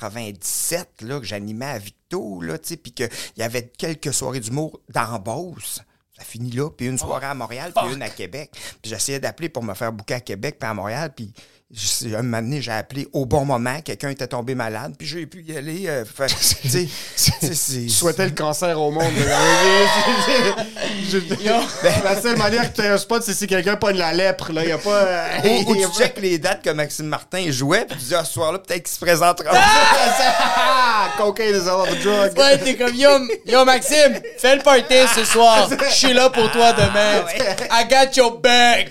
1997, 0.00 1.02
là, 1.02 1.18
que 1.20 1.26
j'animais 1.26 1.66
à 1.66 1.78
Victo, 1.78 2.40
là, 2.40 2.58
tu 2.58 2.68
sais, 2.68 2.76
puis 2.76 2.92
qu'il 2.92 3.08
y 3.36 3.42
avait 3.42 3.68
quelques 3.68 4.12
soirées 4.12 4.40
d'humour 4.40 4.80
dans 4.92 5.18
Beauce. 5.18 5.80
Ça 6.16 6.24
finit 6.24 6.50
là, 6.50 6.70
puis 6.70 6.86
une 6.86 6.96
soirée 6.98 7.26
à 7.26 7.34
Montréal, 7.34 7.72
puis 7.76 7.92
une 7.94 8.00
à 8.02 8.08
Québec. 8.08 8.50
Puis 8.80 8.90
j'essayais 8.90 9.20
d'appeler 9.20 9.50
pour 9.50 9.62
me 9.62 9.74
faire 9.74 9.92
bouquer 9.92 10.14
à 10.14 10.20
Québec, 10.20 10.56
puis 10.58 10.66
à 10.68 10.72
Montréal, 10.72 11.12
puis 11.14 11.30
un 12.14 12.22
moment 12.22 12.40
donné, 12.42 12.62
j'ai 12.62 12.70
appelé 12.70 13.08
au 13.12 13.26
bon 13.26 13.44
moment, 13.44 13.80
quelqu'un 13.80 14.10
était 14.10 14.28
tombé 14.28 14.54
malade, 14.54 14.94
puis 14.96 15.06
j'ai 15.06 15.26
pu 15.26 15.42
y 15.42 15.56
aller. 15.56 15.86
euh, 15.88 16.04
fait- 16.04 16.26
tu 16.28 16.68
sais, 16.68 16.88
c'est- 17.16 17.54
c'est- 17.54 17.88
Je 17.88 17.92
souhaitais 17.92 18.24
le 18.26 18.30
cancer 18.30 18.80
au 18.80 18.92
monde. 18.92 19.12
là. 19.26 19.38
La 22.04 22.20
seule 22.20 22.36
manière 22.38 22.70
que 22.72 22.76
tu 22.76 22.82
aies 22.86 22.90
un 22.90 22.98
spot, 22.98 23.22
c'est 23.24 23.34
si 23.34 23.46
quelqu'un 23.48 23.74
pogne 23.76 23.96
la 23.98 24.12
lèpre. 24.12 24.50
Il 24.50 24.60
n'y 24.66 24.70
a 24.72 24.78
pas. 24.78 24.90
euh, 24.90 25.28
Ou, 25.66 25.70
ou 25.72 25.74
y 25.74 25.84
a 25.84 25.88
tu 25.88 25.98
checkes 25.98 26.20
les 26.20 26.38
dates 26.38 26.62
que 26.62 26.70
Maxime 26.70 27.06
Martin 27.06 27.50
jouait, 27.50 27.84
puis 27.84 27.98
tu 27.98 28.04
dis, 28.06 28.14
ah, 28.14 28.24
ce 28.24 28.32
soir-là, 28.34 28.58
peut-être 28.60 28.84
qu'il 28.84 28.94
se 28.94 29.00
présentera. 29.00 29.50
Ah, 29.52 31.10
cocaine 31.18 31.54
is 31.54 31.68
a 31.68 31.72
lot 31.72 31.88
of 31.90 32.00
drug. 32.02 32.38
Ouais, 32.38 32.58
t'es 32.58 32.76
comme 32.76 32.94
yo, 32.94 33.10
yo 33.46 33.64
Maxime, 33.64 34.20
fais 34.38 34.56
le 34.56 34.62
party 34.62 34.94
ce 35.14 35.24
soir. 35.24 35.68
Je 35.68 35.94
suis 35.94 36.12
là 36.14 36.30
pour 36.30 36.50
toi 36.52 36.72
demain. 36.72 37.24
I 37.70 37.86
got 37.88 38.12
your 38.16 38.38
back. 38.38 38.90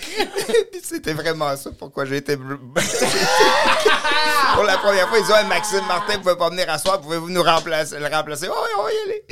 C'était 0.83 1.13
vraiment 1.13 1.55
ça 1.55 1.69
pourquoi 1.77 2.05
j'ai 2.05 2.17
été. 2.17 2.37
Pour 4.55 4.63
la 4.63 4.77
première 4.77 5.07
fois, 5.09 5.17
ils 5.19 5.23
ont 5.31 5.41
dit, 5.43 5.49
Maxime 5.49 5.85
Martin, 5.87 6.13
vous 6.15 6.21
pouvez 6.21 6.37
pas 6.37 6.49
venir 6.49 6.69
à 6.69 6.77
soir, 6.77 7.01
pouvez-vous 7.01 7.29
nous 7.29 7.43
remplacer, 7.43 7.99
le 7.99 8.07
remplacer? 8.07 8.47
Oh, 8.49 8.53
oui, 8.55 8.69
on 8.79 8.83
va 8.83 8.89
y 8.91 8.95
aller. 9.09 9.25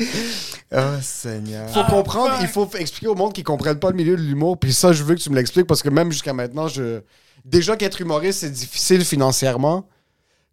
Oh, 0.75 1.01
Seigneur. 1.01 1.69
faut 1.69 1.83
comprendre, 1.85 2.35
il 2.41 2.47
faut 2.47 2.69
expliquer 2.75 3.07
au 3.07 3.15
monde 3.15 3.31
qui 3.33 3.43
comprennent 3.43 3.79
pas 3.79 3.89
le 3.89 3.95
milieu 3.95 4.17
de 4.17 4.21
l'humour. 4.21 4.57
Puis 4.59 4.73
ça, 4.73 4.91
je 4.91 5.03
veux 5.03 5.15
que 5.15 5.19
tu 5.21 5.29
me 5.29 5.35
l'expliques 5.35 5.67
parce 5.67 5.81
que 5.81 5.89
même 5.89 6.11
jusqu'à 6.11 6.33
maintenant, 6.33 6.67
je 6.67 7.01
déjà 7.45 7.75
qu'être 7.77 8.01
humoriste, 8.01 8.39
c'est 8.41 8.49
difficile 8.49 9.05
financièrement. 9.05 9.87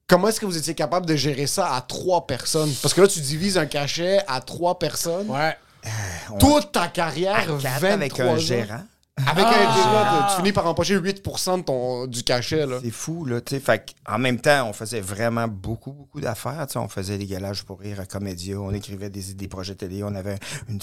Comment 0.06 0.28
est-ce 0.28 0.40
que 0.40 0.46
vous 0.46 0.56
étiez 0.58 0.74
capable 0.74 1.06
de 1.06 1.16
gérer 1.16 1.46
ça 1.46 1.72
à 1.74 1.80
trois 1.80 2.26
personnes? 2.26 2.72
Parce 2.82 2.94
que 2.94 3.00
là, 3.00 3.06
tu 3.08 3.20
divises 3.20 3.56
un 3.58 3.66
cachet 3.66 4.20
à 4.28 4.40
trois 4.40 4.78
personnes. 4.78 5.28
Ouais. 5.30 5.56
Toute 6.38 6.72
ta 6.72 6.82
À 6.82 6.88
carrière, 6.88 7.46
quatre 7.46 7.80
23 7.80 7.88
avec 7.90 8.20
un 8.20 8.28
ans. 8.28 8.36
gérant. 8.36 8.82
Avec 9.26 9.44
un 9.44 9.74
gérant, 9.74 10.26
tu 10.30 10.36
finis 10.36 10.52
par 10.52 10.66
empocher 10.66 10.96
8% 10.98 11.58
de 11.58 11.62
ton, 11.62 12.06
du 12.06 12.22
cachet. 12.22 12.66
Là. 12.66 12.78
C'est 12.82 12.90
fou, 12.90 13.24
là, 13.24 13.40
tu 13.40 13.54
sais. 13.54 13.60
Fait 13.60 13.94
en 14.08 14.18
même 14.18 14.40
temps, 14.40 14.68
on 14.68 14.72
faisait 14.72 15.00
vraiment 15.00 15.46
beaucoup, 15.48 15.92
beaucoup 15.92 16.20
d'affaires. 16.20 16.66
On 16.76 16.88
faisait 16.88 17.18
des 17.18 17.26
galages 17.26 17.64
pour 17.64 17.80
rire 17.80 18.00
à 18.00 18.06
Comédia, 18.06 18.58
on 18.58 18.72
écrivait 18.72 19.10
des, 19.10 19.34
des 19.34 19.48
projets 19.48 19.74
télé, 19.74 20.02
on 20.02 20.14
avait 20.14 20.38
une, 20.68 20.78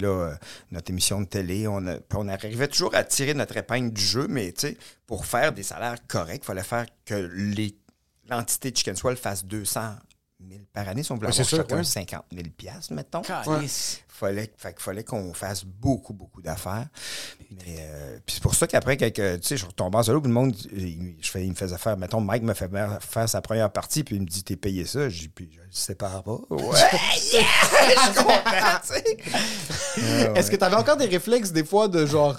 là, 0.00 0.08
euh, 0.08 0.34
notre 0.70 0.90
émission 0.90 1.20
de 1.20 1.26
télé. 1.26 1.66
On, 1.68 1.86
a- 1.86 1.96
on 2.14 2.28
arrivait 2.28 2.68
toujours 2.68 2.94
à 2.94 3.04
tirer 3.04 3.34
notre 3.34 3.56
épingle 3.56 3.92
du 3.92 4.02
jeu, 4.02 4.26
mais 4.28 4.52
tu 4.52 4.68
sais, 4.68 4.76
pour 5.06 5.26
faire 5.26 5.52
des 5.52 5.62
salaires 5.62 5.98
corrects, 6.08 6.42
il 6.44 6.46
fallait 6.46 6.62
faire 6.62 6.86
que 7.04 7.14
les- 7.34 7.76
l'entité 8.28 8.70
de 8.70 8.76
Chicken 8.76 8.96
Swell 8.96 9.16
fasse 9.16 9.44
200 9.44 9.80
000 10.48 10.62
par 10.72 10.88
année. 10.88 11.02
Si 11.02 11.12
on 11.12 11.16
voulait 11.16 11.28
Ouais, 11.28 11.40
avoir 11.40 11.48
chacun 11.48 11.76
ouais. 11.76 11.84
50 11.84 12.24
000 12.32 12.44
piastres, 12.56 12.92
mettons. 12.92 13.22
Calice. 13.22 14.00
Fallait, 14.08 14.52
fait 14.56 14.74
qu'il 14.74 14.82
fallait 14.82 15.04
qu'on 15.04 15.32
fasse 15.32 15.64
beaucoup, 15.64 16.12
beaucoup 16.12 16.42
d'affaires. 16.42 16.86
Mais 17.50 17.76
euh, 17.78 18.18
puis 18.26 18.34
c'est 18.34 18.42
pour 18.42 18.54
ça 18.54 18.66
qu'après, 18.66 18.96
tu 18.96 19.12
sais, 19.42 19.56
je 19.56 19.64
retombais 19.64 19.96
en 19.96 20.02
solo, 20.02 20.20
puis 20.20 20.28
le 20.28 20.34
monde, 20.34 20.54
il, 20.72 21.16
je 21.20 21.30
fais, 21.30 21.42
il 21.44 21.50
me 21.50 21.54
faisait 21.54 21.78
faire, 21.78 21.96
mettons, 21.96 22.20
Mike 22.20 22.42
me 22.42 22.52
fait 22.52 22.70
faire 23.00 23.28
sa 23.28 23.40
première 23.40 23.70
partie, 23.72 24.04
puis 24.04 24.16
il 24.16 24.22
me 24.22 24.26
dit, 24.26 24.44
t'es 24.44 24.56
payé 24.56 24.84
ça? 24.84 25.08
J'ai 25.08 25.20
dit, 25.22 25.28
puis 25.28 25.48
je 25.52 25.60
le 25.60 25.66
sépare 25.70 26.22
pas. 26.22 26.38
Ouais, 26.50 26.58
yeah! 27.32 27.42
je 28.12 28.80
tu 28.80 28.94
sais. 28.94 29.16
Ah, 30.28 30.38
Est-ce 30.38 30.50
que 30.50 30.56
tu 30.56 30.64
avais 30.64 30.76
encore 30.76 30.96
des 30.98 31.06
réflexes 31.06 31.52
des 31.52 31.64
fois 31.64 31.88
de 31.88 32.04
genre, 32.04 32.36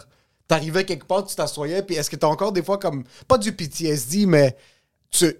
t'arrivais 0.48 0.86
quelque 0.86 1.06
part, 1.06 1.26
tu 1.26 1.36
t'assoyais, 1.36 1.82
puis 1.82 1.96
est-ce 1.96 2.10
que 2.10 2.16
t'as 2.16 2.28
encore 2.28 2.52
des 2.52 2.62
fois 2.64 2.78
comme, 2.78 3.04
pas 3.28 3.38
du 3.38 3.54
PTSD, 3.54 4.26
mais 4.28 4.56
tu, 5.10 5.36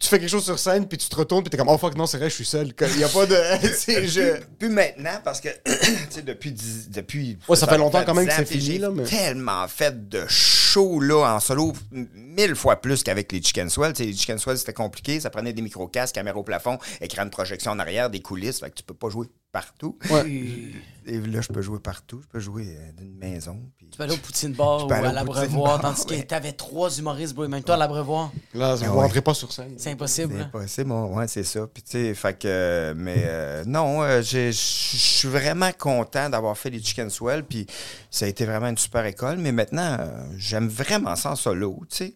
tu 0.00 0.08
fais 0.08 0.18
quelque 0.18 0.28
chose 0.28 0.44
sur 0.44 0.58
scène, 0.58 0.88
puis 0.88 0.98
tu 0.98 1.08
te 1.08 1.14
retournes, 1.16 1.42
puis 1.42 1.50
t'es 1.50 1.56
comme, 1.56 1.68
oh 1.68 1.78
fuck, 1.78 1.94
non, 1.96 2.06
c'est 2.06 2.18
vrai, 2.18 2.28
je 2.28 2.34
suis 2.34 2.44
seul. 2.44 2.72
Il 2.94 2.98
y 2.98 3.04
a 3.04 3.08
pas 3.08 3.26
de. 3.26 3.34
je... 3.62 4.32
Plus, 4.32 4.46
plus 4.58 4.68
maintenant, 4.68 5.20
parce 5.22 5.40
que, 5.40 5.48
tu 5.64 5.72
sais, 6.10 6.22
depuis, 6.22 6.50
dix- 6.52 6.90
depuis. 6.90 7.38
Ouais, 7.48 7.56
ça 7.56 7.66
fait 7.68 7.78
longtemps 7.78 8.02
quand 8.04 8.14
même 8.14 8.26
que 8.26 8.30
10 8.32 8.40
ans, 8.40 8.44
c'est 8.46 8.58
fini, 8.58 8.78
là, 8.78 8.90
mais- 8.90 9.04
tellement 9.04 9.66
fait 9.68 10.08
de 10.08 10.24
shows, 10.28 11.00
là, 11.00 11.34
en 11.36 11.40
solo, 11.40 11.72
mille 11.92 12.56
fois 12.56 12.76
plus 12.80 13.02
qu'avec 13.04 13.30
les 13.30 13.40
Chicken 13.42 13.70
Swell. 13.70 13.92
Tu 13.92 14.02
sais, 14.02 14.10
les 14.10 14.16
Chicken 14.16 14.38
Swell, 14.38 14.58
c'était 14.58 14.72
compliqué. 14.72 15.20
Ça 15.20 15.30
prenait 15.30 15.52
des 15.52 15.62
micro-casques, 15.62 16.14
caméra 16.16 16.36
au 16.38 16.42
plafond, 16.42 16.78
écran 17.00 17.24
de 17.24 17.30
projection 17.30 17.70
en 17.70 17.78
arrière, 17.78 18.10
des 18.10 18.20
coulisses. 18.20 18.58
Fait 18.60 18.70
que 18.70 18.74
tu 18.74 18.82
peux 18.82 18.94
pas 18.94 19.08
jouer 19.10 19.28
partout. 19.54 19.96
Et 21.06 21.20
là, 21.20 21.40
je 21.42 21.48
peux 21.48 21.62
jouer 21.62 21.78
partout. 21.78 22.20
Je 22.22 22.26
peux 22.28 22.40
jouer 22.40 22.76
euh, 22.76 22.92
d'une 22.98 23.14
maison. 23.16 23.60
puis- 23.76 23.88
Tu 23.90 23.96
peux 23.98 24.02
aller 24.04 24.14
au 24.14 24.18
Poutine 24.18 24.52
Bar 24.52 24.86
ou 24.86 24.92
à 24.92 25.22
Bar, 25.24 25.80
tandis 25.80 26.04
que 26.06 26.20
t'avais 26.22 26.52
trois 26.52 26.90
humoristes, 26.98 27.36
même 27.38 27.62
toi 27.62 27.74
à 27.76 27.78
l'Abreuvoir. 27.78 28.32
Là, 28.54 28.74
vous 28.74 28.84
Ah 28.84 28.90
ouais. 28.94 29.02
rentrez 29.02 29.20
pas 29.20 29.34
sur 29.34 29.52
scène. 29.52 29.74
C'est 29.76 29.92
impossible. 29.92 30.32
C'est 30.32 30.38
là. 30.38 30.44
possible, 30.46 30.90
ouais, 30.92 31.28
c'est 31.28 31.44
ça. 31.44 31.66
Puis, 31.72 31.82
tu 31.82 31.90
sais, 31.92 32.14
fait 32.14 32.38
que, 32.38 32.48
euh, 32.48 32.94
mais 32.96 33.22
euh, 33.26 33.64
non, 33.66 34.00
je 34.22 34.50
suis 34.52 35.28
vraiment 35.28 35.70
content 35.78 36.28
d'avoir 36.30 36.56
fait 36.58 36.70
les 36.70 36.82
Chicken 36.82 37.10
Swell. 37.10 37.44
Puis, 37.44 37.66
ça 38.10 38.24
a 38.24 38.28
été 38.28 38.44
vraiment 38.46 38.68
une 38.68 38.78
super 38.78 39.04
école. 39.04 39.36
Mais 39.38 39.52
maintenant, 39.52 39.98
j'aime 40.36 40.68
vraiment 40.68 41.14
ça 41.16 41.32
en 41.32 41.36
solo, 41.36 41.80
tu 41.90 41.96
sais. 41.96 42.14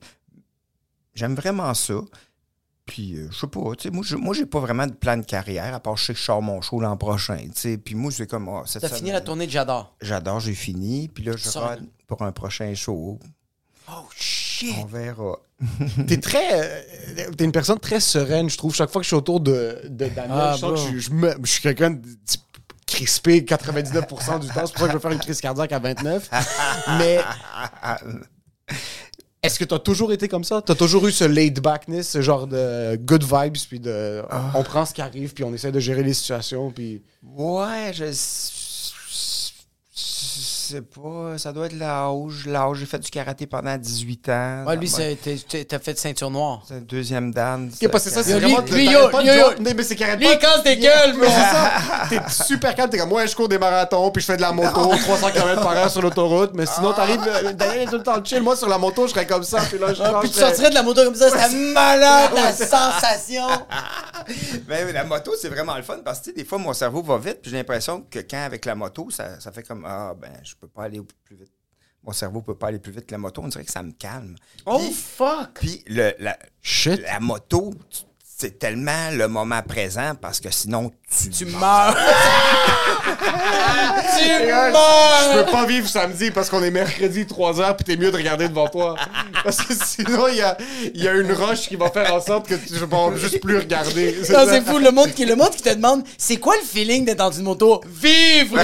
J'aime 1.15 1.35
vraiment 1.35 1.75
ça. 1.75 1.95
Puis, 2.89 3.15
euh, 3.17 3.29
je 3.31 3.39
sais 3.39 3.47
pas, 3.47 3.61
tu 3.77 3.83
sais, 3.85 3.91
moi, 3.91 4.03
je- 4.05 4.17
moi, 4.17 4.35
j'ai 4.35 4.47
pas 4.47 4.59
vraiment 4.61 4.87
de 4.87 4.93
plan 4.95 5.17
de 5.17 5.25
carrière, 5.25 5.75
à 5.75 5.79
part 5.81 5.97
je 5.97 6.07
sais 6.07 6.15
que 6.15 6.19
je 6.19 6.25
sors 6.25 6.41
mon 6.43 6.61
show 6.63 6.81
l'an 6.81 6.97
prochain, 6.97 7.37
tu 7.37 7.51
sais. 7.55 7.79
Puis, 7.79 7.95
moi, 7.95 8.11
c'est 8.11 8.27
comme, 8.27 8.49
ah, 8.49 8.63
cette 8.67 8.83
T'as 8.83 8.89
fini 8.89 9.13
la 9.13 9.21
tournée 9.21 9.47
de 9.47 9.51
J'adore. 9.53 9.95
J'adore, 10.01 10.41
j'ai 10.41 10.55
fini. 10.55 11.09
Puis 11.09 11.23
là, 11.25 11.33
je 11.37 11.49
Sors- 11.49 11.77
pour 12.07 12.23
un 12.23 12.33
prochain 12.33 12.75
show. 12.75 13.19
Oh 13.91 13.93
shit! 14.17 14.75
On 14.81 14.87
verra. 14.87 15.37
T'es 16.07 16.17
très. 16.19 16.61
euh, 17.21 17.31
T'es 17.37 17.45
une 17.45 17.53
personne 17.53 17.79
très 17.79 18.01
sereine, 18.01 18.49
je 18.51 18.57
trouve. 18.57 18.75
Chaque 18.75 18.91
fois 18.91 19.01
que 19.01 19.05
je 19.05 19.09
suis 19.09 19.17
autour 19.17 19.41
de, 19.41 19.81
de 19.85 20.09
Daniel, 20.09 20.31
Ah, 20.31 20.53
je 20.55 20.61
sens 20.61 20.73
que 20.85 20.93
je, 20.93 20.99
je 20.99 21.11
me- 21.11 21.37
je 21.43 21.51
suis 21.51 21.61
quelqu'un 21.63 21.91
de 21.91 21.97
de 22.01 22.07
crispé 22.87 23.43
99% 23.45 24.39
du 24.41 24.47
temps. 24.49 24.67
C'est 24.67 24.73
pour 24.73 24.79
ça 24.81 24.87
que 24.87 24.89
je 24.89 24.93
vais 24.97 24.99
faire 24.99 25.11
une 25.13 25.19
crise 25.19 25.41
cardiaque 25.43 25.73
à 25.73 25.79
29. 25.79 26.31
Mais 26.99 27.19
est-ce 29.43 29.59
que 29.59 29.65
t'as 29.65 29.79
toujours 29.79 30.13
été 30.13 30.29
comme 30.29 30.45
ça? 30.45 30.61
T'as 30.63 30.75
toujours 30.75 31.07
eu 31.07 31.13
ce 31.13 31.25
laid-backness, 31.25 32.09
ce 32.11 32.21
genre 32.21 32.47
de 32.47 32.97
good 32.97 33.23
vibes, 33.23 33.57
puis 33.69 33.81
de. 33.81 34.23
On 34.55 34.63
prend 34.63 34.85
ce 34.85 34.95
qui 34.95 35.03
arrive, 35.03 35.33
puis 35.35 35.45
on 35.45 35.55
essaie 35.55 35.73
de 35.73 35.81
gérer 35.81 36.03
les 36.03 36.15
situations, 36.15 36.71
puis. 36.71 37.03
Ouais, 37.23 37.93
je 37.93 38.07
je 38.07 38.58
sais 40.75 40.83
pas, 40.83 41.39
ça 41.39 41.53
doit 41.53 41.67
être 41.67 41.79
l'âge. 41.79 42.47
L'âge, 42.47 42.77
j'ai 42.79 42.87
fait 42.87 42.99
du 42.99 43.11
karaté 43.11 43.47
pendant 43.47 43.77
18 43.77 44.29
ans. 44.29 44.65
Ouais, 44.67 44.77
lui, 44.77 44.89
c'est- 44.89 45.17
t'es- 45.17 45.37
t'es- 45.49 45.65
t'as 45.65 45.79
fait 45.79 45.95
de 45.95 45.99
ceinture 45.99 46.31
noire. 46.31 46.63
C'est 46.67 46.75
le 46.75 46.81
deuxième 46.81 47.33
dan. 47.33 47.71
Ok, 47.73 47.89
parce 47.91 48.05
que 48.05 48.11
ça, 48.11 48.23
c'est 48.23 48.35
vraiment. 48.35 48.61
lui, 48.71 48.85
yo, 48.87 48.91
yo, 48.91 49.51
mais- 49.61 49.83
c'est 49.83 49.97
qu'arrête 49.97 50.19
Lui, 50.19 50.27
il 50.27 50.63
des 50.65 50.77
gueules, 50.77 51.13
bro! 51.13 51.21
Mais 51.23 51.29
c'est 51.29 51.35
ça. 51.35 51.73
T'es 52.09 52.45
super 52.45 52.75
calme. 52.75 52.91
T'es 52.91 52.99
comme, 52.99 53.09
moi, 53.09 53.25
je 53.27 53.35
cours 53.35 53.49
des 53.49 53.59
marathons, 53.59 54.11
puis 54.11 54.21
je 54.23 54.27
fais 54.27 54.37
de 54.37 54.43
la 54.43 54.53
moto, 54.53 54.95
300 54.97 55.31
km 55.31 55.63
par 55.63 55.77
heure 55.77 55.91
sur 55.91 56.03
l'autoroute. 56.03 56.51
Mais 56.55 56.67
sinon, 56.67 56.93
t'arrives. 56.93 57.21
euh, 57.27 57.53
Daniel 57.53 57.83
est 57.83 57.87
tout 57.87 57.97
le 57.99 58.03
temps 58.03 58.23
chill. 58.25 58.43
Moi, 58.43 58.57
sur 58.57 58.69
la 58.69 58.79
moto, 58.79 59.07
je 59.07 59.13
serais 59.13 59.27
comme 59.27 59.43
ça. 59.45 59.61
Puis 59.69 59.79
là, 59.79 59.95
je 59.95 60.03
Ah, 60.03 60.19
puis 60.21 60.31
tu 60.31 60.39
sortirais 60.39 60.71
de 60.71 60.75
la 60.75 60.83
moto 60.83 61.05
comme 61.05 61.15
ça, 61.15 61.31
c'était 61.31 61.55
malade, 61.73 62.31
la 62.35 62.53
c'est- 62.53 62.67
sensation! 62.67 63.47
Mais 64.69 64.93
la 64.93 65.05
moto, 65.05 65.33
c'est 65.41 65.49
vraiment 65.49 65.77
le 65.77 65.83
fun 65.83 65.99
parce 66.05 66.21
que 66.21 66.31
des 66.31 66.45
fois, 66.45 66.59
mon 66.59 66.73
cerveau 66.73 67.03
va 67.03 67.19
vite, 67.19 67.39
puis 67.43 67.51
j'ai 67.51 67.57
l'impression 67.57 68.05
que 68.11 68.19
quand 68.21 68.45
avec 68.45 68.65
la 68.65 68.75
moto, 68.75 69.09
ça, 69.11 69.41
ça 69.41 69.53
fait 69.53 69.63
comme 69.63 69.85
Ah, 69.87 70.13
ben, 70.21 70.31
je 70.43 70.55
peux 70.61 70.69
pas 70.69 70.85
aller 70.85 71.01
plus 71.25 71.37
vite. 71.37 71.53
Mon 72.03 72.13
cerveau 72.13 72.43
peut 72.43 72.55
pas 72.57 72.69
aller 72.69 72.79
plus 72.79 72.93
vite 72.93 73.07
que 73.07 73.13
la 73.13 73.19
moto. 73.19 73.43
On 73.43 73.49
dirait 73.49 73.65
que 73.65 73.71
ça 73.73 73.83
me 73.83 73.93
calme. 73.93 74.37
Oh 74.67 74.79
Puis- 74.79 74.93
fuck! 74.93 75.55
Puis 75.55 75.85
le, 75.89 76.13
la, 76.19 76.39
Shit. 76.63 77.01
la 77.03 77.21
moto, 77.21 77.75
tu- 77.91 78.03
c'est 78.41 78.57
tellement 78.57 79.11
le 79.13 79.27
moment 79.27 79.61
présent 79.63 80.13
parce 80.21 80.39
que 80.39 80.49
sinon, 80.53 80.93
tu, 81.11 81.29
Tu 81.31 81.45
meurs! 81.47 81.97
tu 84.17 84.25
Je 84.25 84.71
meurs! 84.71 85.45
peux 85.45 85.51
pas 85.51 85.67
vivre 85.67 85.89
samedi 85.89 86.31
parce 86.31 86.49
qu'on 86.49 86.63
est 86.63 86.71
mercredi 86.71 87.25
3h 87.25 87.75
puis 87.75 87.85
t'es 87.85 87.97
mieux 87.97 88.13
de 88.13 88.17
regarder 88.17 88.49
devant 88.49 88.69
toi. 88.69 88.95
Parce 89.43 89.57
que 89.57 89.75
sinon, 89.75 90.29
il 90.29 90.37
y 90.37 90.43
a, 90.43 90.57
il 90.95 91.03
y 91.03 91.09
a 91.09 91.15
une 91.15 91.33
roche 91.33 91.63
qui 91.69 91.75
va 91.75 91.91
faire 91.91 92.15
en 92.15 92.21
sorte 92.21 92.47
que 92.47 92.55
tu 92.55 92.75
ne 92.75 92.79
vas 92.79 93.17
juste 93.17 93.41
plus 93.41 93.59
regarder. 93.59 94.17
Non, 94.31 94.47
c'est 94.49 94.63
fou, 94.65 94.79
le 94.79 94.93
monde, 94.93 95.13
qui, 95.15 95.25
le 95.25 95.35
monde 95.35 95.51
qui 95.51 95.63
te 95.63 95.75
demande 95.75 96.05
c'est 96.17 96.37
quoi 96.37 96.55
le 96.57 96.65
feeling 96.65 97.05
d'être 97.05 97.19
dans 97.19 97.33
une 97.33 97.43
moto? 97.45 97.81
Vivre! 97.87 98.57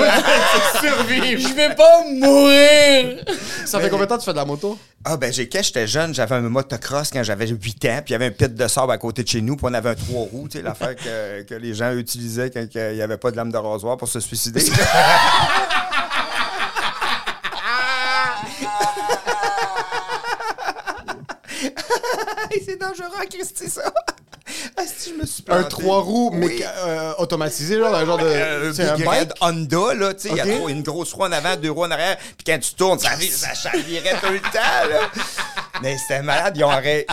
Survivre. 0.80 1.40
Je 1.48 1.52
vais 1.54 1.74
pas 1.74 2.04
mourir! 2.12 3.24
Ça 3.66 3.80
fait 3.80 3.90
combien 3.90 4.04
de 4.04 4.08
temps 4.10 4.16
que 4.16 4.20
tu 4.20 4.26
fais 4.26 4.32
de 4.32 4.36
la 4.38 4.44
moto? 4.44 4.78
Ah 5.06 5.18
ben 5.18 5.30
j'ai 5.30 5.48
quand 5.50 5.62
j'étais 5.62 5.86
jeune, 5.86 6.14
j'avais 6.14 6.34
un 6.34 6.40
motocross 6.40 7.10
quand 7.10 7.22
j'avais 7.22 7.46
8 7.46 7.84
ans, 7.84 8.00
puis 8.02 8.08
il 8.08 8.12
y 8.12 8.14
avait 8.14 8.26
un 8.26 8.30
pit 8.30 8.54
de 8.54 8.68
sable 8.68 8.90
à 8.90 8.96
côté 8.96 9.22
de 9.22 9.28
chez 9.28 9.42
nous, 9.42 9.54
puis 9.54 9.66
on 9.68 9.74
avait 9.74 9.90
un 9.90 9.94
trois 9.94 10.22
roues, 10.22 10.48
tu 10.48 10.56
sais, 10.56 10.62
l'affaire 10.62 10.96
que, 10.96 11.42
que 11.48 11.54
les 11.54 11.74
gens 11.74 11.92
utilisaient 11.92 12.50
quand 12.50 12.64
il 12.74 12.94
n'y 12.94 13.02
avait 13.02 13.18
pas 13.18 13.30
de 13.30 13.36
lame 13.36 13.52
de 13.52 13.58
rasoir 13.58 13.98
pour 13.98 14.08
se 14.08 14.20
suicider. 14.20 14.60
c'est 22.64 22.80
dangereux, 22.80 23.26
Christy, 23.30 23.68
ça. 23.68 23.92
Ah, 24.76 24.82
si, 24.86 25.10
je 25.10 25.14
me 25.20 25.24
suis 25.24 25.44
Un 25.48 25.62
trois 25.64 26.00
roues, 26.00 26.30
mais 26.32 26.46
Oui. 26.46 26.64
euh, 26.64 27.12
automatisé, 27.18 27.78
genre, 27.78 27.94
un 27.94 28.04
genre 28.04 28.18
de. 28.18 28.24
Euh, 28.26 28.72
c'est 28.72 28.88
un 28.88 28.96
bike? 28.96 29.30
Honda, 29.40 29.94
là, 29.94 30.14
tu 30.14 30.28
sais, 30.28 30.30
il 30.30 30.36
y 30.36 30.40
a 30.40 30.68
une 30.68 30.82
grosse 30.82 31.12
roue 31.12 31.22
en 31.22 31.30
avant, 31.32 31.54
deux 31.54 31.70
roues 31.70 31.84
en 31.84 31.90
arrière, 31.92 32.16
puis 32.18 32.44
quand 32.44 32.58
tu 32.58 32.74
tournes, 32.74 32.98
ça, 32.98 33.10
ça 33.30 33.54
chavirait 33.54 34.16
tout 34.20 34.32
le 34.32 34.40
temps, 34.40 34.88
là. 34.90 34.98
Mais 35.80 35.96
c'était 35.98 36.22
malade, 36.22 36.54
ils 36.56 36.64
ont, 36.64 36.70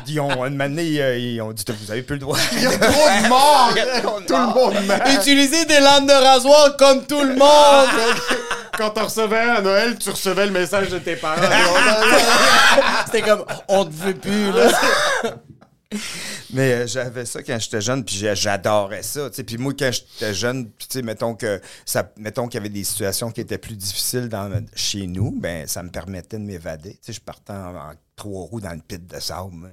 ils 0.07 0.19
ont, 0.19 0.45
une 0.45 0.59
année, 0.59 0.99
euh, 1.01 1.17
ils 1.17 1.39
ont 1.41 1.51
dit, 1.51 1.63
vous 1.67 1.91
avez 1.91 2.01
plus 2.01 2.15
le 2.15 2.21
droit. 2.21 2.37
Il 2.53 2.63
y 2.63 2.65
a 2.65 2.71
trop 2.71 2.79
de 2.87 3.27
morts! 3.29 3.73
Tout 4.27 4.33
le 4.35 4.53
monde 4.55 4.85
meurt. 4.85 5.07
Utilisez 5.13 5.65
des 5.65 5.79
lames 5.79 6.07
de 6.07 6.13
rasoir 6.13 6.75
comme 6.77 7.05
tout 7.05 7.21
le 7.21 7.35
monde! 7.35 7.89
Quand 8.77 8.89
t'en 8.91 9.03
recevais 9.05 9.39
un 9.39 9.55
à 9.55 9.61
Noël, 9.61 9.97
tu 9.99 10.09
recevais 10.09 10.45
le 10.45 10.51
message 10.51 10.89
de 10.89 10.97
tes 10.97 11.15
parents. 11.15 11.41
C'était 13.05 13.21
comme, 13.21 13.43
on 13.67 13.85
te 13.85 13.93
veut 13.93 14.13
plus, 14.15 14.51
là. 14.51 14.69
Mais 16.53 16.73
euh, 16.73 16.87
j'avais 16.87 17.25
ça 17.25 17.43
quand 17.43 17.59
j'étais 17.59 17.81
jeune, 17.81 18.03
puis 18.03 18.23
j'adorais 18.33 19.03
ça. 19.03 19.29
tu 19.29 19.37
sais. 19.37 19.43
Puis 19.43 19.57
moi, 19.57 19.73
quand 19.77 19.91
j'étais 19.91 20.33
jeune, 20.33 20.69
puis 20.69 20.87
tu 20.87 20.99
sais, 20.99 21.01
mettons 21.01 21.35
que 21.35 21.61
ça, 21.85 22.11
mettons 22.17 22.47
qu'il 22.47 22.55
y 22.55 22.61
avait 22.61 22.69
des 22.69 22.83
situations 22.83 23.31
qui 23.31 23.41
étaient 23.41 23.57
plus 23.57 23.75
difficiles 23.75 24.29
dans, 24.29 24.65
chez 24.75 25.07
nous, 25.07 25.31
ben 25.31 25.67
ça 25.67 25.83
me 25.83 25.89
permettait 25.89 26.37
de 26.37 26.43
m'évader. 26.43 26.93
Tu 26.93 26.99
sais, 27.01 27.13
je 27.13 27.21
partais 27.21 27.53
en, 27.53 27.75
en 27.75 27.91
trois 28.15 28.45
roues 28.45 28.61
dans 28.61 28.73
le 28.73 28.81
pit 28.81 29.05
de 29.05 29.19
sable. 29.19 29.69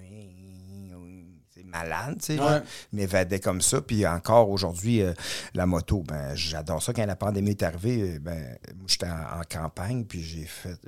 C'est 1.55 1.65
malade, 1.65 2.17
tu 2.19 2.37
sais. 2.37 2.41
Ouais. 2.41 2.63
Je 2.93 2.97
m'évadais 2.97 3.41
comme 3.41 3.61
ça. 3.61 3.81
Puis 3.81 4.07
encore 4.07 4.51
aujourd'hui, 4.51 5.03
euh, 5.03 5.13
la 5.55 5.67
moto, 5.67 6.03
ben 6.03 6.35
j'adore 6.35 6.83
ça. 6.83 6.93
Quand 6.93 7.07
la 7.07 7.17
pandémie 7.17 7.51
est 7.51 7.63
arrivée, 7.63 8.15
euh, 8.15 8.19
ben 8.21 8.59
moi, 8.77 8.87
j'étais 8.89 9.07
en, 9.07 9.41
en 9.41 9.43
campagne, 9.49 10.05
puis 10.05 10.23
j'ai 10.23 10.45
fait, 10.45 10.79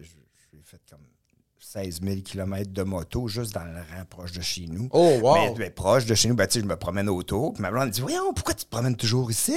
16 1.73 2.01
000 2.03 2.17
km 2.25 2.73
de 2.73 2.83
moto 2.83 3.29
juste 3.29 3.55
dans 3.55 3.63
le 3.63 3.79
rang 3.79 4.05
proche 4.09 4.33
de 4.33 4.41
chez 4.41 4.67
nous. 4.69 4.89
Oh, 4.91 5.21
wow. 5.23 5.35
Mais, 5.35 5.55
mais 5.57 5.71
proche 5.71 6.05
de 6.05 6.17
chez 6.17 6.29
nous, 6.29 6.35
ben, 6.35 6.49
je 6.53 6.59
me 6.63 6.75
promène 6.75 7.09
autour. 7.09 7.53
Puis 7.53 7.63
ma 7.63 7.71
blonde 7.71 7.91
dit 7.91 8.01
Voyons, 8.01 8.33
pourquoi 8.35 8.55
tu 8.55 8.65
te 8.65 8.71
promènes 8.71 8.97
toujours 8.97 9.31
ici? 9.31 9.55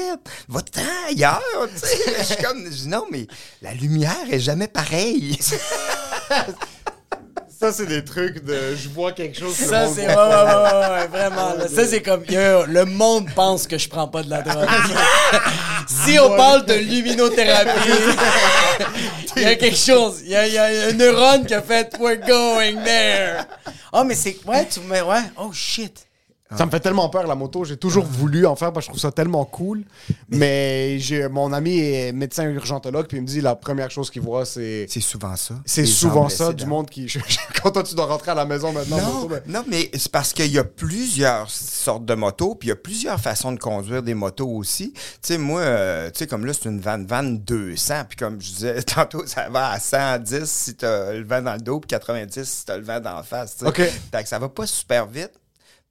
Va-t'en 0.48 0.82
ailleurs. 1.10 1.42
je 2.20 2.24
suis 2.24 2.44
comme 2.44 2.66
je 2.66 2.70
dis, 2.70 2.88
Non, 2.88 3.06
mais 3.12 3.26
la 3.64 3.74
lumière 3.74 4.32
est 4.32 4.40
jamais 4.40 4.68
pareille. 4.68 5.40
Ça, 7.64 7.72
c'est 7.72 7.86
des 7.86 8.04
trucs 8.04 8.44
de. 8.44 8.76
Je 8.76 8.90
vois 8.90 9.14
quelque 9.14 9.40
chose. 9.40 9.58
que 9.58 9.64
Ça, 9.64 9.88
c'est. 9.88 10.06
Ouais, 10.06 10.14
ouais, 10.14 10.16
ouais, 10.16 11.08
vraiment. 11.08 11.54
là. 11.58 11.70
Ça, 11.74 11.88
c'est 11.88 12.02
comme. 12.02 12.26
yo, 12.28 12.66
le 12.66 12.84
monde 12.84 13.30
pense 13.34 13.68
que 13.68 13.78
je 13.78 13.88
prends 13.88 14.10
pas 14.10 14.22
de 14.22 14.30
la 14.30 14.42
drogue. 14.42 14.68
si 15.88 16.20
on 16.20 16.36
parle 16.36 16.66
de 16.66 16.74
luminothérapie, 16.74 17.90
il 19.38 19.44
y 19.44 19.46
a 19.46 19.56
quelque 19.56 19.78
chose. 19.78 20.24
Il 20.26 20.32
y 20.32 20.36
a, 20.36 20.46
il 20.46 20.54
y 20.54 20.58
a 20.58 20.88
un 20.90 20.92
neurone 20.92 21.46
qui 21.46 21.54
a 21.54 21.62
fait 21.62 21.96
We're 22.02 22.20
going 22.20 22.84
there. 22.84 23.46
Oh, 23.94 24.04
mais 24.04 24.16
c'est. 24.16 24.36
Ouais, 24.46 24.68
tu 24.70 24.82
mets. 24.82 25.00
Ouais. 25.02 25.24
Oh, 25.38 25.54
shit. 25.54 26.06
Ça 26.58 26.66
me 26.66 26.72
fait 26.72 26.80
tellement 26.80 27.10
peur 27.10 27.26
la 27.28 27.36
moto. 27.36 27.64
J'ai 27.66 27.78
toujours 27.78 28.06
voulu 28.06 28.46
en 28.46 28.56
faire 28.56 28.72
parce 28.74 28.86
que 28.86 28.92
je 28.94 28.98
trouve 28.98 29.02
ça 29.02 29.12
tellement 29.12 29.46
cool. 29.46 29.84
Mais 30.30 30.98
j'ai 31.00 31.28
mon 31.28 31.52
ami 31.54 31.80
est 31.80 32.12
médecin 32.12 32.44
urgentologue 32.50 33.08
puis 33.08 33.18
il 33.18 33.22
me 33.22 33.28
dit 33.28 33.42
la 33.42 33.56
première 33.56 33.92
chose 33.92 34.10
qu'il 34.10 34.22
voit 34.22 34.46
c'est 34.46 34.86
C'est 34.90 35.00
souvent 35.00 35.36
ça. 35.36 35.56
c'est 35.66 35.82
Les 35.82 35.88
souvent 35.88 36.24
gens 36.24 36.30
ça 36.30 36.44
blessés 36.46 36.56
du 36.58 36.64
dans- 36.64 36.70
monde 36.70 36.90
qui 36.90 37.08
quand 37.64 37.72
toi 37.72 37.84
tu 37.84 37.96
dois 37.96 38.06
rentrer 38.06 38.32
à 38.32 38.36
la 38.36 38.46
maison 38.46 38.72
maintenant. 38.72 38.98
en 38.98 39.02
Non, 39.02 39.14
moto, 39.14 39.28
ben- 39.30 39.42
non, 39.48 39.64
mais 39.68 39.90
c'est 39.94 40.12
parce 40.12 40.34
qu'il 40.34 40.52
y 40.52 40.58
a 40.60 40.64
plusieurs 40.64 41.50
sortes 41.50 42.06
de 42.06 42.14
motos, 42.16 42.56
puis 42.56 42.68
il 42.68 42.70
y 42.70 42.74
a 42.74 42.76
plusieurs 42.76 43.20
façons 43.20 43.52
de 43.52 43.60
conduire 43.60 44.04
des 44.04 44.14
motos 44.14 44.50
aussi. 44.50 44.94
Tu 44.94 45.00
sais, 45.22 45.38
moi, 45.38 45.62
euh, 45.62 46.10
tu 46.12 46.20
sais, 46.20 46.28
comme 46.28 46.46
là, 46.46 46.54
c'est 46.54 46.70
une 46.70 46.80
van, 46.80 47.04
van 47.04 47.24
200, 47.24 47.94
puis 48.10 48.18
comme 48.18 48.42
je 48.42 48.52
disais 48.52 48.82
tantôt, 48.84 49.26
ça 49.26 49.50
va 49.50 49.70
à 49.72 49.80
110 49.80 50.46
si 50.50 50.76
t'as 50.76 51.14
le 51.14 51.24
vent 51.24 51.42
dans 51.42 51.54
le 51.54 51.62
dos, 51.62 51.80
puis 51.80 51.88
90 51.88 52.44
si 52.44 52.66
t'as 52.66 52.78
le 52.78 52.84
vent 52.84 53.00
dans 53.00 53.16
la 53.16 53.24
face. 53.24 53.58
tu 53.58 53.66
sais. 53.66 53.68
OK. 53.70 53.82
Fait 54.12 54.24
que 54.24 54.30
ça 54.30 54.40
va 54.40 54.50
pas 54.50 54.66
super 54.68 55.06
vite. 55.08 55.32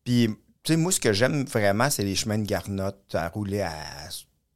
Puis, 0.04 0.28
tu 0.62 0.72
sais, 0.72 0.76
moi, 0.76 0.92
ce 0.92 1.00
que 1.00 1.12
j'aime 1.12 1.44
vraiment, 1.44 1.90
c'est 1.90 2.04
les 2.04 2.14
chemins 2.14 2.38
de 2.38 2.46
garnotte 2.46 3.14
à 3.14 3.28
rouler 3.28 3.62
à 3.62 3.72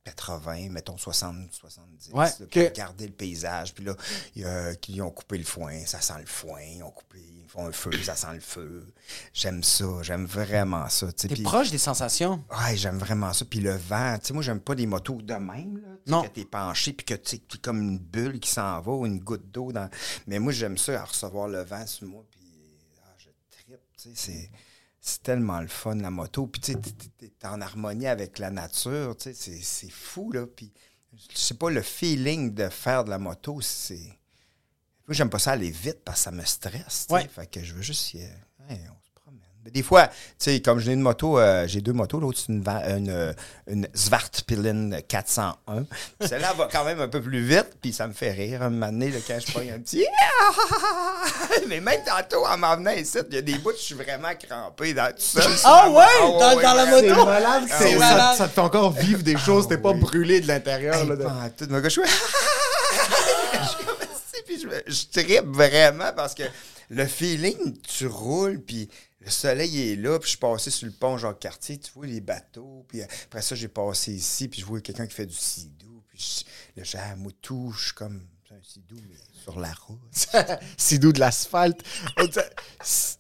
80, 0.05 0.69
mettons 0.71 0.97
60, 0.97 1.53
70. 1.53 2.11
Ouais, 2.13 2.27
là. 2.27 2.47
Regarder 2.69 3.07
le 3.09 3.13
paysage. 3.13 3.75
Puis 3.75 3.85
là, 3.85 3.97
il 4.37 4.43
y 4.43 4.45
a 4.45 4.77
qui 4.77 5.01
ont 5.03 5.11
coupé 5.11 5.37
le 5.37 5.45
foin, 5.45 5.85
ça 5.85 6.01
sent 6.01 6.21
le 6.21 6.27
foin. 6.27 6.61
Ils 6.61 6.83
ont 6.85 6.93
coupé, 6.93 7.19
ils 7.19 7.49
font 7.49 7.67
un 7.67 7.73
feu, 7.73 7.91
ça 8.05 8.15
sent 8.15 8.35
le 8.35 8.41
feu. 8.41 8.87
J'aime 9.33 9.65
ça, 9.65 9.85
j'aime 10.03 10.27
vraiment 10.27 10.89
ça. 10.89 11.11
T'es 11.13 11.27
Puis- 11.27 11.43
proche 11.43 11.73
des 11.73 11.79
sensations? 11.79 12.45
Ouais, 12.53 12.77
j'aime 12.77 12.99
vraiment 12.99 13.33
ça. 13.33 13.45
Puis 13.45 13.59
le 13.59 13.73
vent, 13.75 14.17
tu 14.21 14.29
sais, 14.29 14.33
moi, 14.33 14.45
j'aime 14.45 14.61
pas 14.61 14.77
des 14.77 14.87
motos 14.87 15.21
de 15.23 15.35
même, 15.35 15.79
là. 15.79 15.89
Non. 16.07 16.23
Que 16.23 16.29
t'es 16.29 16.45
penché, 16.45 16.93
puis 16.93 17.05
que 17.05 17.15
tu 17.15 17.31
sais, 17.31 17.39
t'es 17.39 17.59
comme 17.59 17.81
une 17.83 17.99
bulle 17.99 18.39
qui 18.39 18.49
s'en 18.51 18.81
va 18.81 18.93
ou 18.93 19.07
une 19.07 19.19
goutte 19.19 19.51
d'eau. 19.51 19.73
dans... 19.73 19.91
Mais 20.29 20.39
moi, 20.39 20.53
j'aime 20.53 20.79
ça, 20.79 21.01
à 21.03 21.05
recevoir 21.05 21.49
le 21.49 21.65
vent 21.65 21.85
sur 21.85 22.07
moi, 22.07 22.25
puis 22.31 22.41
ah, 23.05 23.13
je 23.19 23.29
trippe, 23.51 23.81
tu 23.97 24.11
sais, 24.11 24.11
c'est... 24.15 24.51
C'est 25.09 25.23
tellement 25.23 25.61
le 25.61 25.69
fun, 25.69 25.95
la 25.95 26.11
moto. 26.11 26.49
Puis, 26.49 26.61
tu 26.61 26.75
t'es 26.75 27.47
en 27.47 27.61
harmonie 27.61 28.09
avec 28.09 28.41
la 28.41 28.51
nature, 28.51 29.17
tu 29.17 29.23
sais, 29.25 29.35
c'est- 29.35 29.63
c'est 29.63 29.91
fou, 29.91 30.33
là. 30.33 30.47
Puis, 30.47 30.73
je 31.33 31.39
sais 31.39 31.55
pas, 31.55 31.71
le 31.71 31.81
feeling 31.83 32.53
de 32.53 32.69
faire 32.69 33.05
de 33.05 33.11
la 33.11 33.19
moto, 33.19 33.61
c'est... 33.61 33.95
Moi, 35.07 35.15
j'aime 35.15 35.31
pas 35.31 35.39
ça 35.39 35.53
aller 35.53 35.71
vite 35.71 36.01
parce 36.05 36.19
que 36.19 36.25
ça 36.25 36.31
me 36.33 36.45
stresse. 36.45 37.07
Ouais. 37.11 37.29
Fait 37.29 37.47
que 37.47 37.63
je 37.63 37.73
veux 37.75 37.83
juste... 37.83 38.15
y- 38.15 38.19
ouais, 38.19 38.81
on 38.91 38.97
des 39.73 39.83
fois, 39.83 40.07
tu 40.09 40.15
sais, 40.39 40.61
comme 40.61 40.79
j'ai 40.79 40.93
une 40.93 41.01
moto, 41.01 41.39
euh, 41.39 41.67
j'ai 41.67 41.81
deux 41.81 41.93
motos. 41.93 42.21
L'autre, 42.21 42.39
c'est 42.39 42.53
une, 42.53 42.63
une, 42.67 43.11
euh, 43.11 43.33
une 43.67 43.89
Svartpillen 43.95 45.01
401. 45.09 45.83
Puis 46.19 46.29
Celle-là 46.29 46.53
va 46.55 46.69
quand 46.71 46.85
même 46.85 47.01
un 47.01 47.09
peu 47.09 47.21
plus 47.21 47.43
vite, 47.45 47.67
puis 47.81 47.93
ça 47.93 48.07
me 48.07 48.13
fait 48.13 48.33
rire. 48.33 48.63
Un 48.63 48.71
moment 48.71 48.87
donné, 48.93 49.11
là, 49.11 49.19
quand 49.27 49.39
je 49.45 49.53
pogne 49.53 49.71
un 49.73 49.79
petit... 49.79 50.05
Mais 51.69 51.81
même 51.81 52.01
tantôt, 52.05 52.45
en 52.47 52.57
m'en 52.59 52.77
venant 52.77 52.91
ici, 52.93 53.19
il 53.29 53.35
y 53.35 53.39
a 53.39 53.43
des 53.43 53.59
bouts, 53.59 53.73
je 53.77 53.83
suis 53.83 53.95
vraiment 53.95 54.29
crampé 54.49 54.95
dans 54.95 55.11
tout 55.13 55.41
ça. 55.41 55.47
Ah 55.65 55.91
ouais? 55.91 56.05
Dans- 56.21 56.61
dans 56.61 56.75
la 56.75 56.85
C'est 56.87 57.09
moto? 57.09 57.27
malade, 57.27 57.65
Ah 57.71 57.75
c'est- 57.79 57.93
ça, 57.93 57.99
malade. 57.99 58.37
ça 58.37 58.49
te 58.49 58.53
fait 58.55 58.61
encore 58.61 58.93
vivre 58.93 59.23
des 59.23 59.37
choses, 59.37 59.69
t'es 59.69 59.79
pas 59.79 59.93
brûlé 59.93 60.41
de 60.41 60.49
l'intérieur. 60.49 60.97
Hey, 60.97 61.09
là, 61.09 61.17
de- 61.17 61.25
tout, 61.57 61.67
mon 61.71 61.81
gars, 61.81 61.89
je 61.89 62.01
suis... 62.01 62.03
puis 64.47 64.61
je, 64.61 64.67
me- 64.69 64.83
je 64.87 65.03
trippe 65.13 65.47
vraiment 65.47 66.13
parce 66.15 66.35
que 66.35 66.45
le 66.91 67.05
feeling, 67.07 67.77
tu 67.83 68.07
roules, 68.07 68.61
puis 68.61 68.89
le 69.27 69.31
soleil 69.31 69.93
est 69.93 69.97
là, 69.97 70.19
puis 70.19 70.27
je 70.27 70.31
suis 70.31 70.39
passé 70.39 70.71
sur 70.71 70.87
le 70.87 70.93
pont 70.93 71.19
Jacques-Cartier, 71.19 71.79
tu 71.79 71.91
vois 71.95 72.07
les 72.07 72.21
bateaux, 72.21 72.85
puis 72.89 73.03
après 73.03 73.43
ça, 73.43 73.55
j'ai 73.55 73.69
passé 73.69 74.13
ici, 74.13 74.49
puis 74.49 74.61
je 74.61 74.67
vois 74.67 74.81
quelqu'un 74.81 75.07
qui 75.07 75.15
fait 75.15 75.27
du 75.27 75.35
sidou, 75.35 76.03
puis 76.09 76.19
je- 76.19 76.81
le 76.81 76.85
j'ai 76.85 76.99
à 76.99 77.15
Moutou, 77.17 77.73
je 77.73 77.85
suis 77.87 77.93
comme 77.95 78.23
c'est 78.49 78.55
un 78.55 78.63
sidou, 78.63 78.97
mais 79.11 79.17
sur 79.43 79.59
la 79.61 79.73
route. 79.87 79.99
c'est 80.79 80.99
doux 80.99 81.13
de 81.13 81.21
l'asphalte. 81.21 81.83
C'est- 82.83 83.19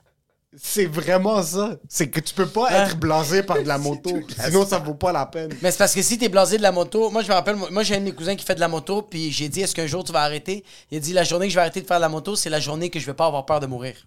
C'est 0.59 0.87
vraiment 0.87 1.43
ça. 1.43 1.77
C'est 1.87 2.09
que 2.09 2.19
tu 2.21 2.33
peux 2.33 2.47
pas 2.49 2.71
Hein? 2.71 2.87
être 2.87 2.97
blasé 2.97 3.43
par 3.43 3.59
de 3.63 3.69
la 3.69 3.77
moto. 3.89 4.11
Sinon, 4.43 4.65
ça 4.67 4.79
vaut 4.79 4.95
pas 4.95 5.13
la 5.13 5.27
peine. 5.27 5.51
Mais 5.61 5.71
c'est 5.71 5.77
parce 5.77 5.93
que 5.95 6.01
si 6.01 6.17
t'es 6.17 6.31
blasé 6.31 6.57
de 6.57 6.63
la 6.63 6.73
moto, 6.73 7.11
moi 7.11 7.23
je 7.23 7.29
me 7.29 7.35
rappelle, 7.35 7.57
moi 7.57 7.83
j'ai 7.83 7.95
un 7.97 7.99
de 7.99 8.05
mes 8.05 8.13
cousins 8.15 8.35
qui 8.37 8.45
fait 8.45 8.55
de 8.55 8.61
la 8.61 8.69
moto, 8.69 9.03
puis 9.03 9.31
j'ai 9.31 9.51
dit 9.51 9.61
est-ce 9.61 9.75
qu'un 9.75 9.87
jour 9.87 10.03
tu 10.03 10.13
vas 10.13 10.23
arrêter? 10.23 10.65
Il 10.91 10.97
a 10.97 11.01
dit 11.01 11.13
la 11.13 11.25
journée 11.25 11.47
que 11.47 11.51
je 11.51 11.57
vais 11.57 11.61
arrêter 11.61 11.83
de 11.83 11.87
faire 11.87 11.99
de 11.99 12.03
la 12.03 12.09
moto, 12.09 12.37
c'est 12.37 12.49
la 12.49 12.61
journée 12.61 12.89
que 12.89 12.99
je 12.99 13.05
vais 13.05 13.13
pas 13.13 13.27
avoir 13.27 13.45
peur 13.45 13.61
de 13.61 13.67
mourir. 13.67 14.07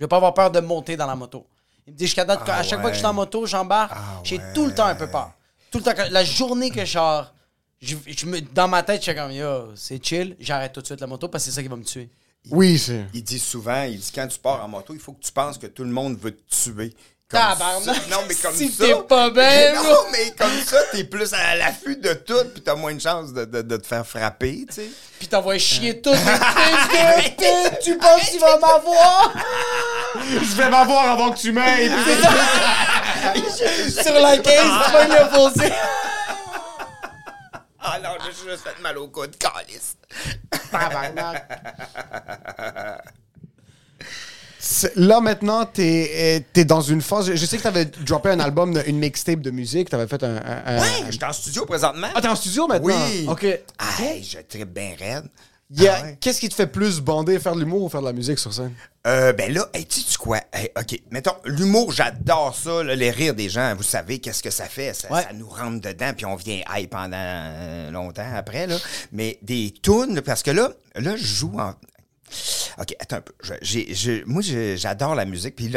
Je 0.00 0.04
vais 0.06 0.08
pas 0.08 0.16
avoir 0.16 0.32
peur 0.32 0.50
de 0.50 0.60
monter 0.60 0.96
dans 0.96 1.06
la 1.06 1.14
moto. 1.14 1.46
Il 1.86 1.92
me 1.92 1.98
dit 1.98 2.06
jusqu'à 2.06 2.24
date, 2.24 2.40
Ah 2.46 2.56
à 2.56 2.62
chaque 2.62 2.80
fois 2.80 2.88
que 2.88 2.94
je 2.94 3.00
suis 3.00 3.06
en 3.06 3.12
moto, 3.12 3.44
j'embarque, 3.44 3.92
Ah 3.94 4.20
j'ai 4.24 4.38
ouais. 4.38 4.52
tout 4.54 4.64
le 4.64 4.74
temps 4.74 4.86
un 4.86 4.94
peu 4.94 5.10
peur. 5.10 5.32
Tout 5.70 5.78
le 5.78 5.84
temps, 5.84 5.92
la 6.10 6.24
journée 6.24 6.70
que 6.70 6.84
genre, 6.86 7.32
je, 7.82 7.96
je 8.06 8.26
me, 8.26 8.40
dans 8.40 8.66
ma 8.66 8.82
tête, 8.82 9.04
je 9.04 9.10
suis 9.10 9.14
comme 9.14 9.30
yo, 9.30 9.68
c'est 9.76 10.02
chill, 10.02 10.36
j'arrête 10.40 10.72
tout 10.72 10.80
de 10.80 10.86
suite 10.86 11.00
la 11.00 11.06
moto 11.06 11.28
parce 11.28 11.44
que 11.44 11.50
c'est 11.50 11.56
ça 11.56 11.62
qui 11.62 11.68
va 11.68 11.76
me 11.76 11.84
tuer. 11.84 12.08
Oui, 12.50 12.78
c'est. 12.78 13.04
Il 13.12 13.22
dit 13.22 13.38
souvent, 13.38 13.82
il 13.82 13.98
dit 14.00 14.10
quand 14.14 14.26
tu 14.26 14.38
pars 14.38 14.64
en 14.64 14.68
moto, 14.68 14.94
il 14.94 15.00
faut 15.00 15.12
que 15.12 15.20
tu 15.22 15.30
penses 15.32 15.58
que 15.58 15.66
tout 15.66 15.84
le 15.84 15.90
monde 15.90 16.16
veut 16.18 16.34
te 16.34 16.42
tuer. 16.64 16.94
Comme 17.30 17.40
Tabarnak! 17.40 17.94
ça. 17.94 18.00
Non, 18.10 18.22
mais 18.28 18.34
comme 18.34 18.54
Si 18.56 18.72
ça. 18.72 18.84
t'es 18.84 18.94
pas 19.08 19.30
bien, 19.30 19.74
Non, 19.74 19.82
mais 20.10 20.32
comme 20.36 20.50
ça, 20.66 20.78
t'es 20.90 21.04
plus 21.04 21.32
à 21.32 21.54
l'affût 21.54 21.94
de 21.96 22.12
tout, 22.14 22.44
puis 22.52 22.60
t'as 22.60 22.74
moins 22.74 22.92
de 22.92 23.00
chances 23.00 23.32
de, 23.32 23.44
de- 23.44 23.62
de 23.62 23.76
te 23.76 23.86
faire 23.86 24.04
frapper, 24.04 24.66
tu 24.68 24.74
sais. 24.74 24.90
Puis 25.18 25.28
t'envoies 25.28 25.58
chier 25.58 26.00
tout, 26.02 26.10
tu 27.84 27.96
penses 27.98 28.30
qu'il 28.30 28.40
va 28.40 28.58
m'avoir? 28.58 29.32
Je 30.16 30.56
vais 30.56 30.70
m'avoir 30.70 31.10
avant 31.12 31.30
que 31.30 31.38
tu 31.38 31.52
m'aides. 31.52 31.92
sur 34.02 34.14
la 34.14 34.36
caisse, 34.38 34.60
tu 34.86 34.92
vas 34.92 35.06
le 35.06 35.30
poser. 35.30 35.72
Ah 37.82 37.98
non, 38.02 38.10
je 38.26 38.32
suis 38.34 38.48
juste 38.50 38.62
fait 38.64 38.78
mal 38.82 38.98
au 38.98 39.06
coude, 39.08 39.36
calice. 39.38 39.94
C'est- 40.52 40.60
Là, 44.96 45.20
maintenant, 45.20 45.64
t'es 45.64 46.44
es 46.54 46.64
dans 46.64 46.80
une 46.82 47.00
phase. 47.00 47.32
Je- 47.34 47.46
sais 47.46 47.56
que 47.56 47.62
t'avais 47.62 47.86
droppé 47.86 48.28
un 48.30 48.40
album, 48.40 48.78
une 48.86 48.98
mixtape 48.98 49.40
de 49.40 49.50
musique. 49.50 49.88
T'avais 49.90 50.06
fait 50.06 50.22
un. 50.22 50.36
un- 50.36 50.62
un- 50.66 50.80
Ouais, 50.80 50.86
je 51.06 51.12
suis 51.12 51.24
en 51.24 51.32
studio 51.32 51.64
présentement. 51.64 52.08
Ah, 52.14 52.20
t'es 52.20 52.28
en 52.28 52.36
studio 52.36 52.66
maintenant? 52.66 52.94
Oui. 53.10 53.26
OK. 53.28 53.44
Hey, 53.44 54.22
je 54.22 54.38
tripe 54.46 54.72
bien 54.72 54.92
raide. 54.98 55.24
Il 55.72 55.82
y 55.84 55.88
a- 55.88 55.98
Ah 56.00 56.02
ouais. 56.04 56.18
Qu'est-ce 56.20 56.40
qui 56.40 56.48
te 56.48 56.54
fait 56.54 56.66
plus 56.66 57.00
bander, 57.00 57.38
faire 57.38 57.54
de 57.54 57.60
l'humour 57.60 57.84
ou 57.84 57.88
faire 57.88 58.00
de 58.00 58.06
la 58.06 58.12
musique 58.12 58.40
sur 58.40 58.52
scène? 58.52 58.74
Euh, 59.06 59.32
ben 59.32 59.52
là, 59.54 59.68
hey, 59.72 59.86
tu 59.86 60.00
sais 60.00 60.16
quoi? 60.18 60.40
Hey, 60.52 60.68
OK, 60.76 61.00
mettons, 61.12 61.36
l'humour, 61.44 61.92
j'adore 61.92 62.56
ça, 62.56 62.82
là, 62.82 62.96
les 62.96 63.10
rires 63.12 63.34
des 63.36 63.48
gens. 63.48 63.74
Vous 63.76 63.84
savez 63.84 64.18
qu'est-ce 64.18 64.42
que 64.42 64.50
ça 64.50 64.64
fait? 64.64 64.92
Ça, 64.94 65.10
Ouais. 65.12 65.22
ça 65.22 65.32
nous 65.32 65.48
rentre 65.48 65.80
dedans, 65.80 66.10
puis 66.16 66.26
on 66.26 66.34
vient 66.34 66.60
high 66.76 66.88
pendant 66.88 67.16
euh, 67.16 67.90
longtemps 67.92 68.26
après, 68.34 68.66
là. 68.66 68.76
Mais 69.12 69.38
des 69.42 69.72
tunes, 69.80 70.20
parce 70.22 70.42
que 70.42 70.50
là, 70.50 70.72
là, 70.96 71.14
je 71.16 71.24
joue 71.24 71.52
en... 71.56 71.72
OK, 72.78 72.94
attends 72.98 73.16
un 73.16 73.20
peu. 73.20 73.32
Moi, 74.26 74.42
j'adore 74.76 75.14
la 75.14 75.24
musique. 75.24 75.56
Puis 75.56 75.72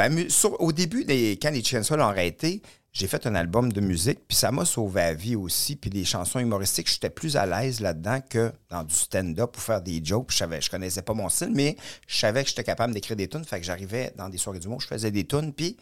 au 0.59 0.71
début, 0.71 1.05
quand 1.41 1.51
les 1.51 1.63
Chainsaw 1.63 1.95
l'ont 1.95 2.05
arrêté, 2.05 2.61
j'ai 2.93 3.07
fait 3.07 3.25
un 3.25 3.33
album 3.33 3.73
de 3.73 3.81
musique, 3.81 4.19
puis 4.27 4.37
ça 4.37 4.51
m'a 4.51 4.65
sauvé 4.65 5.01
la 5.01 5.13
vie 5.15 5.35
aussi. 5.35 5.75
Puis 5.75 5.89
des 5.89 6.05
chansons 6.05 6.39
humoristiques, 6.39 6.87
j'étais 6.87 7.09
plus 7.09 7.35
à 7.35 7.47
l'aise 7.47 7.79
là-dedans 7.79 8.19
que 8.21 8.53
dans 8.69 8.83
du 8.83 8.93
stand-up 8.93 9.51
pour 9.51 9.63
faire 9.63 9.81
des 9.81 9.99
jokes. 10.03 10.31
Je 10.31 10.45
je 10.59 10.69
connaissais 10.69 11.01
pas 11.01 11.15
mon 11.15 11.27
style, 11.27 11.51
mais 11.51 11.75
je 12.07 12.17
savais 12.17 12.43
que 12.43 12.49
j'étais 12.49 12.63
capable 12.63 12.93
d'écrire 12.93 13.15
des 13.15 13.27
tunes. 13.27 13.45
Fait 13.45 13.59
que 13.59 13.65
j'arrivais 13.65 14.13
dans 14.15 14.29
des 14.29 14.37
soirées 14.37 14.59
du 14.59 14.67
monde, 14.67 14.81
je 14.81 14.87
faisais 14.87 15.09
des 15.09 15.25
tunes, 15.25 15.53
puis 15.53 15.75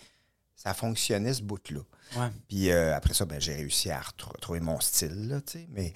ça 0.55 0.73
fonctionnait 0.73 1.33
ce 1.33 1.41
bout-là. 1.41 1.81
Puis 2.47 2.69
euh, 2.69 2.95
après 2.95 3.13
ça, 3.13 3.25
ben, 3.25 3.39
j'ai 3.39 3.55
réussi 3.55 3.89
à 3.89 3.99
retrouver 4.01 4.37
trouver 4.41 4.59
mon 4.59 4.79
style, 4.79 5.27
là, 5.27 5.41
tu 5.41 5.53
sais. 5.53 5.67
Mais, 5.69 5.93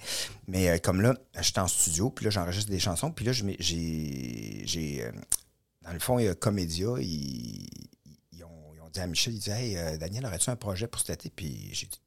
mais 0.48 0.68
euh, 0.68 0.78
comme 0.78 1.00
là, 1.00 1.14
j'étais 1.40 1.60
en 1.60 1.68
studio, 1.68 2.10
puis 2.10 2.24
là, 2.24 2.30
j'enregistre 2.30 2.70
des 2.70 2.78
chansons, 2.78 3.10
puis 3.10 3.24
là, 3.24 3.32
j'ai... 3.32 5.04
euh, 5.04 5.12
dans 5.82 5.92
le 5.92 5.98
fond, 5.98 6.18
il 6.18 6.24
y 6.24 6.28
a 6.28 6.34
Comédia, 6.34 6.94
ils, 6.98 7.66
ils 8.32 8.44
ont, 8.44 8.88
dit 8.92 9.00
à 9.00 9.06
Michel, 9.06 9.34
ils 9.34 9.38
disaient 9.38 9.74
Hey, 9.74 9.98
Daniel, 9.98 10.26
aurais-tu 10.26 10.50
un 10.50 10.56
projet 10.56 10.86
pour 10.86 11.00
cet 11.00 11.10
été? 11.10 11.30
Puis 11.30 11.70
j'ai 11.72 11.86
dit 11.86 12.00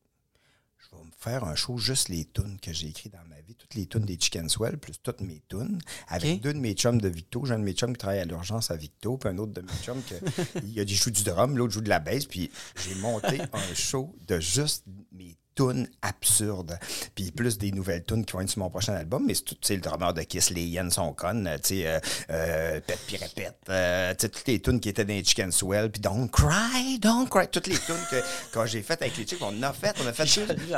faire 1.19 1.43
un 1.43 1.55
show 1.55 1.77
juste 1.77 2.07
les 2.09 2.25
tunes 2.25 2.57
que 2.61 2.71
j'ai 2.71 2.87
écrites 2.87 3.11
dans 3.13 3.27
ma 3.27 3.39
vie, 3.41 3.53
toutes 3.55 3.75
les 3.75 3.85
tunes 3.85 4.05
des 4.05 4.17
Chicken 4.19 4.47
Swell, 4.47 4.77
plus 4.77 4.93
toutes 5.03 5.21
mes 5.21 5.41
tunes, 5.49 5.79
avec 6.07 6.39
deux 6.41 6.53
de 6.53 6.59
mes 6.59 6.73
chums 6.73 7.01
de 7.01 7.09
Victo. 7.09 7.45
J'ai 7.45 7.53
un 7.53 7.59
de 7.59 7.63
mes 7.63 7.73
chums 7.73 7.91
qui 7.93 7.97
travaille 7.99 8.19
à 8.19 8.25
l'urgence 8.25 8.71
à 8.71 8.77
Victo, 8.77 9.17
puis 9.17 9.29
un 9.29 9.37
autre 9.37 9.51
de 9.53 9.61
mes 9.61 9.67
chums 9.83 10.01
qui 10.03 10.13
il, 10.65 10.79
a- 10.79 10.85
joue 10.85 11.11
du 11.11 11.23
drum, 11.23 11.57
l'autre 11.57 11.73
joue 11.73 11.81
de 11.81 11.89
la 11.89 11.99
bass, 11.99 12.25
puis 12.25 12.49
j'ai 12.83 12.95
monté 12.95 13.41
un 13.41 13.73
show 13.75 14.15
de 14.27 14.39
juste 14.39 14.85
mes 15.11 15.35
tunes 15.59 15.87
absurdes. 16.01 16.79
Puis 17.15 17.31
plus 17.31 17.57
des 17.57 17.71
nouvelles 17.71 18.05
tunes 18.05 18.23
qui 18.23 18.31
vont 18.33 18.39
être 18.39 18.49
sur 18.49 18.59
mon 18.59 18.69
prochain 18.69 18.93
album, 18.93 19.25
mais 19.27 19.33
c'est 19.33 19.43
tout, 19.43 19.55
tu 19.55 19.67
sais, 19.67 19.75
le 19.75 19.81
drummer 19.81 20.13
de 20.13 20.21
Kiss, 20.21 20.51
les 20.51 20.63
hyènes 20.63 20.89
sont 20.89 21.11
connes, 21.11 21.47
euh, 21.47 21.57
tu 21.57 21.81
sais, 21.81 21.99
euh, 22.29 22.79
Pète 22.79 22.99
puis 23.05 23.17
répète, 23.17 23.57
tu 23.65 23.71
sais, 23.71 24.29
toutes 24.29 24.47
les 24.47 24.61
tunes 24.61 24.79
qui 24.79 24.87
étaient 24.87 25.03
dans 25.03 25.13
les 25.13 25.23
Chicken 25.23 25.51
Swell, 25.51 25.91
puis 25.91 25.99
Don't 25.99 26.29
Cry, 26.29 26.97
Don't 26.99 27.27
Cry, 27.27 27.47
toutes 27.51 27.67
les 27.67 27.77
tunes 27.77 28.05
que 28.09 28.15
quand 28.53 28.65
j'ai 28.65 28.81
faites 28.81 29.01
avec 29.01 29.17
les 29.17 29.25
chicks, 29.25 29.41
on 29.41 29.47
en 29.47 29.63
a 29.63 29.73
fait, 29.73 29.95
on 30.01 30.07
a 30.07 30.13
fait, 30.13 30.23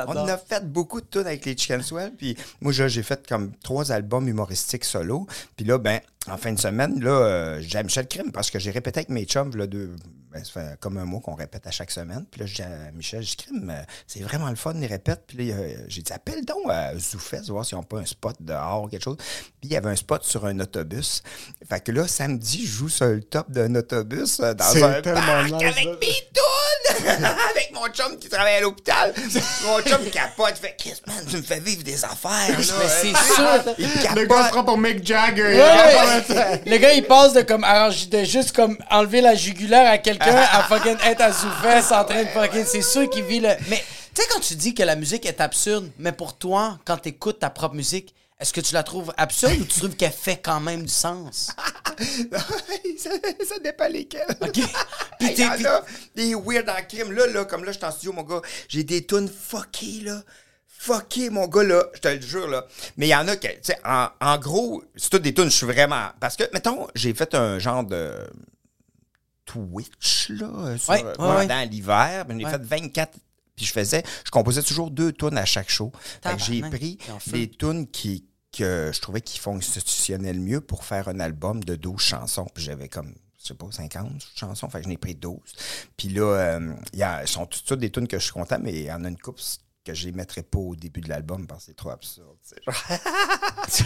on 0.08 0.16
a 0.16 0.38
fait 0.38 0.66
beaucoup 0.68 1.00
de 1.00 1.06
tunes 1.06 1.26
avec 1.26 1.44
les 1.44 1.56
Chicken 1.56 1.82
Swell, 1.82 2.12
puis 2.16 2.36
moi, 2.60 2.72
j'ai 2.72 3.02
fait 3.02 3.24
comme 3.28 3.52
trois 3.62 3.92
albums 3.92 4.26
humoristiques 4.26 4.84
solo, 4.84 5.28
puis 5.56 5.64
là, 5.64 5.78
ben, 5.78 6.00
en 6.26 6.36
fin 6.36 6.52
de 6.52 6.58
semaine, 6.58 7.00
là, 7.00 7.10
euh, 7.10 7.62
j'ai 7.62 7.82
Michel 7.82 8.08
Crime 8.08 8.32
parce 8.32 8.50
que 8.50 8.58
j'ai 8.58 8.72
répété 8.72 9.00
avec 9.00 9.10
mes 9.10 9.24
chums, 9.26 9.54
là, 9.56 9.66
deux, 9.66 9.94
ben, 10.32 10.42
ça 10.44 10.50
fait 10.52 10.80
comme 10.80 10.96
un 10.96 11.04
mois 11.04 11.20
qu'on 11.20 11.34
répète 11.34 11.66
à 11.66 11.70
chaque 11.70 11.90
semaine. 11.90 12.24
Puis 12.30 12.40
là, 12.40 12.46
j'ai 12.46 12.54
dit 12.54 12.62
à 12.62 12.90
Michel, 12.92 13.22
dit, 13.22 13.36
Crime, 13.36 13.70
euh, 13.70 13.82
c'est 14.06 14.20
vraiment 14.20 14.48
le 14.48 14.56
fun, 14.56 14.72
les 14.74 14.86
répètes. 14.86 15.24
Puis 15.26 15.48
là, 15.48 15.54
euh, 15.54 15.76
j'ai 15.88 16.02
dit, 16.02 16.12
appelle 16.12 16.44
donc 16.44 16.70
à 16.70 16.96
Zoufès, 16.98 17.48
voir 17.48 17.64
s'ils 17.64 17.76
n'ont 17.76 17.84
pas 17.84 17.98
un 17.98 18.06
spot 18.06 18.36
dehors 18.40 18.84
ou 18.84 18.88
quelque 18.88 19.04
chose. 19.04 19.16
Puis 19.18 19.64
il 19.64 19.72
y 19.72 19.76
avait 19.76 19.90
un 19.90 19.96
spot 19.96 20.24
sur 20.24 20.46
un 20.46 20.58
autobus. 20.60 21.22
Fait 21.68 21.80
que 21.80 21.92
là, 21.92 22.08
samedi, 22.08 22.64
je 22.64 22.72
joue 22.72 22.88
sur 22.88 23.06
le 23.06 23.22
top 23.22 23.50
d'un 23.50 23.74
autobus 23.74 24.40
euh, 24.40 24.54
dans 24.54 24.84
un 24.84 25.02
parc 25.02 25.06
nice, 25.50 25.62
avec 25.62 26.00
mes! 26.00 26.32
avec 27.50 27.70
mon 27.74 27.86
chum 27.88 28.18
qui 28.18 28.28
travaille 28.28 28.56
à 28.56 28.60
l'hôpital. 28.60 29.14
mon 29.64 29.80
chum 29.82 30.04
capote, 30.10 30.54
fait, 30.60 30.74
Chris, 30.78 30.94
man, 31.06 31.16
tu 31.28 31.36
me 31.36 31.42
fais 31.42 31.60
vivre 31.60 31.82
des 31.82 32.04
affaires. 32.04 32.30
là. 32.48 32.56
Mais 32.56 32.88
c'est 32.88 33.34
sûr. 33.34 33.74
Il 33.78 33.88
Le 34.14 34.26
gars 34.26 34.46
se 34.46 34.50
prend 34.50 34.64
pour 34.64 34.78
Mick 34.78 35.06
Jagger. 35.06 35.42
Ouais, 35.42 36.34
ouais. 36.36 36.62
Le 36.66 36.76
gars, 36.78 36.92
il 36.92 37.04
passe 37.04 37.32
de 37.32 37.42
comme 37.42 37.64
arranger- 37.64 38.06
de 38.08 38.24
juste 38.24 38.52
comme 38.52 38.76
enlever 38.90 39.20
la 39.20 39.34
jugulaire 39.34 39.90
à 39.90 39.98
quelqu'un 39.98 40.36
à 40.36 40.62
fucking 40.64 40.96
être 41.04 41.20
à 41.20 41.32
Zoufès 41.32 41.92
en 41.92 42.04
train 42.04 42.22
de 42.24 42.28
fucking. 42.28 42.64
C'est 42.66 42.82
sûr 42.82 43.08
qu'il 43.10 43.24
vit 43.24 43.40
le. 43.40 43.50
Mais 43.68 43.82
tu 44.14 44.22
sais, 44.22 44.28
quand 44.32 44.40
tu 44.40 44.54
dis 44.54 44.74
que 44.74 44.82
la 44.82 44.96
musique 44.96 45.24
est 45.26 45.40
absurde, 45.40 45.90
mais 45.98 46.12
pour 46.12 46.36
toi, 46.36 46.78
quand 46.84 46.98
tu 46.98 47.08
écoutes 47.10 47.38
ta 47.40 47.50
propre 47.50 47.74
musique, 47.74 48.14
est-ce 48.42 48.52
que 48.52 48.60
tu 48.60 48.74
la 48.74 48.82
trouves 48.82 49.12
absurde 49.16 49.58
ou 49.60 49.64
tu 49.64 49.78
trouves 49.78 49.96
qu'elle 49.96 50.12
fait 50.12 50.36
quand 50.42 50.60
même 50.60 50.82
du 50.82 50.92
sens? 50.92 51.50
ça, 52.98 53.10
ça 53.48 53.58
dépend 53.62 53.88
lesquels. 53.88 54.26
OK? 54.40 54.60
Puis 55.20 55.34
t'es- 55.34 55.48
des 56.14 56.34
weird 56.34 56.68
en 56.68 56.82
crime. 56.88 57.12
Là, 57.12 57.26
là, 57.28 57.44
comme 57.44 57.64
là, 57.64 57.72
je 57.72 57.76
suis 57.78 57.86
en 57.86 57.90
studio, 57.92 58.12
mon 58.12 58.22
gars, 58.22 58.40
j'ai 58.68 58.82
des 58.84 59.06
tunes 59.06 59.28
fuckées, 59.28 60.00
là. 60.02 60.22
Fucké, 60.66 61.30
mon 61.30 61.46
gars, 61.46 61.62
là, 61.62 61.84
je 61.94 62.00
te 62.00 62.08
le 62.08 62.20
jure, 62.20 62.48
là. 62.48 62.66
Mais 62.96 63.06
il 63.06 63.10
y 63.10 63.14
en 63.14 63.28
a 63.28 63.36
que, 63.36 63.46
tu 63.46 63.54
sais, 63.62 63.76
en, 63.84 64.08
en 64.20 64.38
gros, 64.38 64.82
c'est 64.96 65.10
toutes 65.10 65.22
des 65.22 65.32
tunes, 65.32 65.44
je 65.50 65.56
suis 65.56 65.66
vraiment... 65.66 66.08
Parce 66.18 66.34
que, 66.36 66.42
mettons, 66.52 66.88
j'ai 66.96 67.14
fait 67.14 67.34
un 67.36 67.60
genre 67.60 67.84
de 67.84 68.12
Twitch, 69.44 70.30
là, 70.30 70.46
euh, 70.46 70.78
sur- 70.78 70.90
Ouais, 70.90 71.04
ouais, 71.04 71.12
pendant 71.14 71.36
ouais. 71.46 71.66
l'hiver. 71.66 72.26
J'en 72.28 72.38
ai 72.38 72.44
fait 72.50 72.62
24... 72.62 73.12
Puis 73.54 73.66
je 73.66 73.72
faisais... 73.72 74.02
Je 74.24 74.30
composais 74.30 74.62
toujours 74.62 74.90
deux 74.90 75.12
tunes 75.12 75.36
à 75.38 75.44
chaque 75.44 75.70
show. 75.70 75.92
J'ai 76.38 76.62
pris 76.62 76.98
des 77.28 77.48
tunes 77.48 77.86
qui 77.86 78.24
que 78.52 78.90
je 78.94 79.00
trouvais 79.00 79.20
qui 79.22 79.38
fonctionnaient 79.38 80.32
le 80.32 80.40
mieux 80.40 80.60
pour 80.60 80.84
faire 80.84 81.08
un 81.08 81.20
album 81.20 81.64
de 81.64 81.74
12 81.74 82.00
chansons. 82.00 82.46
Puis 82.54 82.62
j'avais 82.64 82.88
comme, 82.88 83.14
je 83.40 83.48
sais 83.48 83.54
pas, 83.54 83.66
50 83.70 84.10
chansons. 84.36 84.68
Fait 84.68 84.78
que 84.80 84.84
j'en 84.84 84.90
ai 84.90 84.96
pris 84.98 85.14
12. 85.14 85.38
Puis 85.96 86.08
là, 86.10 86.22
euh, 86.24 86.74
il 86.92 86.98
y 86.98 87.02
a, 87.02 87.26
sont 87.26 87.46
toutes, 87.46 87.64
toutes 87.64 87.80
des 87.80 87.90
tunes 87.90 88.06
que 88.08 88.18
je 88.18 88.24
suis 88.24 88.32
content, 88.32 88.58
mais 88.60 88.72
il 88.72 88.84
y 88.84 88.92
en 88.92 89.04
a 89.04 89.08
une 89.08 89.18
couple 89.18 89.40
que 89.84 89.94
je 89.94 90.06
les 90.06 90.12
mettrais 90.12 90.42
pas 90.42 90.58
au 90.58 90.76
début 90.76 91.00
de 91.00 91.08
l'album 91.08 91.46
parce 91.46 91.60
que 91.60 91.66
c'est 91.66 91.76
trop 91.76 91.90
absurde. 91.90 92.36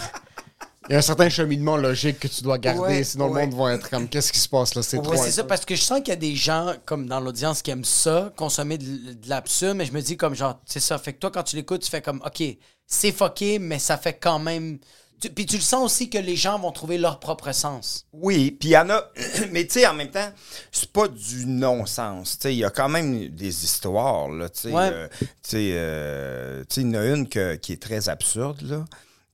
Il 0.88 0.92
y 0.92 0.94
a 0.94 0.98
un 0.98 1.02
certain 1.02 1.28
cheminement 1.28 1.76
logique 1.76 2.20
que 2.20 2.28
tu 2.28 2.44
dois 2.44 2.58
garder, 2.58 2.80
Ouais, 2.80 3.02
sinon 3.02 3.28
ouais. 3.32 3.44
le 3.44 3.50
monde 3.50 3.60
va 3.60 3.74
être 3.74 3.90
comme 3.90 4.08
qu'est-ce 4.08 4.30
qui 4.30 4.38
se 4.38 4.48
passe 4.48 4.76
là, 4.76 4.84
c'est 4.84 4.98
Ouais, 4.98 5.16
c'est 5.16 5.32
ça, 5.32 5.42
parce 5.42 5.64
que 5.64 5.74
je 5.74 5.82
sens 5.82 5.98
qu'il 5.98 6.10
y 6.10 6.12
a 6.12 6.16
des 6.16 6.36
gens, 6.36 6.74
comme 6.84 7.08
dans 7.08 7.18
l'audience, 7.18 7.60
qui 7.60 7.72
aiment 7.72 7.84
ça, 7.84 8.32
consommer 8.36 8.78
de, 8.78 9.14
de 9.14 9.28
l'absurde, 9.28 9.76
mais 9.76 9.84
je 9.84 9.92
me 9.92 10.00
dis 10.00 10.16
comme 10.16 10.36
genre, 10.36 10.60
c'est 10.64 10.78
ça. 10.78 10.96
Fait 10.98 11.12
que 11.12 11.18
toi, 11.18 11.32
quand 11.32 11.42
tu 11.42 11.56
l'écoutes, 11.56 11.82
tu 11.82 11.90
fais 11.90 12.02
comme, 12.02 12.22
OK, 12.24 12.40
c'est 12.86 13.12
fucké, 13.12 13.58
mais 13.58 13.78
ça 13.78 13.96
fait 13.96 14.14
quand 14.14 14.38
même. 14.38 14.78
Tu- 15.20 15.30
puis 15.30 15.46
tu 15.46 15.56
le 15.56 15.62
sens 15.62 15.82
aussi 15.82 16.10
que 16.10 16.18
les 16.18 16.36
gens 16.36 16.58
vont 16.58 16.72
trouver 16.72 16.98
leur 16.98 17.18
propre 17.20 17.50
sens. 17.52 18.04
Oui, 18.12 18.50
puis 18.50 18.68
il 18.68 18.72
y 18.72 18.76
en 18.76 18.90
a, 18.90 19.02
mais 19.50 19.66
tu 19.66 19.80
sais, 19.80 19.86
en 19.86 19.94
même 19.94 20.10
temps, 20.10 20.30
c'est 20.70 20.92
pas 20.92 21.08
du 21.08 21.46
non-sens. 21.46 22.32
Tu 22.32 22.42
sais, 22.42 22.54
il 22.54 22.58
y 22.58 22.64
a 22.64 22.70
quand 22.70 22.90
même 22.90 23.28
des 23.30 23.64
histoires, 23.64 24.28
là. 24.28 24.50
Tu 24.50 24.60
sais, 24.60 24.72
Ouais. 24.72 24.90
euh, 24.92 25.08
tu 25.20 25.26
sais, 25.42 25.70
euh, 25.72 26.64
il 26.76 26.82
y 26.82 26.86
en 26.96 27.00
a 27.00 27.06
une 27.06 27.28
que- 27.28 27.54
qui 27.56 27.72
est 27.72 27.82
très 27.82 28.08
absurde, 28.10 28.60
là. 28.62 28.84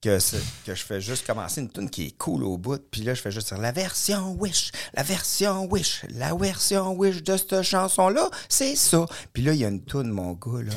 Que, 0.01 0.19
que 0.67 0.75
je 0.75 0.83
fais 0.85 1.01
juste 1.01 1.25
commencer 1.27 1.61
une 1.61 1.71
tune 1.71 1.89
qui 1.89 2.07
est 2.07 2.17
cool 2.19 2.43
au 2.43 2.59
bout, 2.59 2.81
puis 2.91 3.03
là, 3.03 3.15
je 3.15 3.21
fais 3.23 3.31
juste 3.31 3.49
dire 3.49 3.59
la 3.59 3.71
version 3.71 4.33
Wish, 4.33 4.73
la 4.95 5.05
version 5.05 5.65
Wish, 5.67 6.03
la 6.11 6.35
version 6.35 6.93
Wish 6.93 7.23
de 7.23 7.37
cette 7.37 7.63
chanson-là, 7.63 8.29
c'est 8.49 8.75
ça. 8.75 9.07
Puis 9.33 9.45
là, 9.45 9.53
il 9.53 9.61
y 9.61 9.65
a 9.65 9.69
une 9.69 9.85
tune, 9.85 10.11
mon 10.11 10.33
gars, 10.33 10.63
là, 10.65 10.73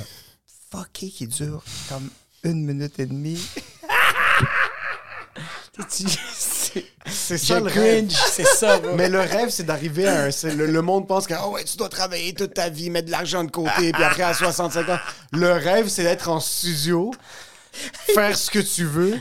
fucké, 0.72 1.10
qui 1.10 1.26
dure 1.28 1.64
comme 1.90 2.08
une 2.46 2.66
minute 2.66 3.00
et 3.00 3.06
demie. 3.06 3.42
C'est 7.06 7.38
ça 7.38 7.60
le 7.60 7.66
rêve. 7.66 8.08
cringe, 8.08 8.18
c'est 8.32 8.46
ça, 8.46 8.80
bro. 8.80 8.96
Mais 8.96 9.10
le 9.10 9.20
rêve, 9.20 9.50
c'est 9.50 9.64
d'arriver 9.64 10.08
à 10.08 10.24
un. 10.24 10.30
Le, 10.56 10.66
le 10.68 10.82
monde 10.82 11.08
pense 11.08 11.28
que 11.28 11.34
oh 11.44 11.52
ouais, 11.52 11.64
tu 11.64 11.78
dois 11.78 11.90
travailler 11.90 12.34
toute 12.34 12.54
ta 12.54 12.70
vie, 12.70 12.90
mettre 12.90 13.08
de 13.08 13.12
l'argent 13.12 13.44
de 13.44 13.52
côté, 13.52 13.92
puis 13.92 14.04
après 14.04 14.24
à 14.24 14.34
65 14.34 14.90
ans. 14.90 15.00
Le 15.32 15.52
rêve, 15.52 15.88
c'est 15.88 16.04
d'être 16.04 16.30
en 16.30 16.40
studio, 16.40 17.12
faire 18.14 18.38
ce 18.38 18.50
que 18.50 18.60
tu 18.60 18.86
veux, 18.86 19.20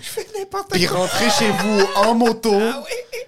puis 0.70 0.86
rentrer 0.86 1.30
chez 1.30 1.50
vous 1.50 1.86
en 1.96 2.14
moto, 2.14 2.55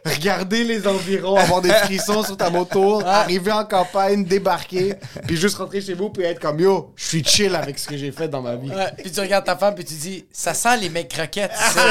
regarder 0.05 0.64
les 0.64 0.87
environs, 0.87 1.37
avoir 1.37 1.61
des 1.61 1.72
frissons 1.72 2.22
sur 2.22 2.37
ta 2.37 2.51
moto, 2.51 3.01
arriver 3.05 3.53
en 3.53 3.64
campagne, 3.64 4.24
débarquer, 4.24 4.95
puis 5.27 5.37
juste 5.37 5.57
rentrer 5.57 5.81
chez 5.81 5.95
vous, 5.95 6.11
puis 6.11 6.24
être 6.24 6.41
comme 6.41 6.61
yo, 6.61 6.93
je 6.97 7.05
suis 7.05 7.24
chill 7.24 7.55
avec 7.55 7.79
ce 7.79 7.89
que 7.89 7.97
j'ai 7.97 8.12
fait 8.12 8.29
dans 8.29 8.43
ma 8.43 8.57
vie. 8.57 8.70
Ouais, 8.70 8.93
puis 9.03 9.11
tu 9.11 9.20
regardes 9.20 9.45
ta 9.45 9.57
femme, 9.57 9.74
puis 9.74 9.85
tu 9.85 9.95
dis, 9.95 10.27
ça 10.33 10.55
sent 10.55 10.77
les 10.79 10.89
mecs 10.89 11.09
croquettes, 11.09 11.53
ça. 11.55 11.83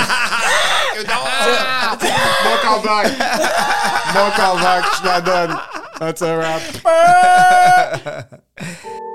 Mon 0.97 2.57
comeback! 2.61 3.11
Mon 4.13 4.31
comeback, 4.31 4.85
je 4.99 5.05
la 5.05 5.21
donne. 5.21 5.57
That's 5.99 6.21
a 6.21 6.35
wrap. 6.35 6.61